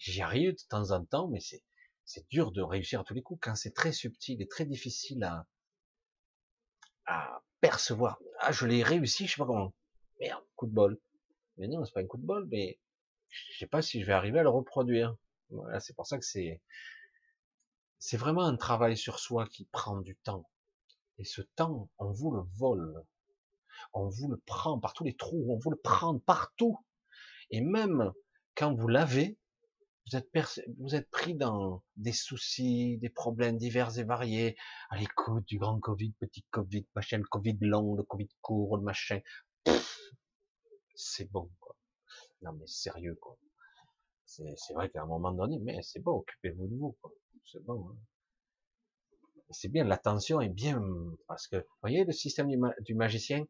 J'y 0.00 0.22
arrive 0.22 0.52
de 0.52 0.62
temps 0.70 0.92
en 0.92 1.04
temps, 1.04 1.28
mais 1.28 1.40
c'est, 1.40 1.62
c'est 2.06 2.26
dur 2.30 2.52
de 2.52 2.62
réussir 2.62 3.00
à 3.00 3.04
tous 3.04 3.12
les 3.12 3.22
coups, 3.22 3.38
quand 3.42 3.54
c'est 3.54 3.74
très 3.74 3.92
subtil 3.92 4.40
et 4.40 4.48
très 4.48 4.64
difficile 4.64 5.22
à, 5.24 5.46
à 7.04 7.42
percevoir. 7.60 8.18
Ah, 8.38 8.50
je 8.50 8.66
l'ai 8.66 8.82
réussi, 8.82 9.26
je 9.26 9.32
sais 9.34 9.38
pas 9.38 9.44
comment. 9.44 9.74
Merde, 10.18 10.42
coup 10.56 10.66
de 10.66 10.72
bol. 10.72 10.98
Mais 11.58 11.68
non, 11.68 11.84
c'est 11.84 11.92
pas 11.92 12.00
un 12.00 12.06
coup 12.06 12.16
de 12.16 12.24
bol, 12.24 12.48
mais 12.50 12.80
je 13.28 13.58
sais 13.58 13.66
pas 13.66 13.82
si 13.82 14.00
je 14.00 14.06
vais 14.06 14.14
arriver 14.14 14.38
à 14.38 14.42
le 14.42 14.48
reproduire. 14.48 15.14
Voilà, 15.50 15.80
c'est 15.80 15.94
pour 15.94 16.06
ça 16.06 16.18
que 16.18 16.24
c'est, 16.24 16.62
c'est 17.98 18.16
vraiment 18.16 18.46
un 18.46 18.56
travail 18.56 18.96
sur 18.96 19.18
soi 19.18 19.46
qui 19.46 19.66
prend 19.66 20.00
du 20.00 20.16
temps. 20.16 20.48
Et 21.18 21.24
ce 21.24 21.42
temps, 21.42 21.90
on 21.98 22.10
vous 22.10 22.30
le 22.30 22.40
vole. 22.54 23.04
On 23.92 24.08
vous 24.08 24.30
le 24.30 24.38
prend 24.38 24.80
par 24.80 24.94
tous 24.94 25.04
les 25.04 25.14
trous, 25.14 25.44
on 25.50 25.58
vous 25.58 25.70
le 25.70 25.76
prend 25.76 26.18
partout. 26.18 26.78
Et 27.50 27.60
même 27.60 28.12
quand 28.54 28.72
vous 28.72 28.88
l'avez, 28.88 29.36
vous 30.10 30.16
êtes, 30.16 30.60
vous 30.78 30.94
êtes 30.94 31.10
pris 31.10 31.34
dans 31.34 31.82
des 31.96 32.12
soucis, 32.12 32.98
des 32.98 33.10
problèmes 33.10 33.58
divers 33.58 33.98
et 33.98 34.04
variés, 34.04 34.56
à 34.90 34.96
l'écoute 34.96 35.46
du 35.46 35.58
grand 35.58 35.78
Covid, 35.78 36.12
petit 36.18 36.44
Covid, 36.50 36.86
machin, 36.94 37.18
le 37.18 37.24
Covid 37.24 37.58
long, 37.60 37.94
le 37.94 38.02
Covid 38.02 38.28
court, 38.40 38.76
le 38.76 38.82
machin. 38.82 39.20
C'est 40.94 41.30
bon, 41.30 41.50
quoi. 41.60 41.76
Non, 42.42 42.52
mais 42.52 42.66
sérieux, 42.66 43.16
quoi. 43.20 43.38
C'est 44.24 44.74
vrai 44.74 44.90
qu'à 44.90 45.02
un 45.02 45.06
moment 45.06 45.32
donné, 45.32 45.58
mais 45.58 45.80
c'est 45.82 46.00
bon, 46.00 46.12
occupez-vous 46.18 46.68
de 46.68 46.76
vous, 46.76 46.96
quoi 47.00 47.12
c'est 47.50 47.64
bon. 47.64 47.88
Hein. 47.90 47.96
C'est 49.50 49.68
bien, 49.68 49.84
l'attention 49.84 50.40
est 50.40 50.48
bien, 50.48 50.80
parce 51.26 51.48
que, 51.48 51.66
voyez 51.80 52.04
le 52.04 52.12
système 52.12 52.48
du, 52.80 52.94
magicien? 52.94 53.44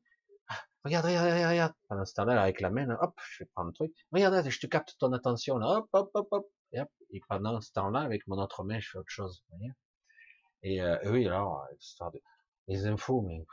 Regarde, 0.85 1.07
regarde, 1.07 1.51
regarde, 1.51 1.75
pendant 1.89 2.05
ce 2.05 2.15
temps-là, 2.15 2.41
avec 2.41 2.61
la 2.61 2.71
main, 2.71 2.89
hop, 3.01 3.19
je 3.31 3.45
vais 3.45 3.51
prendre 3.55 3.69
le 3.69 3.75
truc. 3.75 3.95
Regarde, 4.13 4.49
je 4.49 4.61
te 4.61 4.67
capte 4.67 4.97
ton 4.99 5.13
attention, 5.13 5.59
là, 5.59 5.79
hop, 5.79 5.89
hop, 5.93 6.11
hop, 6.15 6.29
hop. 6.31 6.51
Et, 6.73 6.81
hop, 6.81 6.91
et 7.11 7.21
pendant 7.29 7.61
ce 7.61 7.73
temps-là, 7.73 8.01
avec 8.01 8.27
mon 8.27 8.39
autre 8.39 8.65
main, 8.65 8.81
je 8.81 8.89
fais 8.89 8.99
autre 8.99 9.11
chose. 9.11 9.45
Et 10.63 10.81
euh, 10.81 10.99
oui, 11.07 11.27
alors, 11.27 11.67
histoire 11.79 12.11
de 12.13 12.21
les 12.69 12.87
infos, 12.87 13.23
mais 13.23 13.45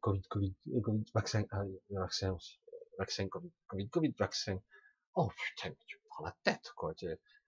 Covid, 0.00 0.22
Covid, 0.28 0.54
Covid, 0.82 1.04
vaccin, 1.14 1.44
ah, 1.50 1.62
vaccin 1.90 2.32
aussi, 2.32 2.60
vaccin, 2.98 3.28
Covid, 3.28 3.50
Covid, 3.66 3.88
Covid, 3.88 4.14
vaccin. 4.18 4.58
Oh 5.14 5.28
putain, 5.36 5.74
tu 5.86 5.96
me 5.96 6.08
prends 6.08 6.24
la 6.24 6.36
tête, 6.42 6.72
quoi 6.76 6.94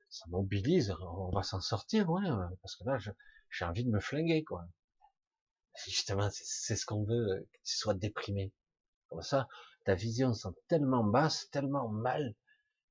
ça 0.08 0.24
mobilise, 0.28 0.94
on 1.00 1.30
va 1.30 1.42
s'en 1.42 1.60
sortir, 1.60 2.08
ouais, 2.10 2.22
parce 2.62 2.76
que 2.76 2.84
là, 2.84 2.98
j'ai 3.50 3.64
envie 3.64 3.84
de 3.84 3.90
me 3.90 4.00
flinguer, 4.00 4.44
quoi. 4.44 4.66
Justement, 5.84 6.28
c'est 6.32 6.76
ce 6.76 6.86
qu'on 6.86 7.04
veut, 7.04 7.46
que 7.52 7.58
tu 7.64 7.76
sois 7.76 7.94
déprimé. 7.94 8.52
Ça, 9.22 9.48
ta 9.84 9.94
vision 9.94 10.32
sent 10.34 10.54
tellement 10.68 11.04
basse, 11.04 11.48
tellement 11.50 11.88
mal, 11.88 12.34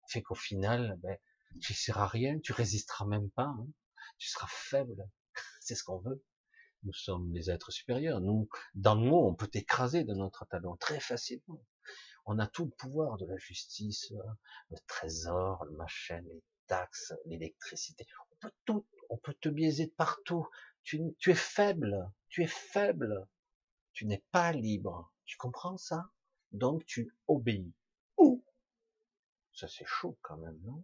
fait 0.08 0.22
qu'au 0.22 0.36
final, 0.36 0.98
ben, 1.02 1.18
tu 1.62 1.74
seras 1.74 2.08
rien, 2.08 2.40
tu 2.40 2.54
résisteras 2.54 3.06
même 3.06 3.30
pas, 3.32 3.48
hein. 3.48 3.68
tu 4.18 4.30
seras 4.30 4.48
faible. 4.50 5.10
c'est 5.62 5.76
ce 5.76 5.84
qu'on 5.84 6.00
veut. 6.00 6.24
Nous 6.84 6.94
sommes 6.94 7.32
des 7.32 7.50
êtres 7.50 7.72
supérieurs. 7.72 8.22
Nous, 8.22 8.48
dans 8.76 8.96
nous, 8.96 9.16
on 9.16 9.34
peut 9.34 9.48
t'écraser 9.48 10.04
de 10.04 10.14
notre 10.14 10.46
talon 10.46 10.78
très 10.78 11.00
facilement. 11.00 11.64
On 12.26 12.40
a 12.40 12.48
tout 12.48 12.66
le 12.66 12.72
pouvoir 12.72 13.18
de 13.18 13.26
la 13.26 13.38
justice, 13.38 14.12
le 14.70 14.78
trésor, 14.88 15.66
le 15.66 15.72
machin, 15.72 16.22
les 16.22 16.44
taxes, 16.68 17.14
l'électricité. 17.26 18.06
On 18.32 18.36
peut 18.40 18.52
tout, 18.66 18.86
on 19.10 19.18
peut 19.18 19.34
te 19.34 19.50
biaiser 19.50 19.88
de 19.88 19.94
partout. 19.94 20.48
Tu, 20.84 21.02
tu 21.18 21.32
es 21.32 21.36
faible, 21.36 22.12
tu 22.30 22.44
es 22.44 22.48
faible. 22.48 23.28
Tu 23.94 24.06
n'es 24.06 24.24
pas 24.32 24.52
libre. 24.52 25.12
Tu 25.26 25.38
comprends 25.38 25.78
ça? 25.78 26.12
Donc 26.56 26.86
tu 26.86 27.14
obéis. 27.28 27.74
Ouh! 28.18 28.42
Ça 29.54 29.68
c'est 29.68 29.86
chaud 29.86 30.18
quand 30.22 30.38
même, 30.38 30.58
non? 30.64 30.82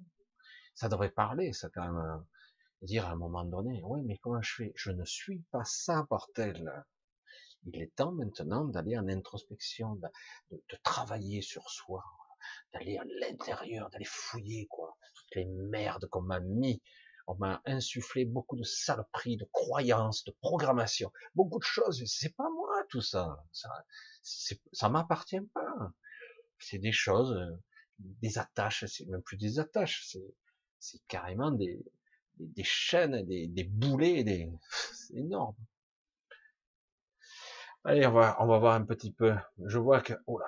Ça 0.76 0.89
devrait 0.89 1.11
parler, 1.11 1.53
ça 1.53 1.69
quand 1.69 1.89
même. 1.89 2.26
dire 2.81 3.07
à 3.07 3.11
un 3.11 3.15
moment 3.15 3.45
donné, 3.45 3.81
oui, 3.85 4.02
mais 4.03 4.18
comment 4.18 4.41
je 4.41 4.53
fais? 4.56 4.73
Je 4.76 4.91
ne 4.91 5.06
suis 5.06 5.39
pas 5.52 5.64
ça, 5.64 6.06
bordel. 6.10 6.69
Il 7.64 7.81
est 7.81 7.95
temps 7.95 8.11
maintenant 8.11 8.65
d'aller 8.65 8.98
en 8.98 9.07
introspection, 9.07 9.95
de, 9.95 10.07
de, 10.52 10.77
travailler 10.84 11.41
sur 11.41 11.69
soi, 11.69 12.03
d'aller 12.73 12.98
à 12.98 13.03
l'intérieur, 13.19 13.89
d'aller 13.91 14.06
fouiller 14.06 14.65
quoi, 14.68 14.98
toutes 15.14 15.35
les 15.35 15.45
merdes 15.45 16.07
qu'on 16.07 16.23
m'a 16.23 16.39
mis. 16.39 16.81
On 17.27 17.35
m'a 17.35 17.61
insufflé 17.65 18.26
beaucoup 18.26 18.57
de 18.57 18.64
saloperies, 18.64 19.38
de 19.38 19.48
croyances, 19.53 20.26
de 20.26 20.35
programmation, 20.41 21.14
beaucoup 21.35 21.60
de 21.60 21.64
choses. 21.64 22.03
C'est 22.06 22.35
pas 22.35 22.49
moi 22.49 22.70
tout 22.91 23.01
ça. 23.01 23.43
Ça, 23.51 23.69
ça 24.73 24.89
m'appartient 24.89 25.41
pas. 25.53 25.93
C'est 26.59 26.77
des 26.77 26.91
choses, 26.91 27.35
des 27.97 28.38
attaches. 28.38 28.85
C'est 28.85 29.07
même 29.07 29.23
plus 29.23 29.38
des 29.38 29.59
attaches. 29.59 30.05
C'est, 30.07 30.35
c'est 30.80 31.01
carrément 31.07 31.51
des, 31.51 31.84
des, 32.38 32.63
chaînes, 32.63 33.26
des, 33.26 33.47
des 33.47 33.63
boulets, 33.63 34.23
des, 34.23 34.51
c'est 34.93 35.15
énorme. 35.15 35.55
Allez, 37.84 38.05
on 38.05 38.11
va, 38.11 38.38
on 38.39 38.45
va 38.45 38.59
voir 38.59 38.76
un 38.76 38.85
petit 38.85 39.11
peu. 39.11 39.34
Je 39.65 39.80
vois 39.80 40.01
que, 40.01 40.13
oh 40.27 40.38
là, 40.38 40.45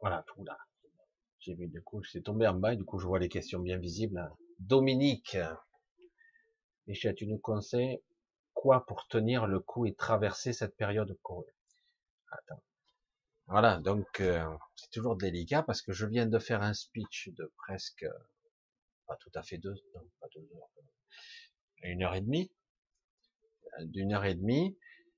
voilà, 0.00 0.24
tout 0.26 0.42
là. 0.44 0.56
J'ai 1.40 1.54
vu, 1.54 1.68
du 1.68 1.82
coup, 1.82 2.02
c'est 2.04 2.22
tombé 2.22 2.46
en 2.46 2.54
bas, 2.54 2.72
et 2.72 2.76
du 2.76 2.84
coup, 2.84 2.98
je 2.98 3.06
vois 3.06 3.18
les 3.18 3.28
questions 3.28 3.60
bien 3.60 3.78
visibles. 3.78 4.30
Dominique. 4.58 5.36
Michel, 6.86 7.14
tu 7.14 7.26
nous 7.26 7.38
conseilles 7.38 8.00
quoi 8.58 8.84
pour 8.86 9.06
tenir 9.06 9.46
le 9.46 9.60
coup 9.60 9.86
et 9.86 9.94
traverser 9.94 10.52
cette 10.52 10.76
période 10.76 11.16
Attends. 12.32 12.62
Voilà, 13.46 13.78
donc, 13.78 14.20
euh, 14.20 14.44
c'est 14.74 14.90
toujours 14.90 15.16
délicat 15.16 15.62
parce 15.62 15.80
que 15.80 15.92
je 15.92 16.04
viens 16.06 16.26
de 16.26 16.40
faire 16.40 16.60
un 16.62 16.74
speech 16.74 17.30
de 17.36 17.52
presque, 17.56 18.04
pas 19.06 19.16
tout 19.16 19.30
à 19.36 19.44
fait 19.44 19.58
deux, 19.58 19.76
non, 19.94 20.02
pas 20.20 20.26
deux 20.34 20.48
heures, 20.56 20.68
une 21.84 22.02
heure 22.02 22.16
et 22.16 22.20
demie, 22.20 22.50
d'une 23.80 24.12
heure 24.12 24.24
et 24.24 24.34
demie, 24.34 24.76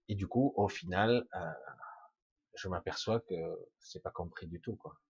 et 0.09 0.15
du 0.15 0.29
coup, 0.29 0.53
au 0.57 0.69
final, 0.69 1.27
euh, 1.35 1.53
je 2.57 2.69
m'aperçois 2.69 3.21
que 3.21 3.35
c'est 3.81 4.03
pas 4.03 4.11
compris 4.11 4.49
du 4.49 4.61
tout, 4.61 4.77
quoi. 4.77 5.01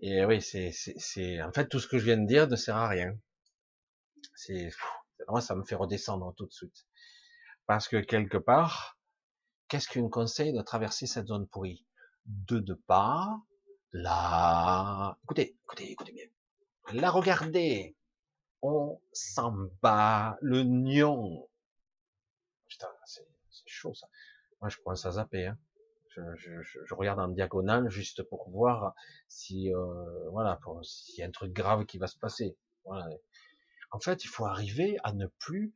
Et 0.00 0.24
oui, 0.24 0.40
c'est, 0.40 0.70
c'est, 0.72 1.42
en 1.42 1.52
fait 1.52 1.68
tout 1.68 1.80
ce 1.80 1.88
que 1.88 1.98
je 1.98 2.04
viens 2.04 2.18
de 2.18 2.26
dire 2.26 2.46
ne 2.46 2.56
sert 2.56 2.76
à 2.76 2.88
rien. 2.88 3.18
C'est, 4.36 4.70
moi, 5.28 5.40
ça 5.40 5.54
me 5.54 5.64
fait 5.64 5.74
redescendre 5.74 6.34
tout 6.36 6.46
de 6.46 6.52
suite, 6.52 6.86
parce 7.66 7.88
que 7.88 7.96
quelque 7.96 8.38
part, 8.38 8.98
qu'est-ce 9.68 9.88
qu'une 9.88 10.10
conseille 10.10 10.52
de 10.52 10.62
traverser 10.62 11.06
cette 11.06 11.28
zone 11.28 11.46
pourrie? 11.46 11.86
De 12.26 12.58
de 12.58 12.74
pas, 12.74 13.40
là, 13.92 15.18
écoutez, 15.24 15.56
écoutez, 15.64 15.92
écoutez 15.92 16.12
bien, 16.12 16.26
la 16.92 17.10
regardez, 17.10 17.96
on 18.62 19.00
s'en 19.12 19.54
bat 19.82 20.38
le 20.40 20.62
nion, 20.62 21.48
Putain, 22.68 22.88
c'est 23.04 23.24
chaud 23.66 23.94
ça. 23.94 24.08
Moi, 24.60 24.68
je 24.68 24.78
commence 24.78 25.06
à 25.06 25.12
zapper. 25.12 25.46
Hein. 25.46 25.58
Je, 26.08 26.22
je, 26.36 26.62
je, 26.62 26.94
regarde 26.94 27.20
en 27.20 27.28
diagonale 27.28 27.90
juste 27.90 28.22
pour 28.22 28.48
voir 28.50 28.94
si, 29.28 29.72
euh, 29.74 30.30
voilà, 30.30 30.58
s'il 30.82 31.20
y 31.20 31.22
a 31.22 31.26
un 31.26 31.30
truc 31.30 31.52
grave 31.52 31.84
qui 31.84 31.98
va 31.98 32.06
se 32.06 32.18
passer. 32.18 32.56
Voilà. 32.84 33.06
En 33.96 34.00
fait, 34.00 34.24
il 34.24 34.28
faut 34.28 34.44
arriver 34.44 34.96
à 35.04 35.12
ne 35.12 35.26
plus, 35.26 35.74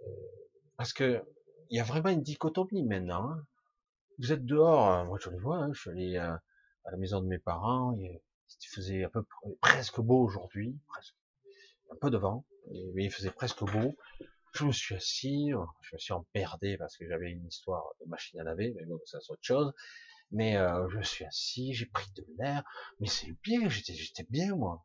euh, 0.00 0.04
parce 0.76 0.92
que 0.92 1.22
il 1.70 1.78
y 1.78 1.80
a 1.80 1.84
vraiment 1.84 2.10
une 2.10 2.22
dichotomie 2.22 2.84
maintenant. 2.84 3.30
Hein. 3.30 3.46
Vous 4.18 4.32
êtes 4.32 4.44
dehors, 4.44 4.86
hein. 4.88 5.04
moi 5.04 5.18
je 5.20 5.30
les 5.30 5.38
vois. 5.38 5.56
Hein, 5.56 5.72
je 5.72 5.80
suis 5.80 5.90
allé 5.90 6.16
euh, 6.16 6.34
à 6.84 6.90
la 6.90 6.96
maison 6.96 7.20
de 7.20 7.26
mes 7.26 7.38
parents. 7.38 7.96
Il 7.98 8.20
faisait 8.68 9.08
peu 9.08 9.24
presque 9.60 10.00
beau 10.00 10.22
aujourd'hui, 10.22 10.78
presque 10.88 11.14
un 11.90 11.96
peu 11.96 12.10
de 12.10 12.18
vent, 12.18 12.44
mais 12.94 13.04
il 13.04 13.10
faisait 13.10 13.30
presque 13.30 13.64
beau 13.64 13.96
je 14.54 14.64
me 14.64 14.72
suis 14.72 14.94
assis, 14.94 15.52
euh, 15.52 15.64
je 15.82 15.96
me 15.96 15.98
suis 15.98 16.12
emmerdé 16.12 16.76
parce 16.78 16.96
que 16.96 17.06
j'avais 17.08 17.30
une 17.30 17.46
histoire 17.46 17.84
de 18.00 18.08
machine 18.08 18.38
à 18.40 18.44
laver, 18.44 18.72
mais 18.76 18.84
bon, 18.86 19.00
ça 19.04 19.18
c'est 19.20 19.32
autre 19.32 19.42
chose. 19.42 19.72
Mais 20.30 20.56
euh, 20.56 20.88
je 20.90 20.98
me 20.98 21.02
suis 21.02 21.24
assis, 21.24 21.74
j'ai 21.74 21.86
pris 21.86 22.10
de 22.16 22.24
l'air, 22.38 22.62
mais 23.00 23.08
c'est 23.08 23.32
bien, 23.42 23.68
j'étais 23.68 24.26
bien 24.30 24.54
moi, 24.54 24.84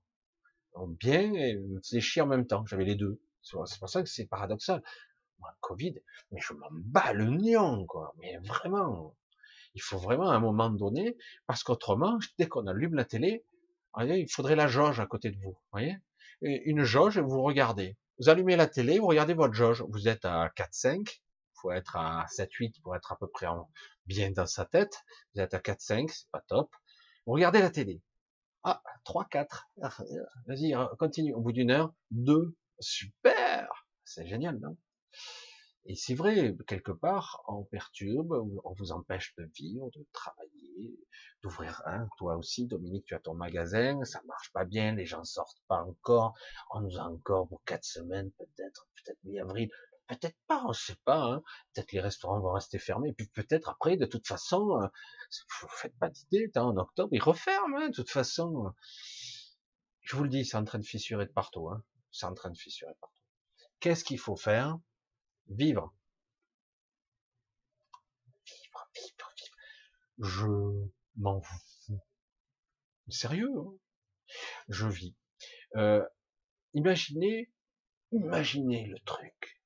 bien 0.88 1.34
et 1.34 1.56
me 1.56 1.80
faisais 1.82 2.02
chier 2.02 2.22
en 2.22 2.28
même 2.28 2.48
temps. 2.48 2.66
J'avais 2.66 2.86
les 2.86 2.96
deux. 2.96 3.22
C'est 3.42 3.80
pour 3.80 3.90
ça 3.90 4.04
que 4.04 4.10
c'est 4.10 4.26
paradoxal. 4.26 4.84
Moi, 5.40 5.56
Covid, 5.62 5.96
mais 6.32 6.42
je 6.42 6.54
m'en 6.54 6.68
bats 6.72 7.14
le 7.14 7.26
nion, 7.26 7.86
quoi. 7.86 8.14
Mais 8.18 8.38
vraiment, 8.40 9.16
il 9.74 9.82
faut 9.82 9.98
vraiment 9.98 10.30
à 10.30 10.36
un 10.36 10.40
moment 10.40 10.70
donné, 10.70 11.16
parce 11.48 11.64
qu'autrement, 11.64 12.20
dès 12.38 12.48
qu'on 12.48 12.68
allume 12.68 12.96
la 12.96 13.06
télé, 13.06 13.46
il 13.98 14.30
faudrait 14.30 14.58
la 14.58 14.68
jauge 14.68 15.00
à 15.00 15.06
côté 15.06 15.32
de 15.32 15.38
vous, 15.40 15.58
voyez, 15.72 15.98
une 16.42 16.84
jauge 16.84 17.20
vous 17.20 17.42
regardez. 17.42 17.96
Vous 18.20 18.28
allumez 18.28 18.58
la 18.58 18.68
télé, 18.68 19.00
vous 19.00 19.08
regardez 19.08 19.34
votre 19.34 19.54
jauge, 19.54 19.86
vous 19.88 20.10
êtes 20.10 20.26
à 20.26 20.52
4-5, 20.58 21.22
faut 21.54 21.72
être 21.72 21.96
à 21.96 22.26
7-8 22.30 22.82
pour 22.82 22.96
être 22.96 23.14
à 23.14 23.18
peu 23.18 23.28
près 23.28 23.48
bien 24.06 24.32
dans 24.32 24.46
sa 24.46 24.66
tête. 24.66 25.04
Vous 25.34 25.42
êtes 25.42 25.54
à 25.54 25.60
4-5, 25.60 26.10
c'est 26.12 26.30
pas 26.32 26.44
top. 26.48 26.70
Vous 27.26 27.34
regardez 27.34 27.60
la 27.60 27.70
télé. 27.70 28.02
Ah, 28.64 28.82
3-4. 29.06 29.70
Ah, 29.82 29.90
vas-y, 30.48 30.74
hein, 30.74 30.90
continue. 31.00 31.34
Au 31.34 31.42
bout 31.42 31.52
d'une 31.52 31.72
heure, 31.72 31.94
2. 32.12 32.56
Super 32.80 33.68
C'est 34.06 34.26
génial, 34.26 34.58
non? 34.60 34.78
Et 35.86 35.96
c'est 35.96 36.14
vrai, 36.14 36.56
quelque 36.68 36.92
part, 36.92 37.44
on 37.48 37.64
perturbe, 37.64 38.32
on 38.64 38.74
vous 38.74 38.92
empêche 38.92 39.34
de 39.38 39.50
vivre, 39.56 39.90
de 39.92 40.06
travailler, 40.14 41.00
d'ouvrir 41.42 41.82
un. 41.86 42.08
Toi 42.18 42.38
aussi, 42.38 42.68
Dominique, 42.68 43.06
tu 43.06 43.16
as 43.16 43.20
ton 43.20 43.34
magasin, 43.34 44.04
ça 44.04 44.22
marche 44.28 44.52
pas 44.52 44.66
bien, 44.66 44.94
les 44.94 45.06
gens 45.06 45.24
sortent 45.24 45.64
pas 45.68 45.84
encore. 45.84 46.38
On 46.72 46.82
nous 46.82 47.00
a 47.00 47.04
encore 47.04 47.48
pour 47.48 47.64
quatre 47.64 47.86
semaines, 47.86 48.32
peut-être, 48.38 48.88
peut-être 48.96 49.20
mi-avril, 49.24 49.72
peut-être 50.10 50.38
pas, 50.48 50.64
on 50.66 50.74
sait 50.74 50.98
pas. 51.06 51.24
Hein. 51.24 51.44
Peut-être 51.74 51.92
les 51.92 52.02
restaurants 52.02 52.40
vont 52.40 52.54
rester 52.54 52.80
fermés, 52.80 53.14
puis 53.14 53.28
peut-être 53.28 53.70
après, 53.70 53.96
de 53.96 54.06
toute 54.06 54.28
façon, 54.28 54.82
euh, 54.82 54.88
vous 55.62 55.68
faites 55.70 55.98
pas 55.98 56.10
d'idée. 56.10 56.52
En 56.56 56.76
octobre, 56.78 57.10
ils 57.14 57.22
referment, 57.22 57.78
hein, 57.78 57.90
de 57.90 57.94
toute 57.94 58.10
façon. 58.10 58.74
Je 60.02 60.16
vous 60.16 60.24
le 60.24 60.30
dis, 60.30 60.44
c'est 60.46 60.58
en 60.58 60.66
train 60.66 60.80
de 60.80 60.86
fissurer 60.86 61.26
de 61.26 61.32
partout. 61.32 61.70
Hein. 61.70 61.84
C'est 62.12 62.26
en 62.26 62.34
train 62.34 62.50
de 62.50 62.58
fissurer 62.58 62.94
partout. 63.00 63.22
Qu'est-ce 63.80 64.04
qu'il 64.04 64.20
faut 64.20 64.36
faire? 64.36 64.78
Vivre. 65.48 65.94
Vivre, 68.46 68.90
vivre, 68.96 69.34
vivre. 69.38 69.56
Je 70.18 70.48
m'en 71.18 71.42
fous. 71.42 72.02
Sérieux, 73.08 73.52
hein? 73.58 73.74
Je 74.68 74.88
vis. 74.88 75.16
Euh, 75.76 76.06
imaginez, 76.74 77.52
imaginez 78.12 78.86
le 78.86 79.00
truc. 79.00 79.59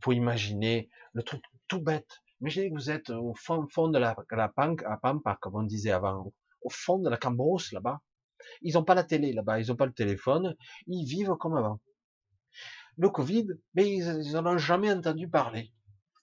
Faut 0.00 0.12
imaginer 0.12 0.88
le 1.12 1.22
truc 1.22 1.42
tout 1.66 1.80
bête. 1.80 2.20
Imaginez 2.40 2.70
que 2.70 2.74
vous 2.74 2.90
êtes 2.90 3.10
au 3.10 3.34
fond, 3.34 3.66
fond 3.68 3.88
de 3.88 3.98
la, 3.98 4.16
la 4.30 4.52
à 4.54 4.96
Pampa, 4.96 5.38
comme 5.40 5.56
on 5.56 5.62
disait 5.62 5.90
avant, 5.90 6.32
au 6.62 6.70
fond 6.70 6.98
de 6.98 7.08
la 7.08 7.16
Cambrousse 7.16 7.72
là-bas. 7.72 8.00
Ils 8.62 8.74
n'ont 8.74 8.84
pas 8.84 8.94
la 8.94 9.04
télé 9.04 9.32
là-bas, 9.32 9.60
ils 9.60 9.68
n'ont 9.68 9.76
pas 9.76 9.86
le 9.86 9.92
téléphone, 9.92 10.54
ils 10.86 11.04
vivent 11.04 11.34
comme 11.38 11.56
avant. 11.56 11.80
Le 12.96 13.10
Covid, 13.10 13.48
mais 13.74 13.90
ils 13.96 14.32
n'en 14.32 14.46
ont 14.46 14.58
jamais 14.58 14.92
entendu 14.92 15.28
parler. 15.28 15.72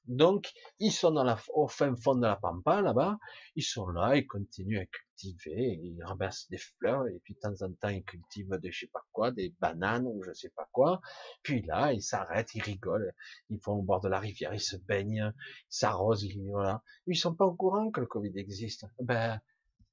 Donc, 0.07 0.53
ils 0.79 0.91
sont 0.91 1.11
dans 1.11 1.23
la, 1.23 1.39
au 1.53 1.67
fin 1.67 1.95
fond 1.95 2.15
de 2.15 2.21
la 2.21 2.35
pampa, 2.35 2.81
là-bas. 2.81 3.17
Ils 3.55 3.63
sont 3.63 3.87
là, 3.87 4.15
ils 4.15 4.27
continuent 4.27 4.79
à 4.79 4.85
cultiver, 4.85 5.79
ils 5.81 6.03
ramassent 6.03 6.47
des 6.49 6.57
fleurs, 6.57 7.07
et 7.07 7.19
puis 7.23 7.33
de 7.33 7.39
temps 7.39 7.65
en 7.65 7.71
temps, 7.73 7.89
ils 7.89 8.03
cultivent 8.03 8.57
des 8.61 8.71
je 8.71 8.81
sais 8.81 8.91
pas 8.93 9.03
quoi, 9.11 9.31
des 9.31 9.55
bananes 9.59 10.05
ou 10.05 10.21
je 10.23 10.33
sais 10.33 10.51
pas 10.55 10.69
quoi. 10.71 11.01
Puis 11.41 11.63
là, 11.63 11.91
ils 11.91 12.03
s'arrêtent, 12.03 12.53
ils 12.53 12.61
rigolent, 12.61 13.13
ils 13.49 13.59
vont 13.59 13.73
au 13.73 13.81
bord 13.81 14.01
de 14.01 14.09
la 14.09 14.19
rivière, 14.19 14.53
ils 14.53 14.59
se 14.59 14.77
baignent, 14.77 15.33
ils 15.35 15.75
s'arrosent, 15.75 16.23
ils, 16.23 16.39
voilà. 16.51 16.83
Ils 17.07 17.17
sont 17.17 17.33
pas 17.33 17.45
au 17.45 17.55
courant 17.55 17.89
que 17.89 18.01
le 18.01 18.07
Covid 18.07 18.33
existe. 18.35 18.85
Ben, 18.99 19.41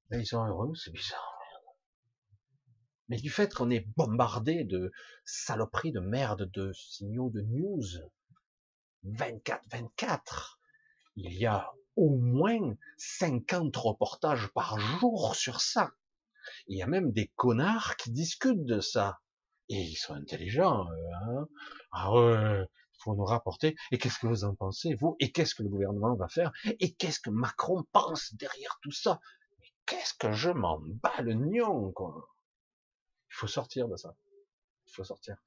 ben 0.09 0.19
ils 0.19 0.27
sont 0.27 0.45
heureux, 0.45 0.73
c'est 0.75 0.91
bizarre. 0.91 1.33
Mais 3.09 3.17
du 3.17 3.29
fait 3.29 3.53
qu'on 3.53 3.69
est 3.69 3.85
bombardé 3.97 4.63
de 4.63 4.91
saloperies, 5.25 5.91
de 5.91 5.99
merde, 5.99 6.49
de 6.53 6.71
signaux, 6.73 7.29
de 7.29 7.41
news, 7.41 7.81
24-24. 9.05 10.57
Il 11.15 11.33
y 11.33 11.45
a 11.45 11.71
au 11.95 12.09
moins 12.09 12.75
50 12.97 13.75
reportages 13.75 14.47
par 14.53 14.79
jour 14.79 15.35
sur 15.35 15.61
ça. 15.61 15.91
Il 16.67 16.77
y 16.77 16.81
a 16.81 16.87
même 16.87 17.11
des 17.11 17.27
connards 17.35 17.95
qui 17.97 18.11
discutent 18.11 18.65
de 18.65 18.79
ça. 18.79 19.19
Et 19.69 19.81
ils 19.81 19.95
sont 19.95 20.13
intelligents. 20.13 20.87
Hein 20.87 21.47
ah 21.91 22.13
ouais, 22.13 22.65
faut 22.99 23.15
nous 23.15 23.25
rapporter. 23.25 23.75
Et 23.91 23.97
qu'est-ce 23.97 24.19
que 24.19 24.27
vous 24.27 24.43
en 24.43 24.55
pensez, 24.55 24.95
vous? 24.95 25.15
Et 25.19 25.31
qu'est-ce 25.31 25.55
que 25.55 25.63
le 25.63 25.69
gouvernement 25.69 26.15
va 26.15 26.27
faire? 26.27 26.51
Et 26.79 26.93
qu'est-ce 26.93 27.19
que 27.19 27.29
Macron 27.29 27.83
pense 27.91 28.33
derrière 28.35 28.77
tout 28.81 28.91
ça? 28.91 29.19
Mais 29.59 29.71
qu'est-ce 29.85 30.13
que 30.13 30.31
je 30.31 30.49
m'en 30.49 30.79
bats 30.81 31.21
le 31.21 31.33
nion, 31.33 31.91
quoi? 31.91 32.29
Il 33.29 33.35
faut 33.35 33.47
sortir 33.47 33.87
de 33.87 33.95
ça. 33.95 34.15
Il 34.87 34.93
faut 34.93 35.03
sortir. 35.03 35.37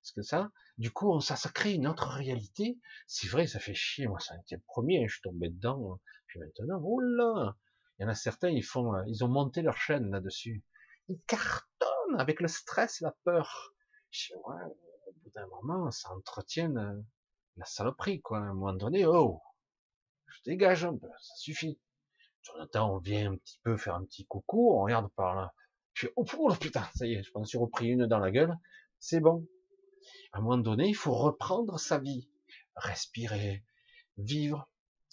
Parce 0.00 0.12
que 0.12 0.22
ça, 0.22 0.50
du 0.78 0.90
coup, 0.90 1.20
ça, 1.20 1.36
crée 1.50 1.74
une 1.74 1.86
autre 1.86 2.08
réalité. 2.08 2.78
C'est 3.06 3.28
vrai, 3.28 3.46
ça 3.46 3.58
fait 3.58 3.74
chier. 3.74 4.06
Moi, 4.06 4.18
ça 4.18 4.34
a 4.34 4.38
été 4.38 4.56
le 4.56 4.62
premier, 4.62 5.06
je 5.06 5.14
suis 5.14 5.22
tombé 5.22 5.50
dedans. 5.50 5.92
Hein. 5.92 6.00
Puis 6.26 6.40
maintenant, 6.40 6.80
oh 6.82 7.00
là 7.00 7.56
Il 7.98 8.02
y 8.02 8.06
en 8.06 8.08
a 8.08 8.14
certains, 8.14 8.48
ils 8.48 8.64
font, 8.64 8.94
euh, 8.94 9.02
ils 9.06 9.24
ont 9.24 9.28
monté 9.28 9.62
leur 9.62 9.76
chaîne 9.76 10.10
là-dessus. 10.10 10.64
Ils 11.08 11.20
cartonnent 11.26 12.18
avec 12.18 12.40
le 12.40 12.48
stress 12.48 13.00
la 13.00 13.14
peur. 13.24 13.74
Je 14.10 14.34
ouais, 14.34 14.64
au 15.06 15.12
bout 15.22 15.30
d'un 15.34 15.46
moment, 15.48 15.90
ça 15.90 16.10
entretient 16.12 16.74
euh, 16.76 17.00
la 17.56 17.64
saloperie, 17.66 18.20
quoi. 18.22 18.38
À 18.38 18.42
un 18.42 18.54
moment 18.54 18.72
donné, 18.72 19.04
oh, 19.06 19.40
je 20.26 20.38
dégage 20.44 20.84
un 20.84 20.96
peu, 20.96 21.08
ça 21.20 21.34
suffit. 21.36 21.78
Jonathan, 22.42 22.94
on 22.94 22.98
vient 22.98 23.32
un 23.32 23.36
petit 23.36 23.58
peu 23.62 23.76
faire 23.76 23.96
un 23.96 24.04
petit 24.04 24.24
coucou, 24.26 24.72
on 24.72 24.82
regarde 24.82 25.10
par 25.12 25.34
là. 25.34 25.52
Fais, 25.94 26.10
oh, 26.16 26.24
oh 26.38 26.54
putain, 26.54 26.88
ça 26.94 27.06
y 27.06 27.14
est, 27.14 27.22
je 27.22 27.30
m'en 27.34 27.44
suis 27.44 27.58
repris 27.58 27.88
une 27.88 28.06
dans 28.06 28.18
la 28.18 28.30
gueule. 28.30 28.56
C'est 28.98 29.20
bon. 29.20 29.46
À 30.32 30.38
un 30.38 30.42
moment 30.42 30.58
donné, 30.58 30.88
il 30.88 30.94
faut 30.94 31.14
reprendre 31.14 31.78
sa 31.78 31.98
vie. 31.98 32.28
Respirer, 32.76 33.64
vivre, 34.16 34.70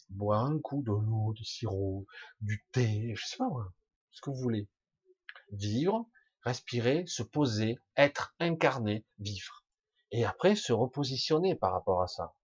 boire 0.09 0.45
un 0.45 0.59
coup 0.59 0.83
de 0.83 0.91
l'eau, 0.91 1.33
sirop, 1.41 2.05
du 2.41 2.65
thé, 2.71 3.13
je 3.15 3.25
sais 3.25 3.37
pas 3.37 3.49
moi, 3.49 3.73
ce 4.11 4.21
que 4.21 4.29
vous 4.29 4.37
voulez. 4.37 4.67
Vivre, 5.51 6.07
respirer, 6.41 7.05
se 7.07 7.23
poser, 7.23 7.79
être 7.95 8.35
incarné, 8.39 9.05
vivre. 9.19 9.65
Et 10.11 10.23
après, 10.23 10.55
se 10.55 10.71
repositionner 10.71 11.55
par 11.55 11.73
rapport 11.73 12.01
à 12.01 12.07
ça. 12.07 12.35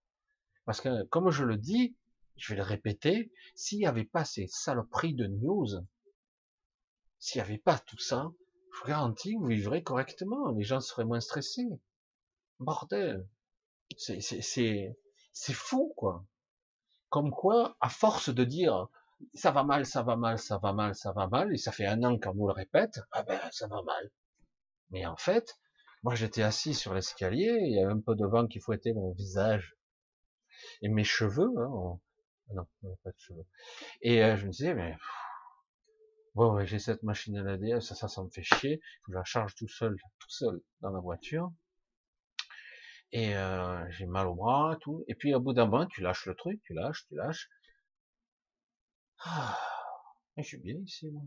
Parce 0.64 0.80
que, 0.80 1.04
comme 1.04 1.30
je 1.30 1.44
le 1.44 1.56
dis, 1.56 1.96
je 2.36 2.52
vais 2.52 2.58
le 2.58 2.64
répéter, 2.64 3.32
s'il 3.54 3.78
n'y 3.78 3.86
avait 3.86 4.04
pas 4.04 4.24
ces 4.24 4.46
saloperies 4.48 5.14
de 5.14 5.26
news, 5.26 5.68
s'il 7.18 7.40
n'y 7.40 7.46
avait 7.46 7.58
pas 7.58 7.78
tout 7.78 7.98
ça, 7.98 8.30
je 8.72 8.80
vous 8.80 8.88
garantis 8.88 9.36
vous 9.36 9.46
vivrez 9.46 9.82
correctement, 9.82 10.50
les 10.50 10.64
gens 10.64 10.80
seraient 10.80 11.04
moins 11.04 11.20
stressés. 11.20 11.68
Bordel. 12.60 13.28
C'est, 13.96 14.20
c'est, 14.20 14.96
c'est, 15.32 15.52
fou, 15.52 15.92
quoi. 15.96 16.24
Comme 17.10 17.30
quoi, 17.30 17.76
à 17.80 17.88
force 17.88 18.30
de 18.30 18.44
dire, 18.44 18.88
ça 19.34 19.50
va 19.50 19.62
mal, 19.62 19.86
ça 19.86 20.02
va 20.02 20.16
mal, 20.16 20.38
ça 20.38 20.58
va 20.58 20.72
mal, 20.72 20.94
ça 20.94 21.12
va 21.12 21.28
mal, 21.28 21.52
et 21.54 21.58
ça 21.58 21.72
fait 21.72 21.86
un 21.86 22.02
an 22.02 22.18
qu'on 22.18 22.32
vous 22.32 22.48
le 22.48 22.52
répète, 22.52 23.00
ah 23.12 23.22
ben, 23.22 23.40
ça 23.52 23.68
va 23.68 23.82
mal. 23.82 24.10
Mais 24.90 25.06
en 25.06 25.16
fait, 25.16 25.58
moi 26.02 26.14
j'étais 26.14 26.42
assis 26.42 26.74
sur 26.74 26.94
l'escalier, 26.94 27.56
il 27.62 27.74
y 27.74 27.78
avait 27.80 27.92
un 27.92 28.00
peu 28.00 28.14
de 28.16 28.26
vent 28.26 28.46
qui 28.46 28.60
fouettait 28.60 28.92
mon 28.92 29.12
visage 29.12 29.76
et 30.82 30.88
mes 30.88 31.04
cheveux, 31.04 31.52
hein, 31.58 32.00
non, 32.52 32.66
pas 33.02 33.10
de 33.10 33.18
cheveux. 33.18 33.46
Et 34.02 34.22
euh, 34.22 34.36
je 34.36 34.46
me 34.46 34.50
disais, 34.50 34.74
mais 34.74 34.96
bon, 36.34 36.64
j'ai 36.64 36.78
cette 36.78 37.02
machine 37.02 37.36
à 37.36 37.42
laver, 37.42 37.80
ça, 37.80 37.94
ça, 37.94 38.08
ça 38.08 38.22
me 38.22 38.30
fait 38.30 38.42
chier. 38.42 38.80
Je 39.08 39.14
la 39.14 39.24
charge 39.24 39.54
tout 39.54 39.68
seul, 39.68 39.96
tout 40.18 40.30
seul 40.30 40.60
dans 40.80 40.90
la 40.90 41.00
voiture. 41.00 41.52
Et 43.14 43.34
euh, 43.34 43.90
j'ai 43.90 44.04
mal 44.04 44.26
au 44.26 44.34
bras, 44.34 44.76
tout. 44.82 45.04
Et 45.08 45.14
puis 45.14 45.34
au 45.34 45.40
bout 45.40 45.54
d'un 45.54 45.64
moment, 45.66 45.86
tu 45.86 46.02
lâches 46.02 46.26
le 46.26 46.34
truc, 46.34 46.60
tu 46.64 46.74
lâches, 46.74 47.06
tu 47.08 47.14
lâches. 47.14 47.48
Ah, 49.24 49.58
je 50.36 50.42
suis 50.42 50.58
bien 50.58 50.76
ici, 50.76 51.10
moi. 51.10 51.22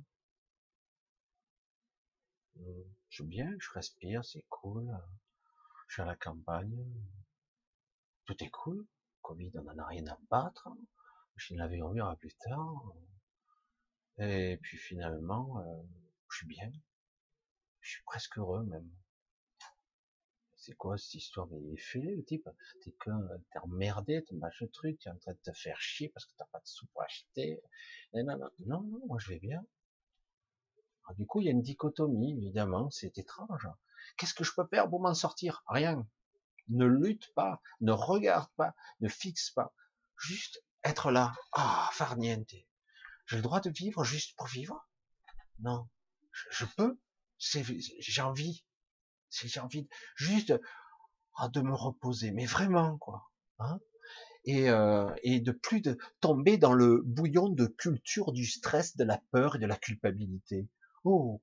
Euh, 2.59 2.83
je 3.09 3.15
suis 3.15 3.23
bien, 3.25 3.49
je 3.59 3.69
respire, 3.71 4.23
c'est 4.23 4.45
cool. 4.49 4.87
Je 5.87 5.93
suis 5.95 6.01
à 6.03 6.05
la 6.05 6.15
campagne. 6.15 6.77
Tout 8.25 8.43
est 8.43 8.51
cool. 8.51 8.85
Covid, 9.23 9.51
on 9.55 9.63
n'en 9.63 9.77
a 9.79 9.87
rien 9.87 10.05
à 10.07 10.17
battre 10.29 10.69
je 11.37 11.55
l'avais 11.55 11.81
revu 11.81 12.01
plus 12.19 12.33
tard. 12.39 12.93
Et 14.17 14.57
puis 14.61 14.77
finalement, 14.77 15.59
euh, 15.59 15.83
je 16.31 16.37
suis 16.37 16.47
bien. 16.47 16.71
Je 17.81 17.91
suis 17.91 18.03
presque 18.03 18.37
heureux 18.37 18.63
même. 18.63 18.89
C'est 20.67 20.75
quoi 20.75 20.97
cette 20.97 21.13
histoire? 21.13 21.47
Mais 21.47 21.61
il 21.61 21.73
est 21.75 21.77
fêlé 21.77 22.13
le 22.13 22.25
type. 22.25 22.49
T'es 22.83 22.91
qu'un, 22.99 23.25
t'es 23.53 23.59
emmerdé, 23.59 24.21
t'es 24.25 24.35
machin 24.35 24.67
truc, 24.73 24.99
t'es 24.99 25.09
en 25.09 25.15
train 25.15 25.31
de 25.31 25.37
te 25.37 25.53
faire 25.53 25.79
chier 25.79 26.09
parce 26.09 26.25
que 26.25 26.33
t'as 26.37 26.45
pas 26.47 26.59
de 26.59 26.67
sous 26.67 26.85
pour 26.87 27.03
acheter. 27.03 27.61
non, 28.13 28.37
non, 28.37 28.49
non, 28.65 29.01
moi 29.07 29.17
je 29.17 29.29
vais 29.29 29.39
bien. 29.39 29.65
du 31.17 31.25
coup, 31.25 31.39
il 31.39 31.45
y 31.45 31.47
a 31.47 31.51
une 31.51 31.61
dichotomie, 31.61 32.33
évidemment, 32.33 32.89
c'est 32.89 33.17
étrange. 33.17 33.69
Qu'est-ce 34.17 34.33
que 34.33 34.43
je 34.43 34.51
peux 34.53 34.67
faire 34.67 34.89
pour 34.89 34.99
m'en 34.99 35.13
sortir? 35.13 35.63
Rien. 35.67 36.05
Ne 36.67 36.85
lutte 36.85 37.33
pas, 37.33 37.61
ne 37.79 37.93
regarde 37.93 38.51
pas, 38.57 38.75
ne 38.99 39.07
fixe 39.07 39.51
pas. 39.51 39.73
Juste 40.17 40.61
être 40.83 41.11
là, 41.11 41.33
ah, 41.53 41.89
farniente. 41.93 42.55
J'ai 43.25 43.37
le 43.37 43.41
droit 43.41 43.61
de 43.61 43.69
vivre 43.69 44.03
juste 44.03 44.35
pour 44.35 44.47
vivre? 44.47 44.85
Non, 45.59 45.87
je, 46.51 46.65
peux. 46.65 46.99
J'ai 47.39 48.21
envie. 48.21 48.65
J'ai 49.29 49.59
envie 49.59 49.87
juste 50.15 50.53
ah, 51.35 51.49
de 51.49 51.61
me 51.61 51.73
reposer, 51.73 52.31
mais 52.31 52.45
vraiment 52.45 52.97
quoi. 52.97 53.29
Hein 53.59 53.79
et, 54.47 54.69
euh, 54.69 55.13
et 55.23 55.41
de 55.41 55.51
plus 55.51 55.81
de 55.81 55.97
tomber 56.21 56.57
dans 56.57 56.73
le 56.73 57.01
bouillon 57.05 57.49
de 57.49 57.65
culture 57.65 58.31
du 58.31 58.45
stress, 58.45 58.95
de 58.95 59.03
la 59.03 59.21
peur 59.31 59.57
et 59.57 59.59
de 59.59 59.65
la 59.65 59.75
culpabilité. 59.75 60.69
Oh, 61.03 61.41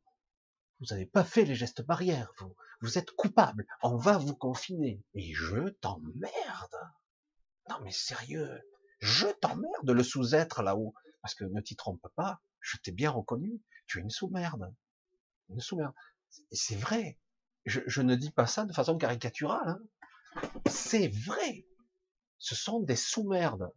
vous 0.80 0.86
n'avez 0.90 1.04
pas 1.04 1.22
fait 1.22 1.44
les 1.44 1.54
gestes 1.54 1.82
barrières, 1.82 2.32
vous. 2.38 2.56
Vous 2.80 2.98
êtes 2.98 3.10
coupable. 3.12 3.66
On 3.82 3.96
va 3.96 4.16
vous 4.16 4.34
confiner. 4.34 5.02
Et 5.14 5.34
je 5.34 5.68
t'emmerde. 5.68 6.76
Non 7.68 7.76
mais 7.82 7.92
sérieux, 7.92 8.60
je 9.00 9.26
t'emmerde 9.40 9.90
le 9.90 10.02
sous-être 10.02 10.62
là-haut. 10.62 10.94
Parce 11.22 11.34
que 11.34 11.44
ne 11.44 11.60
t'y 11.60 11.76
trompe 11.76 12.06
pas, 12.16 12.40
je 12.60 12.76
t'ai 12.78 12.92
bien 12.92 13.10
reconnu, 13.10 13.62
tu 13.86 13.98
es 13.98 14.02
une 14.02 14.10
sous-merde. 14.10 14.74
Une 15.50 15.60
sous-merde. 15.60 15.94
C'est 16.52 16.76
vrai. 16.76 17.18
Je, 17.66 18.02
ne 18.02 18.14
dis 18.14 18.30
pas 18.30 18.46
ça 18.46 18.64
de 18.64 18.72
façon 18.72 18.98
caricaturale. 18.98 19.68
Hein. 19.68 20.42
C'est 20.66 21.08
vrai. 21.08 21.66
Ce 22.38 22.54
sont 22.54 22.80
des 22.80 22.96
sous-merdes. 22.96 23.72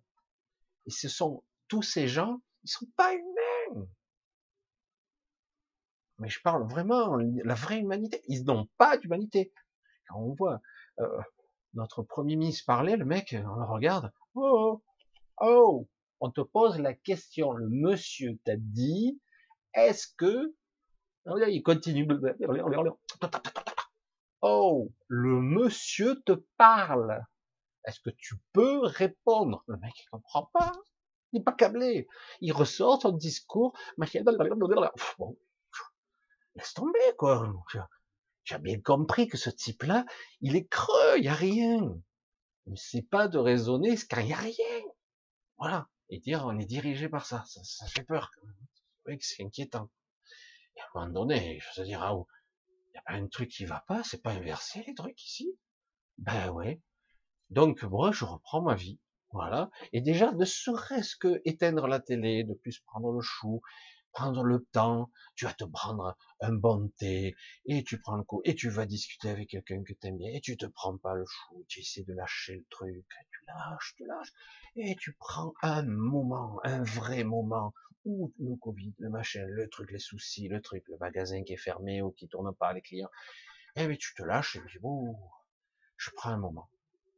Et 0.86 0.92
ce 0.92 1.08
sont 1.10 1.44
tous 1.68 1.84
ces 1.84 2.08
gens, 2.08 2.42
ils 2.64 2.70
sont 2.70 2.88
pas 2.96 3.14
humains. 3.14 3.88
Mais 6.20 6.30
je 6.30 6.42
parle 6.42 6.68
vraiment, 6.70 7.16
la 7.16 7.54
vraie 7.54 7.80
humanité. 7.80 8.22
Ils 8.28 8.44
n'ont 8.46 8.68
pas 8.78 8.98
d'humanité. 8.98 9.54
Quand 10.08 10.20
on 10.20 10.34
voit 10.34 10.62
euh, 11.00 11.22
notre 11.74 12.04
premier 12.04 12.36
ministre 12.36 12.66
parler, 12.66 12.96
le 12.96 13.06
mec, 13.06 13.36
on 13.38 13.56
le 13.56 13.66
regarde, 13.66 14.12
oh, 14.34 14.82
Oh, 15.40 15.88
on 16.20 16.32
te 16.32 16.42
pose 16.42 16.80
la 16.80 16.96
question, 16.96 17.52
le 17.52 17.70
monsieur 17.70 18.40
t'a 18.44 18.56
dit, 18.56 19.22
est-ce 19.76 20.08
que, 20.18 20.56
il 21.48 21.62
continue, 21.62 22.08
oh, 24.42 24.92
le 25.08 25.42
monsieur 25.42 26.22
te 26.24 26.34
parle, 26.58 27.24
est-ce 27.86 28.00
que 28.00 28.10
tu 28.10 28.36
peux 28.54 28.82
répondre? 28.82 29.64
Le 29.68 29.78
mec, 29.78 29.94
il 29.98 30.10
comprend 30.10 30.50
pas, 30.54 30.74
il 31.32 31.40
n'est 31.40 31.44
pas 31.44 31.54
câblé, 31.54 32.08
il 32.42 32.52
ressort 32.52 33.02
son 33.02 33.12
discours, 33.12 33.78
laisse 36.56 36.74
tomber, 36.74 37.00
quoi. 37.18 37.54
J'ai 38.44 38.60
bien 38.60 38.80
compris 38.80 39.28
que 39.28 39.38
ce 39.38 39.50
type-là, 39.50 40.06
il 40.42 40.56
est 40.56 40.68
creux, 40.68 41.18
il 41.18 41.22
n'y 41.22 41.28
a 41.28 41.34
rien. 41.34 41.98
Il 42.66 42.72
ne 42.72 42.78
sait 42.78 43.02
pas 43.02 43.28
de 43.28 43.38
raisonner 43.38 43.98
quand 44.10 44.20
il 44.20 44.28
n'y 44.28 44.34
a 44.34 44.38
rien. 44.38 44.82
Voilà. 45.58 45.90
Et 46.10 46.20
dire, 46.20 46.46
on 46.46 46.58
est 46.58 46.66
dirigé 46.66 47.10
par 47.10 47.26
ça. 47.26 47.44
Ça, 47.46 47.88
fait 47.88 48.04
peur. 48.04 48.32
Oui, 49.06 49.18
c'est 49.22 49.44
inquiétant. 49.44 49.90
Et 50.76 50.80
à 50.80 50.84
un 50.96 51.08
moment 51.08 51.26
donné, 51.26 51.60
je 51.60 51.82
veux 51.82 51.88
dire, 51.88 52.02
ah, 52.02 52.16
un 53.06 53.28
truc 53.28 53.50
qui 53.50 53.66
va 53.66 53.84
pas, 53.88 54.04
c'est 54.04 54.22
pas 54.22 54.32
inversé, 54.32 54.84
les 54.88 54.94
trucs 54.96 55.24
ici. 55.24 55.58
Ben 56.18 56.50
ouais. 56.50 56.82
Donc, 57.50 57.84
moi, 57.84 58.12
je 58.12 58.26
reprends 58.26 58.62
ma 58.62 58.76
vie. 58.76 59.00
Voilà. 59.32 59.70
Et 59.94 60.02
déjà, 60.02 60.32
ne 60.32 60.46
serait-ce 60.46 61.16
que 61.16 61.42
éteindre 61.46 61.88
la 61.88 62.00
télé, 62.00 62.44
de 62.44 62.54
plus 62.54 62.80
prendre 62.80 63.12
le 63.12 63.22
chou, 63.22 63.62
prendre 64.18 64.44
le 64.44 64.66
temps, 64.72 65.12
tu 65.36 65.46
vas 65.46 65.54
te 65.54 65.64
prendre 65.64 66.18
un 66.42 66.54
bon 66.54 66.90
thé, 66.98 67.36
et 67.66 67.84
tu 67.84 68.00
prends 68.00 68.16
le 68.16 68.24
coup, 68.24 68.42
et 68.46 68.56
tu 68.56 68.70
vas 68.70 68.86
discuter 68.86 69.30
avec 69.30 69.50
quelqu'un 69.50 69.84
que 69.84 69.94
t'aimes 69.94 70.18
bien, 70.18 70.32
et 70.34 70.42
tu 70.42 70.58
te 70.58 70.66
prends 70.66 70.98
pas 70.98 71.14
le 71.14 71.24
chou, 71.26 71.64
tu 71.68 71.82
essaies 71.82 72.04
de 72.04 72.14
lâcher 72.14 72.56
le 72.56 72.66
truc, 72.70 73.06
tu 73.32 73.46
lâches, 73.46 73.94
tu 73.96 74.06
lâches, 74.08 74.34
et 74.76 74.96
tu 74.96 75.14
prends 75.20 75.54
un 75.62 75.84
moment, 75.84 76.60
un 76.64 76.82
vrai 76.84 77.24
moment, 77.24 77.74
le 78.40 78.56
Covid, 78.58 78.94
le 79.00 79.10
machin, 79.10 79.46
le 79.48 79.68
truc, 79.70 79.92
les 79.92 80.00
soucis, 80.00 80.48
le 80.48 80.62
truc, 80.62 80.84
le 80.88 80.98
magasin 80.98 81.44
qui 81.44 81.54
est 81.54 81.58
fermé 81.58 82.02
ou 82.02 82.12
qui 82.12 82.28
tourne 82.28 82.54
pas, 82.56 82.74
les 82.74 82.82
clients, 82.82 83.10
eh 83.76 83.88
bien 83.88 83.98
tu 83.98 84.14
te 84.16 84.24
lâches, 84.24 84.56
et 84.56 84.60
dis, 84.60 84.80
oh, 84.84 85.16
je 85.98 86.10
prends 86.16 86.32
un 86.32 86.38
moment, 86.38 86.70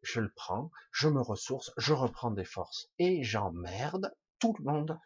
je 0.02 0.20
le 0.20 0.32
prends, 0.36 0.72
je 0.92 1.08
me 1.08 1.22
ressource, 1.22 1.72
je 1.78 1.94
reprends 1.94 2.32
des 2.32 2.46
forces, 2.46 2.90
et 2.98 3.24
j'emmerde 3.24 4.14
tout 4.40 4.56
le 4.60 4.66
monde. 4.66 4.98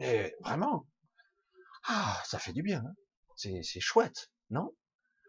Et 0.00 0.34
vraiment, 0.40 0.86
ah, 1.84 2.20
ça 2.24 2.38
fait 2.38 2.52
du 2.52 2.62
bien. 2.62 2.84
Hein 2.84 2.94
c'est 3.36 3.80
chouette, 3.80 4.30
non? 4.50 4.74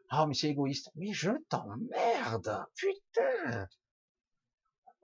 Ah, 0.09 0.25
mais 0.27 0.33
c'est 0.33 0.49
égoïste. 0.49 0.91
Mais 0.95 1.13
je 1.13 1.31
t'emmerde, 1.49 2.65
putain. 2.75 3.67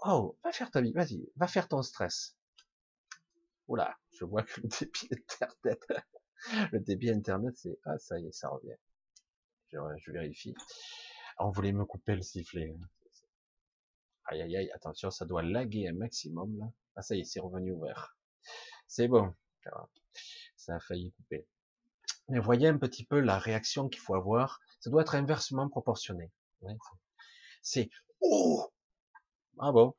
Oh, 0.04 0.38
va 0.44 0.52
faire 0.52 0.72
ta 0.72 0.82
vie, 0.82 0.94
vas-y, 0.94 1.30
va 1.36 1.48
faire 1.48 1.68
ton 1.68 1.82
stress. 1.82 2.36
Oula, 3.72 3.98
je 4.12 4.26
vois 4.26 4.44
que 4.44 4.60
le 4.60 4.68
débit 4.68 5.10
internet, 5.12 5.88
le 6.74 6.80
débit 6.82 7.10
internet, 7.10 7.56
c'est 7.56 7.80
ah 7.86 7.98
ça 7.98 8.20
y 8.20 8.28
est, 8.28 8.34
ça 8.34 8.50
revient. 8.50 8.76
Je, 9.72 10.12
vérifie. 10.12 10.54
On 11.40 11.52
voulait 11.52 11.72
me 11.72 11.86
couper 11.86 12.18
le 12.18 12.22
sifflet. 12.22 12.76
Hein. 12.78 12.86
Aïe 14.26 14.42
aïe 14.42 14.58
aïe, 14.58 14.72
attention, 14.74 15.10
ça 15.10 15.24
doit 15.24 15.42
laguer 15.42 15.88
un 15.88 15.94
maximum 15.94 16.58
là. 16.60 16.66
Ah 16.98 17.02
ça 17.02 17.16
y 17.16 17.22
est, 17.22 17.24
c'est 17.24 17.40
revenu 17.40 17.72
ouvert. 17.72 18.18
C'est 18.88 19.08
bon 19.08 19.34
ça 20.58 20.76
a 20.76 20.80
failli 20.82 21.14
couper. 21.14 21.48
Mais 22.28 22.40
voyez 22.40 22.68
un 22.68 22.78
petit 22.78 23.06
peu 23.06 23.22
la 23.22 23.40
réaction 23.40 23.88
qu'il 23.88 24.02
faut 24.02 24.16
avoir. 24.16 24.60
Ça 24.82 24.90
doit 24.90 25.04
être 25.04 25.16
inversement 25.16 25.70
proportionné. 25.70 26.30
c'est 27.62 27.90
oh 28.20 28.70
ah 29.60 29.72
bon? 29.72 29.96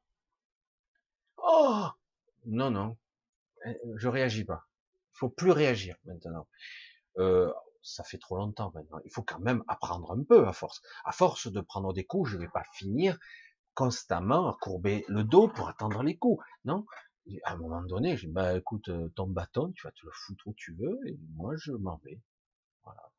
Oh 1.39 1.87
non 2.45 2.71
non 2.71 2.99
je 3.97 4.09
réagis 4.09 4.45
pas. 4.45 4.67
Il 5.15 5.19
faut 5.19 5.29
plus 5.29 5.51
réagir 5.51 5.97
maintenant. 6.05 6.49
Euh, 7.19 7.53
ça 7.83 8.05
fait 8.05 8.19
trop 8.19 8.37
longtemps 8.37 8.73
maintenant. 8.75 9.01
Il 9.05 9.11
faut 9.13 9.23
quand 9.23 9.41
même 9.41 9.65
apprendre 9.69 10.13
un 10.13 10.23
peu 10.23 10.47
à 10.47 10.53
force. 10.53 10.81
À 11.05 11.13
force 11.13 11.51
de 11.51 11.61
prendre 11.61 11.93
des 11.93 12.05
coups, 12.05 12.31
je 12.31 12.37
vais 12.37 12.49
pas 12.49 12.65
finir 12.75 13.19
constamment 13.75 14.51
à 14.51 14.57
courber 14.61 15.05
le 15.09 15.25
dos 15.25 15.49
pour 15.49 15.69
attendre 15.69 16.03
les 16.03 16.17
coups. 16.17 16.45
Non, 16.65 16.87
à 17.45 17.53
un 17.53 17.57
moment 17.57 17.83
donné, 17.83 18.17
je 18.17 18.27
dis, 18.27 18.33
bah 18.33 18.57
écoute, 18.57 18.89
euh, 18.89 19.09
ton 19.15 19.27
bâton, 19.27 19.73
tu 19.73 19.87
vas 19.87 19.93
te 19.93 20.05
le 20.05 20.13
foutre 20.13 20.47
où 20.47 20.55
tu 20.55 20.75
veux, 20.75 20.99
et 21.07 21.19
moi 21.35 21.55
je 21.57 21.73
m'en 21.73 21.97
vais. 22.05 22.21
Voilà. 22.85 23.11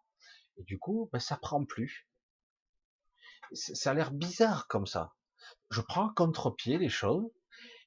Et 0.58 0.64
du 0.64 0.78
coup, 0.78 1.10
ben, 1.12 1.20
ça 1.20 1.38
prend 1.38 1.66
plus. 1.66 2.08
Ça 3.54 3.92
a 3.92 3.94
l'air 3.94 4.12
bizarre 4.12 4.68
comme 4.68 4.88
ça. 4.88 5.14
Je 5.70 5.82
prends 5.82 6.14
contre-pied 6.14 6.78
les 6.78 6.90
choses, 6.90 7.30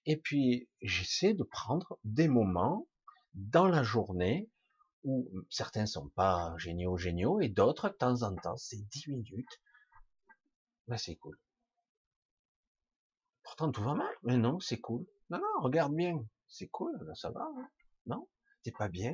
et 0.07 0.17
puis 0.17 0.69
j'essaie 0.81 1.35
de 1.35 1.43
prendre 1.43 1.99
des 2.05 2.29
moments 2.29 2.87
dans 3.35 3.67
la 3.67 3.83
journée 3.83 4.49
où 5.05 5.31
certains 5.51 5.87
sont 5.87 6.09
pas 6.09 6.55
géniaux, 6.59 6.97
géniaux, 6.97 7.41
et 7.41 7.49
d'autres, 7.49 7.89
de 7.89 7.95
temps 7.95 8.23
en 8.23 8.35
temps, 8.35 8.57
c'est 8.57 8.89
10 8.89 9.09
minutes. 9.09 9.61
Ben 10.89 10.97
c'est 10.97 11.17
cool. 11.17 11.39
Pourtant 13.43 13.71
tout 13.71 13.83
va 13.83 13.95
mal, 13.95 14.15
mais 14.23 14.37
non, 14.37 14.59
c'est 14.59 14.81
cool. 14.81 15.07
Non, 15.31 15.39
non, 15.39 15.63
regarde 15.63 15.95
bien, 15.95 16.25
c'est 16.49 16.69
cool, 16.69 17.13
ça 17.15 17.31
va, 17.31 17.49
hein 17.57 17.69
non 18.07 18.29
T'es 18.63 18.73
pas 18.73 18.89
bien 18.89 19.13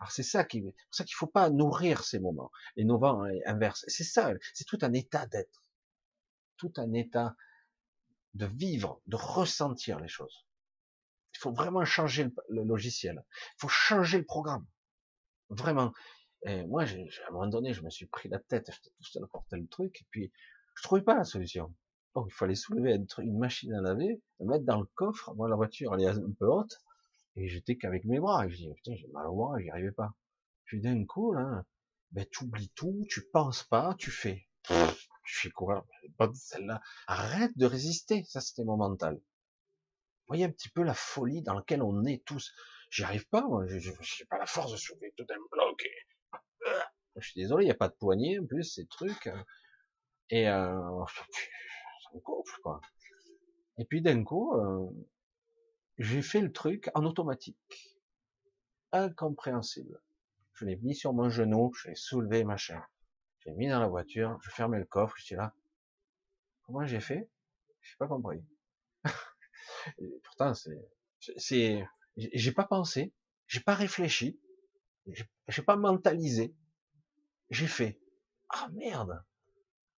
Alors 0.00 0.10
c'est 0.10 0.22
ça 0.22 0.44
qui, 0.44 0.58
c'est 0.58 0.64
pour 0.64 0.94
ça 0.94 1.04
qu'il 1.04 1.14
faut 1.14 1.26
pas 1.26 1.50
nourrir 1.50 2.04
ces 2.04 2.18
moments. 2.18 2.50
Les 2.76 2.84
moments 2.84 3.24
inverses, 3.46 3.84
c'est 3.88 4.04
ça, 4.04 4.32
c'est 4.54 4.66
tout 4.66 4.78
un 4.82 4.92
état 4.92 5.26
d'être, 5.26 5.64
tout 6.56 6.72
un 6.76 6.92
état 6.92 7.34
de 8.34 8.46
vivre, 8.46 9.00
de 9.06 9.16
ressentir 9.16 10.00
les 10.00 10.08
choses. 10.08 10.46
Il 11.34 11.38
faut 11.38 11.52
vraiment 11.52 11.84
changer 11.84 12.28
le, 12.48 12.62
logiciel. 12.62 13.24
Il 13.30 13.60
faut 13.60 13.68
changer 13.68 14.18
le 14.18 14.24
programme. 14.24 14.66
Vraiment. 15.48 15.92
Et 16.44 16.64
moi, 16.66 16.82
à 16.82 16.86
un 16.86 17.32
moment 17.32 17.46
donné, 17.46 17.72
je 17.72 17.82
me 17.82 17.90
suis 17.90 18.06
pris 18.06 18.28
la 18.28 18.38
tête, 18.38 18.70
j'étais 18.70 18.90
tout 18.96 19.04
seul 19.04 19.24
à 19.24 19.26
porter 19.26 19.56
le 19.56 19.66
truc, 19.68 20.00
et 20.00 20.06
puis 20.10 20.32
je 20.76 20.82
trouvais 20.82 21.02
pas 21.02 21.14
la 21.14 21.24
solution. 21.24 21.74
Oh, 22.14 22.26
il 22.28 22.32
fallait 22.32 22.54
soulever 22.54 22.98
une 23.18 23.38
machine 23.38 23.72
à 23.72 23.80
laver, 23.80 24.20
la 24.38 24.46
mettre 24.46 24.64
dans 24.64 24.80
le 24.80 24.86
coffre. 24.94 25.34
Moi, 25.34 25.48
la 25.48 25.56
voiture, 25.56 25.94
elle 25.94 26.02
est 26.02 26.08
un 26.08 26.32
peu 26.38 26.46
haute. 26.46 26.78
Et 27.36 27.48
j'étais 27.48 27.76
qu'avec 27.76 28.04
mes 28.04 28.20
bras. 28.20 28.46
Et 28.46 28.50
je 28.50 28.56
dis, 28.56 28.74
putain, 28.74 28.94
j'ai 28.94 29.08
mal 29.08 29.26
au 29.28 29.36
bras, 29.36 29.58
j'y 29.58 29.70
arrivais 29.70 29.92
pas. 29.92 30.14
Puis 30.64 30.80
d'un 30.80 31.04
coup, 31.06 31.32
là, 31.32 31.64
ben, 32.10 32.26
tu 32.30 32.44
oublies 32.44 32.70
tout, 32.74 33.06
tu 33.08 33.22
penses 33.32 33.62
pas, 33.62 33.94
tu 33.98 34.10
fais. 34.10 34.46
Tu 34.64 34.74
fais 35.24 35.50
quoi? 35.50 35.86
Pas 36.18 36.30
celle-là. 36.34 36.80
Arrête 37.06 37.56
de 37.56 37.66
résister. 37.66 38.24
Ça, 38.24 38.40
c'était 38.40 38.64
mon 38.64 38.76
mental. 38.76 39.14
Vous 39.14 40.28
voyez 40.28 40.44
un 40.44 40.50
petit 40.50 40.68
peu 40.68 40.82
la 40.82 40.94
folie 40.94 41.42
dans 41.42 41.54
laquelle 41.54 41.82
on 41.82 42.04
est 42.04 42.24
tous. 42.24 42.52
J'y 42.90 43.04
arrive 43.04 43.26
pas, 43.28 43.42
moi. 43.42 43.66
Je 43.66 43.90
n'ai 43.90 44.26
pas 44.28 44.38
la 44.38 44.46
force 44.46 44.72
de 44.72 44.76
soulever 44.76 45.12
tout 45.16 45.26
un 45.30 45.40
bloc. 45.50 45.86
Je 47.16 47.28
suis 47.28 47.40
désolé, 47.40 47.64
il 47.64 47.68
n'y 47.68 47.72
a 47.72 47.76
pas 47.76 47.88
de 47.88 47.94
poignée, 47.94 48.38
en 48.38 48.46
plus, 48.46 48.64
ces 48.64 48.86
trucs. 48.86 49.30
Et, 50.30 50.48
euh, 50.48 51.04
quoi. 52.62 52.80
Et 53.78 53.84
puis 53.84 54.00
d'un 54.02 54.24
coup, 54.24 54.54
euh, 54.54 54.88
j'ai 55.98 56.22
fait 56.22 56.40
le 56.40 56.52
truc 56.52 56.90
en 56.94 57.04
automatique. 57.04 57.58
Incompréhensible. 58.92 60.00
Je 60.54 60.64
l'ai 60.66 60.76
mis 60.76 60.94
sur 60.94 61.12
mon 61.12 61.30
genou, 61.30 61.72
je 61.74 61.88
l'ai 61.88 61.94
soulevé, 61.94 62.44
machin. 62.44 62.82
J'ai 63.44 63.52
mis 63.52 63.68
dans 63.68 63.80
la 63.80 63.88
voiture, 63.88 64.38
je 64.42 64.50
fermais 64.50 64.78
le 64.78 64.84
coffre, 64.84 65.16
je 65.18 65.24
suis 65.24 65.34
là. 65.34 65.54
Comment 66.62 66.86
j'ai 66.86 67.00
fait? 67.00 67.28
J'ai 67.80 67.96
pas 67.98 68.06
compris. 68.06 68.44
pourtant, 70.24 70.54
c'est, 70.54 70.88
c'est, 71.36 71.84
j'ai 72.16 72.52
pas 72.52 72.64
pensé, 72.64 73.12
j'ai 73.48 73.60
pas 73.60 73.74
réfléchi, 73.74 74.40
j'ai 75.48 75.62
pas 75.62 75.76
mentalisé, 75.76 76.54
j'ai 77.50 77.66
fait. 77.66 78.00
Ah 78.48 78.68
merde 78.72 79.24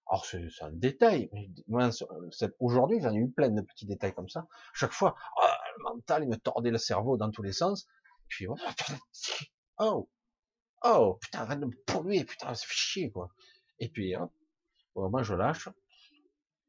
alors 0.07 0.27
c'est 0.27 0.47
un 0.61 0.71
détail, 0.71 1.31
aujourd'hui 2.61 3.01
j'en 3.01 3.15
ai 3.15 3.19
eu 3.19 3.31
plein 3.31 3.49
de 3.49 3.63
petits 3.63 3.87
détails 3.87 4.15
comme 4.15 4.29
ça. 4.29 4.47
Chaque 4.75 4.93
fois, 4.93 5.17
oh, 5.39 5.47
le 5.79 5.83
mental 5.85 6.25
il 6.25 6.29
me 6.29 6.37
tordait 6.37 6.71
le 6.71 6.79
cerveau 6.79 7.17
dans 7.17 7.31
tous 7.31 7.43
les 7.43 7.53
sens. 7.53 7.87
Puis 8.29 8.47
oh, 8.47 8.57
oh, 9.79 10.11
oh 10.85 11.19
putain 11.21 11.41
arrête 11.41 11.61
de 11.61 11.67
me 11.67 11.77
polluer, 11.87 12.25
putain 12.25 12.55
c'est 12.55 12.67
chier 12.69 13.11
quoi. 13.11 13.29
Et 13.81 13.89
puis 13.89 14.15
hop, 14.17 14.33
moi 14.95 15.23
je 15.23 15.35
lâche. 15.35 15.69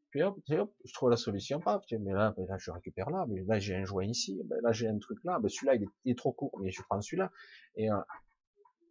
Puis 0.10 0.24
hop, 0.24 0.38
hop, 0.50 0.74
je 0.86 0.94
trouve 0.94 1.10
la 1.10 1.18
solution. 1.18 1.60
Paf, 1.60 1.84
mais 1.92 2.14
là, 2.14 2.34
là 2.38 2.58
je 2.58 2.72
récupère 2.72 3.10
là, 3.10 3.26
mais 3.28 3.44
là 3.44 3.60
j'ai 3.60 3.76
un 3.76 3.86
joint 3.86 4.06
ici, 4.06 4.42
ben, 4.46 4.58
là 4.64 4.72
j'ai 4.72 4.88
un 4.88 4.98
truc 4.98 5.20
là, 5.24 5.40
ben, 5.40 5.50
celui-là 5.50 5.76
il, 5.76 6.12
est, 6.12 6.18
trop 6.18 6.32
court, 6.32 6.58
mais 6.62 6.72
je 6.72 6.82
prends 6.84 7.02
celui-là. 7.02 7.32
Et 7.76 7.92
euh, 7.92 7.98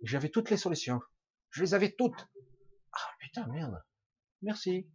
j'avais 0.02 0.28
toutes 0.28 0.50
les 0.50 0.56
solutions. 0.56 1.00
Je 1.50 1.62
les 1.62 1.74
avais 1.74 1.92
toutes. 1.92 2.28
Ah 2.92 3.10
putain 3.18 3.46
merde. 3.48 3.82
Merci. 4.42 4.86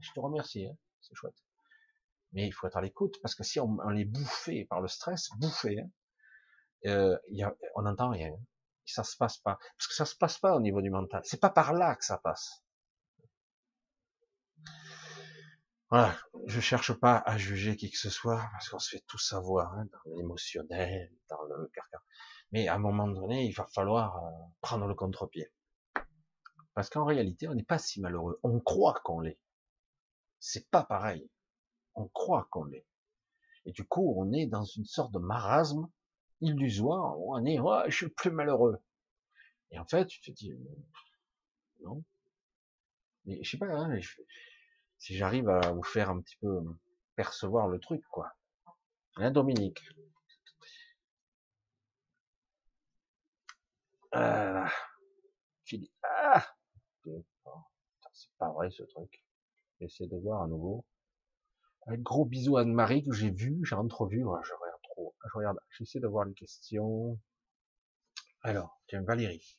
Je 0.00 0.12
te 0.12 0.20
remercie, 0.20 0.66
hein. 0.66 0.76
c'est 1.00 1.14
chouette. 1.14 1.34
Mais 2.32 2.46
il 2.46 2.52
faut 2.52 2.66
être 2.66 2.76
à 2.76 2.82
l'écoute, 2.82 3.16
parce 3.22 3.34
que 3.34 3.42
si 3.42 3.58
on, 3.58 3.78
les 3.88 4.04
bouffait 4.04 4.66
par 4.68 4.80
le 4.80 4.88
stress, 4.88 5.30
bouffé, 5.38 5.80
hein, 5.80 5.90
euh, 6.86 7.18
on 7.74 7.82
n'entend 7.82 8.10
rien. 8.10 8.32
Ça 8.88 9.04
se 9.04 9.16
passe 9.16 9.38
pas. 9.38 9.58
Parce 9.76 9.86
que 9.86 9.94
ça 9.94 10.04
se 10.04 10.16
passe 10.16 10.38
pas 10.38 10.56
au 10.56 10.60
niveau 10.60 10.80
du 10.80 10.90
mental. 10.90 11.20
C'est 11.24 11.40
pas 11.40 11.50
par 11.50 11.72
là 11.74 11.94
que 11.94 12.04
ça 12.04 12.18
passe. 12.18 12.64
Voilà, 15.90 16.14
je 16.46 16.60
cherche 16.60 16.92
pas 16.92 17.22
à 17.24 17.38
juger 17.38 17.76
qui 17.76 17.90
que 17.90 17.96
ce 17.96 18.10
soit, 18.10 18.46
parce 18.52 18.68
qu'on 18.68 18.78
se 18.78 18.90
fait 18.90 19.04
tout 19.06 19.16
savoir, 19.16 19.72
hein, 19.72 19.86
dans 19.90 20.16
l'émotionnel, 20.16 21.10
dans 21.30 21.42
le 21.44 21.66
caractère. 21.68 22.02
Mais 22.52 22.68
à 22.68 22.74
un 22.74 22.78
moment 22.78 23.08
donné, 23.08 23.46
il 23.46 23.52
va 23.52 23.66
falloir 23.66 24.16
euh, 24.16 24.30
prendre 24.60 24.86
le 24.86 24.94
contre-pied. 24.94 25.50
Parce 26.74 26.90
qu'en 26.90 27.04
réalité, 27.04 27.48
on 27.48 27.54
n'est 27.54 27.62
pas 27.62 27.78
si 27.78 28.00
malheureux. 28.00 28.38
On 28.42 28.60
croit 28.60 29.00
qu'on 29.02 29.20
l'est. 29.20 29.40
C'est 30.40 30.70
pas 30.70 30.84
pareil. 30.84 31.30
On 31.94 32.08
croit 32.08 32.48
qu'on 32.50 32.64
l'est. 32.64 32.86
Et 33.64 33.72
du 33.72 33.86
coup, 33.86 34.14
on 34.16 34.32
est 34.32 34.46
dans 34.46 34.64
une 34.64 34.84
sorte 34.84 35.12
de 35.12 35.18
marasme 35.18 35.88
illusoire. 36.40 37.18
On 37.20 37.44
est, 37.44 37.58
je 37.90 37.96
suis 37.96 38.08
plus 38.08 38.30
malheureux. 38.30 38.78
Et 39.70 39.78
en 39.78 39.86
fait, 39.86 40.06
tu 40.06 40.20
te 40.20 40.30
dis, 40.30 40.52
non. 41.82 42.02
Mais 43.24 43.42
je 43.42 43.50
sais 43.50 43.58
pas, 43.58 43.66
hein, 43.66 43.98
si 44.98 45.16
j'arrive 45.16 45.48
à 45.48 45.72
vous 45.72 45.82
faire 45.82 46.10
un 46.10 46.20
petit 46.20 46.36
peu 46.36 46.62
percevoir 47.16 47.68
le 47.68 47.78
truc, 47.78 48.02
quoi. 48.10 48.32
Hein, 49.16 49.30
Dominique? 49.30 49.82
Euh, 54.14 54.66
Ah 56.02 56.46
c'est 58.12 58.36
pas 58.38 58.50
vrai 58.50 58.70
ce 58.70 58.82
truc. 58.82 59.22
J'essaie 59.80 60.06
de 60.06 60.16
voir 60.16 60.42
à 60.42 60.46
nouveau. 60.48 60.84
Un 61.86 61.96
gros 61.96 62.24
bisou 62.24 62.56
à 62.56 62.62
Anne-Marie 62.62 63.04
que 63.04 63.12
j'ai 63.12 63.30
vu, 63.30 63.60
j'ai 63.64 63.76
entrevu, 63.76 64.24
je 64.42 64.52
regarde 65.38 65.58
j'essaie 65.70 66.00
de 66.00 66.06
voir 66.06 66.24
les 66.24 66.34
questions. 66.34 67.18
Alors, 68.42 68.80
tiens, 68.88 69.02
Valérie. 69.02 69.58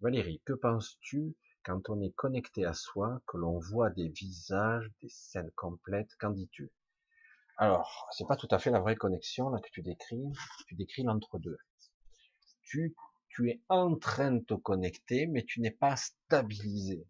Valérie, 0.00 0.42
que 0.44 0.52
penses-tu 0.52 1.36
quand 1.64 1.88
on 1.88 2.00
est 2.02 2.14
connecté 2.14 2.66
à 2.66 2.74
soi, 2.74 3.22
que 3.26 3.38
l'on 3.38 3.58
voit 3.58 3.90
des 3.90 4.08
visages, 4.08 4.90
des 5.00 5.08
scènes 5.08 5.50
complètes, 5.52 6.14
qu'en 6.18 6.30
dis-tu? 6.30 6.70
Alors, 7.56 8.08
c'est 8.12 8.26
pas 8.26 8.36
tout 8.36 8.48
à 8.50 8.58
fait 8.58 8.70
la 8.70 8.80
vraie 8.80 8.96
connexion 8.96 9.48
là 9.48 9.60
que 9.60 9.70
tu 9.70 9.82
décris, 9.82 10.24
tu 10.66 10.74
décris 10.74 11.04
l'entre-deux. 11.04 11.58
Tu 12.62 12.94
tu 13.34 13.50
es 13.50 13.60
en 13.68 13.96
train 13.96 14.30
de 14.30 14.44
te 14.44 14.54
connecter, 14.54 15.26
mais 15.26 15.44
tu 15.44 15.60
n'es 15.60 15.72
pas 15.72 15.96
stabilisé. 15.96 17.04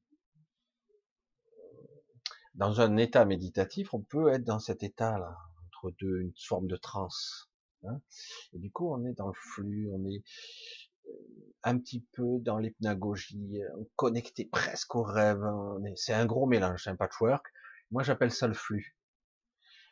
Dans 2.54 2.80
un 2.80 2.96
état 2.96 3.26
méditatif, 3.26 3.92
on 3.92 4.00
peut 4.00 4.32
être 4.32 4.44
dans 4.44 4.58
cet 4.58 4.82
état-là, 4.82 5.36
entre 5.66 5.90
deux, 6.00 6.20
une 6.20 6.32
forme 6.46 6.66
de 6.66 6.76
transe. 6.76 7.50
Hein. 7.86 8.00
et 8.52 8.58
du 8.58 8.70
coup, 8.70 8.92
on 8.92 9.04
est 9.04 9.14
dans 9.14 9.28
le 9.28 9.34
flux, 9.34 9.88
on 9.92 10.04
est 10.06 10.22
euh, 11.06 11.12
un 11.62 11.78
petit 11.78 12.04
peu 12.12 12.38
dans 12.40 12.58
l'hypnagogie, 12.58 13.60
connecté 13.96 14.46
presque 14.46 14.94
au 14.94 15.02
rêve. 15.02 15.42
C'est 15.96 16.14
un 16.14 16.26
gros 16.26 16.46
mélange, 16.46 16.84
c'est 16.84 16.90
un 16.90 16.96
patchwork. 16.96 17.46
Moi, 17.90 18.02
j'appelle 18.02 18.30
ça 18.30 18.46
le 18.46 18.54
flux. 18.54 18.96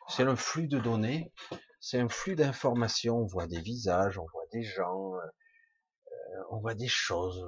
C'est 0.09 0.25
le 0.25 0.35
flux 0.35 0.67
de 0.67 0.79
données, 0.79 1.31
c'est 1.79 1.99
un 1.99 2.09
flux 2.09 2.35
d'informations. 2.35 3.19
On 3.19 3.25
voit 3.25 3.47
des 3.47 3.61
visages, 3.61 4.17
on 4.17 4.25
voit 4.25 4.45
des 4.51 4.63
gens, 4.63 5.13
on 6.49 6.59
voit 6.59 6.75
des 6.75 6.89
choses, 6.89 7.45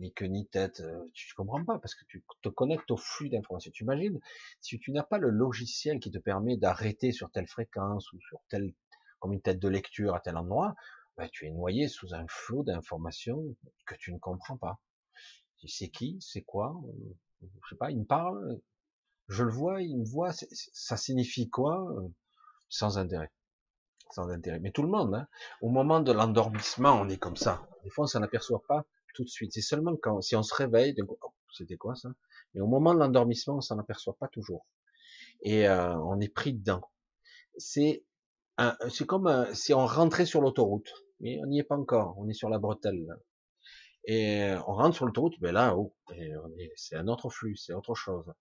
ni 0.00 0.12
queue 0.12 0.26
ni 0.26 0.46
tête, 0.48 0.80
euh, 0.80 1.10
tu 1.12 1.32
comprends 1.34 1.64
pas 1.64 1.78
parce 1.78 1.94
que 1.94 2.04
tu 2.06 2.24
te 2.42 2.48
connectes 2.48 2.90
au 2.90 2.96
flux 2.96 3.28
d'informations. 3.28 3.70
Tu 3.72 3.84
imagines 3.84 4.18
si 4.60 4.78
tu 4.78 4.92
n'as 4.92 5.02
pas 5.02 5.18
le 5.18 5.30
logiciel 5.30 6.00
qui 6.00 6.10
te 6.10 6.18
permet 6.18 6.56
d'arrêter 6.56 7.12
sur 7.12 7.30
telle 7.30 7.46
fréquence 7.46 8.12
ou 8.12 8.20
sur 8.20 8.40
telle 8.48 8.72
comme 9.20 9.32
une 9.32 9.42
tête 9.42 9.60
de 9.60 9.68
lecture 9.68 10.14
à 10.14 10.20
tel 10.20 10.36
endroit, 10.36 10.74
ben, 11.16 11.28
tu 11.30 11.46
es 11.46 11.50
noyé 11.50 11.88
sous 11.88 12.14
un 12.14 12.26
flot 12.28 12.64
d'informations 12.64 13.44
que 13.86 13.94
tu 13.94 14.12
ne 14.12 14.18
comprends 14.18 14.56
pas. 14.56 14.80
C'est 15.66 15.90
qui, 15.90 16.18
c'est 16.20 16.42
quoi, 16.42 16.74
euh, 16.86 17.46
je 17.62 17.68
sais 17.68 17.76
pas, 17.76 17.90
il 17.90 17.98
me 17.98 18.04
parle, 18.04 18.58
Je 19.28 19.44
le 19.44 19.50
vois, 19.52 19.82
il 19.82 19.98
me 19.98 20.04
voit, 20.04 20.32
ça 20.32 20.96
signifie 20.96 21.50
quoi 21.50 21.86
Sans 22.68 22.98
intérêt. 22.98 23.30
Sans 24.10 24.30
intérêt. 24.30 24.58
Mais 24.60 24.72
tout 24.72 24.82
le 24.82 24.88
monde, 24.88 25.14
hein. 25.14 25.28
au 25.60 25.68
moment 25.68 26.00
de 26.00 26.10
l'endormissement, 26.10 27.00
on 27.00 27.08
est 27.08 27.18
comme 27.18 27.36
ça. 27.36 27.68
Des 27.84 27.90
fois, 27.90 28.04
on 28.04 28.08
s'en 28.08 28.22
aperçoit 28.22 28.62
pas 28.66 28.86
tout 29.14 29.24
de 29.24 29.28
suite. 29.28 29.52
C'est 29.52 29.60
seulement 29.60 29.96
quand, 29.96 30.20
si 30.20 30.34
on 30.36 30.42
se 30.42 30.54
réveille, 30.54 30.94
oh, 31.06 31.34
c'était 31.52 31.76
quoi 31.76 31.94
ça? 31.94 32.10
Mais 32.54 32.60
au 32.60 32.66
moment 32.66 32.94
de 32.94 32.98
l'endormissement, 32.98 33.56
on 33.56 33.60
s'en 33.60 33.78
aperçoit 33.78 34.16
pas 34.18 34.28
toujours. 34.28 34.66
Et 35.42 35.68
euh, 35.68 35.96
on 35.98 36.20
est 36.20 36.28
pris 36.28 36.54
dedans. 36.54 36.82
C'est 37.56 38.04
c'est 38.88 39.06
comme 39.06 39.46
si 39.54 39.72
on 39.74 39.86
rentrait 39.86 40.26
sur 40.26 40.40
l'autoroute, 40.40 40.92
mais 41.20 41.38
on 41.42 41.46
n'y 41.46 41.60
est 41.60 41.64
pas 41.64 41.76
encore. 41.76 42.16
On 42.18 42.28
est 42.28 42.34
sur 42.34 42.48
la 42.48 42.58
bretelle. 42.58 43.06
Et 44.04 44.52
on 44.66 44.74
rentre 44.74 44.96
sur 44.96 45.06
l'autoroute, 45.06 45.36
mais 45.40 45.52
là, 45.52 45.76
oh, 45.76 45.94
c'est 46.76 46.96
un 46.96 47.08
autre 47.08 47.28
flux, 47.30 47.56
c'est 47.56 47.74
autre 47.74 47.94
chose. 47.94 48.32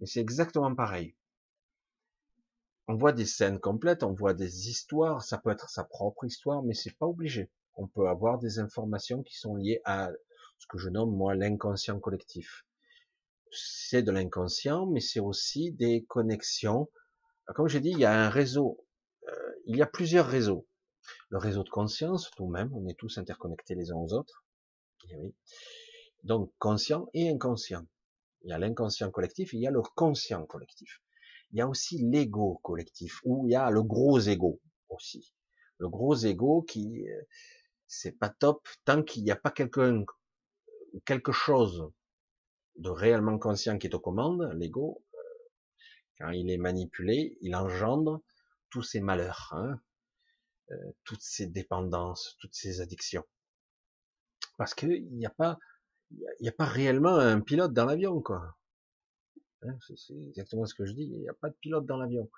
Et 0.00 0.06
c'est 0.06 0.20
exactement 0.20 0.74
pareil. 0.74 1.16
On 2.86 2.96
voit 2.96 3.12
des 3.12 3.24
scènes 3.24 3.60
complètes, 3.60 4.02
on 4.02 4.12
voit 4.12 4.34
des 4.34 4.68
histoires, 4.68 5.22
ça 5.22 5.38
peut 5.38 5.50
être 5.50 5.70
sa 5.70 5.84
propre 5.84 6.24
histoire, 6.24 6.62
mais 6.62 6.74
c'est 6.74 6.96
pas 6.98 7.06
obligé. 7.06 7.50
On 7.76 7.88
peut 7.88 8.08
avoir 8.08 8.38
des 8.38 8.58
informations 8.58 9.22
qui 9.22 9.36
sont 9.36 9.56
liées 9.56 9.80
à 9.84 10.10
ce 10.58 10.66
que 10.66 10.78
je 10.78 10.90
nomme 10.90 11.16
moi 11.16 11.34
l'inconscient 11.34 11.98
collectif. 11.98 12.66
C'est 13.50 14.02
de 14.02 14.10
l'inconscient, 14.10 14.86
mais 14.86 15.00
c'est 15.00 15.20
aussi 15.20 15.72
des 15.72 16.04
connexions. 16.04 16.90
Comme 17.54 17.68
j'ai 17.68 17.80
dit, 17.80 17.90
il 17.90 17.98
y 17.98 18.04
a 18.04 18.12
un 18.12 18.28
réseau, 18.28 18.83
euh, 19.28 19.52
il 19.66 19.76
y 19.76 19.82
a 19.82 19.86
plusieurs 19.86 20.26
réseaux. 20.26 20.66
Le 21.28 21.38
réseau 21.38 21.62
de 21.62 21.68
conscience, 21.68 22.30
tout 22.36 22.46
même, 22.46 22.72
on 22.74 22.86
est 22.88 22.98
tous 22.98 23.18
interconnectés 23.18 23.74
les 23.74 23.90
uns 23.90 23.96
aux 23.96 24.12
autres. 24.12 24.44
Eh. 25.10 25.34
Donc 26.22 26.52
conscient 26.58 27.08
et 27.12 27.28
inconscient. 27.28 27.86
Il 28.42 28.50
y 28.50 28.52
a 28.52 28.58
l'inconscient 28.58 29.10
collectif, 29.10 29.52
il 29.52 29.60
y 29.60 29.66
a 29.66 29.70
le 29.70 29.82
conscient 29.82 30.44
collectif. 30.46 31.02
Il 31.52 31.58
y 31.58 31.60
a 31.60 31.68
aussi 31.68 31.98
l'ego 31.98 32.60
collectif, 32.62 33.20
où 33.24 33.46
il 33.46 33.52
y 33.52 33.54
a 33.54 33.70
le 33.70 33.82
gros 33.82 34.18
ego 34.18 34.60
aussi. 34.88 35.32
Le 35.78 35.88
gros 35.88 36.16
ego 36.16 36.62
qui, 36.62 37.08
euh, 37.08 37.22
c'est 37.86 38.18
pas 38.18 38.28
top 38.28 38.66
tant 38.84 39.02
qu'il 39.02 39.24
n'y 39.24 39.30
a 39.30 39.36
pas 39.36 39.50
quelqu'un, 39.50 40.04
quelque 41.04 41.32
chose 41.32 41.90
de 42.76 42.90
réellement 42.90 43.38
conscient 43.38 43.78
qui 43.78 43.86
est 43.86 43.94
aux 43.94 44.00
commandes, 44.00 44.50
l'ego, 44.54 45.02
euh, 45.14 45.18
quand 46.18 46.30
il 46.30 46.50
est 46.50 46.58
manipulé, 46.58 47.38
il 47.40 47.54
engendre 47.54 48.22
tous 48.74 48.82
ces 48.82 49.00
malheurs, 49.00 49.50
hein, 49.52 49.80
euh, 50.72 50.92
toutes 51.04 51.22
ces 51.22 51.46
dépendances, 51.46 52.36
toutes 52.40 52.56
ces 52.56 52.80
addictions. 52.80 53.24
Parce 54.58 54.74
qu'il 54.74 55.06
n'y 55.12 55.26
a 55.26 55.30
pas, 55.30 55.60
il 56.40 56.48
a, 56.48 56.52
pas 56.52 56.64
réellement 56.64 57.14
un 57.14 57.40
pilote 57.40 57.72
dans 57.72 57.84
l'avion, 57.84 58.20
quoi. 58.20 58.56
Hein, 59.62 59.78
c'est 59.94 60.20
exactement 60.28 60.66
ce 60.66 60.74
que 60.74 60.86
je 60.86 60.92
dis. 60.92 61.04
Il 61.04 61.20
n'y 61.20 61.28
a 61.28 61.34
pas 61.34 61.50
de 61.50 61.54
pilote 61.54 61.86
dans 61.86 61.98
l'avion. 61.98 62.28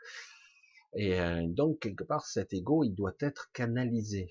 Et 0.94 1.18
euh, 1.18 1.46
donc 1.46 1.78
quelque 1.78 2.04
part, 2.04 2.26
cet 2.26 2.52
ego, 2.52 2.84
il 2.84 2.94
doit 2.94 3.16
être 3.20 3.50
canalisé. 3.52 4.28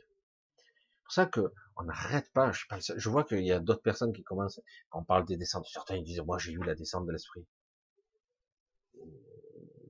C'est 0.57 1.03
pour 1.05 1.11
ça 1.11 1.25
que 1.25 1.53
on 1.75 1.85
n'arrête 1.85 2.31
pas. 2.33 2.51
Je, 2.51 3.09
vois 3.09 3.23
qu'il 3.23 3.43
y 3.43 3.51
a 3.51 3.59
d'autres 3.59 3.81
personnes 3.81 4.13
qui 4.13 4.21
commencent. 4.21 4.61
Quand 4.91 4.99
on 4.99 5.03
parle 5.03 5.25
des 5.25 5.37
descentes, 5.37 5.65
certains 5.65 5.99
disent 6.03 6.21
moi 6.21 6.37
j'ai 6.37 6.51
eu 6.51 6.63
la 6.63 6.75
descente 6.75 7.07
de 7.07 7.11
l'esprit. 7.11 7.47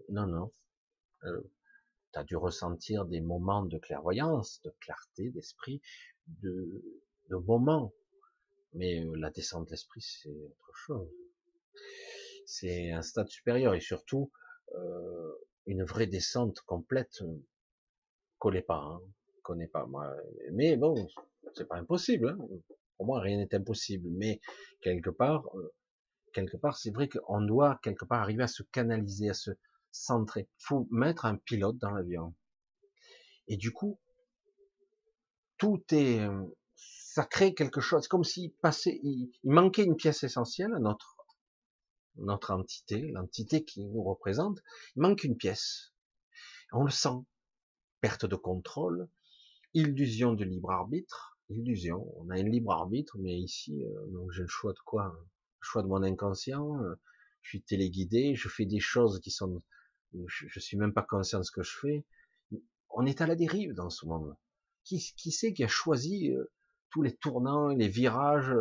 Non, 0.07 0.27
non. 0.27 0.53
Euh, 1.25 1.41
tu 2.15 2.19
as 2.19 2.23
dû 2.23 2.35
ressentir 2.35 3.05
des 3.05 3.21
moments 3.21 3.65
de 3.65 3.77
clairvoyance, 3.77 4.61
de 4.63 4.73
clarté 4.79 5.29
d'esprit, 5.29 5.81
de, 6.41 6.83
de 7.29 7.35
moments 7.35 7.93
mais 8.75 9.03
euh, 9.03 9.15
la 9.15 9.31
descente 9.31 9.65
de 9.65 9.71
l'esprit, 9.71 10.01
c'est 10.01 10.29
autre 10.29 10.75
chose. 10.75 11.09
C'est 12.45 12.91
un 12.91 13.01
stade 13.01 13.29
supérieur 13.29 13.73
et 13.73 13.79
surtout 13.79 14.31
euh, 14.75 15.31
une 15.65 15.83
vraie 15.83 16.07
descente 16.07 16.59
complète. 16.61 17.21
Euh, 17.21 17.37
connais 18.37 18.61
pas, 18.61 18.99
hein, 19.47 19.67
pas 19.73 19.85
moi. 19.87 20.13
Mais 20.51 20.75
bon, 20.75 21.07
c'est 21.53 21.67
pas 21.67 21.77
impossible. 21.77 22.29
Hein. 22.29 22.37
Pour 22.97 23.05
moi, 23.07 23.21
rien 23.21 23.37
n'est 23.37 23.55
impossible. 23.55 24.09
Mais 24.11 24.41
quelque 24.81 25.09
part, 25.09 25.49
quelque 26.33 26.57
part, 26.57 26.77
c'est 26.77 26.91
vrai 26.91 27.07
qu'on 27.07 27.41
doit 27.41 27.79
quelque 27.81 28.05
part 28.05 28.21
arriver 28.21 28.43
à 28.43 28.47
se 28.47 28.63
canaliser, 28.63 29.29
à 29.29 29.33
se 29.33 29.51
centrer. 29.95 30.49
Il 30.59 30.65
faut 30.65 30.88
mettre 30.91 31.26
un 31.26 31.38
pilote 31.38 31.77
dans 31.77 31.91
l'avion. 31.91 32.34
Et 33.47 33.57
du 33.57 33.72
coup, 33.72 33.99
tout 35.57 35.81
est 35.91 36.27
ça 37.15 37.23
crée 37.23 37.53
quelque 37.53 37.80
chose, 37.80 38.09
comme 38.09 38.26
s'il 38.26 38.51
passait, 38.55 38.99
il, 39.01 39.31
manquait 39.45 39.85
une 39.85 39.95
pièce 39.95 40.26
essentielle 40.26 40.73
à 40.73 40.80
notre, 40.80 41.15
notre 42.17 42.51
entité, 42.51 42.99
l'entité 43.13 43.63
qui 43.63 43.85
nous 43.85 44.03
représente, 44.03 44.59
il 44.97 45.01
manque 45.01 45.23
une 45.23 45.38
pièce. 45.38 45.93
On 46.73 46.84
le 46.84 46.91
sent. 46.91 47.23
Perte 48.01 48.26
de 48.26 48.35
contrôle, 48.35 49.07
illusion 49.73 50.34
de 50.34 50.43
libre 50.43 50.72
arbitre, 50.72 51.39
illusion. 51.47 52.05
On 52.17 52.30
a 52.31 52.35
un 52.35 52.43
libre 52.43 52.73
arbitre, 52.73 53.17
mais 53.17 53.39
ici, 53.39 53.81
euh, 53.85 54.07
donc 54.07 54.30
j'ai 54.34 54.41
le 54.41 54.49
choix 54.49 54.73
de 54.73 54.80
quoi? 54.84 55.05
Le 55.05 55.65
choix 55.65 55.84
de 55.84 55.88
mon 55.88 56.03
inconscient. 56.03 56.84
Euh, 56.84 56.95
je 57.43 57.49
suis 57.51 57.61
téléguidé, 57.61 58.35
je 58.35 58.49
fais 58.49 58.65
des 58.65 58.81
choses 58.81 59.22
qui 59.22 59.31
sont, 59.31 59.63
je, 60.27 60.47
je 60.47 60.59
suis 60.59 60.77
même 60.77 60.93
pas 60.93 61.03
conscient 61.03 61.39
de 61.39 61.43
ce 61.43 61.51
que 61.51 61.63
je 61.63 61.77
fais. 61.77 62.05
On 62.89 63.05
est 63.05 63.21
à 63.21 63.27
la 63.27 63.35
dérive 63.35 63.73
dans 63.73 63.89
ce 63.89 64.05
monde. 64.05 64.35
Qui, 64.83 64.99
qui 65.17 65.31
c'est 65.31 65.53
qui 65.53 65.63
a 65.63 65.67
choisi 65.67 66.31
euh, 66.31 66.51
tous 66.91 67.01
les 67.01 67.15
tournants, 67.15 67.69
les 67.69 67.87
virages, 67.89 68.53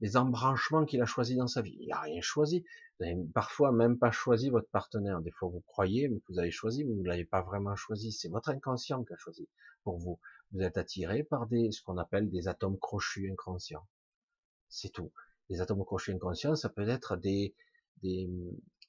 les 0.00 0.16
embranchements 0.16 0.84
qu'il 0.84 1.02
a 1.02 1.06
choisi 1.06 1.36
dans 1.36 1.48
sa 1.48 1.62
vie? 1.62 1.76
Il 1.80 1.88
n'a 1.88 2.00
rien 2.00 2.20
choisi. 2.20 2.64
Vous 2.98 3.06
n'avez 3.06 3.24
parfois 3.34 3.72
même 3.72 3.98
pas 3.98 4.10
choisi 4.10 4.48
votre 4.48 4.68
partenaire. 4.68 5.20
Des 5.20 5.32
fois, 5.32 5.48
vous 5.48 5.62
croyez, 5.66 6.08
mais 6.08 6.20
vous 6.28 6.38
avez 6.38 6.50
choisi, 6.50 6.84
mais 6.84 6.94
vous 6.94 7.02
ne 7.02 7.08
l'avez 7.08 7.24
pas 7.24 7.42
vraiment 7.42 7.76
choisi. 7.76 8.12
C'est 8.12 8.28
votre 8.28 8.50
inconscient 8.50 9.04
qui 9.04 9.12
a 9.12 9.16
choisi 9.16 9.48
pour 9.82 9.98
vous. 9.98 10.18
Vous 10.52 10.60
êtes 10.60 10.78
attiré 10.78 11.24
par 11.24 11.46
des, 11.46 11.72
ce 11.72 11.82
qu'on 11.82 11.98
appelle 11.98 12.30
des 12.30 12.48
atomes 12.48 12.78
crochus 12.78 13.30
inconscients. 13.30 13.86
C'est 14.68 14.90
tout. 14.90 15.12
Les 15.48 15.60
atomes 15.60 15.84
crochus 15.84 16.12
inconscients, 16.12 16.54
ça 16.54 16.68
peut 16.68 16.88
être 16.88 17.16
des, 17.16 17.54
des 18.02 18.30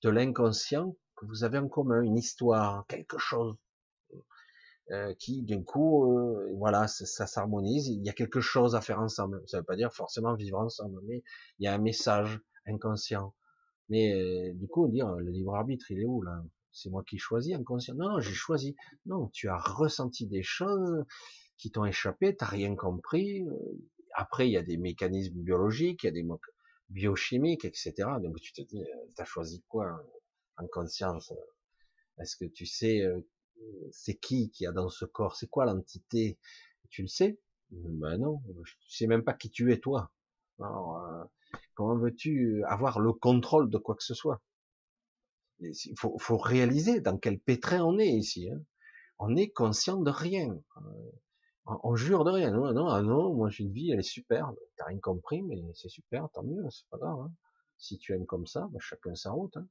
de 0.04 0.10
l'inconscient 0.10 0.96
vous 1.28 1.44
avez 1.44 1.58
en 1.58 1.68
commun, 1.68 2.02
une 2.02 2.18
histoire, 2.18 2.86
quelque 2.88 3.18
chose. 3.18 3.56
Euh, 4.92 5.14
qui 5.14 5.42
d'un 5.44 5.64
coup, 5.64 6.12
euh, 6.12 6.52
voilà, 6.58 6.88
ça, 6.88 7.26
s'harmonise. 7.26 7.88
Il 7.88 8.04
y 8.06 8.10
a 8.10 8.14
quelque 8.14 8.42
chose 8.42 8.76
à 8.76 8.82
faire 8.82 9.00
ensemble. 9.00 9.42
Ça 9.48 9.58
ne 9.58 9.62
veut 9.62 9.66
pas 9.66 9.78
dire 9.78 9.94
forcément 9.94 10.36
vivre 10.36 10.60
ensemble, 10.60 11.00
mais 11.06 11.24
il 11.60 11.64
y 11.66 11.68
a 11.68 11.74
un 11.74 11.78
message 11.78 12.40
inconscient. 12.68 13.34
Mais 13.90 14.14
euh, 14.14 14.54
du 14.54 14.68
coup, 14.68 14.88
dire 14.90 15.10
le 15.16 15.32
libre 15.32 15.56
arbitre, 15.56 15.90
il 15.92 16.02
est 16.02 16.06
où 16.06 16.22
là? 16.22 16.44
C'est 16.74 16.90
moi 16.90 17.04
qui 17.08 17.18
choisis 17.18 17.56
inconscient. 17.56 17.96
Non, 17.96 18.10
non, 18.10 18.20
j'ai 18.20 18.34
choisi. 18.34 18.76
Non, 19.06 19.30
tu 19.30 19.48
as 19.48 19.58
ressenti 19.58 20.28
des 20.28 20.44
choses 20.44 21.06
qui 21.58 21.72
t'ont 21.72 21.86
échappé, 21.86 22.36
t'as 22.36 22.48
rien 22.48 22.76
compris. 22.76 23.46
Après, 24.16 24.50
il 24.50 24.52
y 24.52 24.58
a 24.58 24.64
des 24.64 24.78
mécanismes 24.78 25.36
biologiques, 25.36 26.04
il 26.04 26.08
y 26.08 26.10
a 26.10 26.12
des 26.12 26.26
biochimiques, 26.90 27.66
etc. 27.66 27.94
Donc 28.22 28.40
tu 28.42 28.54
te 28.54 28.62
dis, 28.62 28.84
t'as 29.16 29.26
choisi 29.26 29.64
quoi 29.70 30.04
en 30.58 30.68
conscience 30.68 31.34
Est-ce 32.20 32.36
que 32.36 32.46
tu 32.46 32.66
sais 32.66 33.02
c'est 33.92 34.16
qui 34.16 34.52
qui 34.52 34.66
a 34.66 34.72
dans 34.72 34.90
ce 34.90 35.06
corps? 35.06 35.36
C'est 35.36 35.50
quoi 35.50 35.66
l'entité? 35.66 36.40
Tu 36.90 37.04
le 37.04 37.08
sais? 37.08 37.40
Ben 37.72 38.18
non, 38.18 38.42
tu 38.66 38.92
sais 38.92 39.08
même 39.08 39.24
pas 39.24 39.34
qui 39.34 39.50
tu 39.50 39.72
es 39.74 39.80
toi. 39.80 40.12
Alors, 40.60 40.98
euh, 41.06 41.24
comment 41.74 41.98
veux-tu 41.98 42.64
avoir 42.66 43.00
le 43.00 43.14
contrôle 43.14 43.70
de 43.70 43.78
quoi 43.78 43.96
que 43.96 44.04
ce 44.04 44.14
soit? 44.14 44.42
Il 45.60 45.96
faut, 45.98 46.38
réaliser 46.38 47.00
dans 47.00 47.18
quel 47.18 47.40
pétrin 47.40 47.84
on 47.84 47.98
est 47.98 48.10
ici. 48.10 48.50
Hein. 48.50 48.62
On 49.18 49.36
est 49.36 49.50
conscient 49.50 50.02
de 50.02 50.12
rien. 50.12 50.60
Euh, 50.78 51.12
on, 51.66 51.96
jure 51.96 52.26
de 52.26 52.32
rien. 52.32 52.52
Non, 52.52 52.74
non, 52.74 52.88
ah 52.88 53.02
non, 53.02 53.34
moi 53.34 53.50
j'ai 53.50 53.64
une 53.64 53.72
vie, 53.72 53.92
elle 53.92 54.00
est 54.00 54.04
super. 54.04 54.52
T'as 54.78 54.86
rien 54.86 55.00
compris, 55.00 55.42
mais 55.42 55.64
c'est 55.74 55.90
super, 55.90 56.28
tant 56.34 56.44
mieux, 56.44 56.70
c'est 56.70 56.88
pas 56.90 56.98
grave. 56.98 57.20
Hein. 57.22 57.34
Si 57.78 57.98
tu 57.98 58.14
aimes 58.14 58.26
comme 58.26 58.46
ça, 58.46 58.68
ben 58.72 58.80
chacun 58.80 59.16
sa 59.16 59.32
route. 59.32 59.56
Hein. 59.58 59.68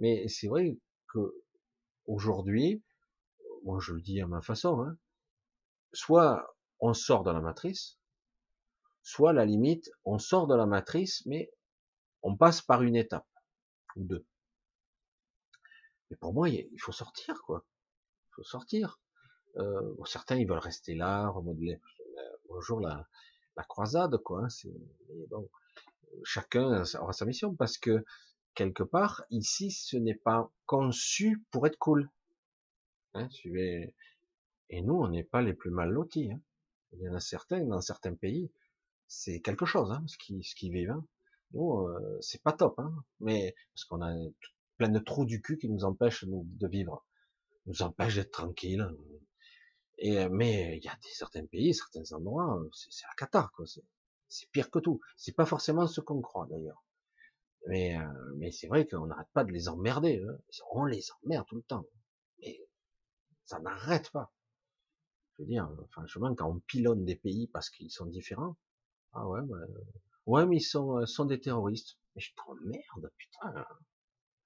Mais 0.00 0.26
c'est 0.28 0.48
vrai 0.48 0.76
que 1.12 1.34
aujourd'hui, 2.06 2.82
moi 3.62 3.78
je 3.80 3.92
le 3.92 4.00
dis 4.00 4.20
à 4.20 4.26
ma 4.26 4.42
façon, 4.42 4.80
hein, 4.80 4.96
soit 5.92 6.56
on 6.80 6.94
sort 6.94 7.22
de 7.22 7.30
la 7.30 7.40
matrice, 7.40 7.98
soit 9.02 9.30
à 9.30 9.32
la 9.34 9.44
limite, 9.44 9.90
on 10.04 10.18
sort 10.18 10.46
de 10.46 10.54
la 10.54 10.66
matrice, 10.66 11.24
mais 11.26 11.52
on 12.22 12.36
passe 12.36 12.62
par 12.62 12.82
une 12.82 12.96
étape 12.96 13.28
ou 13.96 14.04
deux. 14.04 14.26
Mais 16.10 16.16
pour 16.16 16.32
moi, 16.32 16.48
il 16.48 16.80
faut 16.80 16.92
sortir, 16.92 17.40
quoi. 17.42 17.64
Il 18.30 18.34
faut 18.36 18.42
sortir. 18.42 19.00
Euh, 19.56 19.94
certains, 20.06 20.36
ils 20.36 20.48
veulent 20.48 20.58
rester 20.58 20.94
là, 20.94 21.28
remodeler. 21.28 21.80
Bonjour 22.48 22.80
la, 22.80 23.08
la 23.56 23.64
croisade, 23.64 24.16
quoi. 24.18 24.44
Hein, 24.44 25.42
chacun 26.24 26.82
aura 27.00 27.12
sa 27.12 27.24
mission 27.24 27.54
parce 27.54 27.78
que 27.78 28.04
quelque 28.54 28.82
part, 28.82 29.24
ici, 29.30 29.70
ce 29.70 29.96
n'est 29.96 30.14
pas 30.14 30.50
conçu 30.66 31.44
pour 31.50 31.66
être 31.66 31.78
cool. 31.78 32.10
Hein, 33.14 33.28
Et 33.44 34.82
nous, 34.82 34.94
on 34.94 35.08
n'est 35.08 35.24
pas 35.24 35.42
les 35.42 35.54
plus 35.54 35.70
mal 35.70 35.90
lotis. 35.90 36.30
Hein. 36.32 36.40
Il 36.92 37.02
y 37.02 37.08
en 37.08 37.14
a 37.14 37.20
certains, 37.20 37.64
dans 37.64 37.80
certains 37.80 38.14
pays, 38.14 38.50
c'est 39.06 39.40
quelque 39.40 39.66
chose, 39.66 39.90
hein, 39.92 40.04
ce 40.06 40.16
qui, 40.18 40.42
ce 40.42 40.54
qui 40.54 40.70
vivent. 40.70 40.90
Hein. 40.90 41.04
Nous, 41.52 41.88
euh, 41.88 42.18
c'est 42.20 42.42
pas 42.42 42.52
top, 42.52 42.78
hein. 42.78 42.92
mais 43.18 43.54
parce 43.74 43.84
qu'on 43.84 44.02
a 44.02 44.14
plein 44.76 44.88
de 44.88 44.98
trous 45.00 45.24
du 45.24 45.42
cul 45.42 45.58
qui 45.58 45.68
nous 45.68 45.84
empêchent 45.84 46.24
de 46.26 46.68
vivre, 46.68 47.04
nous 47.66 47.82
empêchent 47.82 48.16
d'être 48.16 48.30
tranquilles. 48.30 48.88
Et 49.98 50.28
mais 50.28 50.78
il 50.78 50.84
y 50.84 50.88
a 50.88 50.96
des, 51.02 51.10
certains 51.10 51.44
pays, 51.44 51.74
certains 51.74 52.16
endroits, 52.16 52.58
c'est 52.72 53.06
la 53.06 53.14
cata, 53.16 53.50
quoi. 53.54 53.66
C'est 54.28 54.50
pire 54.50 54.70
que 54.70 54.78
tout. 54.78 55.00
C'est 55.16 55.34
pas 55.34 55.44
forcément 55.44 55.86
ce 55.86 56.00
qu'on 56.00 56.22
croit 56.22 56.46
d'ailleurs. 56.48 56.82
Mais, 57.68 57.96
euh, 57.98 58.34
mais 58.36 58.50
c'est 58.52 58.68
vrai 58.68 58.86
qu'on 58.86 59.06
n'arrête 59.06 59.30
pas 59.32 59.44
de 59.44 59.52
les 59.52 59.68
emmerder. 59.68 60.22
Hein. 60.28 60.36
On 60.72 60.84
les 60.84 61.04
emmerde 61.24 61.46
tout 61.48 61.56
le 61.56 61.62
temps. 61.62 61.86
Mais 62.40 62.58
ça 63.46 63.60
n'arrête 63.60 64.10
pas. 64.12 64.32
Je 65.38 65.42
veux 65.42 65.48
dire, 65.48 65.68
franchement, 65.90 66.34
quand 66.36 66.48
on 66.48 66.60
pilonne 66.60 67.04
des 67.04 67.16
pays 67.16 67.48
parce 67.48 67.68
qu'ils 67.68 67.90
sont 67.90 68.06
différents, 68.06 68.56
ah 69.14 69.26
ouais, 69.28 69.40
ouais, 70.26 70.46
mais 70.46 70.58
ils 70.58 70.62
sont, 70.62 70.98
euh, 70.98 71.06
sont 71.06 71.26
des 71.26 71.40
terroristes. 71.40 71.98
Mais 72.14 72.22
je 72.22 72.32
t'emmerde, 72.36 73.12
putain. 73.18 73.66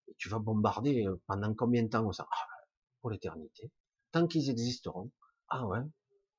Et 0.09 0.15
tu 0.19 0.29
vas 0.31 0.39
bombarder 0.39 1.07
pendant 1.27 1.55
combien 1.55 1.83
de 1.83 1.89
temps 1.89 2.11
ça? 2.13 2.27
Ah, 2.31 2.47
Pour 3.01 3.11
l'éternité. 3.11 3.71
Tant 4.13 4.27
qu'ils 4.27 4.51
existeront. 4.51 5.11
Ah 5.49 5.67
ouais. 5.67 5.81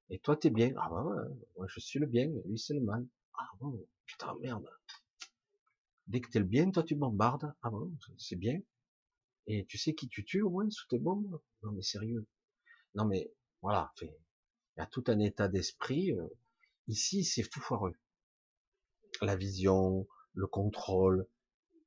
Et 0.09 0.19
toi, 0.19 0.37
t'es 0.37 0.49
bien. 0.51 0.73
Ah 0.77 0.91
ouais, 0.93 1.23
moi 1.57 1.67
je 1.69 1.79
suis 1.81 1.99
le 1.99 2.07
bien, 2.07 2.27
lui 2.45 2.59
c'est 2.59 2.75
le 2.75 2.81
mal. 2.81 3.05
Ah 3.39 3.47
bon, 3.59 3.79
putain, 4.05 4.35
merde. 4.41 4.67
Dès 6.07 6.21
que 6.21 6.29
t'es 6.29 6.39
le 6.39 6.45
bien, 6.45 6.71
toi 6.71 6.83
tu 6.83 6.95
bombardes. 6.95 7.53
Ah 7.61 7.69
bon, 7.69 7.91
c'est 8.17 8.35
bien. 8.35 8.59
Et 9.47 9.65
tu 9.65 9.77
sais 9.77 9.95
qui 9.95 10.07
tu 10.07 10.23
tues 10.25 10.41
au 10.41 10.49
moins 10.49 10.69
sous 10.69 10.87
tes 10.87 10.99
bombes? 10.99 11.39
Non 11.63 11.71
mais 11.71 11.81
sérieux. 11.81 12.27
Non 12.95 13.05
mais 13.05 13.31
voilà, 13.61 13.91
il 14.01 14.09
y 14.77 14.81
a 14.81 14.85
tout 14.85 15.03
un 15.07 15.19
état 15.19 15.47
d'esprit. 15.47 16.11
Euh, 16.13 16.27
ici, 16.87 17.23
c'est 17.23 17.49
tout 17.49 17.61
foireux. 17.61 17.95
La 19.21 19.35
vision, 19.35 20.07
le 20.33 20.47
contrôle, 20.47 21.27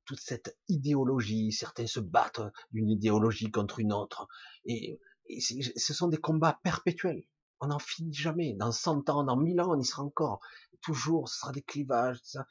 toute 0.05 0.19
cette 0.19 0.57
idéologie. 0.67 1.51
Certains 1.51 1.87
se 1.87 1.99
battent 1.99 2.41
d'une 2.71 2.89
idéologie 2.89 3.51
contre 3.51 3.79
une 3.79 3.93
autre. 3.93 4.27
Et, 4.65 4.99
et 5.27 5.39
ce 5.39 5.93
sont 5.93 6.07
des 6.07 6.17
combats 6.17 6.59
perpétuels. 6.63 7.23
On 7.61 7.67
n'en 7.67 7.79
finit 7.79 8.13
jamais. 8.13 8.53
Dans 8.55 8.71
100 8.71 9.09
ans, 9.09 9.23
dans 9.23 9.37
1000 9.37 9.61
ans, 9.61 9.71
on 9.75 9.79
y 9.79 9.85
sera 9.85 10.03
encore. 10.03 10.39
Toujours, 10.81 11.29
ce 11.29 11.39
sera 11.39 11.51
des 11.51 11.61
clivages, 11.61 12.19
ça. 12.23 12.47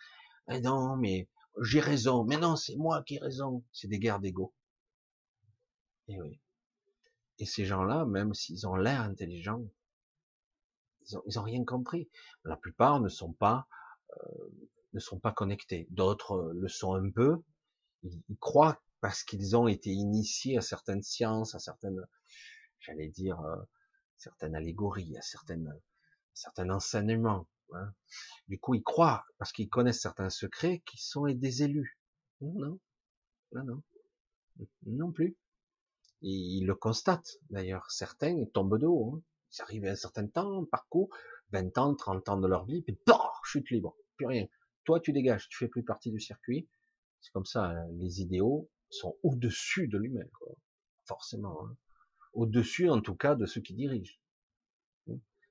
Mais 0.47 0.61
non, 0.61 0.97
mais 0.97 1.29
j'ai 1.61 1.81
raison. 1.81 2.25
Mais 2.25 2.37
non, 2.37 2.57
c'est 2.57 2.77
moi 2.77 3.03
qui 3.05 3.17
ai 3.17 3.19
raison. 3.19 3.65
C'est 3.73 3.89
des 3.89 3.99
guerres 3.99 4.21
d'ego. 4.21 4.55
Et 6.09 6.21
oui. 6.21 6.41
Et 7.39 7.47
ces 7.47 7.65
gens-là, 7.65 8.05
même 8.07 8.35
s'ils 8.35 8.67
ont 8.67 8.77
l'air 8.77 9.03
intelligents, 9.03 9.65
ils 11.27 11.39
ont, 11.39 11.43
rien 11.43 11.65
compris. 11.65 12.11
La 12.45 12.57
plupart 12.57 13.01
ne 13.01 13.09
sont 13.09 13.33
pas, 13.33 13.67
euh, 14.11 14.51
ne 14.93 15.01
sont 15.01 15.19
pas 15.19 15.33
connectés. 15.33 15.87
D'autres 15.91 16.33
euh, 16.33 16.53
le 16.55 16.69
sont 16.69 16.95
un 16.95 17.11
peu. 17.11 17.43
Ils, 18.03 18.23
ils 18.29 18.39
croient 18.39 18.81
parce 19.01 19.23
qu'ils 19.23 19.57
ont 19.57 19.69
été 19.69 19.91
initiés 19.91 20.59
à 20.59 20.61
certaines 20.61 21.03
sciences, 21.03 21.55
à 21.55 21.61
certaines, 21.61 22.05
j'allais 22.81 23.09
dire, 23.09 23.41
euh, 23.41 23.57
certaines 24.17 24.55
allégories, 24.55 25.17
à 25.17 25.23
certaines, 25.23 25.73
certains 26.35 26.69
enseignements. 26.71 27.47
Hein. 27.73 27.93
Du 28.49 28.59
coup, 28.59 28.75
ils 28.75 28.83
croient, 28.83 29.25
parce 29.39 29.53
qu'ils 29.53 29.69
connaissent 29.69 30.01
certains 30.01 30.31
secrets, 30.31 30.83
qui 30.87 30.99
sont 30.99 31.27
des 31.27 31.63
élus. 31.63 31.99
Non, 32.41 32.79
non, 33.53 33.65
non, 33.65 33.83
non 34.87 35.13
plus. 35.13 35.37
Ils 36.23 36.67
le 36.67 36.75
constatent, 36.75 37.39
d'ailleurs. 37.51 37.91
Certains 37.91 38.31
ils 38.31 38.51
tombent 38.51 38.79
de 38.79 38.87
haut. 38.87 39.15
Hein. 39.15 39.23
Ils 39.53 39.63
arrivent 39.63 39.87
à 39.87 39.91
un 39.91 39.97
certain 39.97 40.27
temps, 40.27 40.65
parcours, 40.67 41.09
20 41.53 41.79
ans, 41.79 41.95
30 41.95 42.29
ans 42.29 42.41
de 42.41 42.47
leur 42.47 42.67
vie, 42.67 42.83
puis 42.83 42.99
bon, 43.07 43.19
chute 43.45 43.71
libre, 43.71 43.97
plus 44.17 44.27
rien. 44.27 44.47
Toi, 44.85 45.01
tu 45.01 45.13
dégages, 45.13 45.49
tu 45.49 45.59
fais 45.59 45.69
plus 45.69 45.85
partie 45.85 46.11
du 46.11 46.21
circuit. 46.21 46.69
C'est 47.21 47.33
comme 47.33 47.47
ça, 47.47 47.65
hein. 47.71 47.87
les 47.93 48.21
idéaux 48.21 48.69
sont 48.91 49.17
au-dessus 49.23 49.89
de 49.89 49.99
lui-même, 49.99 50.31
forcément. 51.07 51.67
Hein 51.67 51.77
au-dessus 52.39 52.89
en 52.89 53.01
tout 53.01 53.17
cas 53.17 53.35
de 53.35 53.47
ceux 53.47 53.61
qui 53.61 53.75
dirigent. 53.75 54.19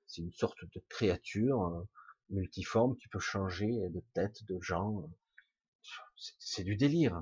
C'est 0.06 0.22
une 0.22 0.31
sorte 0.31 0.64
de 0.73 0.81
créature 0.88 1.61
euh, 1.65 1.84
multiforme 2.29 2.95
qui 2.97 3.07
peut 3.07 3.19
changer 3.19 3.89
de 3.89 4.03
tête, 4.13 4.43
de 4.45 4.59
gens. 4.61 5.09
C'est 6.39 6.63
du 6.63 6.75
délire. 6.75 7.15
Hein, 7.15 7.21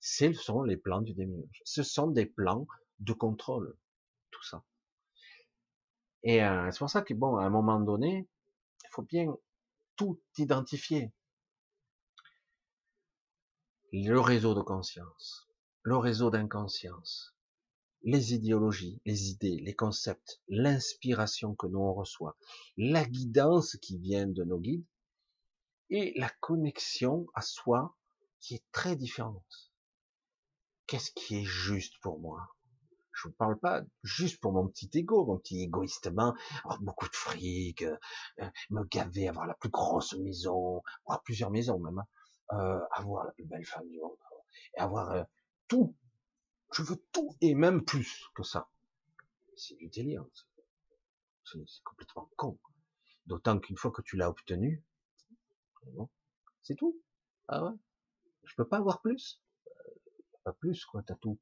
ce 0.00 0.32
sont 0.32 0.62
les 0.62 0.76
plans 0.76 1.00
du 1.00 1.14
démiurge. 1.14 1.62
Ce 1.64 1.82
sont 1.82 2.08
des 2.08 2.26
plans 2.26 2.66
de 3.00 3.12
contrôle, 3.12 3.76
tout 4.30 4.42
ça. 4.44 4.64
Et 6.22 6.42
euh, 6.42 6.70
c'est 6.70 6.78
pour 6.78 6.90
ça 6.90 7.02
que 7.02 7.14
bon, 7.14 7.36
à 7.36 7.44
un 7.44 7.50
moment 7.50 7.80
donné, 7.80 8.28
il 8.84 8.88
faut 8.90 9.02
bien 9.02 9.36
tout 9.96 10.20
identifier. 10.38 11.12
Le 13.92 14.18
réseau 14.18 14.54
de 14.54 14.62
conscience, 14.62 15.48
le 15.82 15.96
réseau 15.96 16.30
d'inconscience, 16.30 17.35
les 18.06 18.34
idéologies, 18.34 19.00
les 19.04 19.30
idées, 19.30 19.58
les 19.60 19.74
concepts, 19.74 20.40
l'inspiration 20.48 21.56
que 21.56 21.66
nous 21.66 21.80
on 21.80 21.92
reçoit, 21.92 22.36
la 22.76 23.04
guidance 23.04 23.76
qui 23.82 23.98
vient 23.98 24.28
de 24.28 24.44
nos 24.44 24.60
guides, 24.60 24.86
et 25.90 26.12
la 26.16 26.30
connexion 26.40 27.26
à 27.34 27.42
soi 27.42 27.96
qui 28.38 28.54
est 28.54 28.64
très 28.70 28.94
différente. 28.94 29.72
Qu'est-ce 30.86 31.10
qui 31.10 31.38
est 31.38 31.44
juste 31.44 31.94
pour 32.00 32.20
moi? 32.20 32.48
Je 33.12 33.26
vous 33.26 33.34
parle 33.34 33.58
pas 33.58 33.82
juste 34.04 34.40
pour 34.40 34.52
mon 34.52 34.68
petit 34.68 34.90
ego, 34.94 35.26
mon 35.26 35.38
petit 35.38 35.62
égoïstement, 35.62 36.34
avoir 36.62 36.80
beaucoup 36.82 37.08
de 37.08 37.16
fric, 37.16 37.82
euh, 37.82 37.96
me 38.70 38.84
gaver, 38.84 39.26
avoir 39.28 39.46
la 39.46 39.54
plus 39.54 39.70
grosse 39.70 40.14
maison, 40.14 40.80
avoir 41.06 41.22
plusieurs 41.24 41.50
maisons 41.50 41.80
même, 41.80 41.98
hein, 41.98 42.56
euh, 42.56 42.80
avoir 42.92 43.24
la 43.24 43.32
plus 43.32 43.46
belle 43.46 43.64
femme 43.64 43.88
du 43.88 43.98
monde, 43.98 44.16
et 44.76 44.80
avoir 44.80 45.10
euh, 45.10 45.24
tout 45.66 45.96
je 46.76 46.82
veux 46.82 47.02
tout 47.10 47.34
et 47.40 47.54
même 47.54 47.84
plus 47.86 48.26
que 48.34 48.42
ça. 48.42 48.68
C'est 49.56 49.76
du 49.76 49.88
délire. 49.88 50.26
C'est 51.44 51.58
complètement 51.82 52.30
con. 52.36 52.58
D'autant 53.24 53.58
qu'une 53.58 53.78
fois 53.78 53.90
que 53.90 54.02
tu 54.02 54.16
l'as 54.16 54.28
obtenu, 54.28 54.84
c'est 56.62 56.74
tout. 56.74 57.00
Ah 57.48 57.64
ouais. 57.64 57.76
Je 58.44 58.54
peux 58.56 58.68
pas 58.68 58.76
avoir 58.76 59.00
plus. 59.00 59.42
Euh, 59.66 59.90
pas 60.44 60.52
plus, 60.52 60.84
quoi, 60.84 61.02
t'as 61.02 61.14
tout. 61.14 61.38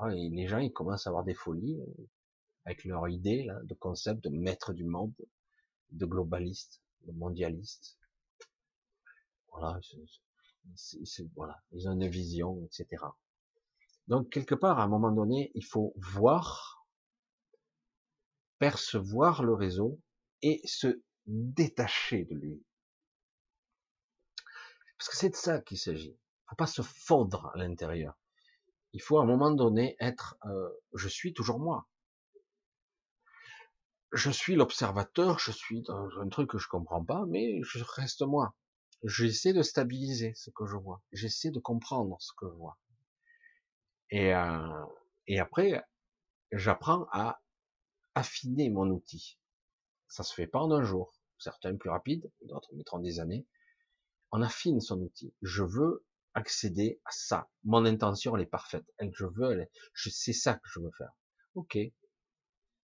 Ah 0.00 0.12
et 0.12 0.28
les 0.30 0.48
gens, 0.48 0.58
ils 0.58 0.72
commencent 0.72 1.06
à 1.06 1.10
avoir 1.10 1.24
des 1.24 1.34
folies 1.34 1.80
euh, 1.80 2.08
avec 2.64 2.84
leur 2.84 3.08
idée 3.08 3.44
là, 3.44 3.60
de 3.62 3.74
concept 3.74 4.24
de 4.24 4.30
maître 4.30 4.72
du 4.72 4.84
monde, 4.84 5.14
de 5.90 6.06
globaliste, 6.06 6.82
de 7.02 7.12
mondialiste. 7.12 7.98
Voilà, 9.52 9.78
voilà, 11.36 11.62
ils 11.70 11.88
ont 11.88 11.92
une 11.92 12.08
vision, 12.08 12.64
etc. 12.64 13.04
Donc, 14.08 14.30
quelque 14.30 14.54
part, 14.54 14.78
à 14.78 14.84
un 14.84 14.88
moment 14.88 15.10
donné, 15.10 15.50
il 15.54 15.64
faut 15.64 15.94
voir, 15.96 16.86
percevoir 18.58 19.42
le 19.42 19.54
réseau 19.54 20.00
et 20.42 20.60
se 20.66 21.00
détacher 21.26 22.24
de 22.24 22.34
lui. 22.34 22.62
Parce 24.98 25.08
que 25.08 25.16
c'est 25.16 25.30
de 25.30 25.36
ça 25.36 25.60
qu'il 25.60 25.78
s'agit. 25.78 26.16
Il 26.16 26.48
faut 26.50 26.56
pas 26.56 26.66
se 26.66 26.82
fondre 26.82 27.50
à 27.54 27.58
l'intérieur. 27.58 28.18
Il 28.92 29.02
faut 29.02 29.18
à 29.18 29.22
un 29.22 29.26
moment 29.26 29.50
donné 29.50 29.96
être, 29.98 30.36
euh, 30.44 30.68
je 30.94 31.08
suis 31.08 31.34
toujours 31.34 31.58
moi. 31.58 31.88
Je 34.12 34.30
suis 34.30 34.54
l'observateur, 34.54 35.40
je 35.40 35.50
suis 35.50 35.82
dans 35.82 36.08
un 36.20 36.28
truc 36.28 36.50
que 36.50 36.58
je 36.58 36.68
comprends 36.68 37.04
pas, 37.04 37.24
mais 37.26 37.60
je 37.62 37.82
reste 37.82 38.22
moi. 38.22 38.54
J'essaie 39.02 39.52
de 39.52 39.62
stabiliser 39.62 40.32
ce 40.36 40.50
que 40.50 40.66
je 40.66 40.76
vois. 40.76 41.02
J'essaie 41.12 41.50
de 41.50 41.58
comprendre 41.58 42.16
ce 42.20 42.32
que 42.36 42.46
je 42.46 42.54
vois. 42.54 42.78
Et, 44.14 44.32
euh, 44.32 44.84
et 45.26 45.40
après, 45.40 45.82
j'apprends 46.52 47.08
à 47.10 47.42
affiner 48.14 48.70
mon 48.70 48.88
outil. 48.88 49.40
Ça 50.06 50.22
se 50.22 50.32
fait 50.32 50.46
pas 50.46 50.60
en 50.60 50.70
un 50.70 50.84
jour. 50.84 51.12
Certains 51.36 51.74
plus 51.74 51.90
rapides, 51.90 52.30
d'autres 52.42 52.72
mettront 52.76 53.00
des 53.00 53.18
années. 53.18 53.44
On 54.30 54.40
affine 54.40 54.80
son 54.80 55.00
outil. 55.00 55.34
Je 55.42 55.64
veux 55.64 56.06
accéder 56.34 57.00
à 57.04 57.10
ça. 57.10 57.50
Mon 57.64 57.84
intention, 57.84 58.36
elle 58.36 58.42
est 58.42 58.46
parfaite. 58.46 58.84
Elle, 58.98 59.10
je 59.16 59.24
veux, 59.24 59.50
elle 59.50 59.68
ça 60.32 60.54
que 60.54 60.68
je 60.72 60.78
veux 60.78 60.92
faire. 60.96 61.10
Ok. 61.56 61.76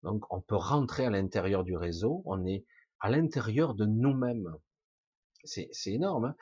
Donc, 0.02 0.24
on 0.30 0.40
peut 0.40 0.56
rentrer 0.56 1.06
à 1.06 1.10
l'intérieur 1.10 1.62
du 1.62 1.76
réseau. 1.76 2.24
On 2.24 2.44
est 2.44 2.66
à 2.98 3.08
l'intérieur 3.08 3.76
de 3.76 3.86
nous-mêmes. 3.86 4.52
C'est 5.44 5.70
énorme, 5.86 6.24
hein 6.24 6.36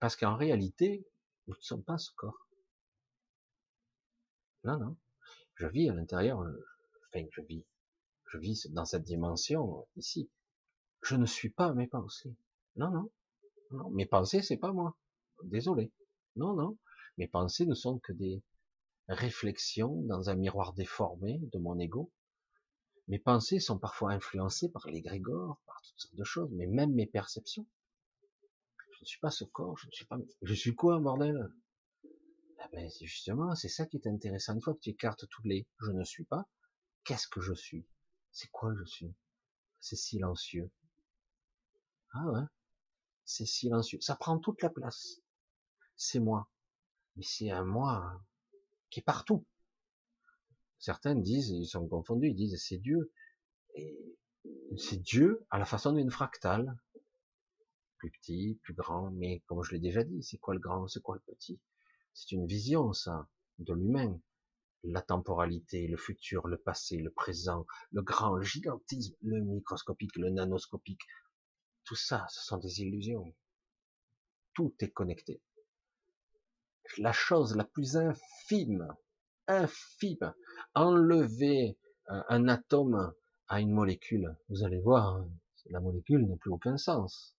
parce 0.00 0.16
qu'en 0.16 0.36
réalité, 0.36 1.08
nous 1.46 1.54
ne 1.54 1.62
sommes 1.62 1.82
pas 1.82 1.96
ce 1.96 2.10
corps. 2.14 2.47
Non, 4.68 4.78
non. 4.78 4.96
Je 5.54 5.66
vis 5.66 5.88
à 5.88 5.94
l'intérieur, 5.94 6.42
euh, 6.42 6.66
enfin, 7.08 7.24
je 7.32 7.40
vis, 7.40 7.64
je 8.30 8.36
vis 8.36 8.66
dans 8.72 8.84
cette 8.84 9.04
dimension, 9.04 9.88
ici. 9.96 10.30
Je 11.00 11.16
ne 11.16 11.24
suis 11.24 11.48
pas 11.48 11.72
mes 11.72 11.86
pensées. 11.86 12.36
Non, 12.76 12.90
non. 12.90 13.90
Mes 13.92 14.04
pensées, 14.04 14.42
c'est 14.42 14.58
pas 14.58 14.74
moi. 14.74 14.94
Désolé. 15.44 15.90
Non, 16.36 16.52
non. 16.52 16.76
Mes 17.16 17.28
pensées 17.28 17.64
ne 17.64 17.72
sont 17.72 17.98
que 17.98 18.12
des 18.12 18.42
réflexions 19.08 20.02
dans 20.02 20.28
un 20.28 20.34
miroir 20.34 20.74
déformé 20.74 21.38
de 21.50 21.58
mon 21.58 21.78
ego. 21.78 22.12
Mes 23.06 23.18
pensées 23.18 23.60
sont 23.60 23.78
parfois 23.78 24.12
influencées 24.12 24.68
par 24.68 24.86
l'égrégore, 24.88 25.62
par 25.64 25.80
toutes 25.80 25.98
sortes 25.98 26.14
de 26.14 26.24
choses, 26.24 26.50
mais 26.52 26.66
même 26.66 26.92
mes 26.92 27.06
perceptions. 27.06 27.66
Je 28.96 29.00
ne 29.00 29.06
suis 29.06 29.20
pas 29.20 29.30
ce 29.30 29.44
corps, 29.44 29.78
je 29.78 29.86
ne 29.86 29.92
suis 29.92 30.04
pas, 30.04 30.18
je 30.42 30.52
suis 30.52 30.74
quoi, 30.74 30.98
bordel? 30.98 31.50
Ben, 32.72 32.90
justement, 33.00 33.54
c'est 33.54 33.68
ça 33.68 33.86
qui 33.86 33.96
est 33.96 34.06
intéressant. 34.06 34.54
Une 34.54 34.60
fois 34.60 34.74
que 34.74 34.80
tu 34.80 34.90
écartes 34.90 35.26
tous 35.28 35.42
les 35.44 35.66
je 35.80 35.90
ne 35.90 36.04
suis 36.04 36.24
pas, 36.24 36.46
qu'est-ce 37.04 37.28
que 37.28 37.40
je 37.40 37.54
suis? 37.54 37.86
C'est 38.32 38.50
quoi 38.50 38.72
je 38.78 38.84
suis? 38.84 39.14
C'est 39.80 39.96
silencieux. 39.96 40.70
Ah 42.12 42.26
ouais, 42.30 42.44
c'est 43.24 43.46
silencieux. 43.46 44.00
Ça 44.00 44.16
prend 44.16 44.38
toute 44.38 44.62
la 44.62 44.70
place. 44.70 45.20
C'est 45.96 46.20
moi. 46.20 46.48
Mais 47.16 47.24
c'est 47.24 47.50
un 47.50 47.64
moi 47.64 48.22
qui 48.90 49.00
est 49.00 49.02
partout. 49.02 49.44
Certains 50.78 51.14
disent, 51.14 51.50
ils 51.50 51.66
sont 51.66 51.86
confondus, 51.88 52.28
ils 52.28 52.36
disent 52.36 52.62
c'est 52.62 52.78
Dieu. 52.78 53.12
Et 53.74 54.16
c'est 54.76 55.02
Dieu 55.02 55.44
à 55.50 55.58
la 55.58 55.64
façon 55.64 55.92
d'une 55.92 56.10
fractale. 56.10 56.78
Plus 57.98 58.10
petit, 58.10 58.58
plus 58.62 58.74
grand, 58.74 59.10
mais 59.10 59.42
comme 59.46 59.62
je 59.64 59.72
l'ai 59.72 59.80
déjà 59.80 60.04
dit, 60.04 60.22
c'est 60.22 60.38
quoi 60.38 60.54
le 60.54 60.60
grand, 60.60 60.86
c'est 60.86 61.02
quoi 61.02 61.16
le 61.16 61.34
petit? 61.34 61.58
C'est 62.20 62.32
une 62.32 62.48
vision, 62.48 62.92
ça, 62.92 63.28
de 63.60 63.72
l'humain. 63.72 64.20
La 64.82 65.02
temporalité, 65.02 65.86
le 65.86 65.96
futur, 65.96 66.48
le 66.48 66.56
passé, 66.56 66.96
le 66.96 67.12
présent, 67.12 67.64
le 67.92 68.02
grand, 68.02 68.34
le 68.34 68.42
gigantisme, 68.42 69.14
le 69.22 69.40
microscopique, 69.40 70.16
le 70.16 70.30
nanoscopique, 70.30 71.02
tout 71.84 71.94
ça, 71.94 72.26
ce 72.28 72.44
sont 72.44 72.56
des 72.56 72.80
illusions. 72.80 73.32
Tout 74.52 74.74
est 74.80 74.90
connecté. 74.90 75.40
La 76.96 77.12
chose 77.12 77.54
la 77.54 77.62
plus 77.62 77.96
infime, 77.96 78.88
infime, 79.46 80.34
enlever 80.74 81.78
un 82.08 82.48
atome 82.48 83.14
à 83.46 83.60
une 83.60 83.70
molécule, 83.70 84.36
vous 84.48 84.64
allez 84.64 84.80
voir, 84.80 85.24
la 85.66 85.78
molécule 85.78 86.26
n'a 86.26 86.36
plus 86.36 86.50
aucun 86.50 86.78
sens. 86.78 87.36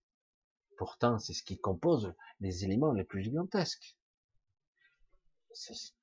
Pourtant, 0.77 1.19
c'est 1.19 1.33
ce 1.33 1.43
qui 1.43 1.59
compose 1.59 2.13
les 2.39 2.63
éléments 2.63 2.93
les 2.93 3.03
plus 3.03 3.23
gigantesques. 3.23 3.98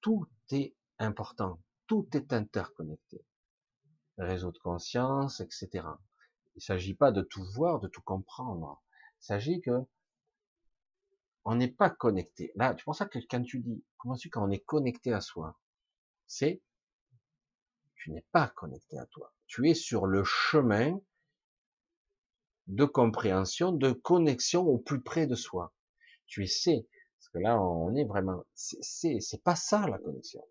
Tout 0.00 0.26
est 0.50 0.74
important, 0.98 1.60
tout 1.86 2.08
est 2.14 2.32
interconnecté. 2.32 3.24
Réseau 4.18 4.52
de 4.52 4.58
conscience, 4.58 5.40
etc. 5.40 5.86
Il 6.54 6.62
s'agit 6.62 6.94
pas 6.94 7.12
de 7.12 7.22
tout 7.22 7.44
voir, 7.54 7.80
de 7.80 7.88
tout 7.88 8.02
comprendre. 8.02 8.82
Il 9.20 9.24
s'agit 9.24 9.60
que 9.60 9.86
on 11.44 11.54
n'est 11.54 11.70
pas 11.70 11.90
connecté. 11.90 12.52
Là, 12.56 12.74
pour 12.84 12.96
ça 12.96 13.06
que 13.06 13.18
quand 13.30 13.42
tu 13.42 13.60
dis, 13.60 13.84
comment 13.98 14.16
tu 14.16 14.30
quand 14.30 14.44
on 14.44 14.50
est 14.50 14.64
connecté 14.64 15.12
à 15.12 15.20
soi, 15.20 15.58
c'est 16.26 16.60
tu 17.94 18.10
n'es 18.10 18.24
pas 18.32 18.48
connecté 18.48 18.98
à 18.98 19.06
toi. 19.06 19.32
Tu 19.46 19.68
es 19.68 19.74
sur 19.74 20.06
le 20.06 20.24
chemin 20.24 21.00
de 22.66 22.84
compréhension, 22.84 23.72
de 23.72 23.92
connexion 23.92 24.62
au 24.62 24.78
plus 24.78 25.00
près 25.00 25.26
de 25.26 25.34
soi. 25.36 25.72
Tu 26.26 26.42
essaies, 26.42 26.86
parce 27.26 27.32
que 27.32 27.38
là, 27.38 27.60
on 27.60 27.96
est 27.96 28.04
vraiment, 28.04 28.44
c'est, 28.54 29.42
pas 29.42 29.56
ça 29.56 29.88
la 29.88 29.98
connexion. 29.98 30.46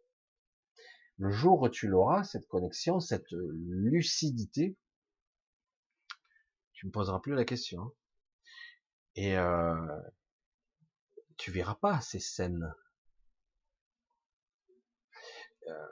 Le 1.17 1.31
jour 1.31 1.61
où 1.61 1.69
tu 1.69 1.87
l'auras, 1.87 2.25
cette 2.25 2.47
connexion, 2.47 2.99
cette 2.99 3.31
lucidité, 3.31 4.75
tu 6.73 6.87
me 6.87 6.91
poseras 6.91 7.19
plus 7.21 7.33
la 7.33 7.45
question. 7.45 7.81
Hein. 7.81 7.93
Et 9.15 9.37
euh, 9.37 10.01
tu 11.37 11.49
verras 11.49 11.75
pas 11.75 12.01
ces 12.01 12.19
scènes. 12.19 12.73
Euh, 15.67 15.87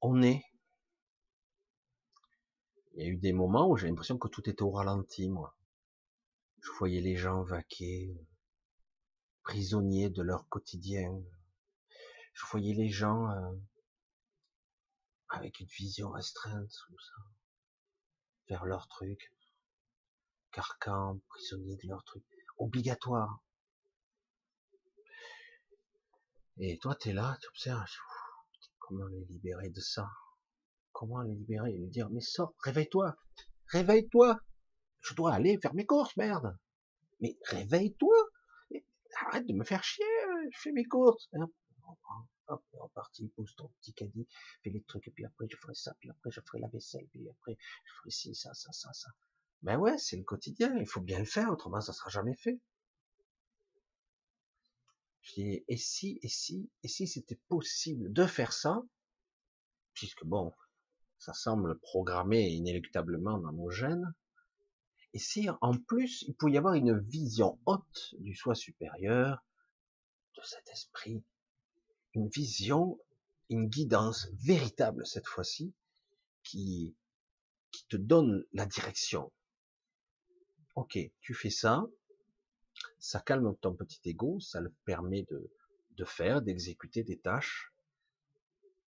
on 0.00 0.22
est 0.22 0.42
il 2.94 3.02
y 3.02 3.06
a 3.06 3.10
eu 3.10 3.16
des 3.16 3.32
moments 3.32 3.68
où 3.68 3.76
j'ai 3.76 3.88
l'impression 3.88 4.16
que 4.16 4.28
tout 4.28 4.48
était 4.48 4.62
au 4.62 4.70
ralenti, 4.70 5.28
moi. 5.28 5.54
Je 6.60 6.70
voyais 6.78 7.00
les 7.00 7.16
gens 7.16 7.42
vaquer, 7.42 8.14
prisonniers 9.42 10.10
de 10.10 10.22
leur 10.22 10.48
quotidien. 10.48 11.22
Je 12.34 12.46
voyais 12.46 12.74
les 12.74 12.88
gens 12.88 13.28
euh, 13.30 13.52
avec 15.28 15.60
une 15.60 15.66
vision 15.66 16.10
restreinte, 16.10 16.70
tout 16.88 16.98
ça, 16.98 17.22
vers 18.48 18.64
leur 18.64 18.88
truc, 18.88 19.32
carcan, 20.52 21.20
prisonniers 21.28 21.76
de 21.76 21.88
leur 21.88 22.04
truc, 22.04 22.24
obligatoire. 22.56 23.42
Et 26.58 26.78
toi, 26.78 26.94
tu 26.94 27.08
es 27.08 27.12
là, 27.12 27.36
tu 27.40 27.48
observes, 27.48 27.86
comment 28.78 29.06
les 29.06 29.24
libérer 29.24 29.70
de 29.70 29.80
ça? 29.80 30.08
Comment 30.92 31.22
les 31.22 31.34
libérer? 31.34 31.72
Lui 31.72 31.88
dire, 31.88 32.10
mais 32.10 32.20
sors, 32.20 32.54
réveille-toi, 32.62 33.16
réveille-toi. 33.68 34.38
Je 35.00 35.14
dois 35.14 35.32
aller 35.32 35.58
faire 35.60 35.74
mes 35.74 35.86
courses, 35.86 36.16
merde. 36.16 36.56
Mais 37.20 37.36
réveille-toi. 37.46 38.14
Arrête 39.32 39.46
de 39.46 39.54
me 39.54 39.64
faire 39.64 39.82
chier, 39.82 40.04
je 40.52 40.58
fais 40.60 40.72
mes 40.72 40.84
courses. 40.84 41.30
Hop, 42.48 42.62
en 42.78 42.88
partie, 42.90 43.28
pose 43.28 43.54
ton 43.56 43.68
petit 43.80 43.94
caddie, 43.94 44.28
fais 44.62 44.68
les 44.68 44.82
trucs, 44.82 45.08
et 45.08 45.10
puis 45.10 45.24
après 45.24 45.46
je 45.50 45.56
ferai 45.56 45.74
ça, 45.74 45.94
puis 46.00 46.10
après 46.10 46.30
je 46.30 46.42
ferai 46.42 46.58
la 46.58 46.68
vaisselle, 46.68 47.08
puis 47.12 47.26
après 47.30 47.56
je 47.86 47.92
ferai 47.94 48.10
ci, 48.10 48.34
ça, 48.34 48.52
ça, 48.52 48.70
ça, 48.72 48.92
ça. 48.92 49.08
Ben 49.62 49.78
ouais, 49.78 49.96
c'est 49.96 50.18
le 50.18 50.22
quotidien, 50.22 50.76
il 50.76 50.86
faut 50.86 51.00
bien 51.00 51.18
le 51.18 51.24
faire, 51.24 51.50
autrement 51.50 51.80
ça 51.80 51.94
sera 51.94 52.10
jamais 52.10 52.36
fait. 52.36 52.60
Je 55.22 55.32
dis, 55.32 55.64
et 55.66 55.78
si, 55.78 56.18
et 56.22 56.28
si, 56.28 56.70
et 56.82 56.88
si 56.88 57.08
c'était 57.08 57.40
possible 57.48 58.12
de 58.12 58.26
faire 58.26 58.52
ça, 58.52 58.82
puisque 59.94 60.24
bon, 60.24 60.52
ça 61.18 61.32
semble 61.32 61.78
programmé 61.78 62.50
inéluctablement 62.50 63.38
dans 63.38 63.52
nos 63.52 63.70
gènes, 63.70 64.12
et 65.14 65.18
si 65.18 65.48
en 65.60 65.76
plus 65.76 66.22
il 66.22 66.34
pouvait 66.34 66.52
y 66.52 66.58
avoir 66.58 66.74
une 66.74 66.98
vision 66.98 67.58
haute 67.66 68.14
du 68.18 68.34
soi 68.34 68.54
supérieur, 68.54 69.44
de 70.36 70.42
cet 70.42 70.68
esprit, 70.70 71.22
une 72.14 72.28
vision, 72.28 72.98
une 73.50 73.68
guidance 73.68 74.28
véritable 74.40 75.06
cette 75.06 75.26
fois-ci, 75.26 75.74
qui, 76.42 76.94
qui 77.70 77.86
te 77.86 77.96
donne 77.96 78.44
la 78.52 78.66
direction. 78.66 79.32
Ok, 80.74 80.98
tu 81.20 81.34
fais 81.34 81.50
ça, 81.50 81.86
ça 82.98 83.20
calme 83.20 83.54
ton 83.60 83.74
petit 83.74 84.00
ego, 84.06 84.40
ça 84.40 84.60
le 84.60 84.72
permet 84.84 85.22
de, 85.24 85.52
de 85.90 86.04
faire, 86.04 86.40
d'exécuter 86.40 87.04
des 87.04 87.18
tâches, 87.18 87.72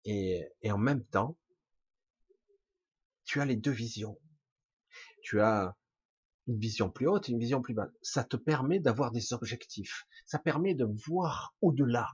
et, 0.05 0.49
et 0.63 0.71
en 0.71 0.79
même 0.79 1.05
temps, 1.05 1.37
tu 3.25 3.41
as 3.41 3.45
les 3.45 3.57
deux 3.57 3.73
visions. 3.73 4.19
Tu 5.23 5.41
as 5.41 5.77
une 6.49 6.59
vision 6.59 6.91
plus 6.91 7.07
haute 7.07 7.29
une 7.29 7.39
vision 7.39 7.63
plus 7.63 7.75
basse. 7.75 7.93
Ça 8.03 8.25
te 8.25 8.37
permet 8.37 8.81
d'avoir 8.81 9.11
des 9.13 9.33
objectifs. 9.33 10.07
Ça 10.27 10.39
permet 10.39 10.75
de 10.75 10.85
voir 11.07 11.55
au-delà 11.61 12.09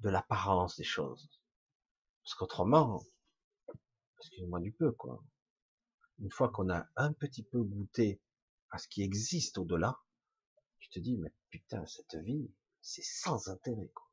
de 0.00 0.08
l'apparence 0.08 0.76
des 0.76 0.84
choses. 0.84 1.28
Parce 2.22 2.34
qu'autrement, 2.34 3.02
excusez-moi 4.18 4.60
du 4.60 4.72
peu, 4.72 4.92
quoi. 4.92 5.22
Une 6.20 6.30
fois 6.30 6.48
qu'on 6.48 6.70
a 6.70 6.86
un 6.96 7.12
petit 7.12 7.42
peu 7.42 7.62
goûté 7.62 8.20
à 8.70 8.78
ce 8.78 8.88
qui 8.88 9.02
existe 9.02 9.58
au-delà, 9.58 9.98
tu 10.78 10.88
te 10.88 10.98
dis, 10.98 11.16
mais 11.16 11.32
putain, 11.50 11.84
cette 11.86 12.16
vie, 12.16 12.50
c'est 12.80 13.04
sans 13.04 13.48
intérêt, 13.48 13.90
quoi. 13.94 14.04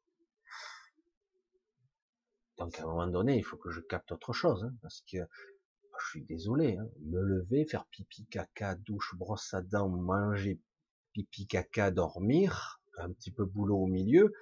Donc 2.57 2.77
à 2.79 2.83
un 2.83 2.85
moment 2.85 3.07
donné, 3.07 3.37
il 3.37 3.43
faut 3.43 3.57
que 3.57 3.71
je 3.71 3.79
capte 3.79 4.11
autre 4.11 4.33
chose, 4.33 4.63
hein, 4.63 4.75
parce 4.81 5.01
que 5.11 5.17
je 6.03 6.09
suis 6.09 6.23
désolé, 6.23 6.77
hein, 6.77 6.89
me 7.01 7.21
lever, 7.21 7.65
faire 7.65 7.85
pipi, 7.87 8.25
caca, 8.27 8.75
douche, 8.75 9.15
brosse 9.15 9.53
à 9.53 9.61
dents, 9.61 9.89
manger, 9.89 10.59
pipi, 11.13 11.47
caca, 11.47 11.91
dormir, 11.91 12.81
un 12.97 13.11
petit 13.11 13.31
peu 13.31 13.45
boulot 13.45 13.77
au 13.77 13.87
milieu, 13.87 14.33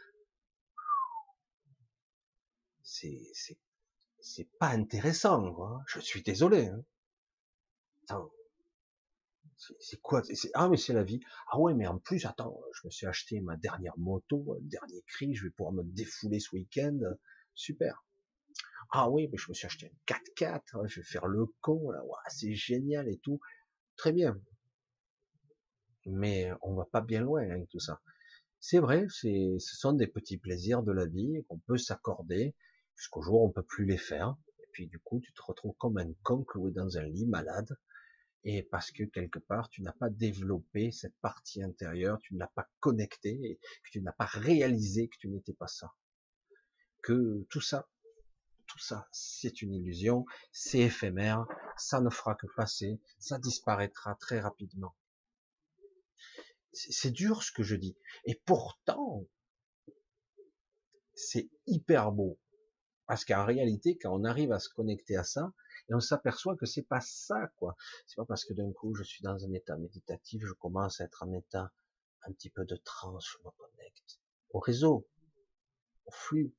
c'est, 2.83 3.21
c'est, 3.33 3.57
c'est 4.19 4.49
pas 4.59 4.69
intéressant, 4.69 5.53
quoi. 5.53 5.83
Je 5.87 5.99
suis 5.99 6.23
désolé. 6.23 6.67
Hein. 6.67 6.83
Attends, 8.03 8.31
c'est 9.79 10.01
quoi 10.01 10.21
Ah 10.53 10.69
mais 10.69 10.77
c'est 10.77 10.93
la 10.93 11.03
vie. 11.03 11.19
Ah 11.51 11.59
ouais, 11.59 11.73
mais 11.73 11.85
en 11.85 11.99
plus, 11.99 12.25
attends, 12.25 12.59
je 12.73 12.87
me 12.87 12.91
suis 12.91 13.05
acheté 13.05 13.41
ma 13.41 13.57
dernière 13.57 13.97
moto, 13.97 14.57
dernier 14.61 15.03
cri, 15.03 15.35
je 15.35 15.43
vais 15.43 15.51
pouvoir 15.51 15.73
me 15.73 15.83
défouler 15.83 16.39
ce 16.39 16.55
week-end. 16.55 16.99
Super. 17.53 18.03
Ah 18.91 19.09
oui, 19.09 19.27
mais 19.31 19.37
je 19.37 19.49
me 19.49 19.53
suis 19.53 19.65
acheté 19.65 19.87
un 19.87 20.13
4x4, 20.13 20.61
hein, 20.73 20.87
je 20.87 20.99
vais 20.99 21.05
faire 21.05 21.27
le 21.27 21.45
con, 21.61 21.91
là, 21.91 22.01
c'est 22.29 22.53
génial 22.53 23.07
et 23.07 23.17
tout. 23.17 23.39
Très 23.95 24.11
bien. 24.11 24.39
Mais 26.05 26.51
on 26.61 26.73
va 26.73 26.85
pas 26.85 27.01
bien 27.01 27.21
loin 27.21 27.49
avec 27.49 27.69
tout 27.69 27.79
ça. 27.79 28.01
C'est 28.59 28.79
vrai, 28.79 29.05
ce 29.09 29.57
sont 29.59 29.93
des 29.93 30.07
petits 30.07 30.37
plaisirs 30.37 30.83
de 30.83 30.91
la 30.91 31.05
vie 31.05 31.43
qu'on 31.47 31.59
peut 31.59 31.77
s'accorder 31.77 32.55
jusqu'au 32.95 33.21
jour 33.21 33.41
où 33.41 33.47
on 33.47 33.51
peut 33.51 33.63
plus 33.63 33.85
les 33.85 33.97
faire. 33.97 34.35
Et 34.59 34.67
puis 34.71 34.87
du 34.87 34.99
coup, 34.99 35.19
tu 35.21 35.33
te 35.33 35.41
retrouves 35.41 35.75
comme 35.77 35.97
un 35.97 36.11
con 36.23 36.43
cloué 36.43 36.71
dans 36.71 36.97
un 36.97 37.03
lit 37.03 37.27
malade. 37.27 37.77
Et 38.45 38.63
parce 38.63 38.91
que 38.91 39.03
quelque 39.03 39.39
part, 39.39 39.69
tu 39.69 39.81
n'as 39.81 39.91
pas 39.91 40.09
développé 40.09 40.91
cette 40.91 41.15
partie 41.21 41.61
intérieure, 41.61 42.19
tu 42.19 42.33
ne 42.33 42.39
l'as 42.39 42.51
pas 42.55 42.69
connecté, 42.79 43.31
et 43.31 43.59
que 43.83 43.89
tu 43.91 44.01
n'as 44.01 44.13
pas 44.13 44.25
réalisé 44.25 45.09
que 45.09 45.17
tu 45.19 45.27
n'étais 45.27 45.53
pas 45.53 45.67
ça. 45.67 45.91
Que 47.03 47.45
tout 47.49 47.61
ça, 47.61 47.89
tout 48.69 48.79
ça, 48.79 49.07
c'est 49.11 49.61
une 49.61 49.73
illusion, 49.73 50.25
c'est 50.51 50.79
éphémère, 50.79 51.45
ça 51.77 51.99
ne 51.99 52.09
fera 52.09 52.35
que 52.35 52.47
passer, 52.55 52.99
ça 53.19 53.37
disparaîtra 53.39 54.15
très 54.15 54.39
rapidement. 54.39 54.95
C'est 56.71 57.11
dur 57.11 57.43
ce 57.43 57.51
que 57.51 57.63
je 57.63 57.75
dis. 57.75 57.97
Et 58.25 58.35
pourtant, 58.45 59.25
c'est 61.15 61.49
hyper 61.65 62.11
beau. 62.11 62.39
Parce 63.07 63.25
qu'en 63.25 63.43
réalité, 63.43 63.97
quand 63.97 64.13
on 64.13 64.23
arrive 64.23 64.51
à 64.51 64.59
se 64.59 64.69
connecter 64.69 65.17
à 65.17 65.23
ça, 65.23 65.51
et 65.89 65.95
on 65.95 65.99
s'aperçoit 65.99 66.55
que 66.55 66.67
c'est 66.67 66.83
pas 66.83 67.01
ça, 67.01 67.47
quoi. 67.57 67.75
C'est 68.05 68.17
pas 68.17 68.25
parce 68.25 68.45
que 68.45 68.53
d'un 68.53 68.71
coup, 68.71 68.93
je 68.93 69.03
suis 69.03 69.23
dans 69.23 69.43
un 69.43 69.53
état 69.53 69.75
méditatif, 69.77 70.43
je 70.45 70.53
commence 70.53 71.01
à 71.01 71.05
être 71.05 71.23
en 71.23 71.33
état 71.33 71.71
un 72.27 72.31
petit 72.31 72.51
peu 72.51 72.65
de 72.65 72.75
transe, 72.75 73.27
je 73.31 73.37
me 73.39 73.49
connecte 73.51 74.19
au 74.51 74.59
réseau, 74.59 75.07
au 76.05 76.11
flux, 76.11 76.53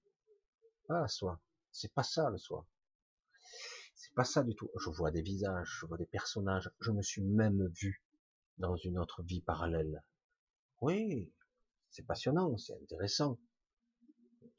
pas 0.88 1.04
à 1.04 1.08
soi. 1.08 1.40
C'est 1.72 1.92
pas 1.92 2.02
ça, 2.02 2.30
le 2.30 2.38
soi. 2.38 2.66
C'est 3.94 4.14
pas 4.14 4.24
ça 4.24 4.42
du 4.42 4.54
tout. 4.54 4.70
Je 4.78 4.90
vois 4.90 5.10
des 5.10 5.22
visages, 5.22 5.78
je 5.80 5.86
vois 5.86 5.98
des 5.98 6.06
personnages, 6.06 6.70
je 6.80 6.90
me 6.90 7.02
suis 7.02 7.22
même 7.22 7.66
vu 7.68 8.02
dans 8.58 8.76
une 8.76 8.98
autre 8.98 9.22
vie 9.22 9.40
parallèle. 9.40 10.02
Oui, 10.80 11.32
c'est 11.90 12.06
passionnant, 12.06 12.56
c'est 12.56 12.74
intéressant. 12.74 13.38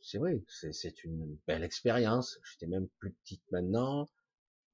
C'est 0.02 0.18
vrai, 0.18 0.44
c'est 0.48 1.04
une 1.04 1.38
belle 1.48 1.64
expérience. 1.64 2.40
J'étais 2.44 2.68
même 2.68 2.88
plus 3.00 3.14
petite 3.14 3.44
maintenant, 3.52 4.10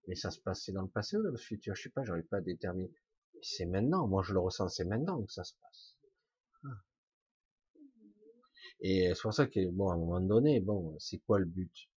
mais 0.08 0.16
ça 0.16 0.32
se 0.32 0.40
passait 0.40 0.72
dans 0.72 0.84
le 0.84 0.88
passé 0.90 1.18
ou 1.18 1.24
dans 1.24 1.32
le 1.32 1.38
futur, 1.38 1.76
je 1.76 1.84
sais 1.84 1.90
pas, 1.90 2.04
j'arrive 2.04 2.28
pas 2.28 2.38
à 2.38 2.42
déterminer. 2.42 2.92
C'est 3.42 3.66
maintenant, 3.66 4.08
moi 4.08 4.24
je 4.24 4.34
le 4.34 4.40
ressens, 4.40 4.70
c'est 4.70 4.86
maintenant 4.86 5.22
que 5.24 5.32
ça 5.32 5.44
se 5.44 5.54
passe. 5.62 5.98
Ah. 6.64 6.84
Et 8.80 9.12
c'est 9.14 9.22
pour 9.22 9.34
ça 9.34 9.48
que, 9.48 9.70
bon, 9.70 9.90
à 9.90 9.94
un 9.94 9.98
moment 9.98 10.22
donné, 10.22 10.60
bon, 10.60 10.98
c'est 11.00 11.20
quoi 11.20 11.40
le 11.40 11.46
but? 11.46 11.90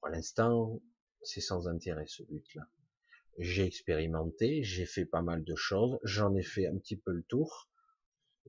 Pour 0.00 0.08
l'instant, 0.08 0.80
c'est 1.22 1.42
sans 1.42 1.68
intérêt 1.68 2.06
ce 2.06 2.22
but-là. 2.22 2.62
J'ai 3.38 3.64
expérimenté, 3.64 4.62
j'ai 4.62 4.86
fait 4.86 5.04
pas 5.04 5.20
mal 5.20 5.44
de 5.44 5.54
choses, 5.54 5.98
j'en 6.02 6.34
ai 6.34 6.42
fait 6.42 6.66
un 6.66 6.78
petit 6.78 6.96
peu 6.96 7.12
le 7.12 7.22
tour. 7.24 7.68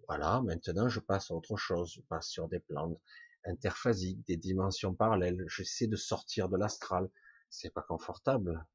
Voilà, 0.07 0.41
maintenant 0.41 0.87
je 0.87 1.01
passe 1.01 1.29
à 1.29 1.33
autre 1.33 1.57
chose, 1.57 1.93
je 1.95 2.01
passe 2.03 2.29
sur 2.29 2.47
des 2.47 2.59
plans 2.59 2.99
interphasiques, 3.43 4.25
des 4.27 4.37
dimensions 4.37 4.93
parallèles, 4.93 5.43
j'essaie 5.47 5.87
de 5.87 5.97
sortir 5.97 6.47
de 6.47 6.57
l'astral, 6.57 7.09
c'est 7.49 7.73
pas 7.73 7.81
confortable. 7.83 8.65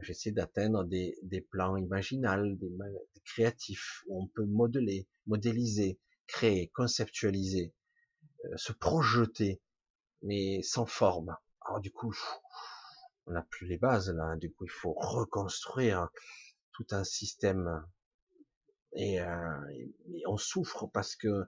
J'essaie 0.00 0.32
d'atteindre 0.32 0.84
des, 0.84 1.46
plans 1.50 1.76
imaginals, 1.76 2.58
des, 2.58 2.70
des, 2.70 3.20
créatifs, 3.24 4.02
où 4.06 4.22
on 4.22 4.26
peut 4.28 4.46
modeler, 4.46 5.06
modéliser, 5.26 6.00
créer, 6.26 6.68
conceptualiser, 6.68 7.74
euh, 8.46 8.56
se 8.56 8.72
projeter, 8.72 9.60
mais 10.22 10.62
sans 10.62 10.86
forme. 10.86 11.36
Alors 11.66 11.80
du 11.80 11.92
coup, 11.92 12.14
on 13.26 13.32
n'a 13.32 13.42
plus 13.42 13.66
les 13.66 13.78
bases 13.78 14.10
là, 14.10 14.36
du 14.36 14.52
coup 14.52 14.64
il 14.64 14.70
faut 14.70 14.94
reconstruire 14.94 16.08
tout 16.72 16.86
un 16.90 17.04
système 17.04 17.84
et, 18.94 19.20
euh, 19.20 19.60
on 20.26 20.36
souffre 20.36 20.86
parce 20.86 21.16
que 21.16 21.28
euh, 21.28 21.46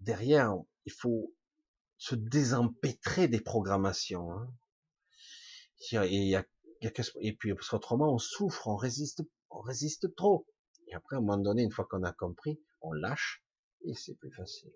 derrière 0.00 0.54
il 0.84 0.92
faut 0.92 1.32
se 1.96 2.14
désempêtrer 2.14 3.28
des 3.28 3.40
programmations. 3.40 4.32
Hein. 4.32 4.52
Et, 5.92 6.34
et 7.20 7.32
puis 7.36 7.54
parce 7.54 7.68
qu'autrement 7.68 8.12
on 8.12 8.18
souffre, 8.18 8.68
on 8.68 8.76
résiste, 8.76 9.22
on 9.50 9.60
résiste 9.60 10.14
trop. 10.16 10.46
Et 10.88 10.94
après 10.94 11.16
à 11.16 11.18
un 11.18 11.22
moment 11.22 11.38
donné, 11.38 11.62
une 11.62 11.72
fois 11.72 11.86
qu'on 11.88 12.02
a 12.02 12.12
compris, 12.12 12.60
on 12.80 12.92
lâche 12.92 13.44
et 13.84 13.94
c'est 13.94 14.14
plus 14.14 14.32
facile. 14.32 14.72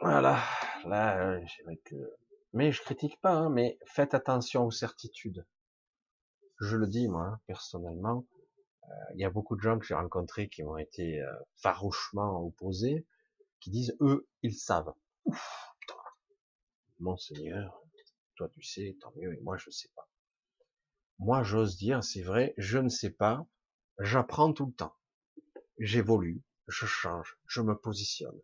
Voilà, 0.00 0.42
là, 0.86 1.18
euh, 1.20 1.44
que... 1.84 1.94
Mais 2.54 2.72
je 2.72 2.80
critique 2.80 3.20
pas, 3.20 3.32
hein, 3.32 3.50
mais 3.50 3.78
faites 3.84 4.14
attention 4.14 4.64
aux 4.64 4.70
certitudes. 4.70 5.44
Je 6.58 6.78
le 6.78 6.86
dis, 6.86 7.06
moi, 7.06 7.38
personnellement. 7.46 8.26
Euh, 8.84 8.94
il 9.14 9.20
y 9.20 9.24
a 9.24 9.30
beaucoup 9.30 9.56
de 9.56 9.60
gens 9.60 9.78
que 9.78 9.84
j'ai 9.84 9.94
rencontrés 9.94 10.48
qui 10.48 10.62
ont 10.62 10.78
été 10.78 11.20
euh, 11.20 11.30
farouchement 11.56 12.42
opposés, 12.42 13.06
qui 13.60 13.70
disent, 13.70 13.94
eux, 14.00 14.26
ils 14.42 14.56
savent. 14.56 14.94
Ouf, 15.26 15.74
Mon 16.98 17.18
Seigneur, 17.18 17.82
toi 18.36 18.48
tu 18.48 18.62
sais, 18.62 18.96
tant 19.02 19.12
mieux, 19.16 19.34
et 19.34 19.40
moi 19.40 19.58
je 19.58 19.68
sais 19.68 19.90
pas. 19.94 20.08
Moi, 21.18 21.42
j'ose 21.42 21.76
dire, 21.76 22.02
c'est 22.02 22.22
vrai, 22.22 22.54
je 22.56 22.78
ne 22.78 22.88
sais 22.88 23.10
pas, 23.10 23.46
j'apprends 23.98 24.54
tout 24.54 24.64
le 24.64 24.72
temps. 24.72 24.96
J'évolue, 25.78 26.42
je 26.68 26.86
change, 26.86 27.38
je 27.46 27.60
me 27.60 27.76
positionne 27.76 28.40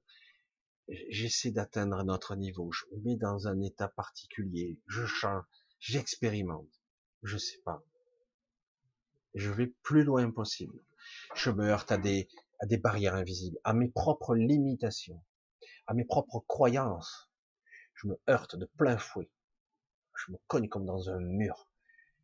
j'essaie 0.89 1.51
d'atteindre 1.51 1.97
un 1.97 2.09
autre 2.09 2.37
niveau, 2.37 2.71
je 2.73 2.85
me 2.93 3.03
mets 3.03 3.17
dans 3.17 3.49
un 3.49 3.61
état 3.61 3.89
particulier, 3.89 4.79
je 4.87 5.05
change, 5.05 5.45
j'expérimente, 5.81 6.71
je 7.23 7.39
sais 7.39 7.61
pas. 7.65 7.83
Je 9.35 9.51
vais 9.51 9.67
plus 9.83 10.03
loin 10.03 10.31
possible. 10.31 10.79
Je 11.35 11.51
me 11.51 11.67
heurte 11.67 11.93
à 11.93 11.99
des, 11.99 12.29
à 12.61 12.67
des 12.67 12.79
barrières 12.79 13.15
invisibles, 13.15 13.59
à 13.65 13.75
mes 13.75 13.89
propres 13.89 14.35
limitations, 14.35 15.23
à 15.87 15.95
mes 15.95 16.05
propres 16.05 16.41
croyances. 16.41 17.31
Je 17.95 18.09
me 18.09 18.19
heurte 18.29 18.57
de 18.57 18.67
plein 18.77 18.99
fouet. 18.99 19.31
Je 20.15 20.33
me 20.33 20.39
cogne 20.47 20.69
comme 20.69 20.87
dans 20.87 21.11
un 21.11 21.21
mur. 21.21 21.69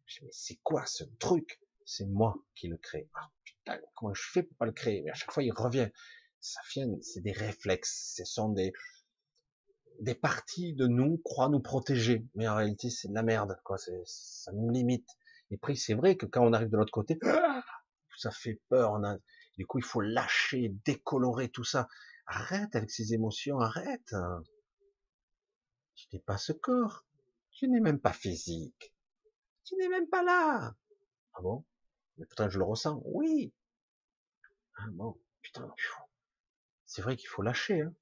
Je 0.06 0.18
dis, 0.18 0.24
mais 0.24 0.32
c'est 0.32 0.58
quoi 0.62 0.86
ce 0.86 1.04
truc? 1.18 1.60
C'est 1.84 2.06
moi 2.06 2.36
qui 2.54 2.68
le 2.68 2.76
crée. 2.76 3.08
Ah, 3.14 3.30
putain, 3.44 3.78
comment 3.94 4.14
je 4.14 4.22
fais 4.22 4.42
pour 4.42 4.56
pas 4.56 4.66
le 4.66 4.72
créer? 4.72 5.02
Mais 5.02 5.10
à 5.10 5.14
chaque 5.14 5.32
fois, 5.32 5.42
il 5.42 5.52
revient 5.52 5.90
ça 6.42 6.60
vient, 6.72 6.88
c'est 7.00 7.20
des 7.20 7.32
réflexes, 7.32 8.14
ce 8.16 8.24
sont 8.24 8.48
des, 8.50 8.72
des 10.00 10.16
parties 10.16 10.74
de 10.74 10.88
nous 10.88 11.18
croient 11.18 11.48
nous 11.48 11.60
protéger, 11.60 12.26
mais 12.34 12.48
en 12.48 12.56
réalité 12.56 12.90
c'est 12.90 13.08
de 13.08 13.14
la 13.14 13.22
merde, 13.22 13.58
quoi, 13.64 13.78
ça 13.78 14.52
nous 14.52 14.70
limite. 14.70 15.08
Et 15.52 15.56
puis 15.56 15.76
c'est 15.76 15.94
vrai 15.94 16.16
que 16.16 16.26
quand 16.26 16.44
on 16.44 16.52
arrive 16.52 16.68
de 16.68 16.76
l'autre 16.76 16.92
côté, 16.92 17.18
ça 18.18 18.32
fait 18.32 18.60
peur, 18.68 18.92
on 18.92 19.04
a, 19.04 19.16
du 19.56 19.66
coup 19.66 19.78
il 19.78 19.84
faut 19.84 20.00
lâcher, 20.00 20.74
décolorer 20.84 21.48
tout 21.48 21.64
ça. 21.64 21.88
Arrête 22.26 22.74
avec 22.74 22.90
ces 22.90 23.14
émotions, 23.14 23.58
arrête. 23.58 24.14
Tu 25.94 26.08
n'es 26.12 26.20
pas 26.20 26.38
ce 26.38 26.52
corps, 26.52 27.04
tu 27.52 27.68
n'es 27.68 27.80
même 27.80 28.00
pas 28.00 28.12
physique, 28.12 28.92
tu 29.64 29.76
n'es 29.76 29.88
même 29.88 30.08
pas 30.08 30.24
là. 30.24 30.74
Ah 31.34 31.40
bon? 31.40 31.64
Mais 32.16 32.26
pourtant 32.26 32.50
je 32.50 32.58
le 32.58 32.64
ressens, 32.64 33.00
oui. 33.04 33.52
Ah 34.78 34.86
bon, 34.90 35.16
putain, 35.42 35.72
c'est 36.92 37.00
vrai 37.00 37.16
qu'il 37.16 37.28
faut 37.28 37.40
lâcher, 37.40 37.80
hein. 37.80 37.94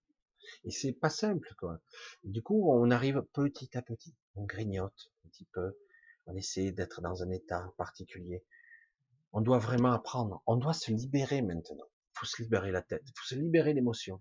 Et 0.64 0.72
c'est 0.72 0.92
pas 0.92 1.10
simple, 1.10 1.54
quoi. 1.58 1.80
Du 2.24 2.42
coup, 2.42 2.72
on 2.72 2.90
arrive 2.90 3.22
petit 3.32 3.76
à 3.78 3.82
petit, 3.82 4.16
on 4.34 4.44
grignote 4.44 5.12
un 5.24 5.28
petit 5.28 5.44
peu, 5.52 5.78
on 6.26 6.34
essaie 6.34 6.72
d'être 6.72 7.00
dans 7.00 7.22
un 7.22 7.30
état 7.30 7.72
particulier. 7.76 8.44
On 9.32 9.42
doit 9.42 9.58
vraiment 9.58 9.92
apprendre, 9.92 10.42
on 10.46 10.56
doit 10.56 10.74
se 10.74 10.90
libérer 10.90 11.40
maintenant. 11.40 11.86
Il 11.86 12.18
faut 12.18 12.26
se 12.26 12.42
libérer 12.42 12.72
la 12.72 12.82
tête, 12.82 13.02
il 13.06 13.12
faut 13.14 13.26
se 13.26 13.36
libérer 13.36 13.74
l'émotion. 13.74 14.20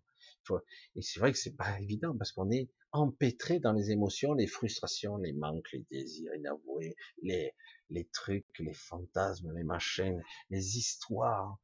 Et 0.96 1.02
c'est 1.02 1.20
vrai 1.20 1.32
que 1.32 1.38
c'est 1.38 1.56
pas 1.56 1.80
évident 1.80 2.16
parce 2.16 2.32
qu'on 2.32 2.52
est 2.52 2.70
empêtré 2.92 3.60
dans 3.60 3.74
les 3.74 3.90
émotions, 3.90 4.34
les 4.34 4.48
frustrations, 4.48 5.18
les 5.18 5.34
manques, 5.34 5.72
les 5.74 5.86
désirs 5.90 6.34
inavoués, 6.36 6.96
les, 7.24 7.56
les 7.90 8.06
trucs, 8.06 8.60
les 8.60 8.74
fantasmes, 8.74 9.52
les 9.56 9.64
machines, 9.64 10.24
les 10.50 10.78
histoires, 10.78 11.58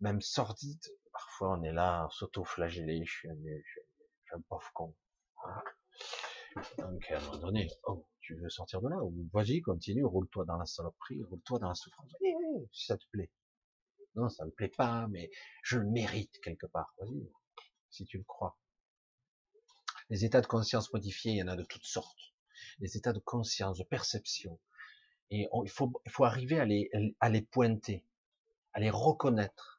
même 0.00 0.20
sordides 0.20 0.86
parfois 1.18 1.58
on 1.58 1.62
est 1.64 1.72
là, 1.72 2.06
s'auto-flageller, 2.12 3.04
je 3.04 3.10
suis, 3.10 3.28
un, 3.28 4.40
pauvre 4.48 4.70
con. 4.72 4.94
Donc 6.78 7.10
à 7.10 7.18
un 7.18 7.24
moment 7.24 7.38
donné, 7.38 7.66
oh, 7.84 8.06
tu 8.20 8.36
veux 8.36 8.48
sortir 8.48 8.80
de 8.80 8.88
là, 8.88 8.98
vas-y, 9.32 9.60
continue, 9.60 10.04
roule-toi 10.04 10.44
dans 10.44 10.56
la 10.56 10.64
saloperie, 10.64 11.22
roule-toi 11.24 11.58
dans 11.58 11.68
la 11.68 11.74
souffrance, 11.74 12.12
si 12.72 12.86
ça 12.86 12.96
te 12.96 13.04
plaît. 13.10 13.30
Non, 14.14 14.28
ça 14.28 14.44
me 14.44 14.50
plaît 14.50 14.72
pas, 14.76 15.08
mais 15.08 15.30
je 15.62 15.78
le 15.78 15.86
mérite 15.86 16.40
quelque 16.40 16.66
part. 16.66 16.94
Vas-y, 16.98 17.30
si 17.90 18.04
tu 18.04 18.18
le 18.18 18.24
crois. 18.24 18.56
Les 20.10 20.24
états 20.24 20.40
de 20.40 20.46
conscience 20.46 20.92
modifiés, 20.92 21.32
il 21.32 21.38
y 21.38 21.42
en 21.42 21.48
a 21.48 21.56
de 21.56 21.64
toutes 21.64 21.84
sortes. 21.84 22.34
Les 22.78 22.96
états 22.96 23.12
de 23.12 23.18
conscience, 23.18 23.78
de 23.78 23.84
perception. 23.84 24.58
Et 25.30 25.48
il, 25.64 25.70
faut, 25.70 25.92
arriver 26.24 26.58
à 27.20 27.28
les 27.28 27.42
pointer, 27.42 28.04
à 28.72 28.80
les 28.80 28.90
reconnaître 28.90 29.77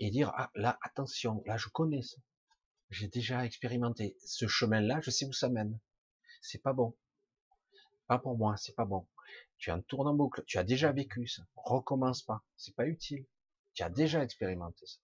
et 0.00 0.10
dire 0.10 0.32
ah 0.34 0.50
là 0.54 0.78
attention 0.82 1.42
là 1.46 1.56
je 1.56 1.68
connais 1.68 2.02
ça. 2.02 2.16
J'ai 2.90 3.06
déjà 3.06 3.44
expérimenté 3.44 4.16
ce 4.24 4.48
chemin 4.48 4.80
là 4.80 5.00
je 5.02 5.10
sais 5.10 5.26
où 5.26 5.32
ça 5.32 5.48
mène. 5.48 5.78
C'est 6.42 6.62
pas 6.62 6.72
bon. 6.72 6.96
Pas 8.06 8.18
pour 8.18 8.36
moi 8.36 8.56
c'est 8.56 8.74
pas 8.74 8.86
bon. 8.86 9.06
Tu 9.58 9.70
en 9.70 9.80
tournes 9.82 10.08
en 10.08 10.14
boucle 10.14 10.42
tu 10.46 10.58
as 10.58 10.64
déjà 10.64 10.90
vécu 10.90 11.28
ça. 11.28 11.42
Recommence 11.54 12.22
pas 12.22 12.42
c'est 12.56 12.74
pas 12.74 12.86
utile. 12.86 13.26
Tu 13.74 13.82
as 13.82 13.90
déjà 13.90 14.24
expérimenté 14.24 14.86
ça 14.86 14.98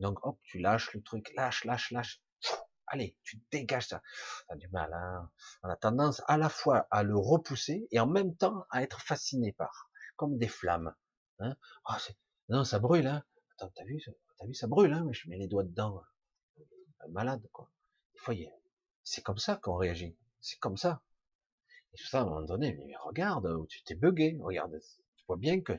donc 0.00 0.18
hop 0.26 0.38
tu 0.42 0.58
lâches 0.58 0.92
le 0.94 1.02
truc 1.02 1.32
lâche 1.36 1.64
lâche 1.64 1.90
lâche. 1.92 2.22
Allez 2.86 3.16
tu 3.22 3.40
dégages 3.50 3.88
ça. 3.88 4.02
As 4.48 4.56
du 4.56 4.68
mal 4.68 4.92
hein. 4.92 5.30
On 5.62 5.68
a 5.68 5.76
tendance 5.76 6.22
à 6.26 6.36
la 6.36 6.48
fois 6.48 6.88
à 6.90 7.02
le 7.02 7.16
repousser 7.16 7.86
et 7.90 8.00
en 8.00 8.06
même 8.06 8.36
temps 8.36 8.64
à 8.70 8.82
être 8.82 9.00
fasciné 9.00 9.52
par 9.52 9.90
comme 10.16 10.38
des 10.38 10.48
flammes 10.48 10.94
hein. 11.38 11.54
Oh, 11.88 11.94
non 12.48 12.64
ça 12.64 12.78
brûle 12.78 13.06
hein 13.06 13.24
t'as 13.68 13.84
vu, 13.84 14.02
t'as 14.38 14.46
vu, 14.46 14.54
ça 14.54 14.66
brûle, 14.66 14.92
hein, 14.92 15.04
mais 15.06 15.12
je 15.12 15.28
mets 15.28 15.38
les 15.38 15.48
doigts 15.48 15.64
dedans. 15.64 16.02
Malade, 17.10 17.46
quoi. 17.52 17.70
Des 18.14 18.20
fois, 18.20 18.34
c'est 19.02 19.22
comme 19.22 19.38
ça 19.38 19.56
qu'on 19.56 19.76
réagit. 19.76 20.16
C'est 20.40 20.58
comme 20.58 20.76
ça. 20.76 21.02
Et 21.92 21.96
tout 21.96 22.06
ça, 22.06 22.20
à 22.20 22.22
un 22.22 22.24
moment 22.26 22.42
donné, 22.42 22.74
mais 22.74 22.94
regarde, 23.04 23.66
tu 23.68 23.82
t'es 23.82 23.94
bugué, 23.94 24.38
regarde, 24.40 24.78
Tu 25.16 25.24
vois 25.26 25.36
bien 25.36 25.60
que 25.60 25.72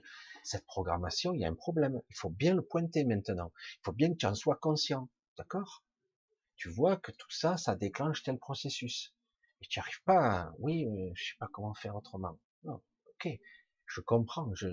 cette 0.44 0.66
programmation, 0.66 1.34
il 1.34 1.42
y 1.42 1.46
a 1.46 1.50
un 1.50 1.56
problème. 1.56 2.02
Il 2.10 2.16
faut 2.16 2.30
bien 2.30 2.54
le 2.54 2.62
pointer 2.62 3.04
maintenant. 3.06 3.52
Il 3.80 3.84
faut 3.84 3.94
bien 3.94 4.12
que 4.12 4.18
tu 4.18 4.26
en 4.26 4.36
sois 4.36 4.58
conscient. 4.58 5.10
D'accord? 5.38 5.84
Tu 6.56 6.70
vois 6.70 6.98
que 6.98 7.12
tout 7.12 7.32
ça, 7.32 7.58
ça 7.58 7.76
déclenche 7.76 8.24
tel 8.24 8.38
processus. 8.38 9.16
Et 9.62 9.68
tu 9.68 9.80
n'y 9.80 9.82
arrives 9.82 10.04
pas 10.04 10.42
à, 10.42 10.54
oui, 10.60 10.86
je 11.16 11.24
sais 11.24 11.38
pas 11.40 11.48
comment 11.52 11.74
faire 11.74 11.96
autrement. 11.96 12.38
Non, 12.64 12.82
ok, 13.08 13.30
je 13.86 14.02
comprends, 14.02 14.54
je 14.56 14.68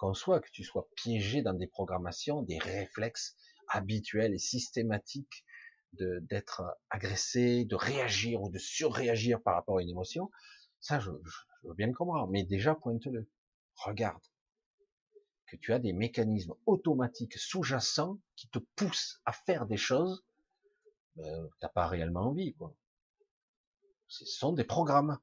conçois 0.00 0.40
que 0.40 0.50
tu 0.50 0.64
sois 0.64 0.88
piégé 0.96 1.42
dans 1.42 1.52
des 1.52 1.66
programmations, 1.66 2.40
des 2.42 2.58
réflexes 2.58 3.36
habituels 3.68 4.32
et 4.32 4.38
systématiques 4.38 5.44
d'être 5.92 6.62
agressé, 6.88 7.66
de 7.66 7.74
réagir 7.76 8.40
ou 8.40 8.48
de 8.48 8.58
surréagir 8.58 9.42
par 9.42 9.54
rapport 9.56 9.76
à 9.76 9.82
une 9.82 9.90
émotion. 9.90 10.30
Ça, 10.80 11.00
je, 11.00 11.10
veux 11.10 11.74
bien 11.74 11.88
le 11.88 11.92
comprendre, 11.92 12.28
mais 12.30 12.44
déjà 12.44 12.74
pointe-le. 12.74 13.28
Regarde 13.74 14.22
que 15.46 15.56
tu 15.56 15.74
as 15.74 15.78
des 15.78 15.92
mécanismes 15.92 16.54
automatiques 16.64 17.36
sous-jacents 17.36 18.18
qui 18.36 18.48
te 18.48 18.58
poussent 18.76 19.20
à 19.26 19.32
faire 19.32 19.66
des 19.66 19.76
choses 19.76 20.24
que 21.16 21.50
t'as 21.60 21.68
pas 21.68 21.86
réellement 21.86 22.28
envie, 22.28 22.54
quoi. 22.54 22.74
Ce 24.08 24.24
sont 24.24 24.54
des 24.54 24.64
programmes. 24.64 25.18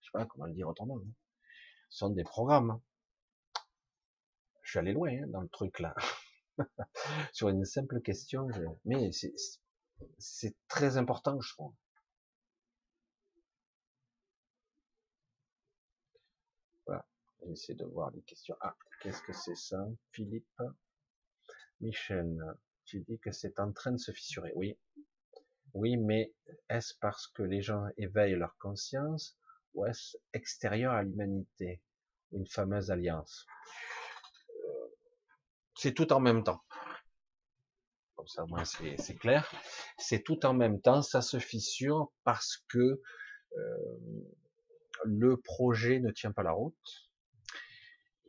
Je 0.00 0.06
sais 0.06 0.12
pas 0.12 0.26
comment 0.26 0.46
le 0.46 0.54
dire 0.54 0.68
autrement. 0.68 0.98
Hein. 0.98 1.12
Ce 1.88 1.98
sont 1.98 2.10
des 2.10 2.24
programmes. 2.24 2.80
Je 4.66 4.72
suis 4.72 4.78
allé 4.80 4.92
loin 4.92 5.10
hein, 5.10 5.28
dans 5.28 5.42
le 5.42 5.48
truc 5.48 5.78
là. 5.78 5.94
Sur 7.32 7.50
une 7.50 7.64
simple 7.64 8.00
question, 8.00 8.48
mais 8.84 9.10
c'est 10.18 10.56
très 10.66 10.96
important, 10.96 11.40
je 11.40 11.52
trouve. 11.52 11.72
J'essaie 17.46 17.74
de 17.74 17.84
voir 17.84 18.10
les 18.10 18.22
questions. 18.22 18.56
Ah, 18.60 18.76
qu'est-ce 19.00 19.22
que 19.22 19.32
c'est 19.32 19.54
ça 19.54 19.86
Philippe? 20.10 20.60
Michel, 21.80 22.36
tu 22.84 23.00
dis 23.02 23.20
que 23.20 23.30
c'est 23.30 23.60
en 23.60 23.72
train 23.72 23.92
de 23.92 23.98
se 23.98 24.10
fissurer. 24.10 24.50
Oui. 24.56 24.76
Oui, 25.72 25.96
mais 25.96 26.34
est-ce 26.68 26.94
parce 27.00 27.28
que 27.28 27.44
les 27.44 27.62
gens 27.62 27.86
éveillent 27.98 28.34
leur 28.34 28.56
conscience 28.58 29.38
ou 29.74 29.86
est-ce 29.86 30.16
extérieur 30.32 30.92
à 30.92 31.04
l'humanité? 31.04 31.80
Une 32.32 32.48
fameuse 32.48 32.90
alliance. 32.90 33.46
C'est 35.76 35.92
tout 35.92 36.12
en 36.12 36.20
même 36.20 36.42
temps. 36.42 36.62
Comme 38.16 38.26
ça, 38.26 38.44
moi, 38.46 38.64
c'est 38.64 39.16
clair. 39.16 39.50
C'est 39.98 40.22
tout 40.22 40.44
en 40.46 40.54
même 40.54 40.80
temps. 40.80 41.02
Ça 41.02 41.22
se 41.22 41.38
fissure 41.38 42.12
parce 42.24 42.64
que 42.68 43.02
euh, 43.56 44.22
le 45.04 45.36
projet 45.36 46.00
ne 46.00 46.10
tient 46.10 46.32
pas 46.32 46.42
la 46.42 46.52
route 46.52 47.06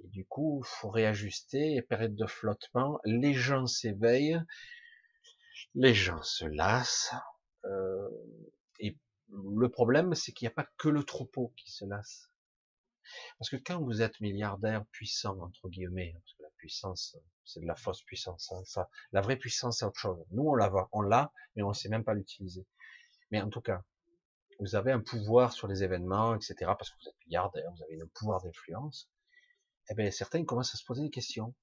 et 0.03 0.07
du 0.09 0.25
coup, 0.25 0.61
faut 0.63 0.89
réajuster, 0.89 1.81
période 1.81 2.15
de 2.15 2.27
flottement, 2.27 2.99
les 3.05 3.33
gens 3.33 3.65
s'éveillent, 3.65 4.41
les 5.75 5.93
gens 5.93 6.21
se 6.21 6.45
lassent, 6.45 7.13
euh, 7.65 8.09
et 8.79 8.97
le 9.29 9.69
problème, 9.69 10.13
c'est 10.13 10.31
qu'il 10.31 10.45
n'y 10.45 10.51
a 10.51 10.55
pas 10.55 10.67
que 10.77 10.89
le 10.89 11.03
troupeau 11.03 11.53
qui 11.57 11.71
se 11.71 11.85
lasse. 11.85 12.29
Parce 13.39 13.49
que 13.49 13.55
quand 13.55 13.81
vous 13.81 14.01
êtes 14.01 14.19
milliardaire 14.19 14.85
puissant, 14.91 15.39
entre 15.39 15.69
guillemets, 15.69 16.13
parce 16.13 16.33
que 16.33 16.43
la 16.43 16.49
puissance, 16.57 17.17
c'est 17.47 17.61
de 17.61 17.65
la 17.65 17.75
fausse 17.75 18.03
puissance, 18.03 18.51
hein, 18.51 18.61
ça, 18.65 18.89
la 19.11 19.21
vraie 19.21 19.37
puissance, 19.37 19.79
c'est 19.79 19.85
autre 19.85 19.99
chose. 19.99 20.23
Nous, 20.31 20.43
on 20.43 20.55
l'a, 20.55 20.71
on 20.91 21.01
l'a, 21.01 21.31
mais 21.55 21.63
on 21.63 21.69
ne 21.69 21.73
sait 21.73 21.89
même 21.89 22.03
pas 22.03 22.13
l'utiliser. 22.13 22.67
Mais 23.31 23.41
en 23.41 23.49
tout 23.49 23.61
cas, 23.61 23.83
vous 24.59 24.75
avez 24.75 24.91
un 24.91 25.01
pouvoir 25.01 25.53
sur 25.53 25.67
les 25.67 25.83
événements, 25.83 26.35
etc., 26.35 26.55
parce 26.77 26.89
que 26.89 26.95
vous 27.01 27.09
êtes 27.09 27.25
milliardaire, 27.25 27.71
vous 27.75 27.83
avez 27.83 28.01
un 28.01 28.07
pouvoir 28.13 28.41
d'influence 28.41 29.09
eh 29.89 29.95
bien, 29.95 30.11
certains 30.11 30.43
commencent 30.43 30.73
à 30.73 30.77
se 30.77 30.85
poser 30.85 31.03
des 31.03 31.09
questions. 31.09 31.55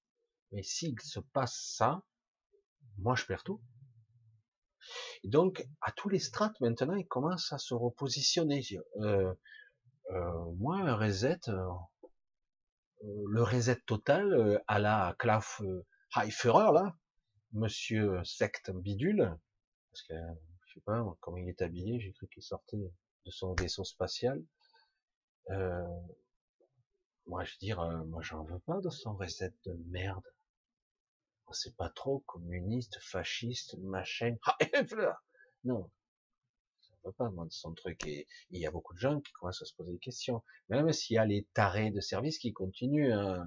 Mais 0.52 0.62
s'il 0.62 0.98
se 1.00 1.20
passe 1.20 1.74
ça, 1.76 2.02
moi 2.98 3.14
je 3.16 3.24
perds 3.26 3.44
tout. 3.44 3.60
Et 5.22 5.28
donc, 5.28 5.66
à 5.80 5.92
tous 5.92 6.08
les 6.08 6.18
strates, 6.18 6.58
maintenant, 6.60 6.94
ils 6.94 7.06
commencent 7.06 7.52
à 7.52 7.58
se 7.58 7.74
repositionner. 7.74 8.62
Euh, 9.00 9.34
euh, 10.10 10.52
moi, 10.58 10.76
un 10.76 10.96
reset, 10.96 11.40
euh, 11.48 11.66
le 13.28 13.42
reset 13.42 13.80
total 13.86 14.62
à 14.66 14.78
la 14.78 15.14
Klaff 15.18 15.60
Heiferer, 16.16 16.72
là, 16.72 16.96
monsieur 17.52 18.22
secte 18.24 18.70
bidule, 18.70 19.36
parce 19.90 20.02
que, 20.02 20.14
je 20.66 20.74
sais 20.74 20.80
pas, 20.80 21.04
comment 21.20 21.36
il 21.36 21.48
est 21.48 21.62
habillé, 21.62 22.00
j'ai 22.00 22.12
cru 22.12 22.26
qu'il 22.28 22.42
sortait 22.42 22.76
de 23.24 23.30
son 23.30 23.54
vaisseau 23.54 23.84
spatial. 23.84 24.42
Euh, 25.50 25.86
moi, 27.26 27.44
je 27.44 27.52
veux 27.52 27.58
dire, 27.60 27.80
euh, 27.80 28.04
moi, 28.04 28.22
j'en 28.22 28.44
veux 28.44 28.58
pas 28.60 28.80
de 28.80 28.90
son 28.90 29.14
recette 29.14 29.56
de 29.64 29.74
merde. 29.88 30.24
C'est 31.52 31.76
pas 31.76 31.90
trop 31.90 32.20
communiste, 32.26 32.98
fasciste, 33.00 33.76
machin. 33.78 34.36
non, 35.64 35.88
veux 37.04 37.12
pas 37.12 37.28
de 37.28 37.50
son 37.50 37.74
truc. 37.74 38.06
Et 38.06 38.26
il 38.50 38.60
y 38.60 38.66
a 38.66 38.70
beaucoup 38.70 38.94
de 38.94 38.98
gens 38.98 39.20
qui 39.20 39.32
commencent 39.32 39.62
à 39.62 39.66
se 39.66 39.74
poser 39.74 39.92
des 39.92 39.98
questions. 39.98 40.42
Même 40.68 40.92
s'il 40.92 41.14
y 41.14 41.18
a 41.18 41.26
les 41.26 41.46
tarés 41.54 41.90
de 41.90 42.00
service 42.00 42.38
qui 42.38 42.52
continuent, 42.52 43.12
hein, 43.12 43.46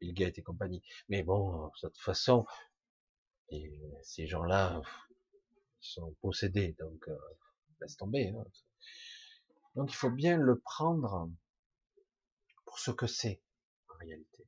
Bill 0.00 0.14
Gates 0.14 0.38
et 0.38 0.42
compagnie. 0.42 0.82
Mais 1.08 1.22
bon, 1.22 1.66
de 1.66 1.88
toute 1.88 1.98
façon, 1.98 2.46
ces 4.02 4.26
gens-là 4.26 4.80
sont 5.80 6.14
possédés, 6.20 6.74
donc 6.78 7.08
euh, 7.08 7.16
laisse 7.80 7.96
tomber. 7.96 8.28
Hein. 8.28 8.44
Donc 9.74 9.92
il 9.92 9.96
faut 9.96 10.10
bien 10.10 10.36
le 10.36 10.58
prendre 10.58 11.30
ce 12.76 12.90
que 12.90 13.06
c'est 13.06 13.40
en 13.88 13.96
réalité. 13.98 14.46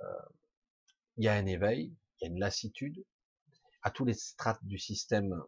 Euh, 0.00 0.28
il 1.16 1.24
y 1.24 1.28
a 1.28 1.34
un 1.34 1.46
éveil, 1.46 1.94
il 2.20 2.24
y 2.24 2.28
a 2.28 2.30
une 2.30 2.38
lassitude 2.38 3.04
à 3.82 3.90
tous 3.90 4.04
les 4.04 4.14
strates 4.14 4.64
du 4.64 4.78
système. 4.78 5.42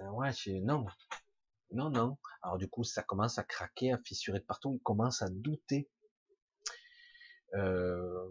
Euh, 0.00 0.10
ouais, 0.10 0.30
non, 0.62 0.86
non, 1.72 1.90
non. 1.90 2.18
Alors 2.42 2.58
du 2.58 2.68
coup, 2.68 2.84
ça 2.84 3.02
commence 3.02 3.38
à 3.38 3.44
craquer, 3.44 3.92
à 3.92 3.98
fissurer 3.98 4.40
de 4.40 4.44
partout. 4.44 4.74
Il 4.74 4.82
commence 4.82 5.22
à 5.22 5.28
douter. 5.28 5.88
Euh, 7.54 8.28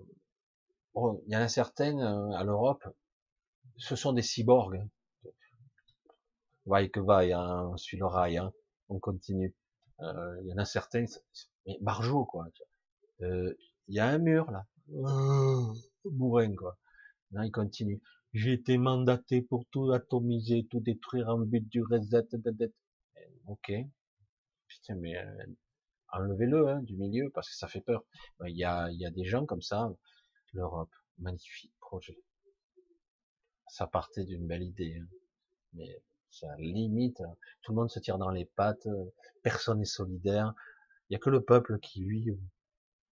bon, 0.94 1.22
il 1.28 1.34
y 1.34 1.38
en 1.38 1.42
a 1.42 1.48
certaines 1.48 2.02
à 2.02 2.44
l'Europe, 2.44 2.88
ce 3.78 3.96
sont 3.96 4.14
des 4.14 4.22
cyborgs. 4.22 4.88
Vaille 6.66 6.92
que 6.92 7.00
vaille, 7.00 7.34
hein, 7.34 7.70
on 7.72 7.78
suit 7.78 7.98
le 7.98 8.06
rail, 8.06 8.38
hein, 8.38 8.52
on 8.90 9.00
continue. 9.00 9.56
Euh, 10.02 10.42
il 10.44 10.50
y 10.50 10.54
en 10.54 10.58
a 10.58 10.66
certains, 10.66 11.06
mais 11.66 11.78
barjot 11.82 12.26
quoi. 12.26 12.46
Euh, 13.22 13.56
il 13.88 13.96
y 13.96 14.00
a 14.00 14.08
un 14.08 14.18
mur 14.20 14.52
là, 14.52 14.66
oh, 14.94 15.74
bourrin 16.06 16.54
quoi. 16.56 16.78
Non, 17.32 17.44
il 17.44 17.52
continue. 17.52 18.02
J'ai 18.34 18.54
été 18.54 18.78
mandaté 18.78 19.42
pour 19.42 19.66
tout 19.72 19.92
atomiser, 19.92 20.68
tout 20.70 20.80
détruire 20.80 21.30
en 21.30 21.40
but 21.40 21.68
du 21.68 21.82
reset. 21.82 22.28
Ok. 23.48 23.72
Putain, 24.68 24.96
mais 24.96 25.18
euh, 25.18 25.46
enlevez-le 26.10 26.68
hein, 26.68 26.82
du 26.84 26.96
milieu 26.98 27.30
parce 27.34 27.50
que 27.50 27.56
ça 27.56 27.68
fait 27.68 27.82
peur. 27.82 28.04
Il 28.46 28.58
y 28.58 28.64
a, 28.64 28.90
il 28.92 29.00
y 29.00 29.06
a 29.06 29.12
des 29.12 29.26
gens 29.26 29.46
comme 29.46 29.62
ça. 29.62 29.90
L'Europe, 30.54 30.94
magnifique 31.18 31.74
projet. 31.80 32.18
Ça 33.70 33.88
partait 33.88 34.24
d'une 34.24 34.48
belle 34.48 34.64
idée, 34.64 34.98
hein. 35.00 35.08
mais 35.74 36.02
ça 36.30 36.48
limite. 36.58 37.22
Tout 37.62 37.72
le 37.72 37.78
monde 37.78 37.90
se 37.90 38.00
tire 38.00 38.18
dans 38.18 38.32
les 38.32 38.46
pattes, 38.46 38.88
personne 39.44 39.80
n'est 39.80 39.86
solidaire. 39.86 40.54
Il 41.10 41.14
y 41.14 41.16
a 41.16 41.20
que 41.20 41.30
le 41.30 41.42
peuple 41.42 41.80
qui, 41.80 42.02
lui, 42.02 42.30
euh, 42.30 42.38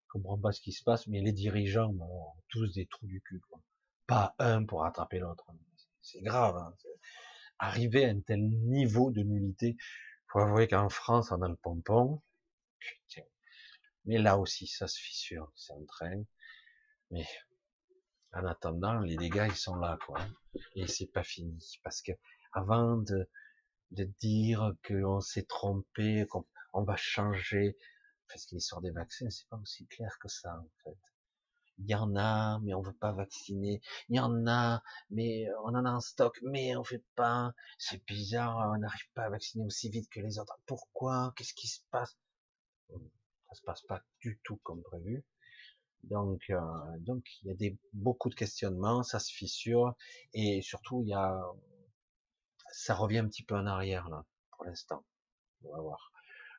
comprend 0.09 0.37
pas 0.37 0.51
ce 0.51 0.61
qui 0.61 0.71
se 0.71 0.83
passe, 0.83 1.07
mais 1.07 1.21
les 1.21 1.31
dirigeants, 1.31 1.93
ont 1.93 2.33
tous 2.49 2.73
des 2.73 2.85
trous 2.85 3.07
du 3.07 3.21
cul. 3.21 3.39
Quoi. 3.49 3.61
Pas 4.07 4.35
un 4.39 4.65
pour 4.65 4.85
attraper 4.85 5.19
l'autre. 5.19 5.45
C'est 6.01 6.21
grave. 6.21 6.55
Hein. 6.57 6.75
Arriver 7.59 8.05
à 8.05 8.09
un 8.09 8.19
tel 8.19 8.41
niveau 8.41 9.11
de 9.11 9.21
nullité, 9.21 9.77
faut 10.27 10.39
avouer 10.39 10.67
qu'en 10.67 10.89
France, 10.89 11.31
on 11.31 11.41
a 11.41 11.47
le 11.47 11.55
pompon. 11.55 12.21
Mais 14.05 14.17
là 14.19 14.37
aussi, 14.37 14.67
ça 14.67 14.87
se 14.87 14.99
fissure, 14.99 15.51
ça 15.55 15.73
entraîne. 15.73 16.25
Mais 17.11 17.25
en 18.33 18.45
attendant, 18.45 18.99
les 18.99 19.15
dégâts, 19.15 19.47
ils 19.49 19.55
sont 19.55 19.75
là, 19.75 19.97
quoi. 20.05 20.19
Et 20.75 20.87
c'est 20.87 21.07
pas 21.07 21.23
fini, 21.23 21.79
parce 21.83 22.01
que 22.01 22.11
avant 22.51 22.97
de, 22.97 23.29
de 23.91 24.03
dire 24.19 24.73
qu'on 24.85 25.21
s'est 25.21 25.45
trompé, 25.45 26.27
qu'on 26.27 26.83
va 26.83 26.95
changer, 26.97 27.77
parce 28.27 28.45
que 28.45 28.55
l'histoire 28.55 28.81
des 28.81 28.91
vaccins, 28.91 29.29
c'est 29.29 29.47
pas 29.47 29.57
aussi 29.57 29.87
clair 29.87 30.17
que 30.19 30.27
ça, 30.27 30.53
en 30.59 30.69
fait. 30.83 31.14
Il 31.77 31.89
y 31.89 31.95
en 31.95 32.15
a, 32.15 32.59
mais 32.59 32.73
on 32.73 32.81
veut 32.81 32.93
pas 32.93 33.11
vacciner. 33.11 33.81
Il 34.09 34.15
y 34.15 34.19
en 34.19 34.47
a, 34.47 34.81
mais 35.09 35.45
on 35.63 35.75
en 35.75 35.85
a 35.85 35.91
en 35.91 35.99
stock, 35.99 36.37
mais 36.43 36.75
on 36.75 36.83
fait 36.83 37.03
pas. 37.15 37.53
C'est 37.77 38.03
bizarre, 38.05 38.71
on 38.73 38.77
n'arrive 38.77 39.09
pas 39.13 39.23
à 39.23 39.29
vacciner 39.29 39.65
aussi 39.65 39.89
vite 39.89 40.09
que 40.09 40.21
les 40.21 40.39
autres. 40.39 40.57
Pourquoi? 40.65 41.33
Qu'est-ce 41.35 41.53
qui 41.53 41.67
se 41.67 41.81
passe? 41.91 42.17
Ça 42.89 43.55
se 43.55 43.61
passe 43.63 43.81
pas 43.83 44.01
du 44.21 44.39
tout 44.43 44.57
comme 44.63 44.81
prévu. 44.83 45.25
Donc, 46.03 46.41
euh, 46.49 46.59
donc 46.99 47.23
il 47.43 47.55
y 47.59 47.67
a 47.69 47.75
beaucoup 47.93 48.29
de 48.29 48.35
questionnements, 48.35 49.01
ça 49.03 49.19
se 49.19 49.31
fissure, 49.33 49.95
et 50.33 50.61
surtout 50.61 51.01
il 51.01 51.09
y 51.09 51.13
a 51.13 51.35
ça 52.71 52.93
revient 52.93 53.19
un 53.19 53.27
petit 53.27 53.43
peu 53.43 53.55
en 53.55 53.65
arrière 53.65 54.09
là, 54.09 54.25
pour 54.51 54.65
l'instant. 54.65 55.03
On 55.63 55.71
va 55.71 55.81
voir. 55.81 56.11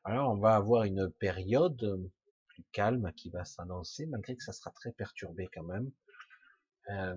Alors 0.04 0.32
on 0.32 0.38
va 0.38 0.56
avoir 0.56 0.84
une 0.84 1.10
période 1.12 2.10
plus 2.56 2.64
calme 2.72 3.12
qui 3.12 3.28
va 3.28 3.44
s'annoncer, 3.44 4.06
malgré 4.06 4.34
que 4.34 4.42
ça 4.42 4.52
sera 4.52 4.70
très 4.70 4.92
perturbé 4.92 5.48
quand 5.52 5.64
même. 5.64 5.92
Euh, 6.88 7.16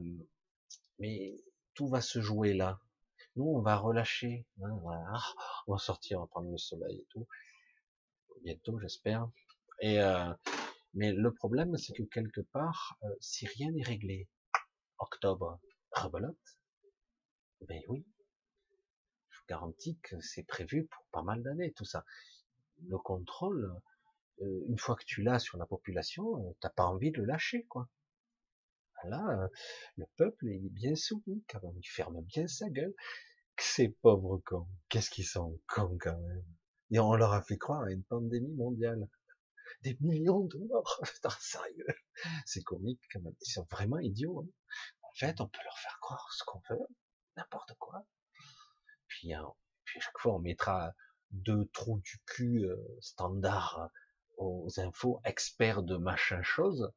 mais 1.00 1.42
tout 1.76 1.88
va 1.88 2.02
se 2.02 2.20
jouer 2.20 2.54
là. 2.54 2.82
Nous, 3.38 3.46
on 3.46 3.62
va 3.62 3.78
relâcher. 3.78 4.46
Hein, 4.62 4.70
on 5.68 5.72
va 5.72 5.78
sortir, 5.78 6.18
on 6.20 6.24
va 6.24 6.28
prendre 6.28 6.52
le 6.52 6.58
soleil 6.58 7.00
et 7.00 7.08
tout. 7.10 7.26
Bientôt, 8.44 8.80
j'espère. 8.80 9.30
Et 9.82 10.02
euh, 10.02 10.34
mais 10.94 11.14
le 11.14 11.34
problème, 11.34 11.78
c'est 11.78 11.94
que 11.94 12.04
quelque 12.04 12.42
part, 12.42 12.98
euh, 13.04 13.16
si 13.22 13.46
rien 13.46 13.72
n'est 13.72 13.84
réglé, 13.84 14.28
octobre, 14.98 15.62
rebelote, 15.92 16.58
ben 17.62 17.82
oui, 17.88 18.06
je 19.30 19.40
vous 19.40 19.46
garantis 19.48 19.98
que 20.02 20.20
c'est 20.20 20.44
prévu 20.44 20.88
pour 20.88 21.06
pas 21.12 21.22
mal 21.22 21.42
d'années, 21.44 21.72
tout 21.74 21.86
ça. 21.86 22.04
Le 22.88 22.98
contrôle, 22.98 23.74
une 24.42 24.78
fois 24.78 24.96
que 24.96 25.06
tu 25.06 25.22
l'as 25.22 25.40
sur 25.40 25.58
la 25.58 25.66
population, 25.66 26.38
euh, 26.38 26.56
t'as 26.60 26.70
pas 26.70 26.86
envie 26.86 27.12
de 27.12 27.18
le 27.18 27.26
lâcher, 27.26 27.66
quoi. 27.66 27.88
Là, 29.06 29.50
le 29.96 30.06
peuple 30.18 30.50
est 30.50 30.70
bien 30.72 30.94
soumis, 30.96 31.44
quand 31.48 31.64
même. 31.64 31.78
Il 31.78 31.88
ferme 31.88 32.22
bien 32.22 32.48
sa 32.48 32.70
gueule. 32.70 32.94
Ces 33.58 33.90
pauvres 33.90 34.38
cons, 34.46 34.68
qu'est-ce 34.90 35.10
qu'ils 35.10 35.26
sont 35.26 35.58
cons, 35.68 35.98
quand 36.00 36.18
même. 36.18 36.44
Et 36.92 37.00
on 37.00 37.14
leur 37.16 37.34
a 37.34 37.42
fait 37.42 37.58
croire 37.58 37.84
à 37.84 37.92
une 37.92 38.04
pandémie 38.04 38.54
mondiale 38.56 39.08
des 39.84 39.98
millions 40.02 40.46
de 40.46 40.58
morts. 40.68 41.00
Putain, 41.14 41.30
sérieux. 41.40 41.86
C'est 42.46 42.64
comique 42.64 43.02
quand 43.14 43.22
même. 43.22 43.36
Ils 43.42 43.52
sont 43.52 43.68
vraiment 43.72 44.00
idiots. 44.00 44.40
Hein. 44.40 44.50
En 45.04 45.14
fait, 45.16 45.40
on 45.42 45.48
peut 45.48 45.64
leur 45.64 45.78
faire 45.78 46.00
croire 46.02 46.28
ce 46.34 46.44
qu'on 46.46 46.62
veut, 46.70 46.88
n'importe 47.38 47.74
quoi. 47.80 48.06
Puis, 49.08 49.34
hein, 49.34 49.48
puis 49.86 50.00
à 50.00 50.02
chaque 50.02 50.18
fois, 50.20 50.36
on 50.36 50.40
mettra 50.40 50.94
deux 51.32 51.66
trous 51.74 52.00
du 52.00 52.20
cul 52.26 52.66
euh, 52.66 52.98
standard 53.02 53.90
aux 54.40 54.68
infos, 54.80 55.22
experts 55.26 55.84
de 55.84 55.98
machin 55.98 56.42
chose. 56.42 56.92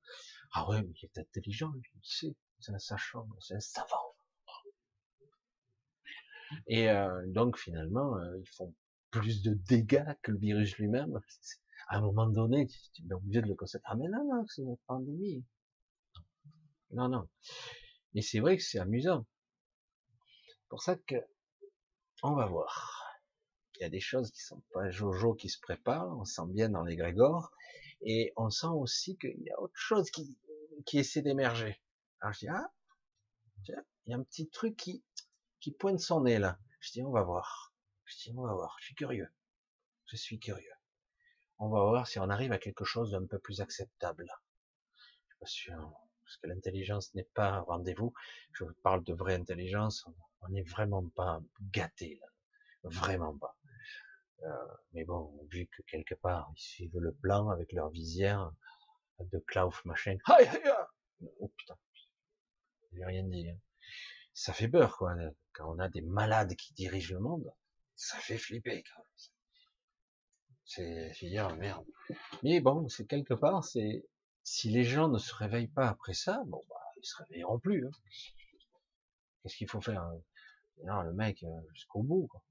Ah 0.52 0.68
ouais, 0.68 0.82
mais 0.82 0.92
il 1.02 1.04
est 1.06 1.18
intelligent, 1.18 1.72
il 1.76 2.00
sait, 2.02 2.34
c'est 2.60 2.72
un 2.72 2.78
sachant, 2.78 3.26
c'est 3.40 3.54
un 3.54 3.60
savant. 3.60 4.14
Et 6.66 6.90
euh, 6.90 7.22
donc 7.28 7.58
finalement, 7.58 8.16
euh, 8.16 8.38
ils 8.38 8.48
font 8.48 8.74
plus 9.10 9.42
de 9.42 9.54
dégâts 9.54 10.14
que 10.22 10.32
le 10.32 10.38
virus 10.38 10.76
lui-même 10.78 11.20
à 11.88 11.98
un 11.98 12.00
moment 12.00 12.26
donné, 12.26 12.66
tu 12.66 13.02
es 13.08 13.12
obligé 13.12 13.42
de 13.42 13.48
le 13.48 13.54
constater. 13.54 13.84
Ah 13.86 13.94
mais 13.96 14.08
non, 14.08 14.24
non, 14.24 14.46
c'est 14.48 14.62
une 14.62 14.76
pandémie. 14.86 15.44
Non, 16.90 17.08
non. 17.08 17.28
Mais 18.14 18.22
c'est 18.22 18.40
vrai 18.40 18.56
que 18.56 18.62
c'est 18.62 18.78
amusant. 18.78 19.26
Pour 20.68 20.82
ça 20.82 20.96
que 20.96 21.16
on 22.22 22.34
va 22.34 22.46
voir. 22.46 23.01
Il 23.82 23.86
y 23.86 23.86
a 23.86 23.90
des 23.90 24.00
choses 24.00 24.30
qui 24.30 24.40
sont 24.40 24.62
pas 24.72 24.90
jojo 24.90 25.34
qui 25.34 25.48
se 25.48 25.58
préparent, 25.60 26.16
on 26.16 26.24
sent 26.24 26.46
bien 26.46 26.68
dans 26.68 26.84
les 26.84 26.94
grégores, 26.94 27.50
et 28.00 28.32
on 28.36 28.48
sent 28.48 28.68
aussi 28.68 29.18
qu'il 29.18 29.42
y 29.42 29.50
a 29.50 29.60
autre 29.60 29.76
chose 29.76 30.08
qui, 30.10 30.38
essaie 30.92 31.22
d'émerger. 31.22 31.80
Alors 32.20 32.32
je 32.32 32.38
dis, 32.38 32.48
ah, 32.48 32.70
il 33.66 34.10
y 34.10 34.14
a 34.14 34.16
un 34.16 34.22
petit 34.22 34.48
truc 34.48 34.76
qui, 34.76 35.02
qui 35.60 35.72
pointe 35.72 35.98
son 35.98 36.22
nez 36.22 36.38
là. 36.38 36.58
Je 36.78 36.92
dis, 36.92 37.02
on 37.02 37.10
va 37.10 37.22
voir. 37.22 37.74
Je 38.04 38.16
dis, 38.18 38.32
on 38.36 38.42
va 38.42 38.54
voir. 38.54 38.76
Je 38.78 38.86
suis 38.86 38.94
curieux. 38.94 39.28
Je 40.06 40.16
suis 40.16 40.38
curieux 40.38 40.72
on 41.62 41.68
va 41.68 41.80
voir 41.84 42.08
si 42.08 42.18
on 42.18 42.28
arrive 42.28 42.50
à 42.50 42.58
quelque 42.58 42.84
chose 42.84 43.12
d'un 43.12 43.24
peu 43.24 43.38
plus 43.38 43.60
acceptable. 43.60 44.26
Je 44.96 45.04
suis 45.28 45.38
pas 45.38 45.46
sûr, 45.46 45.92
parce 46.24 46.36
que 46.38 46.48
l'intelligence 46.48 47.14
n'est 47.14 47.28
pas 47.34 47.50
un 47.50 47.60
rendez-vous. 47.60 48.12
Je 48.52 48.64
vous 48.64 48.74
parle 48.82 49.04
de 49.04 49.14
vraie 49.14 49.36
intelligence, 49.36 50.04
on 50.40 50.48
n'est 50.48 50.64
vraiment 50.64 51.06
pas 51.14 51.40
gâté 51.70 52.18
là, 52.20 52.26
vraiment 52.82 53.38
pas. 53.38 53.56
Euh, 54.42 54.66
mais 54.92 55.04
bon, 55.04 55.32
vu 55.50 55.66
que 55.66 55.82
quelque 55.82 56.14
part 56.14 56.50
ils 56.56 56.60
suivent 56.60 56.98
le 56.98 57.12
plan 57.12 57.48
avec 57.50 57.72
leur 57.72 57.90
visière 57.90 58.52
de 59.20 59.38
Klaus 59.38 59.84
machin. 59.84 60.16
Oh 61.38 61.48
putain, 61.56 61.78
j'ai 62.92 63.04
rien 63.04 63.22
dit. 63.24 63.48
Hein. 63.48 63.58
Ça 64.34 64.52
fait 64.52 64.68
peur 64.68 64.96
quoi, 64.96 65.14
quand 65.52 65.72
on 65.72 65.78
a 65.78 65.88
des 65.88 66.00
malades 66.00 66.56
qui 66.56 66.72
dirigent 66.74 67.14
le 67.14 67.20
monde, 67.20 67.52
ça 67.94 68.18
fait 68.18 68.38
flipper 68.38 68.82
quand 68.82 69.02
même. 69.02 69.06
C'est, 70.64 71.26
dire, 71.28 71.54
merde. 71.56 71.86
Mais 72.42 72.60
bon, 72.60 72.88
c'est 72.88 73.06
quelque 73.06 73.34
part, 73.34 73.62
c'est, 73.62 74.06
si 74.42 74.70
les 74.70 74.84
gens 74.84 75.08
ne 75.08 75.18
se 75.18 75.34
réveillent 75.34 75.68
pas 75.68 75.88
après 75.88 76.14
ça, 76.14 76.42
bon, 76.46 76.62
bah, 76.68 76.80
ils 76.96 77.04
se 77.04 77.16
réveilleront 77.18 77.58
plus. 77.58 77.86
Hein. 77.86 77.90
Qu'est-ce 79.42 79.56
qu'il 79.56 79.68
faut 79.68 79.82
faire 79.82 80.10
non, 80.84 81.02
Le 81.02 81.12
mec, 81.12 81.42
euh, 81.42 81.60
jusqu'au 81.74 82.02
bout, 82.02 82.26
quoi. 82.28 82.42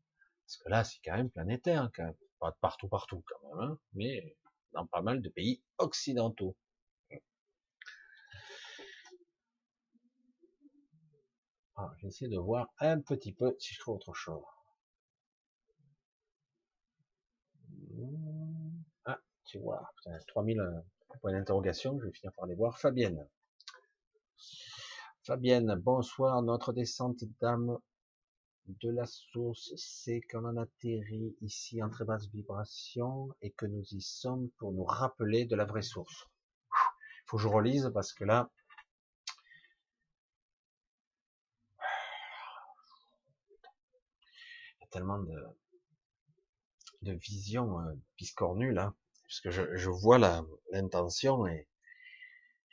Parce 0.51 0.63
que 0.63 0.69
là, 0.69 0.83
c'est 0.83 0.99
quand 1.05 1.15
même 1.15 1.29
planétaire, 1.29 1.89
quand 1.95 2.03
même. 2.03 2.15
Pas 2.39 2.51
partout, 2.59 2.89
partout, 2.89 3.23
quand 3.25 3.55
même, 3.55 3.69
hein, 3.69 3.79
mais 3.93 4.35
dans 4.73 4.85
pas 4.85 5.01
mal 5.01 5.21
de 5.21 5.29
pays 5.29 5.63
occidentaux. 5.77 6.57
Ah, 11.77 11.89
J'essaie 12.01 12.27
de 12.27 12.37
voir 12.37 12.67
un 12.79 12.99
petit 12.99 13.31
peu 13.31 13.55
si 13.59 13.73
je 13.75 13.79
trouve 13.79 13.95
autre 13.95 14.13
chose. 14.13 14.43
Ah, 19.05 19.19
tu 19.45 19.57
vois, 19.57 19.89
3000 20.27 20.59
euh, 20.59 20.81
points 21.21 21.31
d'interrogation, 21.31 21.97
je 21.97 22.07
vais 22.07 22.11
finir 22.11 22.33
par 22.33 22.45
les 22.45 22.55
voir. 22.55 22.77
Fabienne. 22.77 23.25
Fabienne, 25.23 25.75
bonsoir. 25.75 26.41
Notre 26.41 26.73
descente 26.73 27.23
d'âme 27.39 27.77
de 28.67 28.89
la 28.89 29.05
source, 29.05 29.73
c'est 29.75 30.21
qu'on 30.21 30.45
en 30.45 30.57
atterrit 30.57 31.35
ici 31.41 31.81
en 31.81 31.89
très 31.89 32.05
basse 32.05 32.27
vibration 32.29 33.29
et 33.41 33.51
que 33.51 33.65
nous 33.65 33.83
y 33.91 34.01
sommes 34.01 34.49
pour 34.57 34.71
nous 34.71 34.83
rappeler 34.83 35.45
de 35.45 35.55
la 35.55 35.65
vraie 35.65 35.81
source. 35.81 36.29
Faut 37.25 37.37
que 37.37 37.43
je 37.43 37.47
relise 37.47 37.91
parce 37.93 38.13
que 38.13 38.23
là, 38.23 38.51
il 44.79 44.81
y 44.81 44.83
a 44.83 44.87
tellement 44.91 45.19
de, 45.19 45.41
de 47.01 47.13
vision 47.13 47.79
euh, 47.79 47.93
piscornue 48.15 48.73
là, 48.73 48.93
parce 49.23 49.41
je, 49.49 49.89
vois 49.89 50.17
l'intention 50.71 51.47
et, 51.47 51.67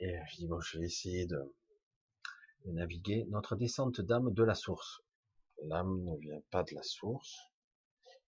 et 0.00 0.18
je 0.30 0.36
dis 0.36 0.46
bon, 0.46 0.60
je 0.60 0.78
vais 0.78 0.86
essayer 0.86 1.26
de, 1.26 1.54
de 2.64 2.72
naviguer. 2.72 3.26
Notre 3.30 3.56
descente 3.56 4.00
d'âme 4.00 4.32
de 4.32 4.42
la 4.42 4.54
source. 4.54 5.02
L'âme 5.64 6.02
ne 6.04 6.16
vient 6.16 6.40
pas 6.50 6.62
de 6.62 6.74
la 6.74 6.82
source. 6.82 7.36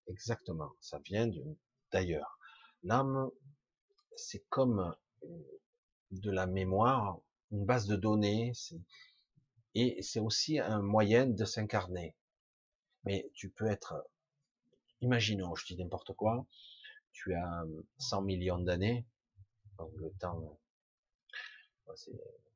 Exactement, 0.06 0.72
ça 0.80 0.98
vient 0.98 1.30
d'ailleurs. 1.92 2.38
L'âme, 2.82 3.30
c'est 4.16 4.44
comme 4.48 4.94
euh, 5.24 5.28
de 6.10 6.30
la 6.30 6.46
mémoire, 6.46 7.20
une 7.52 7.64
base 7.64 7.86
de 7.86 7.96
données, 7.96 8.52
et 9.74 10.02
c'est 10.02 10.20
aussi 10.20 10.58
un 10.58 10.82
moyen 10.82 11.26
de 11.26 11.44
s'incarner. 11.44 12.16
Mais 13.04 13.30
tu 13.34 13.50
peux 13.50 13.66
être 13.66 13.94
imaginons, 15.00 15.54
je 15.54 15.66
dis 15.66 15.76
n'importe 15.76 16.12
quoi, 16.14 16.46
tu 17.12 17.34
as 17.34 17.64
100 17.98 18.22
millions 18.22 18.58
d'années, 18.58 19.06
donc 19.78 19.90
le 19.96 20.10
temps, 20.18 20.58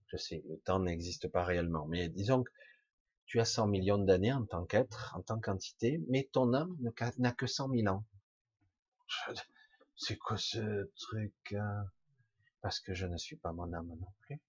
je 0.06 0.16
sais, 0.16 0.42
le 0.48 0.58
temps 0.58 0.80
n'existe 0.80 1.28
pas 1.28 1.44
réellement, 1.44 1.86
mais 1.86 2.08
disons 2.08 2.42
que 2.42 2.50
tu 3.26 3.40
as 3.40 3.44
100 3.44 3.66
millions 3.68 3.98
d'années 3.98 4.32
en 4.32 4.44
tant 4.44 4.64
qu'être, 4.64 5.14
en 5.16 5.22
tant 5.22 5.40
qu'entité, 5.40 6.00
mais 6.08 6.28
ton 6.32 6.52
âme 6.54 6.76
n'a 7.18 7.32
que 7.32 7.46
100 7.46 7.70
000 7.70 7.88
ans. 7.88 8.04
C'est 9.96 10.16
quoi 10.16 10.36
ce 10.36 10.90
truc 10.96 11.54
hein? 11.58 11.86
Parce 12.60 12.80
que 12.80 12.94
je 12.94 13.06
ne 13.06 13.16
suis 13.16 13.36
pas 13.36 13.52
mon 13.52 13.72
âme 13.72 13.88
non 13.88 14.12
plus. 14.22 14.40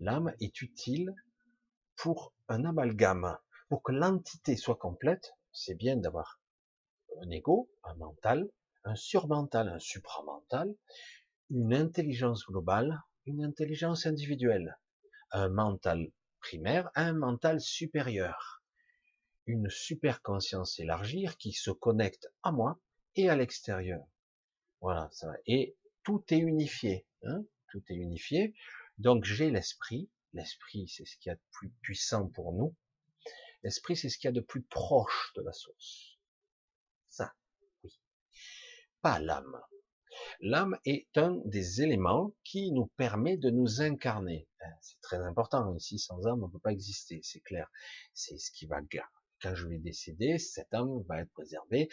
L'âme 0.00 0.34
est 0.40 0.60
utile 0.60 1.14
pour 1.96 2.34
un 2.48 2.64
amalgame, 2.64 3.38
pour 3.68 3.82
que 3.82 3.92
l'entité 3.92 4.56
soit 4.56 4.76
complète, 4.76 5.34
c'est 5.52 5.76
bien 5.76 5.96
d'avoir 5.96 6.40
un 7.22 7.30
ego, 7.30 7.70
un 7.84 7.94
mental, 7.94 8.50
un 8.84 8.96
surmental, 8.96 9.68
un 9.68 9.78
supramental, 9.78 10.74
une 11.50 11.72
intelligence 11.72 12.44
globale, 12.46 13.00
une 13.26 13.44
intelligence 13.44 14.06
individuelle, 14.06 14.76
un 15.30 15.48
mental 15.48 16.10
primaire, 16.42 16.90
un 16.94 17.14
mental 17.14 17.60
supérieur, 17.60 18.62
une 19.46 19.70
super 19.70 20.20
conscience 20.20 20.78
élargie 20.78 21.26
qui 21.38 21.52
se 21.52 21.70
connecte 21.70 22.28
à 22.42 22.52
moi 22.52 22.78
et 23.16 23.30
à 23.30 23.36
l'extérieur. 23.36 24.04
Voilà, 24.80 25.08
ça 25.12 25.32
Et 25.46 25.76
tout 26.02 26.22
est 26.28 26.38
unifié, 26.38 27.06
hein 27.22 27.44
tout 27.68 27.82
est 27.88 27.96
unifié. 27.96 28.54
Donc 28.98 29.24
j'ai 29.24 29.50
l'esprit. 29.50 30.10
L'esprit, 30.34 30.88
c'est 30.88 31.04
ce 31.04 31.16
qui 31.18 31.28
est 31.28 31.32
a 31.32 31.34
de 31.36 31.40
plus 31.50 31.70
puissant 31.82 32.28
pour 32.28 32.52
nous. 32.52 32.74
L'esprit, 33.62 33.96
c'est 33.96 34.08
ce 34.08 34.18
qu'il 34.18 34.28
y 34.28 34.28
a 34.28 34.32
de 34.32 34.40
plus 34.40 34.62
proche 34.62 35.32
de 35.36 35.42
la 35.42 35.52
source. 35.52 36.18
Ça, 37.08 37.34
oui. 37.82 38.00
Pas 39.02 39.18
l'âme. 39.18 39.60
L'âme 40.40 40.78
est 40.84 41.06
un 41.16 41.40
des 41.44 41.82
éléments 41.82 42.32
qui 42.44 42.72
nous 42.72 42.86
permet 42.96 43.36
de 43.36 43.50
nous 43.50 43.80
incarner. 43.80 44.48
Hein, 44.60 44.72
c'est 44.80 45.00
très 45.00 45.18
important. 45.18 45.74
Ici, 45.74 45.98
sans 45.98 46.26
âme, 46.26 46.42
on 46.42 46.46
ne 46.46 46.52
peut 46.52 46.58
pas 46.58 46.72
exister, 46.72 47.20
c'est 47.22 47.40
clair. 47.40 47.70
C'est 48.14 48.38
ce 48.38 48.50
qui 48.50 48.66
va, 48.66 48.80
quand 49.42 49.54
je 49.54 49.66
vais 49.66 49.78
décéder, 49.78 50.38
cette 50.38 50.72
âme 50.72 51.02
va 51.08 51.20
être 51.20 51.32
préservée. 51.32 51.88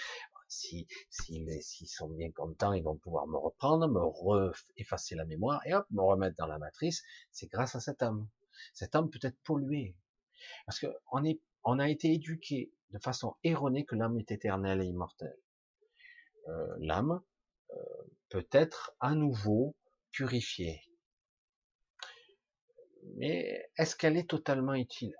Si, 0.47 0.87
s'ils 1.09 1.87
sont 1.87 2.09
bien 2.09 2.31
contents, 2.31 2.73
ils 2.73 2.83
vont 2.83 2.97
pouvoir 2.97 3.27
me 3.27 3.37
reprendre, 3.37 3.87
me 3.87 4.51
effacer 4.77 5.15
la 5.15 5.25
mémoire 5.25 5.61
et 5.65 5.75
hop, 5.75 5.85
me 5.91 6.01
remettre 6.01 6.35
dans 6.37 6.47
la 6.47 6.57
matrice. 6.57 7.03
C'est 7.31 7.47
grâce 7.47 7.75
à 7.75 7.79
cet 7.79 8.01
homme. 8.01 8.27
Cet 8.73 8.95
homme 8.95 9.09
peut 9.11 9.19
être 9.21 9.37
pollué. 9.43 9.95
Parce 10.65 10.79
que 10.79 10.87
on 11.11 11.23
est, 11.23 11.39
on 11.63 11.77
a 11.77 11.89
été 11.89 12.11
éduqué 12.13 12.71
de 12.91 12.99
façon 12.99 13.35
erronée 13.43 13.85
que 13.85 13.95
l'âme 13.95 14.17
est 14.17 14.31
éternelle 14.31 14.81
et 14.81 14.85
immortelle. 14.85 15.37
Euh, 16.47 16.75
l'âme 16.79 17.21
euh, 17.71 18.03
peut 18.29 18.47
être 18.51 18.95
à 18.99 19.15
nouveau 19.15 19.75
purifiée. 20.11 20.81
Mais 23.15 23.69
est-ce 23.77 23.95
qu'elle 23.95 24.17
est 24.17 24.29
totalement 24.29 24.75
utile? 24.75 25.15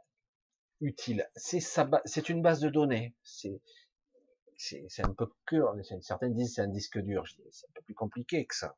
Utile. 0.81 1.30
C'est 1.36 2.30
une 2.30 2.41
base 2.41 2.61
de 2.61 2.69
données. 2.69 3.15
C'est 3.23 3.60
un 4.99 5.14
peu 5.14 5.27
que 5.45 5.57
certains 6.02 6.30
disent 6.30 6.56
c'est 6.56 6.61
un 6.61 6.68
disque 6.68 6.99
dur. 6.99 7.26
C'est 7.52 7.68
un 7.68 7.72
peu 7.73 7.81
plus 7.81 7.95
compliqué 7.95 8.45
que 8.45 8.56
ça. 8.56 8.77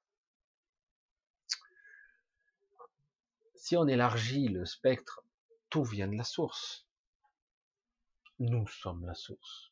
Si 3.55 3.77
on 3.77 3.87
élargit 3.87 4.47
le 4.47 4.65
spectre, 4.65 5.23
tout 5.69 5.83
vient 5.83 6.07
de 6.07 6.17
la 6.17 6.23
source. 6.23 6.87
Nous 8.39 8.67
sommes 8.67 9.05
la 9.05 9.13
source. 9.13 9.71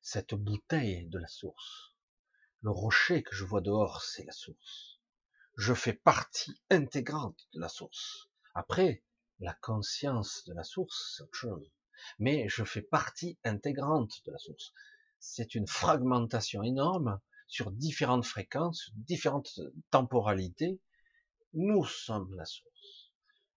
Cette 0.00 0.34
bouteille 0.34 1.06
de 1.08 1.18
la 1.18 1.26
source. 1.26 1.91
Le 2.62 2.70
rocher 2.70 3.22
que 3.22 3.34
je 3.34 3.44
vois 3.44 3.60
dehors, 3.60 4.02
c'est 4.02 4.24
la 4.24 4.32
source. 4.32 5.00
Je 5.56 5.74
fais 5.74 5.92
partie 5.92 6.60
intégrante 6.70 7.48
de 7.52 7.60
la 7.60 7.68
source. 7.68 8.28
Après, 8.54 9.04
la 9.40 9.54
conscience 9.54 10.44
de 10.46 10.54
la 10.54 10.64
source, 10.64 11.14
c'est 11.16 11.24
autre 11.24 11.34
chose. 11.34 11.72
Mais 12.18 12.48
je 12.48 12.64
fais 12.64 12.82
partie 12.82 13.38
intégrante 13.44 14.22
de 14.26 14.32
la 14.32 14.38
source. 14.38 14.72
C'est 15.18 15.54
une 15.54 15.66
fragmentation 15.66 16.62
énorme 16.62 17.20
sur 17.48 17.70
différentes 17.70 18.24
fréquences, 18.24 18.90
différentes 18.94 19.60
temporalités. 19.90 20.80
Nous 21.54 21.84
sommes 21.84 22.34
la 22.34 22.44
source. 22.44 23.12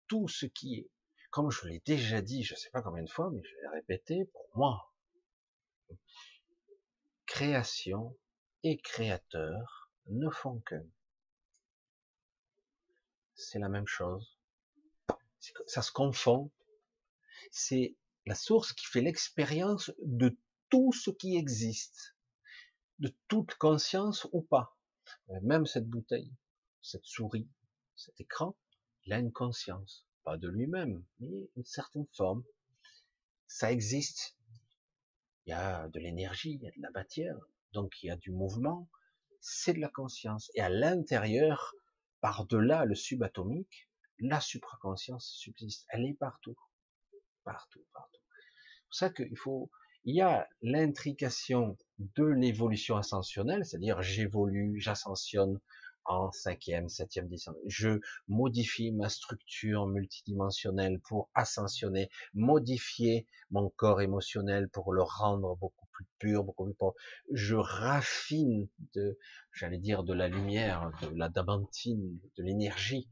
Tout 0.08 0.28
ce 0.28 0.46
qui 0.46 0.76
est 0.76 0.90
comme 1.34 1.50
je 1.50 1.68
l'ai 1.68 1.82
déjà 1.84 2.22
dit, 2.22 2.44
je 2.44 2.54
ne 2.54 2.60
sais 2.60 2.70
pas 2.70 2.84
combien 2.84 3.02
de 3.02 3.10
fois, 3.10 3.32
mais 3.32 3.42
je 3.44 3.56
vais 3.56 3.68
répéter 3.74 4.26
pour 4.26 4.48
moi. 4.54 4.94
Création 7.26 8.16
et 8.64 8.78
créateur 8.78 9.92
ne 10.08 10.30
font 10.30 10.60
qu'un. 10.60 10.86
C'est 13.36 13.60
la 13.60 13.70
même 13.70 13.88
chose. 13.88 14.38
Ça 15.68 15.82
se 15.82 15.92
confond. 15.92 16.52
C'est 17.52 17.96
la 18.26 18.36
source 18.36 18.74
qui 18.74 18.86
fait 18.86 19.02
l'expérience 19.02 19.92
de 20.02 20.38
tout 20.70 20.94
ce 20.94 21.12
qui 21.12 21.36
existe, 21.36 22.16
de 23.00 23.14
toute 23.28 23.56
conscience 23.56 24.28
ou 24.32 24.42
pas. 24.42 24.78
Même 25.42 25.66
cette 25.66 25.88
bouteille, 25.88 26.34
cette 26.82 27.06
souris, 27.06 27.50
cet 27.96 28.20
écran, 28.22 28.56
il 29.06 29.14
a 29.14 29.20
une 29.20 29.32
conscience 29.32 30.06
pas 30.24 30.38
de 30.38 30.48
lui-même, 30.48 31.04
mais 31.20 31.50
une 31.56 31.66
certaine 31.66 32.08
forme. 32.14 32.44
Ça 33.48 33.72
existe. 33.72 34.38
Il 35.46 35.50
y 35.50 35.54
a 35.54 35.90
de 35.90 36.00
l'énergie, 36.00 36.54
il 36.54 36.62
y 36.62 36.68
a 36.68 36.72
de 36.72 36.82
la 36.82 36.92
matière, 36.92 37.38
donc 37.74 38.02
il 38.04 38.08
y 38.08 38.12
a 38.12 38.16
du 38.16 38.32
mouvement. 38.32 38.90
C'est 39.42 39.74
de 39.74 39.80
la 39.80 39.90
conscience. 39.90 40.50
Et 40.56 40.62
à 40.62 40.70
l'intérieur, 40.70 41.74
par-delà 42.22 42.86
le 42.86 42.96
subatomique, 42.96 43.90
la 44.20 44.40
supraconscience 44.40 45.28
subsiste. 45.38 45.86
Elle 45.90 46.06
est 46.06 46.18
partout. 46.18 46.56
Partout, 47.44 47.84
partout. 47.94 48.22
C'est 48.32 48.86
pour 48.86 48.96
ça 48.96 49.10
qu'il 49.10 49.38
faut, 49.38 49.70
il 50.06 50.16
y 50.16 50.22
a 50.22 50.48
l'intrication 50.62 51.78
de 52.00 52.24
l'évolution 52.24 52.96
ascensionnelle, 52.96 53.66
c'est-à-dire 53.66 54.02
j'évolue, 54.02 54.80
j'ascensionne, 54.80 55.60
en 56.06 56.32
cinquième, 56.32 56.90
septième, 56.90 57.28
dixième. 57.28 57.56
Je 57.68 58.00
modifie 58.28 58.92
ma 58.92 59.10
structure 59.10 59.88
multidimensionnelle 59.88 61.00
pour 61.00 61.30
ascensionner, 61.34 62.10
modifier 62.34 63.28
mon 63.52 63.70
corps 63.70 64.02
émotionnel 64.02 64.70
pour 64.70 64.94
le 64.94 65.04
rendre 65.04 65.56
beaucoup 65.58 65.88
plus 65.92 66.06
pur, 66.20 66.44
beaucoup 66.44 66.66
plus 66.66 66.74
propre. 66.74 67.00
Je 67.32 67.56
raffine 67.56 68.68
de, 68.96 69.18
j'allais 69.52 69.78
dire, 69.78 70.04
de 70.04 70.14
la 70.14 70.28
lumière, 70.28 70.92
de 71.02 71.08
la 71.16 71.30
damantine, 71.30 72.20
de 72.38 72.44
l'énergie 72.44 73.10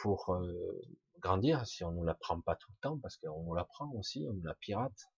pour 0.00 0.30
euh, 0.34 0.80
grandir 1.20 1.66
si 1.66 1.84
on 1.84 1.92
ne 1.92 2.04
la 2.04 2.14
prend 2.14 2.40
pas 2.40 2.56
tout 2.56 2.70
le 2.70 2.80
temps, 2.80 2.98
parce 2.98 3.16
qu'on 3.16 3.42
nous 3.44 3.54
la 3.54 3.64
prend 3.64 3.90
aussi, 3.92 4.26
on 4.28 4.36
la 4.44 4.54
pirate. 4.54 5.08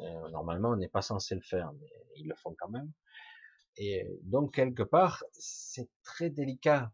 Euh, 0.00 0.28
normalement, 0.30 0.70
on 0.70 0.76
n'est 0.76 0.88
pas 0.88 1.02
censé 1.02 1.34
le 1.34 1.40
faire, 1.40 1.72
mais 1.72 1.88
ils 2.16 2.28
le 2.28 2.34
font 2.36 2.54
quand 2.58 2.68
même. 2.68 2.92
Et 3.78 4.04
donc, 4.22 4.54
quelque 4.54 4.82
part, 4.82 5.22
c'est 5.32 5.88
très 6.02 6.30
délicat. 6.30 6.92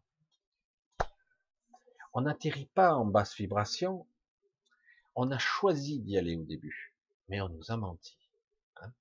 On 2.13 2.21
n'atterrit 2.21 2.69
pas 2.75 2.93
en 2.93 3.05
basse 3.05 3.35
vibration. 3.35 4.07
On 5.15 5.31
a 5.31 5.39
choisi 5.39 5.99
d'y 5.99 6.17
aller 6.17 6.35
au 6.35 6.43
début, 6.43 6.95
mais 7.27 7.41
on 7.41 7.49
nous 7.49 7.71
a 7.71 7.77
menti. 7.77 8.17
Hein. 8.77 8.91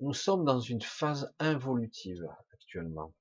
nous 0.00 0.14
sommes 0.14 0.44
dans 0.44 0.60
une 0.60 0.82
phase 0.82 1.32
involutive 1.38 2.26
actuellement. 2.52 3.14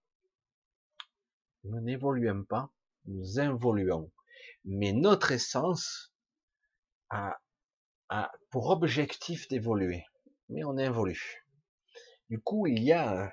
Nous 1.66 1.80
n'évoluons 1.82 2.44
pas, 2.44 2.72
nous 3.06 3.40
involuons. 3.40 4.12
Mais 4.66 4.94
notre 4.94 5.32
essence 5.32 6.12
a 7.10 7.40
a 8.10 8.32
pour 8.50 8.70
objectif 8.70 9.48
d'évoluer. 9.48 10.04
Mais 10.50 10.64
on 10.64 10.78
évolue. 10.78 11.46
Du 12.30 12.42
coup, 12.42 12.68
il 12.68 12.84
y 12.84 12.92
a 12.92 13.32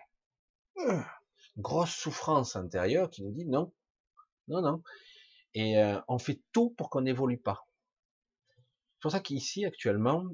une 0.76 1.04
grosse 1.56 1.94
souffrance 1.94 2.56
intérieure 2.56 3.10
qui 3.10 3.22
nous 3.22 3.32
dit 3.32 3.46
non, 3.46 3.72
non, 4.48 4.60
non. 4.62 4.82
Et 5.54 5.78
euh, 5.78 5.98
on 6.08 6.18
fait 6.18 6.42
tout 6.52 6.70
pour 6.70 6.90
qu'on 6.90 7.02
n'évolue 7.02 7.38
pas. 7.38 7.66
C'est 8.94 9.02
pour 9.02 9.10
ça 9.10 9.20
qu'ici, 9.20 9.64
actuellement, 9.64 10.24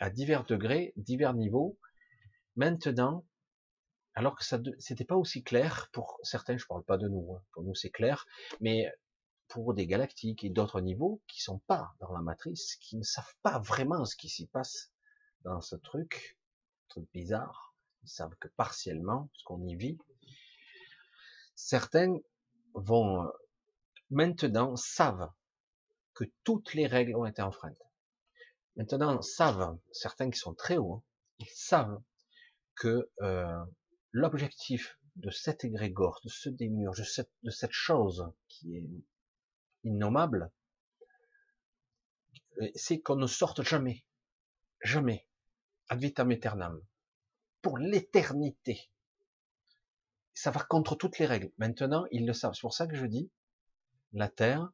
à 0.00 0.10
divers 0.10 0.44
degrés, 0.44 0.92
divers 0.96 1.34
niveaux, 1.34 1.78
maintenant, 2.56 3.24
alors 4.14 4.36
que 4.36 4.44
ça 4.44 4.60
c'était 4.78 5.04
pas 5.04 5.16
aussi 5.16 5.42
clair 5.42 5.88
pour 5.92 6.18
certains, 6.22 6.56
je 6.56 6.66
parle 6.66 6.84
pas 6.84 6.98
de 6.98 7.08
nous, 7.08 7.34
hein, 7.34 7.42
pour 7.52 7.64
nous 7.64 7.74
c'est 7.74 7.90
clair, 7.90 8.26
mais 8.60 8.86
pour 9.48 9.74
des 9.74 9.86
galactiques 9.86 10.44
et 10.44 10.50
d'autres 10.50 10.80
niveaux 10.80 11.22
qui 11.28 11.42
sont 11.42 11.58
pas 11.60 11.94
dans 12.00 12.12
la 12.12 12.20
matrice, 12.20 12.76
qui 12.76 12.96
ne 12.96 13.02
savent 13.02 13.34
pas 13.42 13.58
vraiment 13.58 14.04
ce 14.04 14.16
qui 14.16 14.28
s'y 14.28 14.46
passe 14.46 14.92
dans 15.42 15.60
ce 15.60 15.76
truc, 15.76 16.38
truc 16.88 17.08
bizarre. 17.12 17.74
Ils 18.02 18.08
savent 18.08 18.36
que 18.40 18.48
partiellement 18.48 19.30
ce 19.34 19.44
qu'on 19.44 19.66
y 19.66 19.76
vit. 19.76 19.98
Certains 21.54 22.18
vont 22.74 23.30
maintenant 24.10 24.76
savent 24.76 25.30
que 26.14 26.24
toutes 26.44 26.74
les 26.74 26.86
règles 26.86 27.16
ont 27.16 27.26
été 27.26 27.42
enfreintes. 27.42 27.76
Maintenant 28.76 29.22
savent 29.22 29.78
certains 29.92 30.30
qui 30.30 30.38
sont 30.38 30.54
très 30.54 30.76
hauts, 30.76 31.04
ils 31.38 31.50
savent 31.50 32.00
que 32.76 33.10
euh, 33.20 33.64
l'objectif 34.12 34.98
de 35.16 35.30
cet 35.30 35.64
égrégore, 35.64 36.20
de 36.24 36.28
ce 36.28 36.48
démiurge, 36.48 37.02
de 37.42 37.50
cette 37.50 37.72
chose 37.72 38.32
qui 38.48 38.76
est 38.76 38.88
innommable, 39.84 40.50
c'est 42.74 43.00
qu'on 43.00 43.16
ne 43.16 43.26
sorte 43.26 43.62
jamais, 43.62 44.04
jamais, 44.82 45.26
ad 45.88 46.00
vitam 46.00 46.30
aeternam, 46.30 46.80
pour 47.62 47.78
l'éternité. 47.78 48.90
Ça 50.34 50.50
va 50.50 50.60
contre 50.60 50.96
toutes 50.96 51.18
les 51.18 51.26
règles. 51.26 51.52
Maintenant, 51.58 52.06
ils 52.10 52.26
le 52.26 52.32
savent. 52.32 52.54
C'est 52.54 52.60
pour 52.60 52.74
ça 52.74 52.86
que 52.86 52.96
je 52.96 53.06
dis, 53.06 53.30
la 54.12 54.28
Terre, 54.28 54.72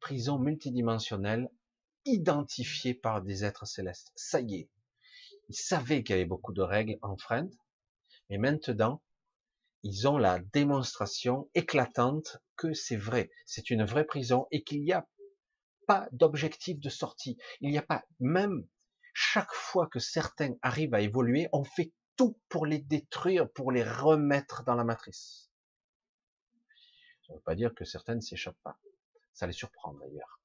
prison 0.00 0.38
multidimensionnelle, 0.38 1.50
identifiée 2.04 2.94
par 2.94 3.22
des 3.22 3.44
êtres 3.44 3.66
célestes. 3.66 4.12
Ça 4.14 4.40
y 4.40 4.54
est. 4.54 4.70
Ils 5.48 5.56
savaient 5.56 6.02
qu'il 6.02 6.14
y 6.16 6.18
avait 6.18 6.28
beaucoup 6.28 6.52
de 6.52 6.62
règles 6.62 6.98
enfreintes, 7.02 7.54
mais 8.30 8.38
maintenant, 8.38 9.02
ils 9.82 10.08
ont 10.08 10.18
la 10.18 10.38
démonstration 10.38 11.48
éclatante 11.54 12.38
que 12.56 12.74
c'est 12.74 12.96
vrai, 12.96 13.30
c'est 13.46 13.70
une 13.70 13.84
vraie 13.84 14.04
prison 14.04 14.46
et 14.50 14.64
qu'il 14.64 14.82
n'y 14.82 14.92
a 14.92 15.06
pas 15.86 16.08
d'objectif 16.12 16.78
de 16.80 16.88
sortie. 16.88 17.38
Il 17.60 17.70
n'y 17.70 17.78
a 17.78 17.82
pas, 17.82 18.04
même 18.20 18.66
chaque 19.14 19.52
fois 19.52 19.86
que 19.86 19.98
certains 19.98 20.54
arrivent 20.62 20.94
à 20.94 21.00
évoluer, 21.00 21.48
on 21.52 21.64
fait 21.64 21.92
tout 22.16 22.38
pour 22.48 22.66
les 22.66 22.78
détruire, 22.78 23.50
pour 23.50 23.72
les 23.72 23.84
remettre 23.84 24.64
dans 24.64 24.74
la 24.74 24.84
matrice. 24.84 25.50
Ça 27.26 27.32
ne 27.32 27.38
veut 27.38 27.42
pas 27.44 27.54
dire 27.54 27.74
que 27.74 27.84
certains 27.84 28.16
ne 28.16 28.20
s'échappent 28.20 28.62
pas. 28.62 28.78
Ça 29.32 29.46
les 29.46 29.52
surprend 29.52 29.94
d'ailleurs. 29.94 30.40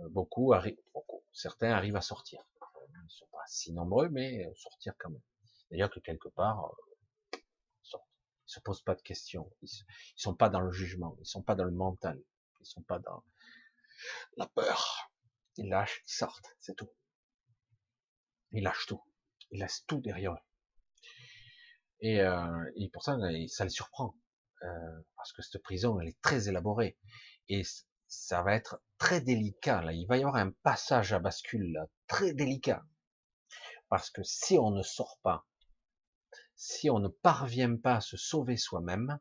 Euh, 0.00 0.08
beaucoup 0.08 0.52
arrivent, 0.52 0.80
beaucoup, 0.92 1.22
certains 1.32 1.70
arrivent 1.70 1.96
à 1.96 2.00
sortir. 2.00 2.42
Ils 2.88 3.04
ne 3.04 3.08
sont 3.08 3.26
pas 3.32 3.44
si 3.46 3.72
nombreux, 3.72 4.08
mais 4.08 4.50
sortir 4.56 4.94
quand 4.98 5.10
même. 5.10 5.22
D'ailleurs 5.70 5.90
que 5.90 6.00
quelque 6.00 6.28
part, 6.28 6.64
euh, 6.64 6.93
se 8.54 8.60
posent 8.60 8.82
pas 8.82 8.94
de 8.94 9.02
questions. 9.02 9.50
Ils, 9.62 9.68
sont 10.16 10.34
pas 10.34 10.48
dans 10.48 10.60
le 10.60 10.72
jugement. 10.72 11.16
Ils 11.20 11.26
sont 11.26 11.42
pas 11.42 11.54
dans 11.54 11.64
le 11.64 11.72
mental. 11.72 12.22
Ils 12.60 12.66
sont 12.66 12.82
pas 12.82 12.98
dans 12.98 13.24
la 14.36 14.46
peur. 14.46 15.10
Ils 15.56 15.68
lâchent, 15.68 16.02
ils 16.06 16.12
sortent. 16.12 16.56
C'est 16.60 16.76
tout. 16.76 16.90
Il 18.52 18.62
lâche 18.62 18.86
tout. 18.86 19.02
Il 19.50 19.60
laisse 19.60 19.84
tout 19.86 20.00
derrière. 20.00 20.36
Et, 22.00 22.20
euh, 22.20 22.70
et 22.76 22.88
pour 22.90 23.02
ça, 23.02 23.16
ça 23.48 23.64
le 23.64 23.70
surprend. 23.70 24.14
Euh, 24.62 25.00
parce 25.16 25.32
que 25.32 25.42
cette 25.42 25.62
prison, 25.62 26.00
elle 26.00 26.08
est 26.08 26.20
très 26.22 26.48
élaborée. 26.48 26.96
Et 27.48 27.62
ça 28.06 28.42
va 28.42 28.54
être 28.54 28.80
très 28.98 29.20
délicat. 29.20 29.82
Là. 29.82 29.92
Il 29.92 30.06
va 30.06 30.16
y 30.16 30.20
avoir 30.20 30.36
un 30.36 30.50
passage 30.62 31.12
à 31.12 31.18
bascule 31.18 31.78
très 32.06 32.32
délicat. 32.32 32.84
Parce 33.88 34.10
que 34.10 34.22
si 34.22 34.58
on 34.58 34.70
ne 34.70 34.82
sort 34.82 35.18
pas, 35.22 35.46
si 36.56 36.90
on 36.90 36.98
ne 36.98 37.08
parvient 37.08 37.76
pas 37.76 37.96
à 37.96 38.00
se 38.00 38.16
sauver 38.16 38.56
soi-même, 38.56 39.18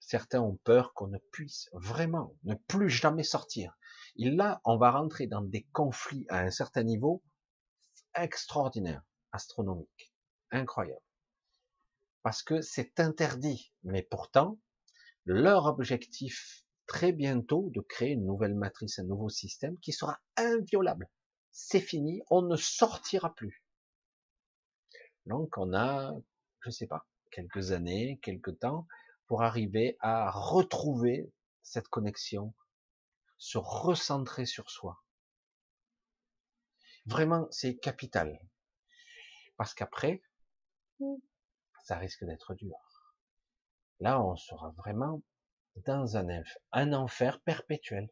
certains 0.00 0.40
ont 0.40 0.56
peur 0.64 0.92
qu'on 0.94 1.08
ne 1.08 1.18
puisse 1.32 1.68
vraiment 1.72 2.36
ne 2.44 2.54
plus 2.54 2.90
jamais 2.90 3.22
sortir. 3.24 3.76
Et 4.16 4.30
là, 4.30 4.60
on 4.64 4.76
va 4.76 4.90
rentrer 4.90 5.26
dans 5.26 5.42
des 5.42 5.64
conflits 5.72 6.26
à 6.28 6.40
un 6.40 6.50
certain 6.50 6.82
niveau 6.82 7.22
extraordinaires, 8.14 9.02
astronomiques, 9.32 10.12
incroyables. 10.50 11.00
Parce 12.22 12.42
que 12.42 12.60
c'est 12.60 13.00
interdit. 13.00 13.72
Mais 13.82 14.02
pourtant, 14.02 14.58
leur 15.24 15.66
objectif 15.66 16.64
très 16.86 17.12
bientôt 17.12 17.70
de 17.74 17.80
créer 17.80 18.12
une 18.12 18.26
nouvelle 18.26 18.54
matrice, 18.54 18.98
un 18.98 19.04
nouveau 19.04 19.30
système 19.30 19.78
qui 19.78 19.92
sera 19.92 20.20
inviolable. 20.36 21.08
C'est 21.50 21.80
fini, 21.80 22.22
on 22.30 22.42
ne 22.42 22.56
sortira 22.56 23.34
plus. 23.34 23.63
Donc 25.26 25.56
on 25.58 25.72
a, 25.74 26.14
je 26.60 26.70
sais 26.70 26.86
pas, 26.86 27.06
quelques 27.30 27.72
années, 27.72 28.18
quelques 28.22 28.58
temps 28.58 28.86
pour 29.26 29.42
arriver 29.42 29.96
à 30.00 30.30
retrouver 30.30 31.32
cette 31.62 31.88
connexion, 31.88 32.54
se 33.38 33.58
recentrer 33.58 34.46
sur 34.46 34.70
soi. 34.70 35.02
Vraiment, 37.06 37.48
c'est 37.50 37.76
capital. 37.76 38.40
Parce 39.56 39.74
qu'après, 39.74 40.22
ça 41.84 41.96
risque 41.96 42.24
d'être 42.24 42.54
dur. 42.54 42.76
Là, 44.00 44.22
on 44.22 44.36
sera 44.36 44.70
vraiment 44.70 45.22
dans 45.86 46.16
un, 46.16 46.42
un 46.72 46.92
enfer 46.92 47.40
perpétuel. 47.42 48.10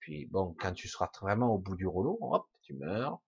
Puis 0.00 0.26
bon, 0.26 0.54
quand 0.58 0.72
tu 0.72 0.88
seras 0.88 1.10
vraiment 1.20 1.54
au 1.54 1.58
bout 1.58 1.76
du 1.76 1.86
rouleau, 1.86 2.18
hop, 2.20 2.46
tu 2.62 2.74
meurs, 2.74 3.20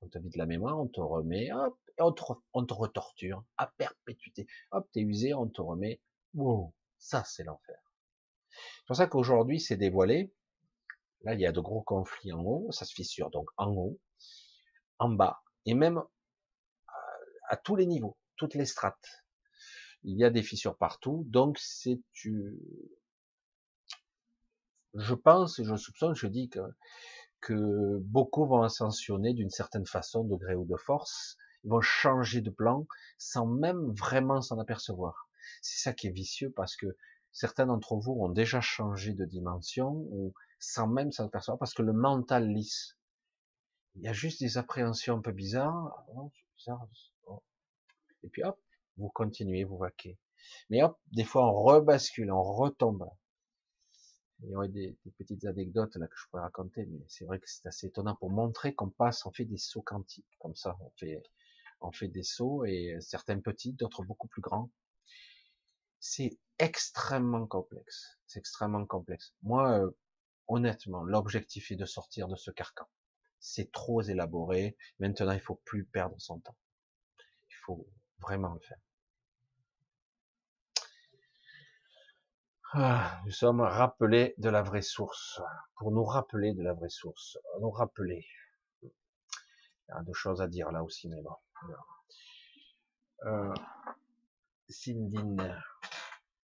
on 0.00 0.08
te 0.08 0.18
vide 0.18 0.36
la 0.36 0.46
mémoire, 0.46 0.78
on 0.78 0.88
te 0.88 1.00
remet, 1.00 1.52
hop, 1.52 1.78
et 1.98 2.02
on 2.02 2.12
te, 2.12 2.22
on 2.52 2.64
te 2.64 2.74
retorture 2.74 3.44
à 3.56 3.68
perpétuité. 3.78 4.46
Hop, 4.70 4.88
t'es 4.92 5.00
usé, 5.00 5.34
on 5.34 5.48
te 5.48 5.60
remet. 5.60 6.00
Wow, 6.34 6.74
ça 6.98 7.24
c'est 7.24 7.44
l'enfer. 7.44 7.78
C'est 8.50 8.86
pour 8.86 8.96
ça 8.96 9.06
qu'aujourd'hui 9.06 9.60
c'est 9.60 9.76
dévoilé. 9.76 10.32
Là, 11.22 11.34
il 11.34 11.40
y 11.40 11.46
a 11.46 11.52
de 11.52 11.60
gros 11.60 11.82
conflits 11.82 12.32
en 12.32 12.42
haut, 12.42 12.70
ça 12.70 12.84
se 12.84 12.94
fissure 12.94 13.30
donc 13.30 13.50
en 13.56 13.70
haut, 13.72 13.98
en 14.98 15.08
bas, 15.08 15.42
et 15.64 15.74
même 15.74 16.02
à 17.48 17.56
tous 17.56 17.74
les 17.74 17.86
niveaux, 17.86 18.16
toutes 18.36 18.54
les 18.54 18.66
strates 18.66 19.24
il 20.06 20.16
y 20.16 20.24
a 20.24 20.30
des 20.30 20.42
fissures 20.42 20.76
partout, 20.76 21.24
donc 21.28 21.58
c'est 21.58 22.00
tu, 22.12 22.56
je 24.94 25.14
pense 25.14 25.60
je 25.62 25.76
soupçonne, 25.76 26.14
je 26.14 26.28
dis 26.28 26.48
que 26.48 26.60
que 27.40 27.98
beaucoup 28.00 28.46
vont 28.46 28.62
ascensionner 28.62 29.34
d'une 29.34 29.50
certaine 29.50 29.86
façon, 29.86 30.24
de 30.24 30.36
gré 30.36 30.54
ou 30.54 30.64
de 30.64 30.76
force, 30.76 31.36
vont 31.66 31.80
changer 31.80 32.40
de 32.40 32.50
plan 32.50 32.86
sans 33.18 33.46
même 33.46 33.92
vraiment 33.92 34.40
s'en 34.40 34.58
apercevoir. 34.58 35.28
C'est 35.62 35.82
ça 35.82 35.92
qui 35.92 36.06
est 36.06 36.12
vicieux 36.12 36.52
parce 36.54 36.76
que 36.76 36.96
certains 37.32 37.66
d'entre 37.66 37.96
vous 37.96 38.12
ont 38.12 38.28
déjà 38.28 38.60
changé 38.60 39.12
de 39.12 39.24
dimension 39.24 39.90
ou 40.10 40.32
sans 40.58 40.86
même 40.86 41.12
s'en 41.12 41.26
apercevoir 41.26 41.58
parce 41.58 41.74
que 41.74 41.82
le 41.82 41.92
mental 41.92 42.48
lisse. 42.48 42.96
Il 43.94 44.02
y 44.02 44.08
a 44.08 44.12
juste 44.12 44.40
des 44.40 44.58
appréhensions 44.58 45.16
un 45.16 45.20
peu 45.20 45.32
bizarres. 45.32 46.04
Oh. 46.14 46.30
Oh. 47.26 47.42
Et 48.22 48.28
puis 48.28 48.42
hop, 48.44 48.58
vous 48.96 49.08
continuez, 49.08 49.64
vous 49.64 49.78
vaquez. 49.78 50.18
Mais 50.70 50.82
hop, 50.82 50.98
des 51.12 51.24
fois 51.24 51.46
on 51.46 51.62
rebascule, 51.62 52.30
on 52.30 52.42
retombe. 52.42 53.08
Il 54.42 54.50
y 54.50 54.54
aurait 54.54 54.68
des, 54.68 54.96
petites 55.16 55.46
anecdotes 55.46 55.96
là 55.96 56.06
que 56.06 56.14
je 56.16 56.28
pourrais 56.28 56.42
raconter, 56.42 56.84
mais 56.86 57.00
c'est 57.08 57.24
vrai 57.24 57.38
que 57.38 57.48
c'est 57.48 57.66
assez 57.66 57.86
étonnant 57.86 58.16
pour 58.16 58.30
montrer 58.30 58.74
qu'on 58.74 58.90
passe, 58.90 59.24
on 59.24 59.32
fait 59.32 59.46
des 59.46 59.56
sauts 59.56 59.82
quantiques, 59.82 60.26
comme 60.38 60.54
ça, 60.54 60.76
on 60.80 60.90
fait, 60.98 61.22
on 61.80 61.92
fait 61.92 62.08
des 62.08 62.22
sauts 62.22 62.64
et 62.64 62.96
certains 63.00 63.40
petits, 63.40 63.72
d'autres 63.72 64.04
beaucoup 64.04 64.28
plus 64.28 64.42
grands. 64.42 64.70
C'est 66.00 66.38
extrêmement 66.58 67.46
complexe. 67.46 68.18
C'est 68.26 68.38
extrêmement 68.38 68.86
complexe. 68.86 69.34
Moi, 69.42 69.80
euh, 69.80 69.90
honnêtement, 70.48 71.04
l'objectif 71.04 71.70
est 71.70 71.76
de 71.76 71.84
sortir 71.84 72.28
de 72.28 72.36
ce 72.36 72.50
carcan. 72.50 72.88
C'est 73.38 73.70
trop 73.72 74.02
élaboré. 74.02 74.76
Maintenant, 74.98 75.32
il 75.32 75.40
faut 75.40 75.60
plus 75.64 75.84
perdre 75.84 76.16
son 76.18 76.40
temps. 76.40 76.56
Il 77.50 77.56
faut 77.64 77.86
vraiment 78.18 78.54
le 78.54 78.60
faire. 78.60 78.78
Ah, 82.72 83.22
nous 83.24 83.30
sommes 83.30 83.60
rappelés 83.60 84.34
de 84.38 84.48
la 84.48 84.62
vraie 84.62 84.82
source. 84.82 85.40
Pour 85.76 85.92
nous 85.92 86.04
rappeler 86.04 86.52
de 86.52 86.62
la 86.62 86.72
vraie 86.72 86.88
source. 86.88 87.38
Nous 87.60 87.70
rappeler. 87.70 88.26
Il 88.82 88.90
y 89.88 89.92
a 89.92 90.02
deux 90.02 90.12
choses 90.12 90.42
à 90.42 90.48
dire 90.48 90.72
là 90.72 90.82
aussi, 90.82 91.08
mais 91.08 91.22
bon. 91.22 91.36
Euh, 93.24 93.54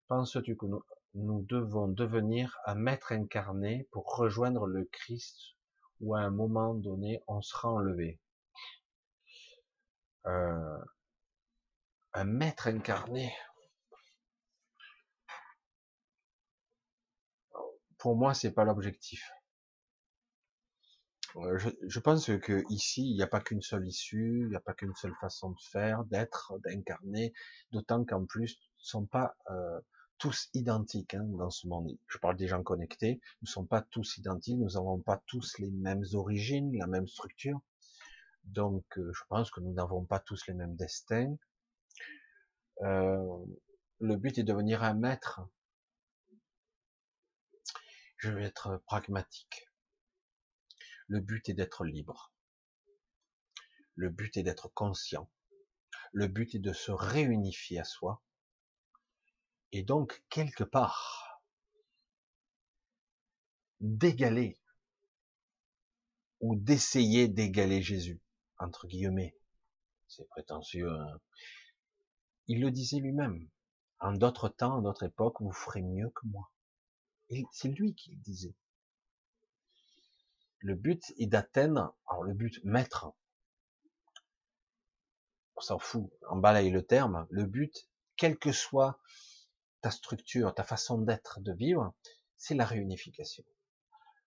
penses-tu 0.07 0.55
que 0.55 0.65
nous, 0.65 0.83
nous 1.15 1.41
devons 1.43 1.87
devenir 1.87 2.57
un 2.65 2.75
maître 2.75 3.11
incarné 3.11 3.87
pour 3.91 4.15
rejoindre 4.15 4.67
le 4.67 4.85
Christ 4.85 5.55
ou 6.01 6.15
à 6.15 6.19
un 6.19 6.29
moment 6.29 6.73
donné 6.73 7.21
on 7.27 7.41
sera 7.41 7.69
enlevé? 7.69 8.19
Euh, 10.27 10.79
Un 12.13 12.25
maître 12.25 12.67
incarné 12.67 13.31
pour 17.99 18.15
moi, 18.15 18.33
c'est 18.33 18.51
pas 18.51 18.63
l'objectif. 18.63 19.29
Je, 21.35 21.99
pense 21.99 22.25
que 22.25 22.63
ici, 22.69 23.09
il 23.09 23.15
n'y 23.15 23.21
a 23.21 23.27
pas 23.27 23.41
qu'une 23.41 23.61
seule 23.61 23.87
issue, 23.87 24.41
il 24.43 24.49
n'y 24.49 24.55
a 24.55 24.59
pas 24.59 24.73
qu'une 24.73 24.95
seule 24.95 25.13
façon 25.21 25.51
de 25.51 25.61
faire, 25.61 26.03
d'être, 26.05 26.53
d'incarner, 26.63 27.33
d'autant 27.71 28.03
qu'en 28.03 28.25
plus, 28.25 28.57
ne 28.79 28.83
sont 28.83 29.05
pas 29.05 29.35
euh, 29.51 29.79
tous 30.17 30.49
identiques 30.53 31.13
hein, 31.13 31.25
dans 31.25 31.49
ce 31.51 31.67
monde. 31.67 31.91
Je 32.07 32.17
parle 32.17 32.35
des 32.35 32.47
gens 32.47 32.63
connectés, 32.63 33.21
nous 33.41 33.47
ne 33.47 33.51
sommes 33.51 33.67
pas 33.67 33.81
tous 33.81 34.17
identiques, 34.17 34.57
nous 34.57 34.71
n'avons 34.71 34.99
pas 34.99 35.21
tous 35.27 35.57
les 35.59 35.71
mêmes 35.71 36.05
origines, 36.13 36.75
la 36.77 36.87
même 36.87 37.07
structure. 37.07 37.59
Donc, 38.45 38.85
euh, 38.97 39.11
je 39.13 39.21
pense 39.29 39.51
que 39.51 39.61
nous 39.61 39.73
n'avons 39.73 40.05
pas 40.05 40.19
tous 40.19 40.47
les 40.47 40.53
mêmes 40.53 40.75
destins. 40.75 41.35
Euh, 42.81 43.45
le 43.99 44.15
but 44.15 44.37
est 44.37 44.43
de 44.43 44.51
devenir 44.51 44.83
un 44.83 44.93
maître 44.93 45.41
je 48.19 48.31
vais 48.31 48.43
être 48.43 48.81
pragmatique. 48.85 49.68
Le 51.09 51.19
but 51.21 51.49
est 51.49 51.55
d'être 51.55 51.85
libre. 51.85 52.31
Le 53.95 54.09
but 54.09 54.37
est 54.37 54.43
d'être 54.43 54.69
conscient. 54.69 55.27
Le 56.13 56.27
but 56.27 56.53
est 56.53 56.59
de 56.59 56.71
se 56.71 56.91
réunifier 56.91 57.79
à 57.79 57.83
soi. 57.83 58.23
Et 59.71 59.81
donc, 59.81 60.23
quelque 60.29 60.63
part, 60.63 61.41
d'égaler 63.79 64.59
ou 66.41 66.55
d'essayer 66.55 67.27
d'égaler 67.27 67.81
Jésus, 67.81 68.21
entre 68.59 68.85
guillemets. 68.85 69.35
C'est 70.07 70.27
prétentieux. 70.27 70.91
Hein. 70.91 71.19
Il 72.45 72.61
le 72.61 72.69
disait 72.69 72.99
lui-même. 72.99 73.49
En 73.99 74.13
d'autres 74.13 74.49
temps, 74.49 74.77
en 74.77 74.81
d'autres 74.83 75.07
époques, 75.07 75.41
vous 75.41 75.51
ferez 75.51 75.81
mieux 75.81 76.11
que 76.11 76.27
moi. 76.27 76.51
C'est 77.51 77.69
lui 77.69 77.95
qui 77.95 78.11
le 78.11 78.17
disait. 78.17 78.55
Le 80.59 80.75
but 80.75 81.13
est 81.17 81.27
d'atteindre, 81.27 81.95
alors 82.07 82.23
le 82.23 82.33
but 82.33 82.59
maître, 82.63 83.13
on 85.55 85.61
s'en 85.61 85.79
fout, 85.79 86.09
on 86.29 86.37
balaye 86.37 86.69
le 86.69 86.85
terme, 86.85 87.27
le 87.29 87.45
but, 87.45 87.89
quelle 88.17 88.37
que 88.37 88.51
soit 88.51 88.99
ta 89.81 89.91
structure, 89.91 90.53
ta 90.53 90.63
façon 90.63 90.99
d'être, 90.99 91.39
de 91.39 91.53
vivre, 91.53 91.93
c'est 92.37 92.55
la 92.55 92.65
réunification. 92.65 93.43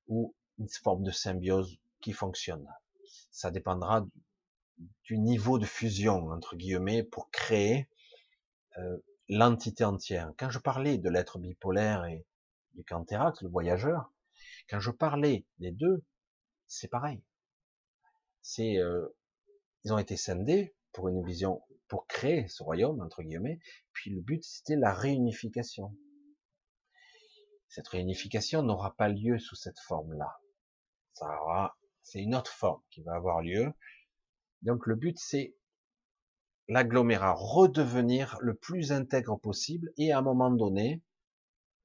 Ou 0.09 0.34
une 0.59 0.68
forme 0.68 1.02
de 1.02 1.10
symbiose 1.10 1.78
qui 2.00 2.12
fonctionne. 2.12 2.66
Ça 3.30 3.50
dépendra 3.50 4.06
du, 5.04 5.18
niveau 5.18 5.59
de 5.59 5.66
fusion, 5.66 6.30
entre 6.30 6.56
guillemets, 6.56 7.02
pour 7.02 7.30
créer 7.30 7.88
euh, 8.78 8.98
l'entité 9.28 9.84
entière. 9.84 10.32
Quand 10.38 10.50
je 10.50 10.59
parlais 10.59 10.98
de 10.98 11.09
l'être 11.09 11.38
bipolaire 11.38 12.04
et 12.06 12.26
du 12.74 12.84
Canterac, 12.84 13.40
le 13.42 13.48
voyageur, 13.48 14.10
quand 14.68 14.80
je 14.80 14.90
parlais 14.90 15.46
des 15.59 15.72
deux, 15.72 16.02
c'est 16.73 16.89
pareil. 16.89 17.23
C'est, 18.40 18.78
euh, 18.78 19.15
ils 19.85 19.93
ont 19.93 19.99
été 19.99 20.16
scindés 20.16 20.74
pour 20.93 21.09
une 21.09 21.24
vision, 21.24 21.62
pour 21.89 22.07
créer 22.07 22.49
ce 22.49 22.62
royaume 22.62 23.01
entre 23.01 23.23
guillemets. 23.23 23.61
Puis 23.93 24.11
le 24.11 24.20
but 24.20 24.43
c'était 24.43 24.77
la 24.77 24.93
réunification. 24.93 25.94
Cette 27.69 27.89
réunification 27.89 28.62
n'aura 28.62 28.97
pas 28.97 29.09
lieu 29.09 29.39
sous 29.39 29.55
cette 29.55 29.78
forme-là. 29.81 30.40
C'est 32.03 32.20
une 32.20 32.35
autre 32.35 32.51
forme 32.51 32.82
qui 32.90 33.03
va 33.03 33.15
avoir 33.15 33.43
lieu. 33.43 33.73
Donc 34.62 34.86
le 34.86 34.97
but 34.97 35.19
c'est 35.19 35.55
l'agglomérat, 36.69 37.35
redevenir 37.35 38.39
le 38.40 38.55
plus 38.55 38.93
intègre 38.93 39.36
possible 39.36 39.93
et 39.99 40.12
à 40.12 40.19
un 40.19 40.23
moment 40.23 40.51
donné 40.51 41.03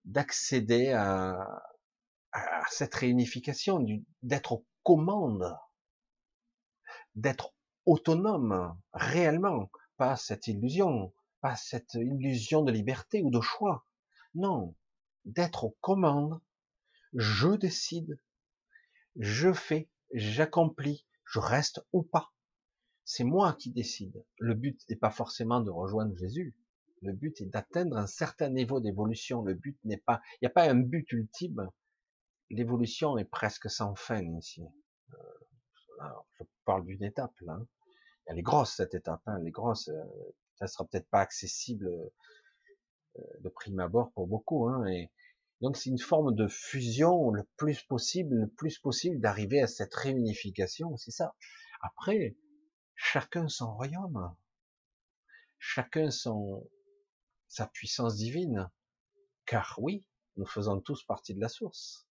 d'accéder 0.06 0.92
à, 0.92 1.62
à, 2.32 2.62
cette 2.70 2.96
réunification, 2.96 3.86
d'être 4.24 4.54
aux 4.54 4.66
commandes, 4.88 5.54
d'être 7.14 7.54
autonome 7.86 8.74
réellement, 8.94 9.70
pas 9.98 10.16
cette 10.16 10.48
illusion, 10.48 11.14
pas 11.42 11.58
cette 11.58 11.96
illusion 11.96 12.64
de 12.64 12.72
liberté 12.72 13.22
ou 13.22 13.30
de 13.30 13.42
choix. 13.42 13.86
Non, 14.34 14.78
d'être 15.26 15.66
aux 15.66 15.78
commandes, 15.82 16.40
je 17.14 17.50
décide, 17.50 18.18
je 19.18 19.52
fais, 19.52 19.90
j'accomplis, 20.14 21.06
je 21.26 21.40
reste 21.40 21.86
ou 21.92 22.04
pas. 22.04 22.32
C'est 23.04 23.26
moi 23.26 23.56
qui 23.60 23.72
décide. 23.72 24.24
Le 24.38 24.54
but 24.54 24.80
n'est 24.90 24.96
pas 24.96 25.12
forcément 25.12 25.60
de 25.60 25.70
rejoindre 25.70 26.16
Jésus. 26.16 26.56
Le 27.02 27.12
but 27.12 27.42
est 27.42 27.48
d'atteindre 27.48 27.98
un 27.98 28.08
certain 28.08 28.50
niveau 28.50 28.80
d'évolution. 28.80 29.42
Le 29.42 29.54
but 29.54 29.78
n'est 29.84 29.98
pas, 29.98 30.22
il 30.36 30.38
n'y 30.44 30.48
a 30.48 30.52
pas 30.52 30.72
un 30.72 30.76
but 30.76 31.12
ultime. 31.12 31.72
L'évolution 32.50 33.18
est 33.18 33.26
presque 33.26 33.70
sans 33.70 33.96
fin 33.96 34.22
ici. 34.38 34.64
Euh, 35.14 36.10
je 36.40 36.44
parle 36.66 36.86
d'une 36.86 37.04
étape 37.04 37.34
là. 37.42 37.60
Elle 38.26 38.40
est 38.40 38.44
grosse 38.44 38.76
cette 38.76 38.94
étape. 38.94 39.22
Hein. 39.26 39.38
Elle 39.40 39.48
est 39.48 39.52
grosse. 39.52 39.88
Euh, 39.90 40.04
ça 40.56 40.68
sera 40.68 40.86
peut-être 40.86 41.10
pas 41.10 41.22
accessible 41.22 41.88
euh, 41.88 43.22
de 43.42 43.50
prime 43.50 43.80
abord 43.80 44.12
pour 44.14 44.28
beaucoup. 44.28 44.68
Hein. 44.68 44.86
Et 44.88 45.12
donc 45.62 45.78
c'est 45.78 45.90
une 45.90 46.00
forme 46.00 46.36
de 46.36 46.48
fusion 46.48 47.32
le 47.32 47.44
plus 47.58 47.84
possible, 47.84 48.36
le 48.36 48.48
plus 48.48 48.80
possible 48.80 49.20
d'arriver 49.20 49.62
à 49.62 49.68
cette 49.68 49.94
réunification. 49.94 50.96
C'est 50.98 51.12
ça. 51.12 51.36
Après, 51.82 52.38
chacun 52.96 53.48
son 53.48 53.74
royaume, 53.76 54.36
chacun 55.60 56.12
son 56.12 56.68
sa 57.48 57.68
puissance 57.68 58.16
divine, 58.16 58.70
car 59.46 59.76
oui, 59.80 60.06
nous 60.36 60.46
faisons 60.46 60.80
tous 60.82 61.04
partie 61.04 61.34
de 61.34 61.40
la 61.40 61.50
source. 61.50 62.07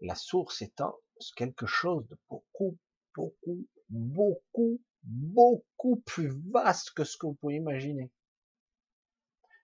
La 0.00 0.14
source 0.14 0.62
étant 0.62 0.96
quelque 1.36 1.66
chose 1.66 2.06
de 2.08 2.18
beaucoup, 2.28 2.76
beaucoup, 3.14 3.66
beaucoup, 3.88 4.80
beaucoup 5.02 5.96
plus 6.00 6.28
vaste 6.50 6.92
que 6.92 7.04
ce 7.04 7.16
que 7.16 7.26
vous 7.26 7.34
pouvez 7.34 7.56
imaginer. 7.56 8.10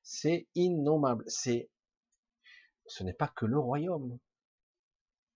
C'est 0.02 0.48
innommable. 0.54 1.24
C'est, 1.26 1.70
ce 2.86 3.02
n'est 3.02 3.14
pas 3.14 3.28
que 3.28 3.46
le 3.46 3.58
royaume. 3.58 4.18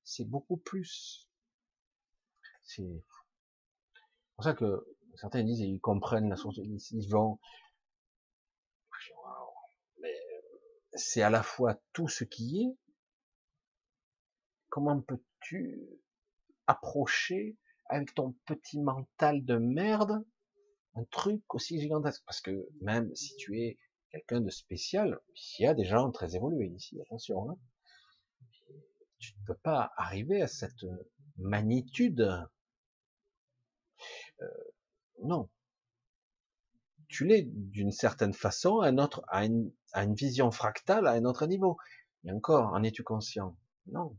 C'est 0.05 0.29
beaucoup 0.29 0.57
plus. 0.57 1.29
C'est 2.63 3.05
pour 4.37 4.45
ça 4.45 4.55
que 4.55 4.87
certains 5.17 5.43
disent, 5.43 5.61
ils 5.61 5.81
comprennent 5.81 6.29
la 6.29 6.37
source, 6.37 6.59
ils 6.59 7.09
vont, 7.09 7.39
mais 10.01 10.15
c'est 10.95 11.23
à 11.23 11.31
la 11.31 11.43
fois 11.43 11.79
tout 11.93 12.09
ce 12.09 12.25
qui 12.25 12.63
est, 12.63 12.77
comment 14.75 15.01
peux-tu 15.01 15.87
approcher 16.67 17.57
avec 17.87 18.13
ton 18.13 18.35
petit 18.45 18.81
mental 18.81 19.45
de 19.45 19.57
merde 19.57 20.27
un 20.97 21.05
truc 21.13 21.43
aussi 21.55 21.81
gigantesque? 21.81 22.25
Parce 22.27 22.41
que 22.41 22.69
même 22.81 23.15
si 23.15 23.37
tu 23.37 23.61
es 23.61 23.79
quelqu'un 24.11 24.41
de 24.41 24.51
spécial, 24.51 25.21
il 25.61 25.63
y 25.63 25.67
a 25.69 25.75
des 25.75 25.85
gens 25.85 26.11
très 26.11 26.35
évolués 26.35 26.73
ici, 26.75 27.01
attention, 27.03 27.51
hein, 27.51 27.57
tu 29.19 29.33
ne 29.39 29.47
peux 29.47 29.61
pas 29.63 29.93
arriver 29.97 30.43
à 30.43 30.49
cette 30.49 30.85
magnitude 31.37 32.23
euh, 34.43 34.47
non. 35.23 35.49
Tu 37.07 37.27
l'es 37.27 37.43
d'une 37.47 37.93
certaine 37.93 38.35
façon 38.35 38.81
à, 38.81 38.89
un 38.89 39.09
à, 39.29 39.45
une, 39.45 39.71
à 39.93 40.03
une 40.03 40.17
vision 40.17 40.51
fractale 40.51 41.07
à 41.07 41.13
un 41.13 41.25
autre 41.27 41.47
niveau. 41.47 41.77
Et 42.25 42.33
encore, 42.33 42.73
en 42.73 42.83
es-tu 42.83 43.05
conscient? 43.05 43.57
Non. 43.87 44.19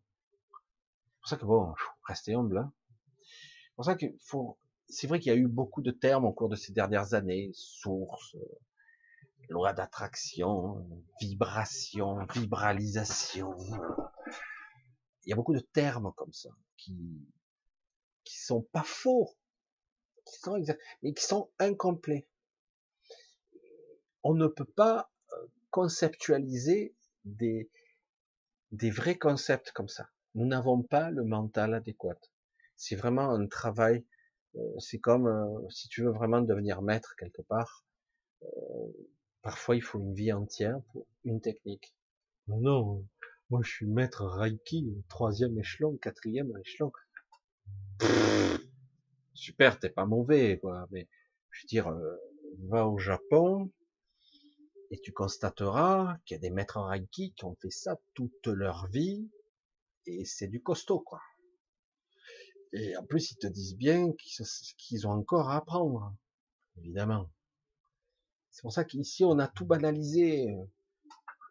Pour 1.26 1.32
ça 1.32 1.38
que 1.38 1.46
bon, 1.46 1.74
restez 2.04 2.36
humble. 2.36 2.60
Hein. 2.60 2.72
C'est 3.18 3.76
pour 3.78 3.86
ça 3.86 3.96
qu'il 3.96 4.16
faut. 4.20 4.60
C'est 4.88 5.08
vrai 5.08 5.20
qu'il 5.20 5.32
y 5.32 5.36
a 5.36 5.40
eu 5.40 5.48
beaucoup 5.48 5.82
de 5.82 5.90
termes 5.90 6.24
au 6.24 6.32
cours 6.32 6.50
de 6.50 6.56
ces 6.56 6.72
dernières 6.72 7.16
années 7.16 7.50
source, 7.56 8.36
euh, 8.36 8.60
loi 9.50 9.74
d'attraction, 9.74 10.88
vibration, 11.20 12.24
vibralisation. 12.32 13.56
Il 15.24 15.32
y 15.32 15.34
a 15.34 15.36
beaucoup 15.36 15.56
de 15.56 15.62
termes 15.62 16.14
comme 16.16 16.32
ça 16.32 16.52
qui 16.78 17.28
qui 18.24 18.38
sont 18.38 18.62
pas 18.62 18.84
faux, 18.84 19.36
qui 20.28 20.38
sont 20.38 20.56
exacts, 20.58 20.82
mais 21.02 21.16
qui 21.16 21.24
sont 21.24 21.50
incomplets. 21.58 22.30
On 24.22 24.36
ne 24.36 24.46
peut 24.46 24.64
pas 24.64 25.12
euh, 25.34 25.48
conceptualiser 25.72 26.96
des, 27.24 27.72
des 28.72 28.92
vrais 28.92 29.18
concepts 29.18 29.72
comme 29.72 29.90
ça. 29.90 30.08
Nous 30.36 30.46
n'avons 30.46 30.84
pas 30.84 31.10
le 31.12 31.24
mental 31.24 31.74
adéquat. 31.74 32.20
C'est 32.76 32.96
vraiment 32.96 33.32
un 33.32 33.48
travail. 33.48 34.06
Euh, 34.56 34.80
c'est 34.80 35.00
comme 35.00 35.28
euh, 35.28 35.70
si 35.70 35.88
tu 35.90 36.04
veux 36.04 36.12
vraiment 36.12 36.42
devenir 36.42 36.82
maître 36.82 37.16
quelque 37.18 37.42
part. 37.42 37.84
parfois, 39.42 39.76
il 39.76 39.82
faut 39.82 40.00
une 40.00 40.14
vie 40.14 40.34
entière 40.34 40.80
pour 40.92 41.08
une 41.24 41.42
technique. 41.42 41.96
Non, 42.48 43.04
moi 43.50 43.62
je 43.64 43.72
suis 43.72 43.88
maître 43.88 44.26
Reiki, 44.26 45.04
troisième 45.10 45.58
échelon, 45.58 45.98
quatrième 45.98 46.56
échelon 46.58 46.92
super, 49.36 49.80
t'es 49.80 49.90
pas 49.90 50.06
mauvais, 50.06 50.58
quoi. 50.60 50.88
Mais 50.92 51.08
je 51.52 51.64
veux 51.64 51.68
dire, 51.68 51.88
euh, 51.88 52.16
va 52.70 52.88
au 52.88 52.98
Japon 52.98 53.72
et 54.92 55.00
tu 55.00 55.12
constateras 55.12 56.18
qu'il 56.26 56.36
y 56.36 56.38
a 56.38 56.42
des 56.42 56.50
maîtres 56.50 56.80
Reiki 56.80 57.34
qui 57.34 57.46
ont 57.46 57.56
fait 57.62 57.72
ça 57.72 57.98
toute 58.14 58.48
leur 58.48 58.88
vie 58.88 59.30
et 60.06 60.26
c'est 60.26 60.48
du 60.48 60.62
costaud, 60.62 61.00
quoi. 61.00 61.22
Et 62.74 62.96
en 62.98 63.06
plus, 63.06 63.32
ils 63.32 63.38
te 63.38 63.48
disent 63.48 63.78
bien 63.78 64.12
qu'ils 64.78 65.08
ont 65.08 65.12
encore 65.12 65.50
à 65.50 65.58
apprendre, 65.58 66.16
évidemment. 66.78 67.30
C'est 68.52 68.62
pour 68.62 68.74
ça 68.74 68.84
qu'ici, 68.84 69.24
on 69.24 69.40
a 69.40 69.48
tout 69.48 69.66
banalisé. 69.66 70.48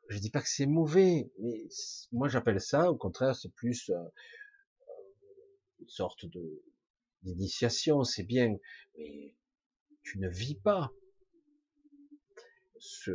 Je 0.08 0.18
dis 0.18 0.30
pas 0.30 0.42
que 0.42 0.48
c'est 0.48 0.66
mauvais, 0.66 1.30
mais 1.38 1.66
moi 2.12 2.28
j'appelle 2.28 2.60
ça, 2.60 2.90
au 2.90 2.96
contraire, 2.96 3.34
c'est 3.34 3.52
plus 3.54 3.88
euh, 3.88 4.04
une 5.80 5.88
sorte 5.88 6.26
de, 6.26 6.62
L'initiation, 7.24 8.04
c'est 8.04 8.22
bien, 8.22 8.58
mais 8.98 9.34
tu 10.02 10.18
ne 10.18 10.28
vis 10.28 10.56
pas. 10.56 10.92
Ce, 12.78 13.12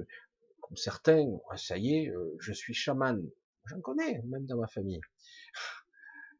comme 0.62 0.78
certains, 0.78 1.26
ça 1.58 1.78
y 1.78 1.94
est, 1.94 2.10
euh, 2.10 2.36
je 2.40 2.52
suis 2.52 2.74
chaman. 2.74 3.30
J'en 3.70 3.82
connais, 3.82 4.22
même 4.24 4.46
dans 4.46 4.58
ma 4.58 4.68
famille. 4.68 5.02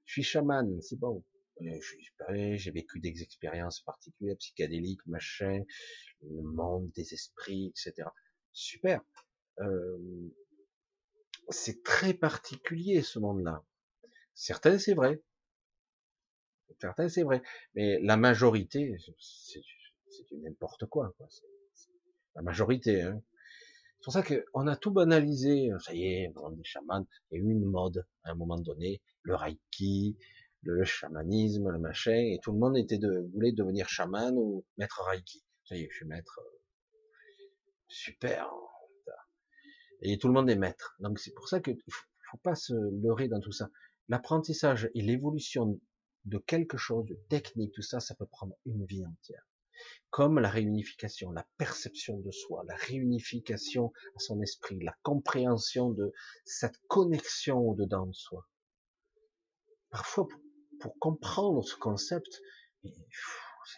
Je 0.06 0.14
suis 0.14 0.24
chaman, 0.24 0.82
c'est 0.82 1.00
bon. 1.00 1.24
Euh, 1.62 2.56
j'ai 2.56 2.72
vécu 2.72 3.00
des 3.00 3.22
expériences 3.22 3.82
particulières, 3.82 4.38
psychédéliques, 4.38 5.06
machin, 5.06 5.64
le 6.22 6.42
monde 6.42 6.90
des 6.96 7.14
esprits, 7.14 7.68
etc. 7.68 8.08
Super. 8.54 9.02
Euh, 9.60 9.98
c'est 11.50 11.84
très 11.84 12.14
particulier 12.14 13.02
ce 13.02 13.20
monde-là. 13.20 13.64
Certains, 14.34 14.80
c'est 14.80 14.94
vrai 14.94 15.22
certains, 16.80 17.10
c'est 17.10 17.24
vrai. 17.24 17.42
Mais 17.76 18.00
la 18.02 18.18
majorité, 18.18 18.96
c'est 19.20 20.26
du 20.28 20.38
n'importe 20.38 20.86
quoi, 20.86 21.14
quoi. 21.18 21.28
La 22.36 22.42
majorité, 22.42 23.02
hein. 23.02 23.22
C'est 24.00 24.06
pour 24.06 24.14
ça 24.14 24.24
qu'on 24.24 24.68
a 24.68 24.78
tout 24.78 24.92
banalisé. 24.92 25.72
Ça 25.80 25.94
y 25.94 26.06
est, 26.06 26.34
on 26.38 26.52
des 26.52 26.64
chamans. 26.64 27.06
Il 27.32 27.38
y 27.38 27.42
a 27.42 27.44
eu 27.44 27.52
une 27.52 27.66
mode, 27.66 28.06
à 28.24 28.32
un 28.32 28.36
moment 28.36 28.58
donné. 28.58 29.02
Le 29.24 29.36
reiki, 29.36 30.18
le 30.62 30.86
chamanisme, 30.86 31.70
le 31.70 31.80
machin. 31.80 32.16
Et 32.16 32.40
tout 32.42 32.54
le 32.54 32.60
monde 32.60 32.78
était 32.78 32.98
de, 32.98 33.30
voulait 33.34 33.52
devenir 33.52 33.90
chaman 33.90 34.38
ou 34.38 34.66
maître 34.78 35.04
reiki. 35.04 35.44
Ça 35.66 35.76
y 35.76 35.82
est, 35.82 35.90
je 35.92 35.98
suis 35.98 36.06
maître. 36.06 36.40
Super. 37.90 38.50
Et 40.02 40.18
tout 40.18 40.28
le 40.28 40.34
monde 40.34 40.50
est 40.50 40.56
maître. 40.56 40.96
Donc 41.00 41.20
c'est 41.20 41.34
pour 41.34 41.50
ça 41.50 41.60
qu'il 41.60 41.76
faut, 41.90 42.06
faut 42.32 42.38
pas 42.38 42.56
se 42.56 42.74
leurrer 42.74 43.28
dans 43.28 43.42
tout 43.42 43.52
ça. 43.52 43.70
L'apprentissage 44.08 44.90
et 44.96 45.02
l'évolution 45.02 45.78
de 46.24 46.38
quelque 46.38 46.78
chose, 46.78 47.06
de 47.06 47.16
technique, 47.28 47.74
tout 47.74 47.82
ça, 47.82 48.00
ça 48.00 48.16
peut 48.16 48.26
prendre 48.26 48.56
une 48.66 48.86
vie 48.86 49.06
entière. 49.06 49.49
Comme 50.10 50.40
la 50.40 50.50
réunification, 50.50 51.32
la 51.32 51.46
perception 51.58 52.20
de 52.20 52.32
soi, 52.32 52.64
la 52.68 52.76
réunification 52.76 53.94
à 54.16 54.20
son 54.20 54.42
esprit, 54.42 54.80
la 54.80 54.96
compréhension 55.04 55.92
de 55.92 56.12
cette 56.46 56.78
connexion 56.88 57.60
au-dedans 57.60 58.08
de 58.08 58.14
soi. 58.14 58.48
Parfois, 59.92 60.28
pour, 60.80 60.98
comprendre 61.00 61.64
ce 61.64 61.76
concept, 61.76 62.42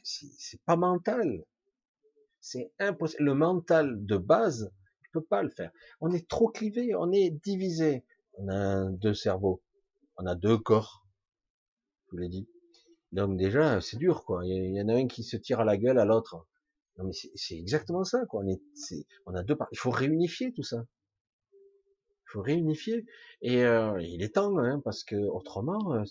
c'est 0.03 0.61
pas 0.63 0.75
mental. 0.75 1.43
C'est 2.39 2.71
impossible. 2.79 3.23
Le 3.23 3.33
mental 3.33 4.05
de 4.05 4.17
base, 4.17 4.71
ne 5.13 5.19
peut 5.19 5.25
pas 5.25 5.43
le 5.43 5.49
faire. 5.49 5.71
On 5.99 6.11
est 6.11 6.27
trop 6.27 6.47
clivé, 6.47 6.95
on 6.95 7.11
est 7.11 7.29
divisé. 7.29 8.05
On 8.35 8.47
a 8.47 8.85
deux 8.85 9.13
cerveaux, 9.13 9.61
on 10.17 10.25
a 10.25 10.35
deux 10.35 10.57
corps, 10.57 11.05
je 12.05 12.11
vous 12.11 12.17
l'ai 12.17 12.29
dit. 12.29 12.47
Donc 13.11 13.37
déjà, 13.37 13.81
c'est 13.81 13.97
dur, 13.97 14.23
quoi. 14.25 14.45
Il 14.45 14.73
y 14.75 14.81
en 14.81 14.87
a 14.87 14.93
un 14.93 15.07
qui 15.07 15.23
se 15.23 15.37
tire 15.37 15.59
à 15.59 15.65
la 15.65 15.77
gueule 15.77 15.99
à 15.99 16.05
l'autre. 16.05 16.47
Non 16.97 17.05
mais 17.05 17.13
c'est 17.13 17.57
exactement 17.57 18.03
ça, 18.03 18.25
quoi. 18.25 18.41
On, 18.43 18.47
est, 18.47 18.61
on 19.25 19.35
a 19.35 19.43
deux 19.43 19.55
parties. 19.55 19.75
Il 19.75 19.79
faut 19.79 19.91
réunifier 19.91 20.53
tout 20.53 20.63
ça. 20.63 20.85
Il 21.53 22.31
faut 22.31 22.41
réunifier. 22.41 23.05
Et 23.41 23.63
euh, 23.63 24.01
il 24.01 24.23
est 24.23 24.35
temps, 24.35 24.57
hein, 24.59 24.81
parce 24.83 25.03
que 25.03 25.15
autrement, 25.15 25.93
euh, 25.93 26.03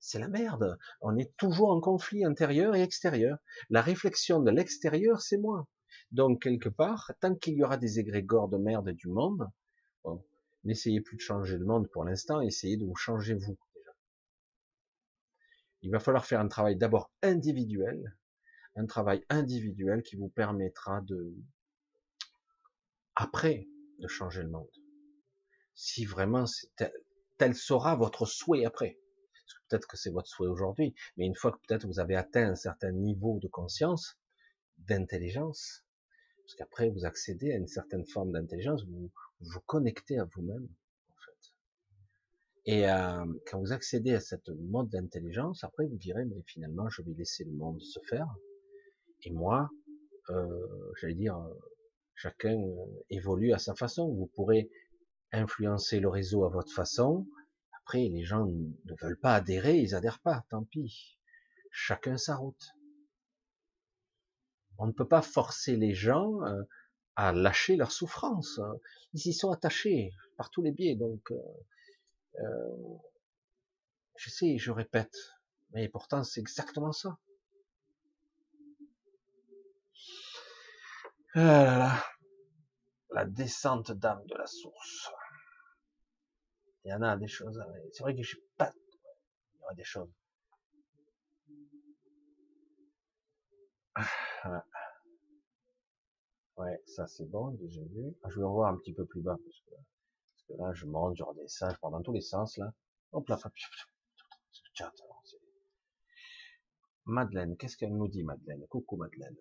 c'est 0.00 0.18
la 0.18 0.28
merde. 0.28 0.76
On 1.00 1.16
est 1.16 1.34
toujours 1.38 1.70
en 1.70 1.80
conflit 1.80 2.24
intérieur 2.24 2.74
et 2.76 2.82
extérieur. 2.82 3.38
La 3.70 3.80
réflexion 3.80 4.40
de 4.40 4.50
l'extérieur, 4.50 5.22
c'est 5.22 5.38
moi. 5.38 5.66
Donc 6.10 6.42
quelque 6.42 6.68
part, 6.68 7.12
tant 7.20 7.34
qu'il 7.34 7.54
y 7.54 7.64
aura 7.64 7.78
des 7.78 7.98
égrégores 8.00 8.48
de 8.48 8.58
merde 8.58 8.90
du 8.90 9.08
monde, 9.08 9.48
bon, 10.04 10.22
n'essayez 10.64 11.00
plus 11.00 11.16
de 11.16 11.22
changer 11.22 11.56
le 11.56 11.64
monde 11.64 11.88
pour 11.90 12.04
l'instant, 12.04 12.40
essayez 12.40 12.76
de 12.76 12.84
vous 12.84 12.96
changer 12.96 13.34
vous. 13.34 13.56
Il 15.84 15.90
va 15.90 16.00
falloir 16.00 16.24
faire 16.24 16.40
un 16.40 16.48
travail 16.48 16.76
d'abord 16.76 17.12
individuel, 17.22 18.16
un 18.74 18.86
travail 18.86 19.22
individuel 19.28 20.02
qui 20.02 20.16
vous 20.16 20.30
permettra 20.30 21.02
de, 21.02 21.36
après, 23.14 23.68
de 23.98 24.08
changer 24.08 24.42
le 24.42 24.48
monde. 24.48 24.70
Si 25.74 26.06
vraiment 26.06 26.46
tel, 26.76 26.90
tel 27.36 27.54
sera 27.54 27.96
votre 27.96 28.24
souhait 28.24 28.64
après. 28.64 28.98
Peut-être 29.68 29.86
que 29.86 29.98
c'est 29.98 30.10
votre 30.10 30.26
souhait 30.26 30.48
aujourd'hui, 30.48 30.94
mais 31.18 31.26
une 31.26 31.34
fois 31.34 31.52
que 31.52 31.58
peut-être 31.66 31.86
vous 31.86 32.00
avez 32.00 32.16
atteint 32.16 32.48
un 32.48 32.54
certain 32.54 32.90
niveau 32.90 33.38
de 33.40 33.48
conscience, 33.48 34.18
d'intelligence, 34.78 35.84
parce 36.38 36.54
qu'après 36.54 36.88
vous 36.88 37.04
accédez 37.04 37.52
à 37.52 37.56
une 37.56 37.68
certaine 37.68 38.06
forme 38.06 38.32
d'intelligence, 38.32 38.86
vous 38.86 39.10
vous 39.40 39.60
connectez 39.66 40.18
à 40.18 40.24
vous-même, 40.24 40.66
et 42.66 42.88
euh, 42.88 43.24
quand 43.46 43.60
vous 43.60 43.72
accédez 43.72 44.14
à 44.14 44.20
cette 44.20 44.48
mode 44.48 44.88
d'intelligence, 44.88 45.64
après 45.64 45.86
vous 45.86 45.98
direz, 45.98 46.24
mais 46.24 46.42
finalement, 46.46 46.88
je 46.88 47.02
vais 47.02 47.12
laisser 47.12 47.44
le 47.44 47.52
monde 47.52 47.80
se 47.82 48.00
faire. 48.08 48.26
Et 49.22 49.30
moi, 49.30 49.70
euh, 50.30 50.66
j'allais 50.98 51.14
dire, 51.14 51.38
chacun 52.14 52.58
évolue 53.10 53.52
à 53.52 53.58
sa 53.58 53.74
façon. 53.74 54.08
Vous 54.14 54.30
pourrez 54.34 54.70
influencer 55.32 56.00
le 56.00 56.08
réseau 56.08 56.44
à 56.44 56.48
votre 56.48 56.72
façon. 56.72 57.26
Après, 57.82 58.08
les 58.08 58.24
gens 58.24 58.46
ne 58.46 58.94
veulent 59.02 59.20
pas 59.20 59.34
adhérer, 59.34 59.78
ils 59.78 59.94
adhèrent 59.94 60.20
pas, 60.20 60.46
tant 60.48 60.64
pis. 60.64 61.18
Chacun 61.70 62.16
sa 62.16 62.36
route. 62.36 62.70
On 64.78 64.86
ne 64.86 64.92
peut 64.92 65.06
pas 65.06 65.22
forcer 65.22 65.76
les 65.76 65.92
gens 65.92 66.42
euh, 66.44 66.62
à 67.14 67.34
lâcher 67.34 67.76
leur 67.76 67.92
souffrance. 67.92 68.58
Ils 69.12 69.26
y 69.26 69.34
sont 69.34 69.50
attachés 69.50 70.12
par 70.38 70.48
tous 70.50 70.62
les 70.62 70.72
biais, 70.72 70.96
donc 70.96 71.30
euh, 72.40 72.98
je 74.16 74.30
sais, 74.30 74.58
je 74.58 74.70
répète, 74.70 75.16
mais 75.72 75.88
pourtant 75.88 76.24
c'est 76.24 76.40
exactement 76.40 76.92
ça. 76.92 77.18
Ah 81.36 82.04
la 83.14 83.24
descente 83.24 83.92
d'âme 83.92 84.24
de 84.26 84.34
la 84.34 84.46
source. 84.46 85.10
Il 86.84 86.90
y 86.90 86.94
en 86.94 87.02
a 87.02 87.16
des 87.16 87.28
choses. 87.28 87.62
C'est 87.92 88.02
vrai 88.02 88.14
que 88.14 88.22
je 88.22 88.28
suis 88.28 88.42
pas. 88.58 88.72
Il 89.54 89.60
y 89.60 89.62
aura 89.62 89.74
des 89.74 89.84
choses. 89.84 90.10
Ah, 93.94 94.64
ouais, 96.56 96.82
ça 96.86 97.06
c'est 97.06 97.24
bon, 97.30 97.52
déjà 97.52 97.80
vu. 97.82 98.14
Ah, 98.22 98.28
je 98.30 98.40
vais 98.40 98.44
revoir 98.44 98.72
un 98.72 98.76
petit 98.76 98.92
peu 98.92 99.06
plus 99.06 99.22
bas 99.22 99.36
parce 99.42 99.60
que 99.60 99.74
que 100.44 100.54
là, 100.54 100.72
je 100.74 100.86
monte, 100.86 101.16
je 101.16 101.24
redescends, 101.24 101.70
je 101.70 101.78
pars 101.78 101.90
dans 101.90 102.02
tous 102.02 102.12
les 102.12 102.20
sens, 102.20 102.56
là. 102.56 102.72
Hop 103.12 103.28
là, 103.28 103.38
Madeleine, 107.06 107.56
qu'est-ce 107.56 107.76
qu'elle 107.76 107.94
nous 107.94 108.08
dit, 108.08 108.24
Madeleine 108.24 108.66
Coucou, 108.68 108.96
Madeleine. 108.96 109.36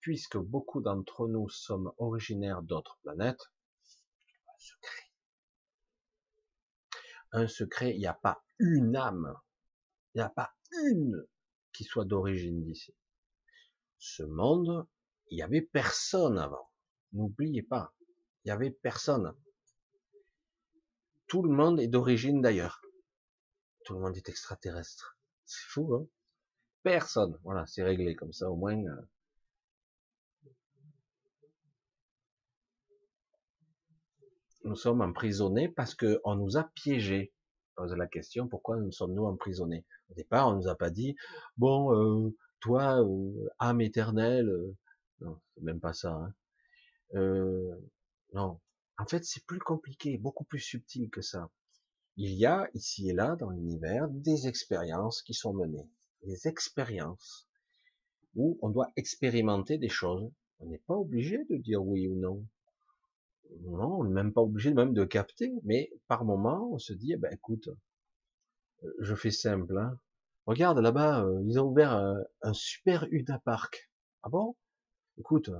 Puisque 0.00 0.38
beaucoup 0.38 0.80
d'entre 0.80 1.28
nous 1.28 1.48
sommes 1.48 1.92
originaires 1.98 2.62
d'autres 2.62 2.98
planètes, 3.02 3.52
un 4.48 4.58
secret. 4.58 5.10
Un 7.32 7.48
secret, 7.48 7.94
il 7.94 7.98
n'y 7.98 8.06
a 8.06 8.14
pas 8.14 8.44
une 8.58 8.96
âme, 8.96 9.34
il 10.14 10.18
n'y 10.18 10.22
a 10.22 10.30
pas 10.30 10.54
une 10.72 11.26
qui 11.72 11.84
soit 11.84 12.04
d'origine 12.04 12.64
d'ici. 12.64 12.94
Ce 13.98 14.22
monde, 14.22 14.86
il 15.30 15.36
n'y 15.36 15.42
avait 15.42 15.62
personne 15.62 16.38
avant. 16.38 16.70
N'oubliez 17.12 17.62
pas, 17.62 17.92
il 18.44 18.48
n'y 18.48 18.52
avait 18.52 18.70
personne 18.70 19.34
tout 21.34 21.42
le 21.42 21.50
monde 21.50 21.80
est 21.80 21.88
d'origine 21.88 22.40
d'ailleurs. 22.40 22.80
Tout 23.84 23.94
le 23.94 23.98
monde 23.98 24.16
est 24.16 24.28
extraterrestre. 24.28 25.18
C'est 25.44 25.66
fou, 25.66 25.92
hein 25.92 26.06
Personne. 26.84 27.40
Voilà, 27.42 27.66
c'est 27.66 27.82
réglé 27.82 28.14
comme 28.14 28.32
ça, 28.32 28.48
au 28.48 28.54
moins. 28.54 28.78
Euh. 28.78 29.02
Nous 34.62 34.76
sommes 34.76 35.00
emprisonnés 35.00 35.68
parce 35.68 35.96
que 35.96 36.20
on 36.22 36.36
nous 36.36 36.56
a 36.56 36.70
piégés. 36.72 37.34
pose 37.74 37.96
la 37.96 38.06
question 38.06 38.46
pourquoi 38.46 38.76
nous 38.76 38.92
sommes-nous 38.92 39.24
emprisonnés? 39.24 39.84
Au 40.10 40.14
départ, 40.14 40.46
on 40.46 40.54
nous 40.54 40.68
a 40.68 40.76
pas 40.76 40.90
dit 40.90 41.16
bon, 41.56 41.92
euh, 41.96 42.30
toi, 42.60 43.02
euh, 43.02 43.50
âme 43.58 43.80
éternelle. 43.80 44.52
non, 45.18 45.40
c'est 45.52 45.64
même 45.64 45.80
pas 45.80 45.94
ça. 45.94 46.12
Hein. 46.12 46.32
non, 48.34 48.60
en 48.98 49.06
fait, 49.06 49.24
c'est 49.24 49.44
plus 49.44 49.58
compliqué, 49.58 50.18
beaucoup 50.18 50.44
plus 50.44 50.60
subtil 50.60 51.10
que 51.10 51.20
ça. 51.20 51.50
Il 52.16 52.32
y 52.32 52.46
a 52.46 52.68
ici 52.74 53.10
et 53.10 53.12
là 53.12 53.34
dans 53.36 53.50
l'univers 53.50 54.08
des 54.08 54.46
expériences 54.46 55.22
qui 55.22 55.34
sont 55.34 55.52
menées, 55.52 55.88
des 56.22 56.46
expériences 56.46 57.48
où 58.36 58.58
on 58.62 58.70
doit 58.70 58.92
expérimenter 58.96 59.78
des 59.78 59.88
choses. 59.88 60.30
On 60.60 60.66
n'est 60.66 60.82
pas 60.86 60.94
obligé 60.94 61.44
de 61.50 61.56
dire 61.56 61.84
oui 61.84 62.06
ou 62.06 62.16
non. 62.16 62.46
Non, 63.62 64.00
on 64.00 64.04
n'est 64.04 64.14
même 64.14 64.32
pas 64.32 64.42
obligé 64.42 64.72
même 64.72 64.94
de 64.94 65.04
capter, 65.04 65.52
mais 65.64 65.90
par 66.08 66.24
moment, 66.24 66.70
on 66.72 66.78
se 66.78 66.92
dit, 66.92 67.12
eh 67.12 67.16
ben 67.16 67.32
écoute, 67.32 67.68
euh, 68.84 68.94
je 69.00 69.14
fais 69.14 69.30
simple. 69.30 69.76
Hein. 69.76 69.98
Regarde 70.46 70.78
là-bas, 70.78 71.24
euh, 71.24 71.42
ils 71.46 71.58
ont 71.58 71.68
ouvert 71.68 71.92
un, 71.92 72.22
un 72.42 72.52
super 72.52 73.06
Una 73.10 73.38
Park. 73.40 73.90
Ah 74.22 74.28
bon? 74.28 74.56
Écoute, 75.18 75.50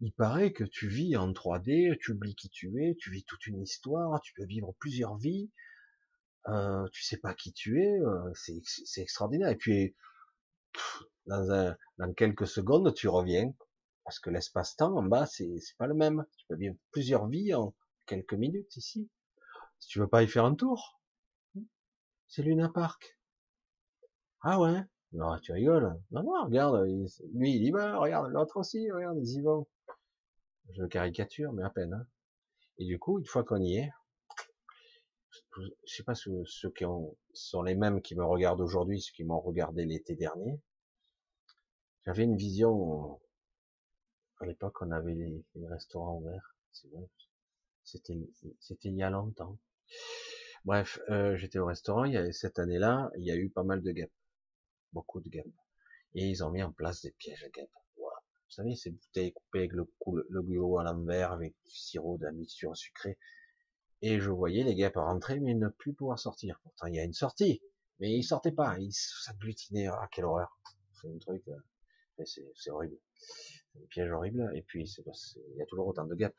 il 0.00 0.12
paraît 0.12 0.52
que 0.52 0.64
tu 0.64 0.88
vis 0.88 1.16
en 1.16 1.32
3D, 1.32 1.98
tu 1.98 2.12
oublies 2.12 2.34
qui 2.34 2.48
tu 2.48 2.82
es, 2.82 2.94
tu 2.96 3.10
vis 3.10 3.24
toute 3.24 3.46
une 3.46 3.60
histoire, 3.60 4.20
tu 4.22 4.32
peux 4.34 4.44
vivre 4.46 4.74
plusieurs 4.78 5.16
vies, 5.16 5.50
euh, 6.48 6.88
tu 6.92 7.02
sais 7.02 7.18
pas 7.18 7.34
qui 7.34 7.52
tu 7.52 7.82
es, 7.82 8.00
euh, 8.00 8.32
c'est 8.34 9.02
extraordinaire. 9.02 9.50
Et 9.50 9.56
puis, 9.56 9.94
dans, 11.26 11.50
un, 11.50 11.76
dans 11.98 12.12
quelques 12.14 12.46
secondes, 12.46 12.94
tu 12.94 13.08
reviens, 13.08 13.52
parce 14.04 14.18
que 14.18 14.30
l'espace-temps 14.30 14.96
en 14.96 15.02
bas, 15.02 15.26
c'est 15.26 15.54
pas 15.78 15.86
le 15.86 15.94
même. 15.94 16.24
Tu 16.38 16.46
peux 16.48 16.56
vivre 16.56 16.76
plusieurs 16.92 17.28
vies 17.28 17.54
en 17.54 17.74
quelques 18.06 18.34
minutes 18.34 18.76
ici. 18.76 19.08
Si 19.78 19.88
tu 19.88 19.98
veux 19.98 20.08
pas 20.08 20.22
y 20.22 20.28
faire 20.28 20.44
un 20.44 20.54
tour, 20.54 21.00
c'est 22.26 22.42
Luna 22.42 22.70
Park. 22.70 23.18
Ah 24.42 24.58
ouais? 24.60 24.82
Non, 25.12 25.38
tu 25.40 25.52
rigoles. 25.52 25.94
Non, 26.12 26.22
non, 26.22 26.44
regarde, 26.44 26.86
lui 27.34 27.56
il 27.56 27.64
y 27.64 27.70
va, 27.70 27.98
regarde, 27.98 28.30
l'autre 28.30 28.58
aussi, 28.58 28.90
regarde, 28.90 29.18
ils 29.18 29.38
y 29.38 29.40
vont 29.40 29.66
je 30.74 30.84
caricature, 30.84 31.52
mais 31.52 31.62
à 31.62 31.70
peine. 31.70 31.94
Hein. 31.94 32.06
Et 32.78 32.84
du 32.84 32.98
coup, 32.98 33.18
une 33.18 33.26
fois 33.26 33.44
qu'on 33.44 33.60
y 33.60 33.76
est, 33.76 33.90
je 35.56 35.94
sais 35.94 36.04
pas 36.04 36.14
ceux, 36.14 36.44
qui 36.76 36.84
ont, 36.84 37.16
sont 37.34 37.62
les 37.62 37.74
mêmes 37.74 38.00
qui 38.02 38.14
me 38.14 38.24
regardent 38.24 38.60
aujourd'hui, 38.60 39.00
ceux 39.00 39.12
qui 39.12 39.24
m'ont 39.24 39.40
regardé 39.40 39.84
l'été 39.84 40.14
dernier. 40.14 40.60
J'avais 42.04 42.24
une 42.24 42.36
vision. 42.36 43.20
À 44.40 44.46
l'époque, 44.46 44.80
on 44.80 44.90
avait 44.90 45.14
les, 45.14 45.44
restaurants 45.68 46.16
ouverts. 46.16 46.56
C'est 46.72 46.88
vrai. 46.88 47.06
C'était, 47.84 48.18
c'était 48.60 48.88
il 48.88 48.96
y 48.96 49.02
a 49.02 49.10
longtemps. 49.10 49.58
Bref, 50.64 51.00
euh, 51.10 51.36
j'étais 51.36 51.58
au 51.58 51.66
restaurant. 51.66 52.04
Il 52.04 52.12
y 52.12 52.16
a, 52.16 52.32
cette 52.32 52.58
année-là, 52.58 53.10
il 53.18 53.24
y 53.24 53.30
a 53.30 53.36
eu 53.36 53.50
pas 53.50 53.64
mal 53.64 53.82
de 53.82 53.92
guêpes, 53.92 54.12
beaucoup 54.92 55.20
de 55.20 55.28
guêpes, 55.28 55.46
et 56.14 56.26
ils 56.28 56.44
ont 56.44 56.50
mis 56.50 56.62
en 56.62 56.72
place 56.72 57.02
des 57.02 57.12
pièges 57.12 57.44
à 57.44 57.48
guêpes. 57.48 57.70
Vous 58.50 58.54
savez, 58.56 58.74
ces 58.74 58.90
bouteilles 58.90 59.32
coupées 59.32 59.60
avec 59.60 59.72
le, 59.72 59.88
le 60.28 60.80
à 60.80 60.82
l'envers, 60.82 61.30
avec 61.30 61.54
du 61.64 61.70
sirop, 61.70 62.18
de 62.18 62.24
la 62.24 62.32
mixture 62.32 62.76
sucrée. 62.76 63.16
Et 64.02 64.18
je 64.18 64.28
voyais 64.28 64.64
les 64.64 64.74
guêpes 64.74 64.96
rentrer, 64.96 65.38
mais 65.38 65.54
ne 65.54 65.68
plus 65.68 65.94
pouvoir 65.94 66.18
sortir. 66.18 66.58
Pourtant, 66.64 66.86
il 66.88 66.96
y 66.96 66.98
a 66.98 67.04
une 67.04 67.12
sortie. 67.12 67.62
Mais 68.00 68.10
ils 68.12 68.24
sortaient 68.24 68.50
pas. 68.50 68.76
Ils 68.80 68.92
s'agglutinaient. 68.92 69.86
Ah, 69.86 70.08
quelle 70.10 70.24
horreur. 70.24 70.58
C'est 71.00 71.08
un 71.08 71.18
truc, 71.18 71.46
euh, 71.46 72.24
c'est 72.24 72.70
horrible. 72.70 72.98
C'est 73.14 73.78
un 73.78 73.86
piège 73.86 74.10
horrible. 74.10 74.50
Et 74.56 74.62
puis, 74.62 74.88
c'est 74.88 75.04
il 75.06 75.56
y 75.56 75.62
a 75.62 75.66
toujours 75.66 75.86
autant 75.86 76.06
de 76.06 76.16
guêpes. 76.16 76.34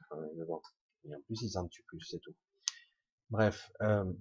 Et 1.05 1.15
en 1.15 1.21
plus, 1.21 1.41
ils 1.43 1.57
en 1.57 1.65
tuent 1.69 1.85
plus, 1.87 2.01
c'est 2.01 2.19
tout. 2.19 2.35
Bref. 3.29 3.71
Euh, 3.81 4.11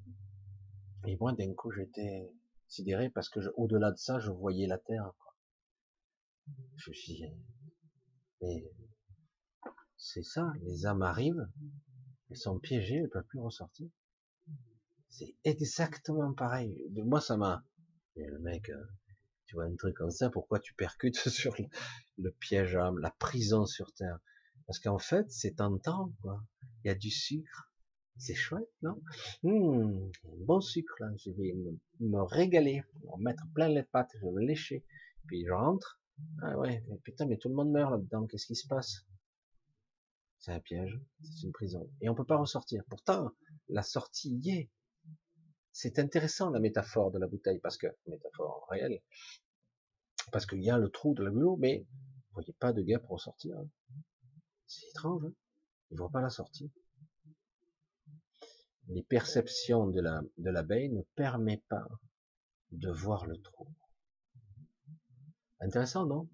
et 1.06 1.16
moi, 1.16 1.32
d'un 1.32 1.54
coup, 1.54 1.72
j'étais 1.72 2.30
sidéré 2.70 3.10
parce 3.10 3.28
que 3.28 3.40
au-delà 3.56 3.90
de 3.90 3.98
ça, 3.98 4.18
je 4.18 4.30
voyais 4.30 4.66
la 4.66 4.78
Terre. 4.78 5.12
Quoi. 5.18 5.34
Je 6.76 6.90
me 6.90 6.94
suis 6.94 7.14
dit, 7.14 7.24
mais 8.40 8.64
c'est 9.96 10.22
ça, 10.22 10.52
les 10.62 10.86
âmes 10.86 11.02
arrivent, 11.02 11.46
elles 12.30 12.38
sont 12.38 12.58
piégées, 12.58 12.96
elles 12.96 13.10
peuvent 13.10 13.26
plus 13.26 13.40
ressortir. 13.40 13.88
C'est 15.08 15.34
exactement 15.44 16.32
pareil. 16.32 16.88
Moi, 16.92 17.20
ça 17.20 17.36
m'a. 17.36 17.64
Le 18.16 18.38
mec, 18.38 18.70
euh, 18.70 18.84
Tu 19.46 19.56
vois 19.56 19.64
un 19.64 19.74
truc 19.76 19.96
comme 19.96 20.10
ça, 20.10 20.30
pourquoi 20.30 20.60
tu 20.60 20.72
percutes 20.74 21.16
sur 21.28 21.54
le, 22.16 22.30
piège 22.32 22.76
à 22.76 22.90
la 23.00 23.10
prison 23.10 23.66
sur 23.66 23.92
terre? 23.92 24.18
Parce 24.66 24.78
qu'en 24.78 24.98
fait, 24.98 25.30
c'est 25.30 25.56
tentant, 25.56 26.12
quoi. 26.22 26.42
Il 26.84 26.88
y 26.88 26.90
a 26.90 26.94
du 26.94 27.10
sucre, 27.10 27.69
c'est 28.20 28.34
chouette, 28.34 28.70
non? 28.82 29.02
Mmh, 29.42 30.10
Bon 30.46 30.60
sucre, 30.60 30.94
là, 31.00 31.10
je 31.16 31.30
vais 31.30 31.54
me, 32.00 32.22
régaler, 32.22 32.82
me 33.02 33.22
mettre 33.22 33.44
plein 33.54 33.68
les 33.68 33.82
pattes, 33.82 34.10
je 34.14 34.24
vais 34.26 34.30
me 34.32 34.42
lécher, 34.42 34.84
puis 35.26 35.44
je 35.46 35.52
rentre. 35.52 36.00
Ah 36.42 36.58
ouais, 36.58 36.84
mais 36.88 36.98
putain, 36.98 37.26
mais 37.26 37.38
tout 37.38 37.48
le 37.48 37.54
monde 37.54 37.70
meurt 37.70 37.90
là-dedans, 37.90 38.26
qu'est-ce 38.26 38.46
qui 38.46 38.54
se 38.54 38.66
passe? 38.66 39.06
C'est 40.38 40.52
un 40.52 40.60
piège, 40.60 41.00
c'est 41.22 41.46
une 41.46 41.52
prison. 41.52 41.90
Et 42.00 42.08
on 42.08 42.14
peut 42.14 42.24
pas 42.24 42.36
ressortir. 42.36 42.82
Pourtant, 42.88 43.30
la 43.68 43.82
sortie 43.82 44.38
y 44.42 44.50
est. 44.50 44.70
C'est 45.72 45.98
intéressant 45.98 46.50
la 46.50 46.60
métaphore 46.60 47.10
de 47.10 47.18
la 47.18 47.26
bouteille, 47.26 47.58
parce 47.60 47.78
que, 47.78 47.86
métaphore 48.06 48.66
réelle, 48.70 49.00
parce 50.30 50.46
qu'il 50.46 50.62
y 50.62 50.70
a 50.70 50.78
le 50.78 50.90
trou 50.90 51.14
de 51.14 51.24
la 51.24 51.30
boulot, 51.30 51.56
mais 51.56 51.86
vous 51.88 52.34
voyez 52.34 52.54
pas 52.58 52.72
de 52.72 52.82
gars 52.82 52.98
pour 52.98 53.12
ressortir. 53.12 53.56
Hein. 53.58 53.68
C'est 54.66 54.86
étrange, 54.90 55.24
hein 55.24 55.32
ne 55.90 55.96
voit 55.96 56.10
pas 56.10 56.20
la 56.20 56.30
sortie. 56.30 56.70
Les 58.90 59.02
perceptions 59.02 59.86
de 59.86 60.00
la 60.00 60.22
de 60.38 60.50
l'abeille 60.50 60.90
ne 60.90 61.02
permettent 61.14 61.66
pas 61.68 61.86
de 62.72 62.90
voir 62.90 63.26
le 63.26 63.40
trou. 63.40 63.68
Intéressant, 65.60 66.06
non? 66.06 66.28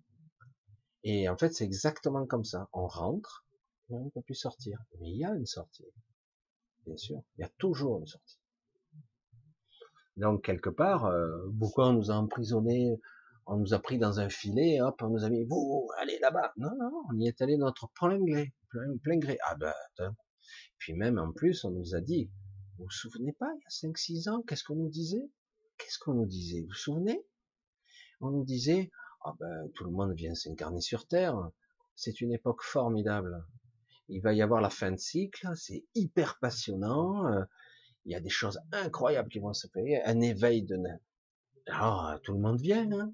Et 1.04 1.28
en 1.28 1.36
fait, 1.36 1.52
c'est 1.52 1.64
exactement 1.64 2.26
comme 2.26 2.44
ça. 2.44 2.68
On 2.72 2.86
rentre, 2.86 3.46
on 3.90 4.04
ne 4.06 4.10
peut 4.10 4.22
plus 4.22 4.34
sortir. 4.34 4.82
Mais 5.00 5.10
il 5.10 5.18
y 5.18 5.24
a 5.24 5.34
une 5.34 5.46
sortie. 5.46 5.84
Bien 6.86 6.96
sûr, 6.96 7.22
il 7.36 7.42
y 7.42 7.44
a 7.44 7.50
toujours 7.58 8.00
une 8.00 8.06
sortie. 8.06 8.38
Donc 10.16 10.44
quelque 10.44 10.70
part, 10.70 11.06
euh, 11.06 11.28
pourquoi 11.58 11.88
on 11.88 11.92
nous 11.92 12.10
a 12.10 12.14
emprisonnés, 12.14 12.98
on 13.46 13.56
nous 13.56 13.74
a 13.74 13.78
pris 13.78 13.98
dans 13.98 14.18
un 14.18 14.28
filet, 14.28 14.80
hop, 14.80 15.00
on 15.02 15.10
nous 15.10 15.24
a 15.24 15.30
mis, 15.30 15.44
vous, 15.44 15.88
allez 15.98 16.18
là-bas. 16.20 16.52
Non, 16.56 16.70
non, 16.78 17.02
on 17.10 17.18
y 17.18 17.28
est 17.28 17.40
allé 17.42 17.56
notre 17.56 17.88
plein 17.94 18.18
gré, 18.18 18.54
plein, 19.02 19.18
gré. 19.18 19.38
Ah 19.44 19.56
ben, 19.56 19.74
puis 20.78 20.94
même 20.94 21.18
en 21.18 21.32
plus, 21.32 21.64
on 21.64 21.70
nous 21.70 21.94
a 21.94 22.00
dit, 22.00 22.30
vous 22.78 22.84
vous 22.84 22.90
souvenez 22.90 23.32
pas, 23.32 23.52
il 23.54 23.60
y 23.60 23.88
a 23.88 23.90
5-6 23.90 24.28
ans, 24.30 24.42
qu'est-ce 24.42 24.64
qu'on 24.64 24.76
nous 24.76 24.88
disait? 24.88 25.30
Qu'est-ce 25.78 25.98
qu'on 25.98 26.14
nous 26.14 26.26
disait? 26.26 26.62
Vous 26.62 26.68
vous 26.68 26.74
souvenez? 26.74 27.26
On 28.20 28.30
nous 28.30 28.44
disait, 28.44 28.90
ah 29.24 29.34
ben, 29.38 29.70
tout 29.74 29.84
le 29.84 29.90
monde 29.90 30.12
vient 30.14 30.34
s'incarner 30.34 30.80
sur 30.80 31.06
Terre, 31.06 31.36
c'est 31.94 32.20
une 32.20 32.32
époque 32.32 32.62
formidable. 32.62 33.44
Il 34.08 34.20
va 34.22 34.32
y 34.32 34.42
avoir 34.42 34.60
la 34.60 34.70
fin 34.70 34.92
de 34.92 34.98
cycle, 34.98 35.48
c'est 35.56 35.84
hyper 35.94 36.38
passionnant, 36.38 37.26
euh, 37.26 37.44
il 38.04 38.12
y 38.12 38.14
a 38.14 38.20
des 38.20 38.30
choses 38.30 38.60
incroyables 38.72 39.28
qui 39.28 39.40
vont 39.40 39.52
se 39.52 39.66
faire, 39.68 40.02
un 40.06 40.20
éveil 40.20 40.62
de 40.62 40.76
ah, 41.68 42.20
tout 42.22 42.32
le 42.32 42.38
monde 42.38 42.60
vient, 42.60 42.90
hein 42.92 43.12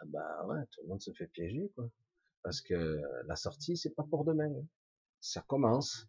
ah 0.00 0.04
bah 0.06 0.46
ouais, 0.46 0.64
tout 0.70 0.80
le 0.82 0.88
monde 0.88 1.02
se 1.02 1.12
fait 1.12 1.26
piéger, 1.26 1.70
quoi. 1.74 1.90
Parce 2.42 2.62
que 2.62 3.00
la 3.26 3.36
sortie, 3.36 3.76
c'est 3.76 3.94
pas 3.94 4.04
pour 4.04 4.24
demain. 4.24 4.50
Hein. 4.50 4.66
Ça 5.20 5.42
commence. 5.42 6.08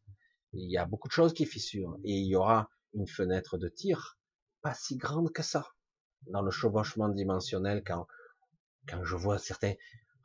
Il 0.53 0.71
y 0.71 0.77
a 0.77 0.85
beaucoup 0.85 1.09
de 1.09 1.13
choses 1.13 1.33
qui 1.33 1.45
fissurent. 1.45 1.97
Et 2.05 2.13
il 2.13 2.27
y 2.27 2.35
aura 2.35 2.69
une 2.93 3.07
fenêtre 3.07 3.57
de 3.57 3.67
tir 3.67 4.17
pas 4.61 4.73
si 4.73 4.97
grande 4.97 5.31
que 5.31 5.41
ça. 5.43 5.67
Dans 6.27 6.41
le 6.41 6.51
chevauchement 6.51 7.09
dimensionnel, 7.09 7.83
quand, 7.85 8.07
quand 8.87 9.03
je 9.03 9.15
vois 9.15 9.39
certains, 9.39 9.73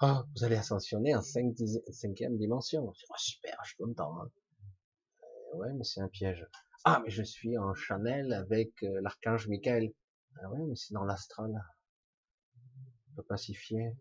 oh, 0.02 0.20
vous 0.34 0.44
allez 0.44 0.56
ascensionner 0.56 1.14
en 1.14 1.22
5, 1.22 1.56
cinquième 1.90 2.36
dimension. 2.36 2.86
Oh, 2.86 3.14
super, 3.16 3.58
je 3.64 3.68
suis 3.70 3.82
content. 3.82 4.20
Hein. 4.20 4.30
Euh, 5.22 5.56
ouais, 5.58 5.72
mais 5.72 5.84
c'est 5.84 6.00
un 6.00 6.08
piège. 6.08 6.46
Ah, 6.84 7.00
mais 7.02 7.10
je 7.10 7.22
suis 7.22 7.56
en 7.56 7.74
Chanel 7.74 8.32
avec 8.32 8.82
euh, 8.82 9.00
l'archange 9.00 9.48
Michael. 9.48 9.92
Ah 10.42 10.50
ouais, 10.50 10.66
mais 10.68 10.76
c'est 10.76 10.92
dans 10.92 11.04
l'astral. 11.04 11.50
Peut 13.16 13.22
pacifier. 13.22 13.96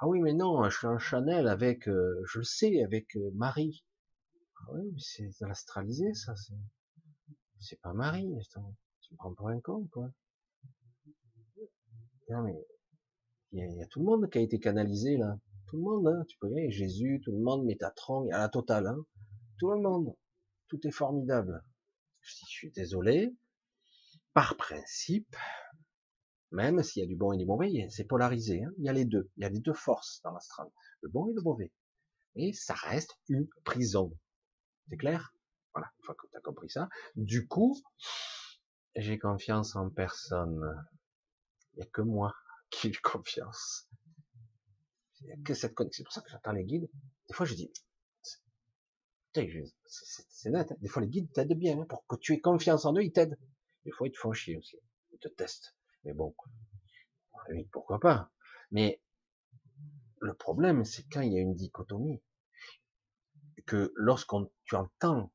Ah 0.00 0.08
oui, 0.08 0.20
mais 0.20 0.32
non, 0.32 0.68
je 0.68 0.76
suis 0.76 0.86
en 0.88 0.98
Chanel 0.98 1.46
avec, 1.46 1.88
euh, 1.88 2.20
je 2.26 2.38
le 2.38 2.44
sais, 2.44 2.82
avec 2.82 3.16
Marie. 3.34 3.84
Ah 4.60 4.72
oui, 4.72 4.90
mais 4.92 5.00
c'est 5.00 5.30
dans 5.40 5.46
l'astralisé, 5.46 6.12
ça. 6.14 6.34
C'est 6.34 6.54
pas 7.82 7.92
Marie. 7.92 8.32
Tu 9.00 9.14
me 9.14 9.16
prends 9.16 9.34
pour 9.34 9.48
un 9.48 9.60
con, 9.60 9.88
quoi. 9.92 10.10
Non, 12.30 12.42
mais 12.42 12.54
il 13.52 13.76
y, 13.76 13.82
a, 13.82 13.86
tout 13.86 14.00
le 14.00 14.04
monde 14.04 14.30
qui 14.30 14.38
a 14.38 14.42
été 14.42 14.58
canalisé 14.58 15.16
là. 15.16 15.38
Tout 15.66 15.76
le 15.76 15.82
monde, 15.82 16.06
hein. 16.08 16.24
tu 16.28 16.36
peux 16.38 16.50
y 16.50 16.70
Jésus, 16.70 17.20
tout 17.24 17.32
le 17.32 17.42
monde, 17.42 17.64
Métatron, 17.64 18.28
a 18.30 18.38
la 18.38 18.48
totale, 18.48 18.86
hein. 18.86 19.04
Tout 19.58 19.70
le 19.70 19.80
monde 19.80 20.14
tout 20.68 20.86
est 20.86 20.92
formidable. 20.92 21.62
Je, 22.20 22.34
suis 22.46 22.70
désolé, 22.70 23.34
par 24.34 24.56
principe, 24.56 25.34
même 26.52 26.82
s'il 26.82 27.02
y 27.02 27.04
a 27.04 27.08
du 27.08 27.16
bon 27.16 27.32
et 27.32 27.38
du 27.38 27.46
mauvais, 27.46 27.88
c'est 27.90 28.04
polarisé. 28.04 28.62
Hein. 28.62 28.70
il 28.78 28.84
y 28.84 28.88
a 28.88 28.92
les 28.92 29.04
deux. 29.04 29.30
Il 29.36 29.42
y 29.42 29.46
a 29.46 29.48
les 29.48 29.60
deux 29.60 29.74
forces 29.74 30.20
dans 30.22 30.32
l'astral, 30.32 30.68
le 31.00 31.08
bon 31.08 31.28
et 31.28 31.34
le 31.34 31.42
mauvais. 31.42 31.72
Et 32.36 32.52
ça 32.52 32.74
reste 32.74 33.18
une 33.28 33.48
prison. 33.64 34.12
C'est 34.88 34.96
clair? 34.96 35.34
Voilà, 35.78 35.92
une 36.00 36.04
fois 36.04 36.16
que 36.16 36.26
tu 36.26 36.36
as 36.36 36.40
compris 36.40 36.68
ça. 36.68 36.88
Du 37.14 37.46
coup, 37.46 37.80
j'ai 38.96 39.16
confiance 39.16 39.76
en 39.76 39.90
personne. 39.90 40.60
Il 41.72 41.76
n'y 41.76 41.82
a 41.84 41.86
que 41.86 42.02
moi 42.02 42.34
qui 42.70 42.88
ai 42.88 42.92
confiance. 42.94 43.88
C'est 45.14 45.72
pour 46.02 46.12
ça 46.12 46.20
que 46.20 46.30
j'attends 46.30 46.50
les 46.50 46.64
guides. 46.64 46.90
Des 47.28 47.34
fois, 47.34 47.46
je 47.46 47.54
dis, 47.54 47.72
c'est 49.32 50.50
net. 50.50 50.72
Hein. 50.72 50.76
Des 50.80 50.88
fois, 50.88 51.00
les 51.00 51.08
guides 51.08 51.30
t'aident 51.32 51.56
bien. 51.56 51.78
Hein. 51.78 51.86
Pour 51.88 52.04
que 52.08 52.16
tu 52.16 52.34
aies 52.34 52.40
confiance 52.40 52.84
en 52.84 52.96
eux, 52.96 53.04
ils 53.04 53.12
t'aident. 53.12 53.38
Des 53.84 53.92
fois, 53.92 54.08
ils 54.08 54.12
te 54.12 54.18
font 54.18 54.32
chier 54.32 54.56
aussi. 54.56 54.80
Ils 55.12 55.20
te 55.20 55.28
testent. 55.28 55.76
Mais 56.02 56.12
bon, 56.12 56.34
oui, 57.50 57.68
pourquoi 57.70 58.00
pas? 58.00 58.32
Mais 58.72 59.00
le 60.20 60.34
problème, 60.34 60.84
c'est 60.84 61.04
quand 61.08 61.20
il 61.20 61.32
y 61.32 61.38
a 61.38 61.40
une 61.40 61.54
dichotomie. 61.54 62.20
Que 63.64 63.92
lorsqu'on 63.94 64.50
tu 64.64 64.74
entends 64.74 65.30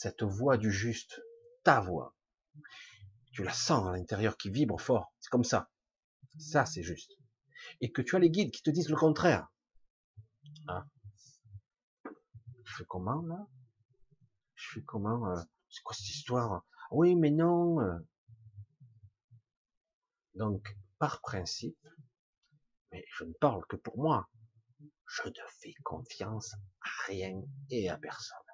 cette 0.00 0.22
voix 0.22 0.56
du 0.56 0.72
juste, 0.72 1.20
ta 1.62 1.78
voix, 1.78 2.16
tu 3.32 3.44
la 3.44 3.52
sens 3.52 3.86
à 3.86 3.92
l'intérieur 3.92 4.38
qui 4.38 4.50
vibre 4.50 4.80
fort. 4.80 5.12
C'est 5.20 5.28
comme 5.28 5.44
ça. 5.44 5.70
Ça, 6.38 6.64
c'est 6.64 6.82
juste. 6.82 7.18
Et 7.82 7.92
que 7.92 8.00
tu 8.00 8.16
as 8.16 8.18
les 8.18 8.30
guides 8.30 8.50
qui 8.50 8.62
te 8.62 8.70
disent 8.70 8.88
le 8.88 8.96
contraire. 8.96 9.48
Ah, 10.68 10.86
je 12.64 12.76
fais 12.76 12.84
comment 12.88 13.20
là? 13.20 13.46
Je 14.54 14.70
fais 14.72 14.82
comment 14.82 15.28
euh, 15.32 15.42
C'est 15.68 15.82
quoi 15.82 15.94
cette 15.94 16.08
histoire? 16.08 16.64
Oui, 16.90 17.14
mais 17.14 17.30
non. 17.30 17.82
Euh. 17.82 17.98
Donc, 20.34 20.78
par 20.98 21.20
principe, 21.20 21.86
mais 22.90 23.04
je 23.18 23.24
ne 23.24 23.34
parle 23.34 23.66
que 23.66 23.76
pour 23.76 23.98
moi, 23.98 24.30
je 25.06 25.28
ne 25.28 25.46
fais 25.60 25.74
confiance 25.84 26.54
à 26.80 26.88
rien 27.06 27.42
et 27.68 27.90
à 27.90 27.98
personne. 27.98 28.49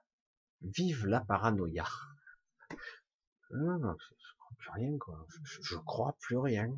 Vive 0.63 1.07
la 1.07 1.21
paranoïa. 1.21 1.87
Je, 3.51 3.57
crois 3.57 4.57
plus 4.59 4.71
rien, 4.71 4.99
quoi. 4.99 5.27
Je, 5.45 5.63
je 5.63 5.77
crois 5.77 6.17
plus 6.21 6.39
rien. 6.39 6.77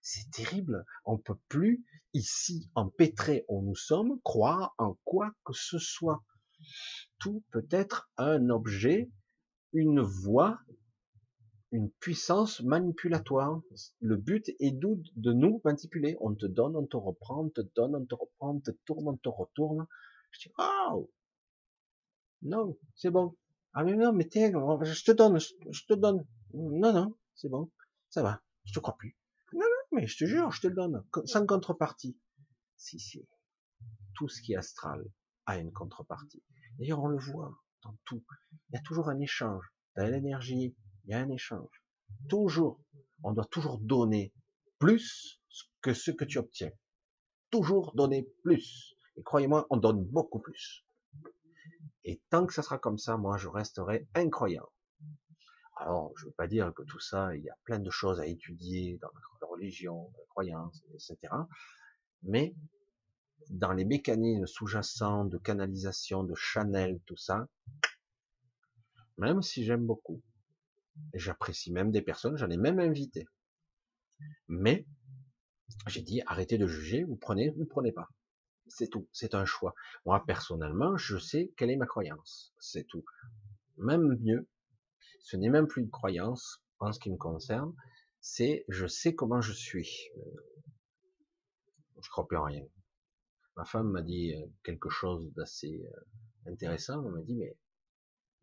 C'est 0.00 0.30
terrible. 0.30 0.84
On 1.04 1.16
peut 1.16 1.38
plus, 1.48 1.84
ici, 2.12 2.70
empêtré 2.74 3.44
où 3.48 3.62
nous 3.62 3.76
sommes, 3.76 4.20
croire 4.22 4.74
en 4.78 4.98
quoi 5.04 5.32
que 5.44 5.52
ce 5.52 5.78
soit 5.78 6.22
tout 7.18 7.42
peut 7.50 7.66
être 7.70 8.10
un 8.16 8.50
objet, 8.50 9.10
une 9.72 10.00
voie, 10.00 10.60
une 11.70 11.90
puissance 11.90 12.60
manipulatoire. 12.62 13.60
Le 14.00 14.16
but 14.16 14.48
est 14.60 14.72
de 14.72 15.32
nous 15.32 15.60
manipuler. 15.64 16.16
On 16.20 16.34
te 16.34 16.46
donne, 16.46 16.76
on 16.76 16.86
te 16.86 16.96
reprend, 16.96 17.44
on 17.44 17.48
te 17.48 17.62
donne, 17.74 17.94
on 17.94 18.04
te 18.04 18.14
reprend, 18.14 18.56
on 18.56 18.60
te 18.60 18.70
tourne, 18.84 19.08
on 19.08 19.16
te 19.16 19.28
retourne. 19.28 19.86
Je 20.30 20.48
dis, 20.48 20.54
oh, 20.58 21.10
non, 22.42 22.76
c'est 22.94 23.10
bon. 23.10 23.36
Ah 23.74 23.84
mais 23.84 23.94
non, 23.94 24.12
mais 24.12 24.28
tiens, 24.28 24.50
je 24.50 25.04
te 25.04 25.12
donne, 25.12 25.38
je 25.38 25.86
te 25.86 25.94
donne. 25.94 26.26
Non, 26.54 26.92
non, 26.92 27.16
c'est 27.34 27.48
bon, 27.48 27.70
ça 28.10 28.22
va, 28.22 28.42
je 28.64 28.72
te 28.72 28.80
crois 28.80 28.96
plus. 28.96 29.16
Non, 29.52 29.60
non, 29.60 29.98
mais 29.98 30.06
je 30.06 30.18
te 30.18 30.24
jure, 30.24 30.50
je 30.50 30.60
te 30.60 30.66
le 30.66 30.74
donne, 30.74 31.04
sans 31.24 31.46
contrepartie. 31.46 32.18
Si, 32.76 32.98
si, 32.98 33.26
tout 34.14 34.28
ce 34.28 34.42
qui 34.42 34.52
est 34.52 34.56
astral, 34.56 35.04
a 35.46 35.58
une 35.58 35.72
contrepartie. 35.72 36.42
D'ailleurs, 36.78 37.02
on 37.02 37.08
le 37.08 37.18
voit 37.18 37.54
dans 37.82 37.96
tout. 38.04 38.24
Il 38.70 38.74
y 38.74 38.78
a 38.78 38.82
toujours 38.82 39.08
un 39.08 39.18
échange. 39.20 39.64
Dans 39.96 40.06
l'énergie, 40.06 40.76
il 41.04 41.10
y 41.10 41.14
a 41.14 41.20
un 41.20 41.30
échange. 41.30 41.82
Toujours. 42.28 42.80
On 43.22 43.32
doit 43.32 43.46
toujours 43.46 43.78
donner 43.78 44.32
plus 44.78 45.40
que 45.80 45.94
ce 45.94 46.10
que 46.10 46.24
tu 46.24 46.38
obtiens. 46.38 46.70
Toujours 47.50 47.94
donner 47.94 48.28
plus. 48.42 48.96
Et 49.16 49.22
croyez-moi, 49.22 49.66
on 49.70 49.76
donne 49.76 50.04
beaucoup 50.04 50.40
plus. 50.40 50.84
Et 52.04 52.20
tant 52.30 52.46
que 52.46 52.54
ça 52.54 52.62
sera 52.62 52.78
comme 52.78 52.98
ça, 52.98 53.16
moi, 53.16 53.36
je 53.36 53.48
resterai 53.48 54.08
incroyable. 54.14 54.66
Alors, 55.76 56.12
je 56.16 56.24
ne 56.24 56.30
veux 56.30 56.34
pas 56.34 56.46
dire 56.46 56.72
que 56.74 56.82
tout 56.82 57.00
ça, 57.00 57.34
il 57.34 57.42
y 57.42 57.50
a 57.50 57.56
plein 57.64 57.78
de 57.78 57.90
choses 57.90 58.20
à 58.20 58.26
étudier 58.26 58.98
dans 58.98 59.10
la 59.40 59.46
religion, 59.46 60.10
la 60.18 60.24
croyance, 60.28 60.82
etc. 60.94 61.16
Mais 62.22 62.54
dans 63.50 63.72
les 63.72 63.84
mécanismes 63.84 64.46
sous-jacents 64.46 65.24
de 65.24 65.38
canalisation, 65.38 66.24
de 66.24 66.34
Chanel, 66.34 67.00
tout 67.06 67.16
ça, 67.16 67.48
même 69.18 69.42
si 69.42 69.64
j'aime 69.64 69.86
beaucoup, 69.86 70.22
j'apprécie 71.14 71.72
même 71.72 71.90
des 71.90 72.02
personnes, 72.02 72.36
j'en 72.36 72.50
ai 72.50 72.56
même 72.56 72.78
invité. 72.78 73.26
Mais 74.48 74.86
J'ai 75.86 76.02
dit, 76.02 76.22
arrêtez 76.26 76.58
de 76.58 76.66
juger, 76.66 77.02
vous 77.04 77.16
prenez, 77.16 77.50
vous 77.50 77.64
prenez 77.64 77.92
pas. 77.92 78.08
C'est 78.74 78.88
tout, 78.88 79.06
c'est 79.12 79.34
un 79.34 79.44
choix. 79.44 79.74
Moi, 80.06 80.24
personnellement, 80.26 80.96
je 80.96 81.18
sais 81.18 81.52
quelle 81.58 81.70
est 81.70 81.76
ma 81.76 81.86
croyance. 81.86 82.54
C'est 82.58 82.84
tout. 82.84 83.04
Même 83.76 84.16
mieux, 84.20 84.48
ce 85.20 85.36
n'est 85.36 85.50
même 85.50 85.66
plus 85.66 85.82
une 85.82 85.90
croyance 85.90 86.64
en 86.78 86.90
ce 86.90 86.98
qui 86.98 87.10
me 87.10 87.18
concerne, 87.18 87.74
c'est 88.22 88.64
je 88.68 88.86
sais 88.86 89.14
comment 89.14 89.42
je 89.42 89.52
suis. 89.52 90.08
Je 92.02 92.08
crois 92.08 92.26
plus 92.26 92.38
en 92.38 92.44
rien. 92.44 92.66
Ma 93.56 93.66
femme 93.66 93.90
m'a 93.90 94.00
dit 94.00 94.34
euh, 94.34 94.46
quelque 94.64 94.88
chose 94.88 95.30
d'assez 95.34 95.84
euh, 95.84 96.50
intéressant. 96.50 97.04
Elle 97.04 97.12
m'a 97.12 97.20
dit, 97.20 97.36
mais 97.36 97.54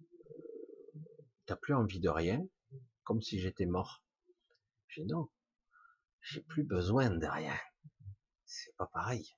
euh, 0.01 1.01
t'as 1.47 1.55
plus 1.55 1.73
envie 1.73 1.99
de 1.99 2.09
rien, 2.09 2.45
comme 3.03 3.21
si 3.21 3.39
j'étais 3.39 3.65
mort. 3.65 4.03
J'ai 4.89 5.01
dit 5.01 5.11
non, 5.11 5.27
j'ai 6.21 6.41
plus 6.41 6.63
besoin 6.63 7.09
de 7.09 7.25
rien. 7.25 7.57
C'est 8.45 8.75
pas 8.77 8.85
pareil. 8.85 9.35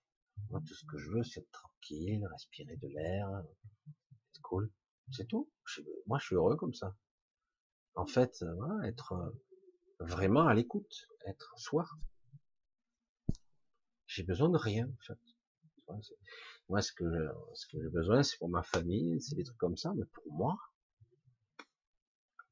Moi, 0.50 0.62
tout 0.66 0.74
ce 0.74 0.86
que 0.86 0.98
je 0.98 1.10
veux, 1.12 1.24
c'est 1.24 1.42
être 1.42 1.52
tranquille, 1.52 2.26
respirer 2.32 2.76
de 2.78 2.88
l'air. 2.88 3.28
C'est 4.34 4.42
cool. 4.42 4.72
C'est 5.12 5.28
tout. 5.28 5.50
Moi, 6.08 6.20
je 6.20 6.26
suis 6.26 6.36
heureux 6.36 6.56
comme 6.56 6.74
ça. 6.74 6.96
En 7.96 8.06
fait, 8.06 8.44
voilà, 8.58 8.88
être 8.88 9.34
vraiment 10.00 10.48
à 10.48 10.54
l'écoute, 10.54 11.08
être 11.26 11.54
soi. 11.58 11.88
J'ai 14.08 14.24
besoin 14.24 14.50
de 14.50 14.58
rien, 14.58 14.88
en 14.88 15.04
fait. 15.06 15.20
Moi, 16.70 16.82
ce 16.82 16.94
que 16.94 17.06
ce 17.54 17.68
que 17.68 17.82
j'ai 17.82 17.90
besoin, 17.90 18.24
c'est 18.24 18.38
pour 18.38 18.50
ma 18.50 18.64
famille, 18.64 19.22
c'est 19.22 19.36
des 19.36 19.44
trucs 19.44 19.58
comme 19.58 19.78
ça, 19.78 19.94
mais 19.94 20.06
pour 20.06 20.32
moi, 20.32 20.58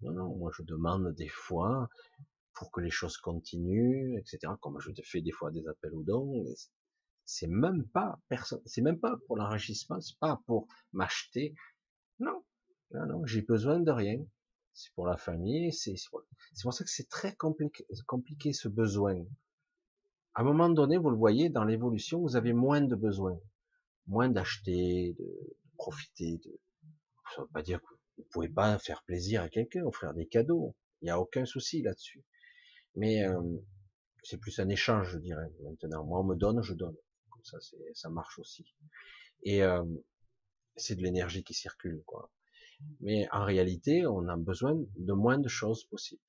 non, 0.02 0.14
non, 0.14 0.36
moi 0.36 0.52
je 0.56 0.64
demande 0.64 1.14
des 1.16 1.28
fois 1.28 1.90
pour 2.54 2.72
que 2.72 2.82
les 2.82 2.90
choses 2.90 3.18
continuent, 3.18 4.18
etc. 4.18 4.54
Comme 4.62 4.80
je 4.80 4.92
te 4.92 5.02
fais 5.04 5.22
des 5.22 5.32
fois 5.32 5.52
des 5.52 5.68
appels 5.68 5.94
aux 5.94 6.04
dons, 6.04 6.46
c'est 7.30 7.48
même 7.48 7.88
pas 7.88 8.20
personne, 8.28 8.60
c'est 8.66 8.82
même 8.82 9.00
pas 9.00 9.16
pour 9.28 9.38
l'enrichissement, 9.38 10.02
c'est 10.02 10.18
pas 10.18 10.42
pour 10.48 10.68
m'acheter. 10.94 11.54
Non, 12.20 12.44
non, 12.92 13.24
j'ai 13.28 13.44
besoin 13.44 13.80
de 13.80 13.92
rien. 13.92 14.18
C'est 14.74 14.92
pour 14.96 15.06
la 15.06 15.16
famille, 15.16 15.72
c'est 15.72 15.94
pour 16.10 16.74
ça 16.74 16.84
que 16.84 16.90
c'est 16.90 17.08
très 17.08 17.36
compliqué, 17.36 17.86
compliqué 18.08 18.52
ce 18.52 18.68
besoin. 18.68 19.24
À 20.34 20.42
un 20.42 20.44
moment 20.44 20.70
donné, 20.70 20.98
vous 20.98 21.12
le 21.12 21.18
voyez, 21.18 21.50
dans 21.50 21.66
l'évolution, 21.66 22.20
vous 22.20 22.36
avez 22.36 22.54
moins 22.54 22.82
de 22.82 22.96
besoins, 22.96 23.40
moins 24.08 24.30
d'acheter, 24.30 25.16
de 25.20 25.56
profiter. 25.78 26.40
De... 26.44 26.60
Ça 27.36 27.44
veut 27.44 27.48
pas 27.50 27.62
dire 27.62 27.80
que 27.80 27.94
vous 28.18 28.26
pouvez 28.32 28.50
pas 28.50 28.80
faire 28.80 29.04
plaisir 29.04 29.44
à 29.44 29.50
quelqu'un, 29.50 29.84
offrir 29.84 30.16
des 30.16 30.26
cadeaux. 30.26 30.76
Il 31.02 31.06
n'y 31.06 31.12
a 31.12 31.20
aucun 31.20 31.46
souci 31.46 31.84
là-dessus. 31.84 32.24
Mais 32.96 33.24
euh, 33.24 33.40
c'est 34.24 34.40
plus 34.40 34.58
un 34.60 34.70
échange, 34.70 35.12
je 35.12 35.20
dirais. 35.20 35.52
Maintenant, 35.64 36.04
moi, 36.06 36.22
on 36.22 36.24
me 36.24 36.36
donne, 36.36 36.64
je 36.64 36.74
donne. 36.74 36.96
Ça, 37.50 37.58
ça 37.94 38.10
marche 38.10 38.40
aussi. 38.40 38.66
Et 39.44 39.64
euh, 39.64 39.84
c'est 40.76 40.96
de 40.96 41.02
l'énergie 41.02 41.44
qui 41.44 41.54
circule, 41.54 42.04
quoi. 42.06 42.32
Mais 43.02 43.28
en 43.32 43.44
réalité, 43.44 44.06
on 44.06 44.28
a 44.28 44.38
besoin 44.38 44.76
de 44.96 45.14
moins 45.14 45.38
de 45.38 45.50
choses 45.50 45.84
possibles. 45.86 46.22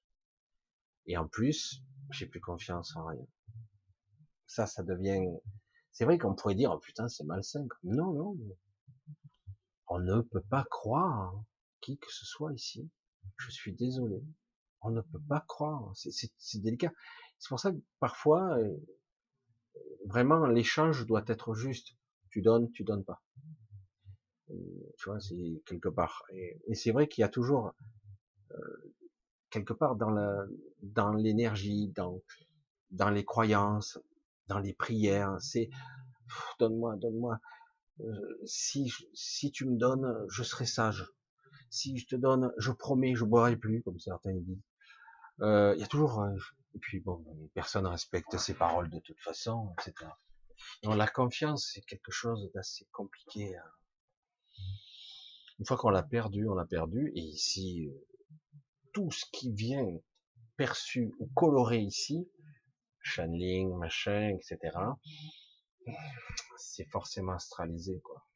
Et 1.06 1.16
en 1.16 1.28
plus, 1.28 1.82
j'ai 2.10 2.26
plus 2.26 2.40
confiance 2.40 2.96
en 2.96 3.06
rien 3.06 3.26
ça, 4.50 4.66
ça 4.66 4.82
devient. 4.82 5.24
C'est 5.92 6.04
vrai 6.04 6.18
qu'on 6.18 6.34
pourrait 6.34 6.56
dire, 6.56 6.72
oh 6.72 6.78
putain, 6.78 7.08
c'est 7.08 7.24
malsain. 7.24 7.66
Non, 7.84 8.12
non. 8.12 8.36
On 9.86 10.00
ne 10.00 10.20
peut 10.22 10.42
pas 10.42 10.64
croire 10.70 11.32
qui 11.80 11.98
que 11.98 12.10
ce 12.10 12.26
soit 12.26 12.52
ici. 12.52 12.90
Je 13.36 13.50
suis 13.50 13.72
désolé. 13.72 14.22
On 14.82 14.90
ne 14.90 15.00
peut 15.00 15.22
pas 15.28 15.44
croire. 15.46 15.92
C'est 15.94 16.60
délicat. 16.60 16.92
C'est 17.38 17.48
pour 17.48 17.60
ça 17.60 17.72
que 17.72 17.78
parfois, 18.00 18.58
euh, 18.58 18.76
vraiment, 20.06 20.46
l'échange 20.46 21.06
doit 21.06 21.24
être 21.26 21.54
juste. 21.54 21.96
Tu 22.30 22.42
donnes, 22.42 22.70
tu 22.72 22.84
donnes 22.84 23.04
pas. 23.04 23.22
Euh, 24.50 24.54
tu 24.98 25.08
vois, 25.08 25.20
c'est 25.20 25.62
quelque 25.66 25.88
part. 25.88 26.24
Et, 26.32 26.74
c'est 26.74 26.92
vrai 26.92 27.08
qu'il 27.08 27.22
y 27.22 27.24
a 27.24 27.28
toujours 27.28 27.72
euh, 28.52 28.94
quelque 29.50 29.72
part 29.72 29.96
dans 29.96 30.10
la, 30.10 30.44
dans 30.82 31.12
l'énergie, 31.12 31.88
dans, 31.88 32.20
dans 32.90 33.10
les 33.10 33.24
croyances, 33.24 33.98
dans 34.48 34.58
les 34.58 34.74
prières, 34.74 35.36
c'est 35.40 35.70
donne-moi, 36.58 36.96
donne-moi. 36.96 37.38
Euh, 38.00 38.40
si 38.46 38.92
si 39.14 39.50
tu 39.50 39.66
me 39.66 39.76
donnes, 39.76 40.26
je 40.28 40.42
serai 40.42 40.66
sage. 40.66 41.06
Si 41.70 41.98
je 41.98 42.06
te 42.06 42.16
donne, 42.16 42.52
je 42.58 42.72
promets, 42.72 43.14
je 43.14 43.24
boirai 43.24 43.56
plus, 43.56 43.82
comme 43.82 43.98
certains 43.98 44.34
disent. 44.34 44.62
Euh, 45.40 45.74
il 45.76 45.80
y 45.80 45.84
a 45.84 45.86
toujours, 45.86 46.24
et 46.74 46.78
puis 46.78 47.00
bon, 47.00 47.24
personne 47.54 47.86
respecte 47.86 48.36
ses 48.38 48.54
paroles 48.54 48.90
de 48.90 49.00
toute 49.00 49.20
façon, 49.20 49.74
etc. 49.78 50.10
Donc 50.82 50.96
la 50.96 51.06
confiance, 51.06 51.70
c'est 51.72 51.82
quelque 51.82 52.12
chose 52.12 52.50
d'assez 52.54 52.86
compliqué. 52.92 53.56
Une 55.58 55.66
fois 55.66 55.76
qu'on 55.76 55.90
l'a 55.90 56.02
perdu, 56.02 56.48
on 56.48 56.54
l'a 56.54 56.66
perdu. 56.66 57.12
Et 57.14 57.20
ici, 57.20 57.90
tout 58.92 59.10
ce 59.10 59.24
qui 59.32 59.52
vient 59.52 59.86
perçu 60.56 61.12
ou 61.18 61.26
coloré 61.34 61.78
ici, 61.78 62.30
channeling, 63.00 63.74
machin, 63.76 64.36
etc. 64.36 64.76
C'est 66.56 66.88
forcément 66.90 67.32
astralisé, 67.32 68.00
quoi. 68.00 68.26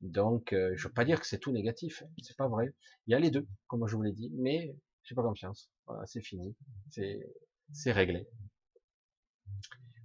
Donc, 0.00 0.52
euh, 0.52 0.74
je 0.76 0.88
veux 0.88 0.92
pas 0.92 1.04
dire 1.04 1.20
que 1.20 1.26
c'est 1.26 1.38
tout 1.38 1.52
négatif, 1.52 2.02
hein. 2.02 2.10
c'est 2.22 2.36
pas 2.36 2.48
vrai. 2.48 2.74
Il 3.06 3.12
y 3.12 3.14
a 3.14 3.18
les 3.18 3.30
deux, 3.30 3.46
comme 3.66 3.86
je 3.86 3.96
vous 3.96 4.02
l'ai 4.02 4.12
dit, 4.12 4.30
mais 4.34 4.76
j'ai 5.04 5.14
pas 5.14 5.22
confiance. 5.22 5.70
Voilà, 5.86 6.06
c'est 6.06 6.22
fini, 6.22 6.56
c'est 6.90 7.92
réglé. 7.92 8.26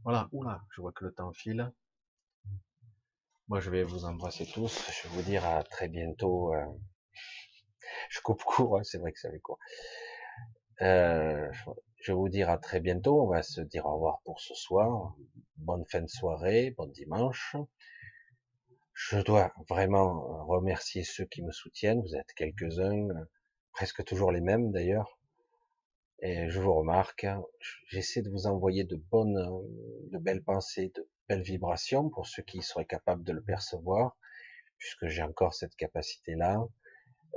Voilà, 0.04 0.30
oula, 0.32 0.62
je 0.76 0.82
vois 0.82 0.92
que 0.92 1.06
le 1.06 1.14
temps 1.14 1.32
file. 1.34 1.72
Moi, 3.48 3.60
je 3.60 3.70
vais 3.70 3.84
vous 3.84 4.06
embrasser 4.06 4.46
tous. 4.46 4.90
Je 4.92 5.08
vais 5.08 5.16
vous 5.16 5.22
dire 5.24 5.46
à 5.46 5.64
très 5.64 5.90
bientôt. 5.90 6.54
Euh, 6.54 6.66
je 8.10 8.22
coupe 8.22 8.44
court, 8.44 8.78
hein, 8.78 8.84
c'est 8.84 8.98
vrai 8.98 9.12
que 9.12 9.20
ça 9.20 9.30
fait 9.30 9.40
court. 9.40 9.60
Euh, 10.82 11.52
je 12.02 12.12
vais 12.12 12.16
vous 12.16 12.30
dire 12.30 12.50
à 12.50 12.58
très 12.58 12.80
bientôt. 12.80 13.24
On 13.24 13.28
va 13.28 13.44
se 13.44 13.62
dire 13.62 13.86
au 13.86 13.96
revoir 13.96 14.22
pour 14.24 14.40
ce 14.40 14.56
soir. 14.56 15.16
Bonne 15.58 15.86
fin 15.92 16.02
de 16.02 16.08
soirée, 16.08 16.72
bon 16.78 16.88
dimanche. 16.88 17.56
Je 18.94 19.20
dois 19.20 19.54
vraiment 19.70 20.46
remercier 20.46 21.04
ceux 21.04 21.26
qui 21.26 21.44
me 21.44 21.52
soutiennent. 21.52 22.02
Vous 22.02 22.16
êtes 22.16 22.34
quelques-uns, 22.36 23.08
presque 23.74 24.04
toujours 24.06 24.32
les 24.32 24.42
mêmes 24.42 24.72
d'ailleurs. 24.72 25.20
Et 26.22 26.50
je 26.50 26.60
vous 26.60 26.74
remarque, 26.74 27.26
j'essaie 27.88 28.22
de 28.22 28.30
vous 28.30 28.46
envoyer 28.48 28.84
de 28.84 28.96
bonnes, 28.96 29.40
de 30.12 30.18
belles 30.20 30.44
pensées, 30.44 30.92
de 30.96 31.10
belles 31.28 31.42
vibrations 31.42 32.10
pour 32.10 32.28
ceux 32.28 32.44
qui 32.44 32.62
seraient 32.62 32.86
capables 32.86 33.24
de 33.24 33.34
le 33.34 33.42
percevoir, 33.42 34.18
puisque 34.78 35.08
j'ai 35.08 35.24
encore 35.24 35.54
cette 35.54 35.76
capacité-là. 35.76 36.64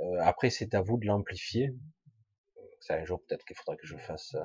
Euh, 0.01 0.19
après, 0.21 0.49
c'est 0.49 0.75
à 0.75 0.81
vous 0.81 0.97
de 0.97 1.07
l'amplifier 1.07 1.73
un 2.93 3.05
jour 3.05 3.21
peut-être 3.25 3.45
qu'il 3.45 3.55
faudra 3.55 3.75
que 3.77 3.87
je 3.87 3.97
fasse. 3.97 4.35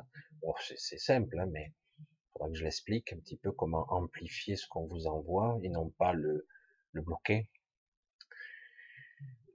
Bon, 0.42 0.54
c'est 0.76 0.98
simple, 0.98 1.38
hein, 1.38 1.46
mais 1.50 1.72
il 1.98 2.32
faudra 2.32 2.48
que 2.48 2.54
je 2.54 2.64
l'explique 2.64 3.12
un 3.12 3.18
petit 3.18 3.36
peu 3.36 3.52
comment 3.52 3.86
amplifier 3.92 4.56
ce 4.56 4.66
qu'on 4.66 4.86
vous 4.86 5.06
envoie 5.06 5.58
et 5.62 5.68
non 5.68 5.90
pas 5.90 6.12
le, 6.12 6.46
le 6.92 7.02
bloquer. 7.02 7.48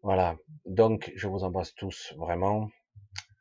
Voilà. 0.03 0.37
Donc, 0.65 1.11
je 1.15 1.27
vous 1.27 1.43
embrasse 1.43 1.73
tous 1.73 2.13
vraiment. 2.17 2.69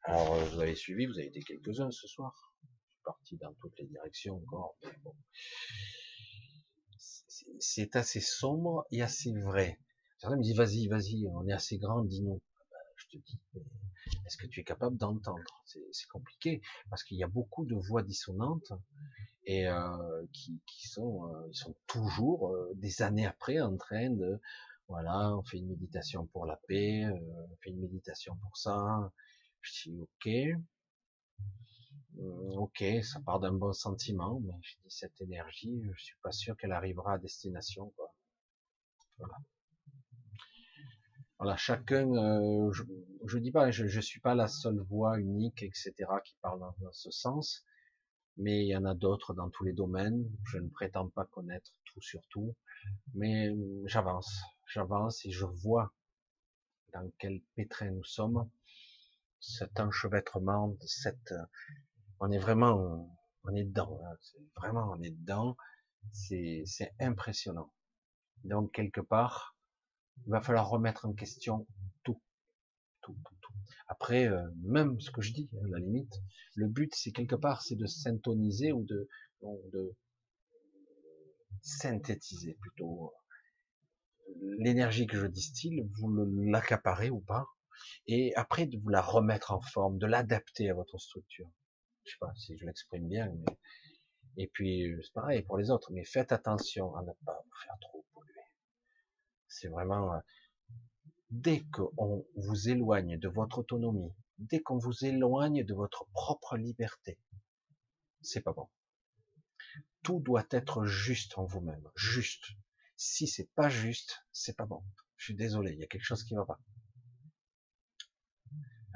Alors, 0.05 0.35
euh, 0.35 0.45
vous 0.45 0.61
avez 0.61 0.75
suivi, 0.75 1.07
vous 1.07 1.19
avez 1.19 1.29
été 1.29 1.41
quelques-uns 1.41 1.91
ce 1.91 2.07
soir. 2.07 2.53
Je 2.63 2.69
suis 2.69 3.03
parti 3.05 3.37
dans 3.37 3.55
toutes 3.55 3.79
les 3.79 3.87
directions 3.87 4.37
encore. 4.37 4.77
Bon. 5.03 5.15
C'est 7.59 7.97
assez 7.97 8.21
sombre 8.21 8.87
et 8.91 9.03
assez 9.03 9.33
vrai. 9.33 9.79
Certains 10.19 10.37
me 10.37 10.43
disent, 10.43 10.57
vas-y, 10.57 10.89
vas-y, 10.89 11.27
on 11.29 11.47
est 11.49 11.53
assez 11.53 11.79
grand, 11.79 12.05
dis-nous. 12.05 12.41
Ah 12.41 12.65
ben, 12.71 12.79
je 12.97 13.07
te 13.07 13.17
dis, 13.17 13.41
est-ce 14.27 14.37
que 14.37 14.47
tu 14.47 14.61
es 14.61 14.65
capable 14.65 14.97
d'entendre? 14.97 15.43
C'est 15.65 16.09
compliqué 16.09 16.61
parce 16.91 17.03
qu'il 17.03 17.17
y 17.17 17.25
a 17.25 17.29
beaucoup 17.29 17.65
de 17.65 17.75
voix 17.75 18.03
dissonantes 18.03 18.73
et 19.47 19.67
euh, 19.69 20.27
qui, 20.33 20.61
sont, 20.89 21.29
euh, 21.29 21.49
ils 21.51 21.57
sont 21.57 21.75
toujours 21.87 22.49
euh, 22.49 22.73
des 22.77 23.03
années 23.03 23.27
après 23.27 23.61
en 23.61 23.77
train 23.77 24.11
de, 24.11 24.41
voilà, 24.89 25.35
on 25.37 25.43
fait 25.43 25.59
une 25.59 25.69
méditation 25.69 26.27
pour 26.27 26.47
la 26.47 26.61
paix, 26.69 27.07
on 27.07 27.57
fait 27.63 27.71
une 27.71 27.81
méditation 27.81 28.37
pour 28.37 28.57
ça. 28.57 29.11
Je 29.65 29.91
dis 29.91 29.99
ok, 29.99 30.29
ok, 32.57 32.85
ça 33.03 33.21
part 33.21 33.41
d'un 33.41 33.53
bon 33.53 33.73
sentiment, 33.73 34.41
mais 34.41 34.53
je 34.63 34.75
dis 34.83 34.91
cette 34.91 35.19
énergie, 35.23 35.83
je 35.97 36.03
suis 36.05 36.17
pas 36.23 36.33
sûr 36.33 36.55
qu'elle 36.57 36.73
arrivera 36.73 37.15
à 37.15 37.19
destination. 37.19 37.93
Voilà. 39.17 39.37
Voilà, 41.39 41.57
chacun, 41.57 42.09
euh, 42.15 42.73
je, 42.73 42.83
je 43.27 43.39
dis 43.39 43.51
pas, 43.51 43.71
je, 43.71 43.87
je 43.87 44.01
suis 44.01 44.21
pas 44.21 44.35
la 44.35 44.49
seule 44.49 44.81
voix 44.81 45.19
unique, 45.19 45.63
etc., 45.63 45.93
qui 46.25 46.37
parle 46.43 46.61
dans, 46.61 46.93
ce 46.93 47.11
sens, 47.11 47.65
mais 48.37 48.65
il 48.65 48.69
y 48.69 48.77
en 48.77 48.85
a 48.85 48.95
d'autres 48.95 49.33
dans 49.33 49.49
tous 49.49 49.65
les 49.65 49.73
domaines. 49.73 50.31
Je 50.45 50.59
ne 50.59 50.69
prétends 50.69 51.09
pas 51.09 51.25
connaître 51.25 51.73
tout 51.87 52.03
sur 52.03 52.21
tout, 52.29 52.55
mais 53.15 53.51
j'avance, 53.87 54.43
j'avance 54.67 55.25
et 55.25 55.31
je 55.31 55.47
vois 55.47 55.93
dans 56.93 57.11
quel 57.19 57.41
pétrin 57.57 57.91
nous 57.91 58.05
sommes, 58.05 58.49
cet 59.47 59.79
enchevêtrement, 59.81 60.77
cette, 60.87 61.35
on 62.21 62.31
est 62.31 62.39
vraiment 62.39 63.09
On 63.45 63.55
est 63.55 63.65
dedans, 63.65 64.01
hein. 64.05 64.17
vraiment 64.57 64.93
on 64.97 65.03
est 65.03 65.11
dedans. 65.11 65.57
C'est 66.13 66.95
impressionnant. 67.01 67.73
Donc 68.45 68.73
quelque 68.73 69.01
part, 69.01 69.57
il 70.27 70.31
va 70.31 70.41
falloir 70.41 70.69
remettre 70.69 71.07
en 71.07 71.13
question 71.15 71.67
tout, 72.05 72.21
tout, 73.03 73.17
tout, 73.25 73.37
tout. 73.41 73.53
Après, 73.89 74.27
euh, 74.29 74.43
même 74.63 75.01
ce 75.01 75.11
que 75.11 75.23
je 75.23 75.33
dis, 75.33 75.51
à 75.65 75.69
la 75.69 75.79
limite, 75.79 76.15
le 76.55 76.69
but 76.69 76.95
c'est 76.95 77.13
quelque 77.13 77.37
part, 77.37 77.63
c'est 77.63 77.77
de 77.77 77.87
syntoniser 77.87 78.73
ou 78.73 78.85
de, 78.85 79.09
de 79.73 79.97
synthétiser 81.63 82.57
plutôt 82.61 83.13
l'énergie 84.59 85.07
que 85.07 85.19
je 85.19 85.27
distille, 85.27 85.89
vous 85.99 86.09
l'accaparez 86.51 87.11
ou 87.11 87.21
pas, 87.21 87.47
et 88.07 88.35
après 88.37 88.67
de 88.67 88.79
vous 88.79 88.89
la 88.89 89.01
remettre 89.03 89.53
en 89.53 89.61
forme, 89.61 89.99
de 89.99 90.07
l'adapter 90.07 90.71
à 90.71 90.75
votre 90.75 90.99
structure. 90.99 91.51
Je 92.05 92.13
sais 92.13 92.19
pas 92.21 92.33
si 92.37 92.57
je 92.59 92.67
l'exprime 92.67 93.09
bien, 93.09 93.33
mais 93.35 93.59
et 94.37 94.49
puis 94.49 94.93
c'est 95.03 95.13
pareil 95.13 95.43
pour 95.43 95.59
les 95.59 95.71
autres, 95.71 95.93
mais 95.93 96.05
faites 96.05 96.33
attention 96.33 96.95
à 96.97 97.03
ne 97.03 97.13
pas 97.25 97.41
vous 97.45 97.57
faire 97.65 97.77
trop 97.81 98.05
polluer. 98.13 98.43
C'est 99.47 99.69
vraiment 99.69 100.13
euh, 100.13 100.19
dès 101.31 101.65
qu'on 101.73 102.27
vous 102.37 102.69
éloigne 102.69 103.19
de 103.19 103.29
votre 103.29 103.59
autonomie, 103.59 104.13
dès 104.39 104.61
qu'on 104.61 104.79
vous 104.79 105.05
éloigne 105.05 105.65
de 105.65 105.75
votre 105.75 106.07
propre 106.13 106.57
liberté, 106.57 107.19
c'est 108.23 108.41
pas 108.41 108.53
bon. 108.53 108.69
Tout 110.03 110.21
doit 110.21 110.47
être 110.51 110.85
juste 110.85 111.39
en 111.39 111.45
vous-même, 111.45 111.89
juste. 111.95 112.45
Si 112.97 113.27
c'est 113.27 113.51
pas 113.55 113.69
juste, 113.69 114.25
c'est 114.33 114.57
pas 114.57 114.67
bon. 114.67 114.83
Je 115.17 115.27
suis 115.27 115.35
désolé, 115.35 115.73
il 115.73 115.79
y 115.79 115.85
a 115.85 115.87
quelque 115.87 116.05
chose 116.05 116.25
qui 116.25 116.35
va 116.35 116.45
pas. 116.45 116.61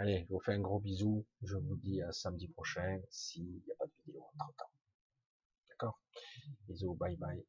Allez, 0.00 0.24
je 0.28 0.32
vous 0.32 0.38
fais 0.38 0.52
un 0.52 0.60
gros 0.60 0.78
bisou. 0.78 1.26
Je 1.42 1.56
vous 1.56 1.74
dis 1.76 2.00
à 2.02 2.12
samedi 2.12 2.46
prochain 2.46 3.00
s'il 3.10 3.46
n'y 3.46 3.72
a 3.72 3.74
pas 3.76 3.86
de 3.86 3.92
vidéo 4.06 4.22
entre 4.38 4.54
temps. 4.54 4.70
D'accord? 5.68 6.00
Bisous, 6.68 6.94
bye 6.94 7.16
bye. 7.16 7.44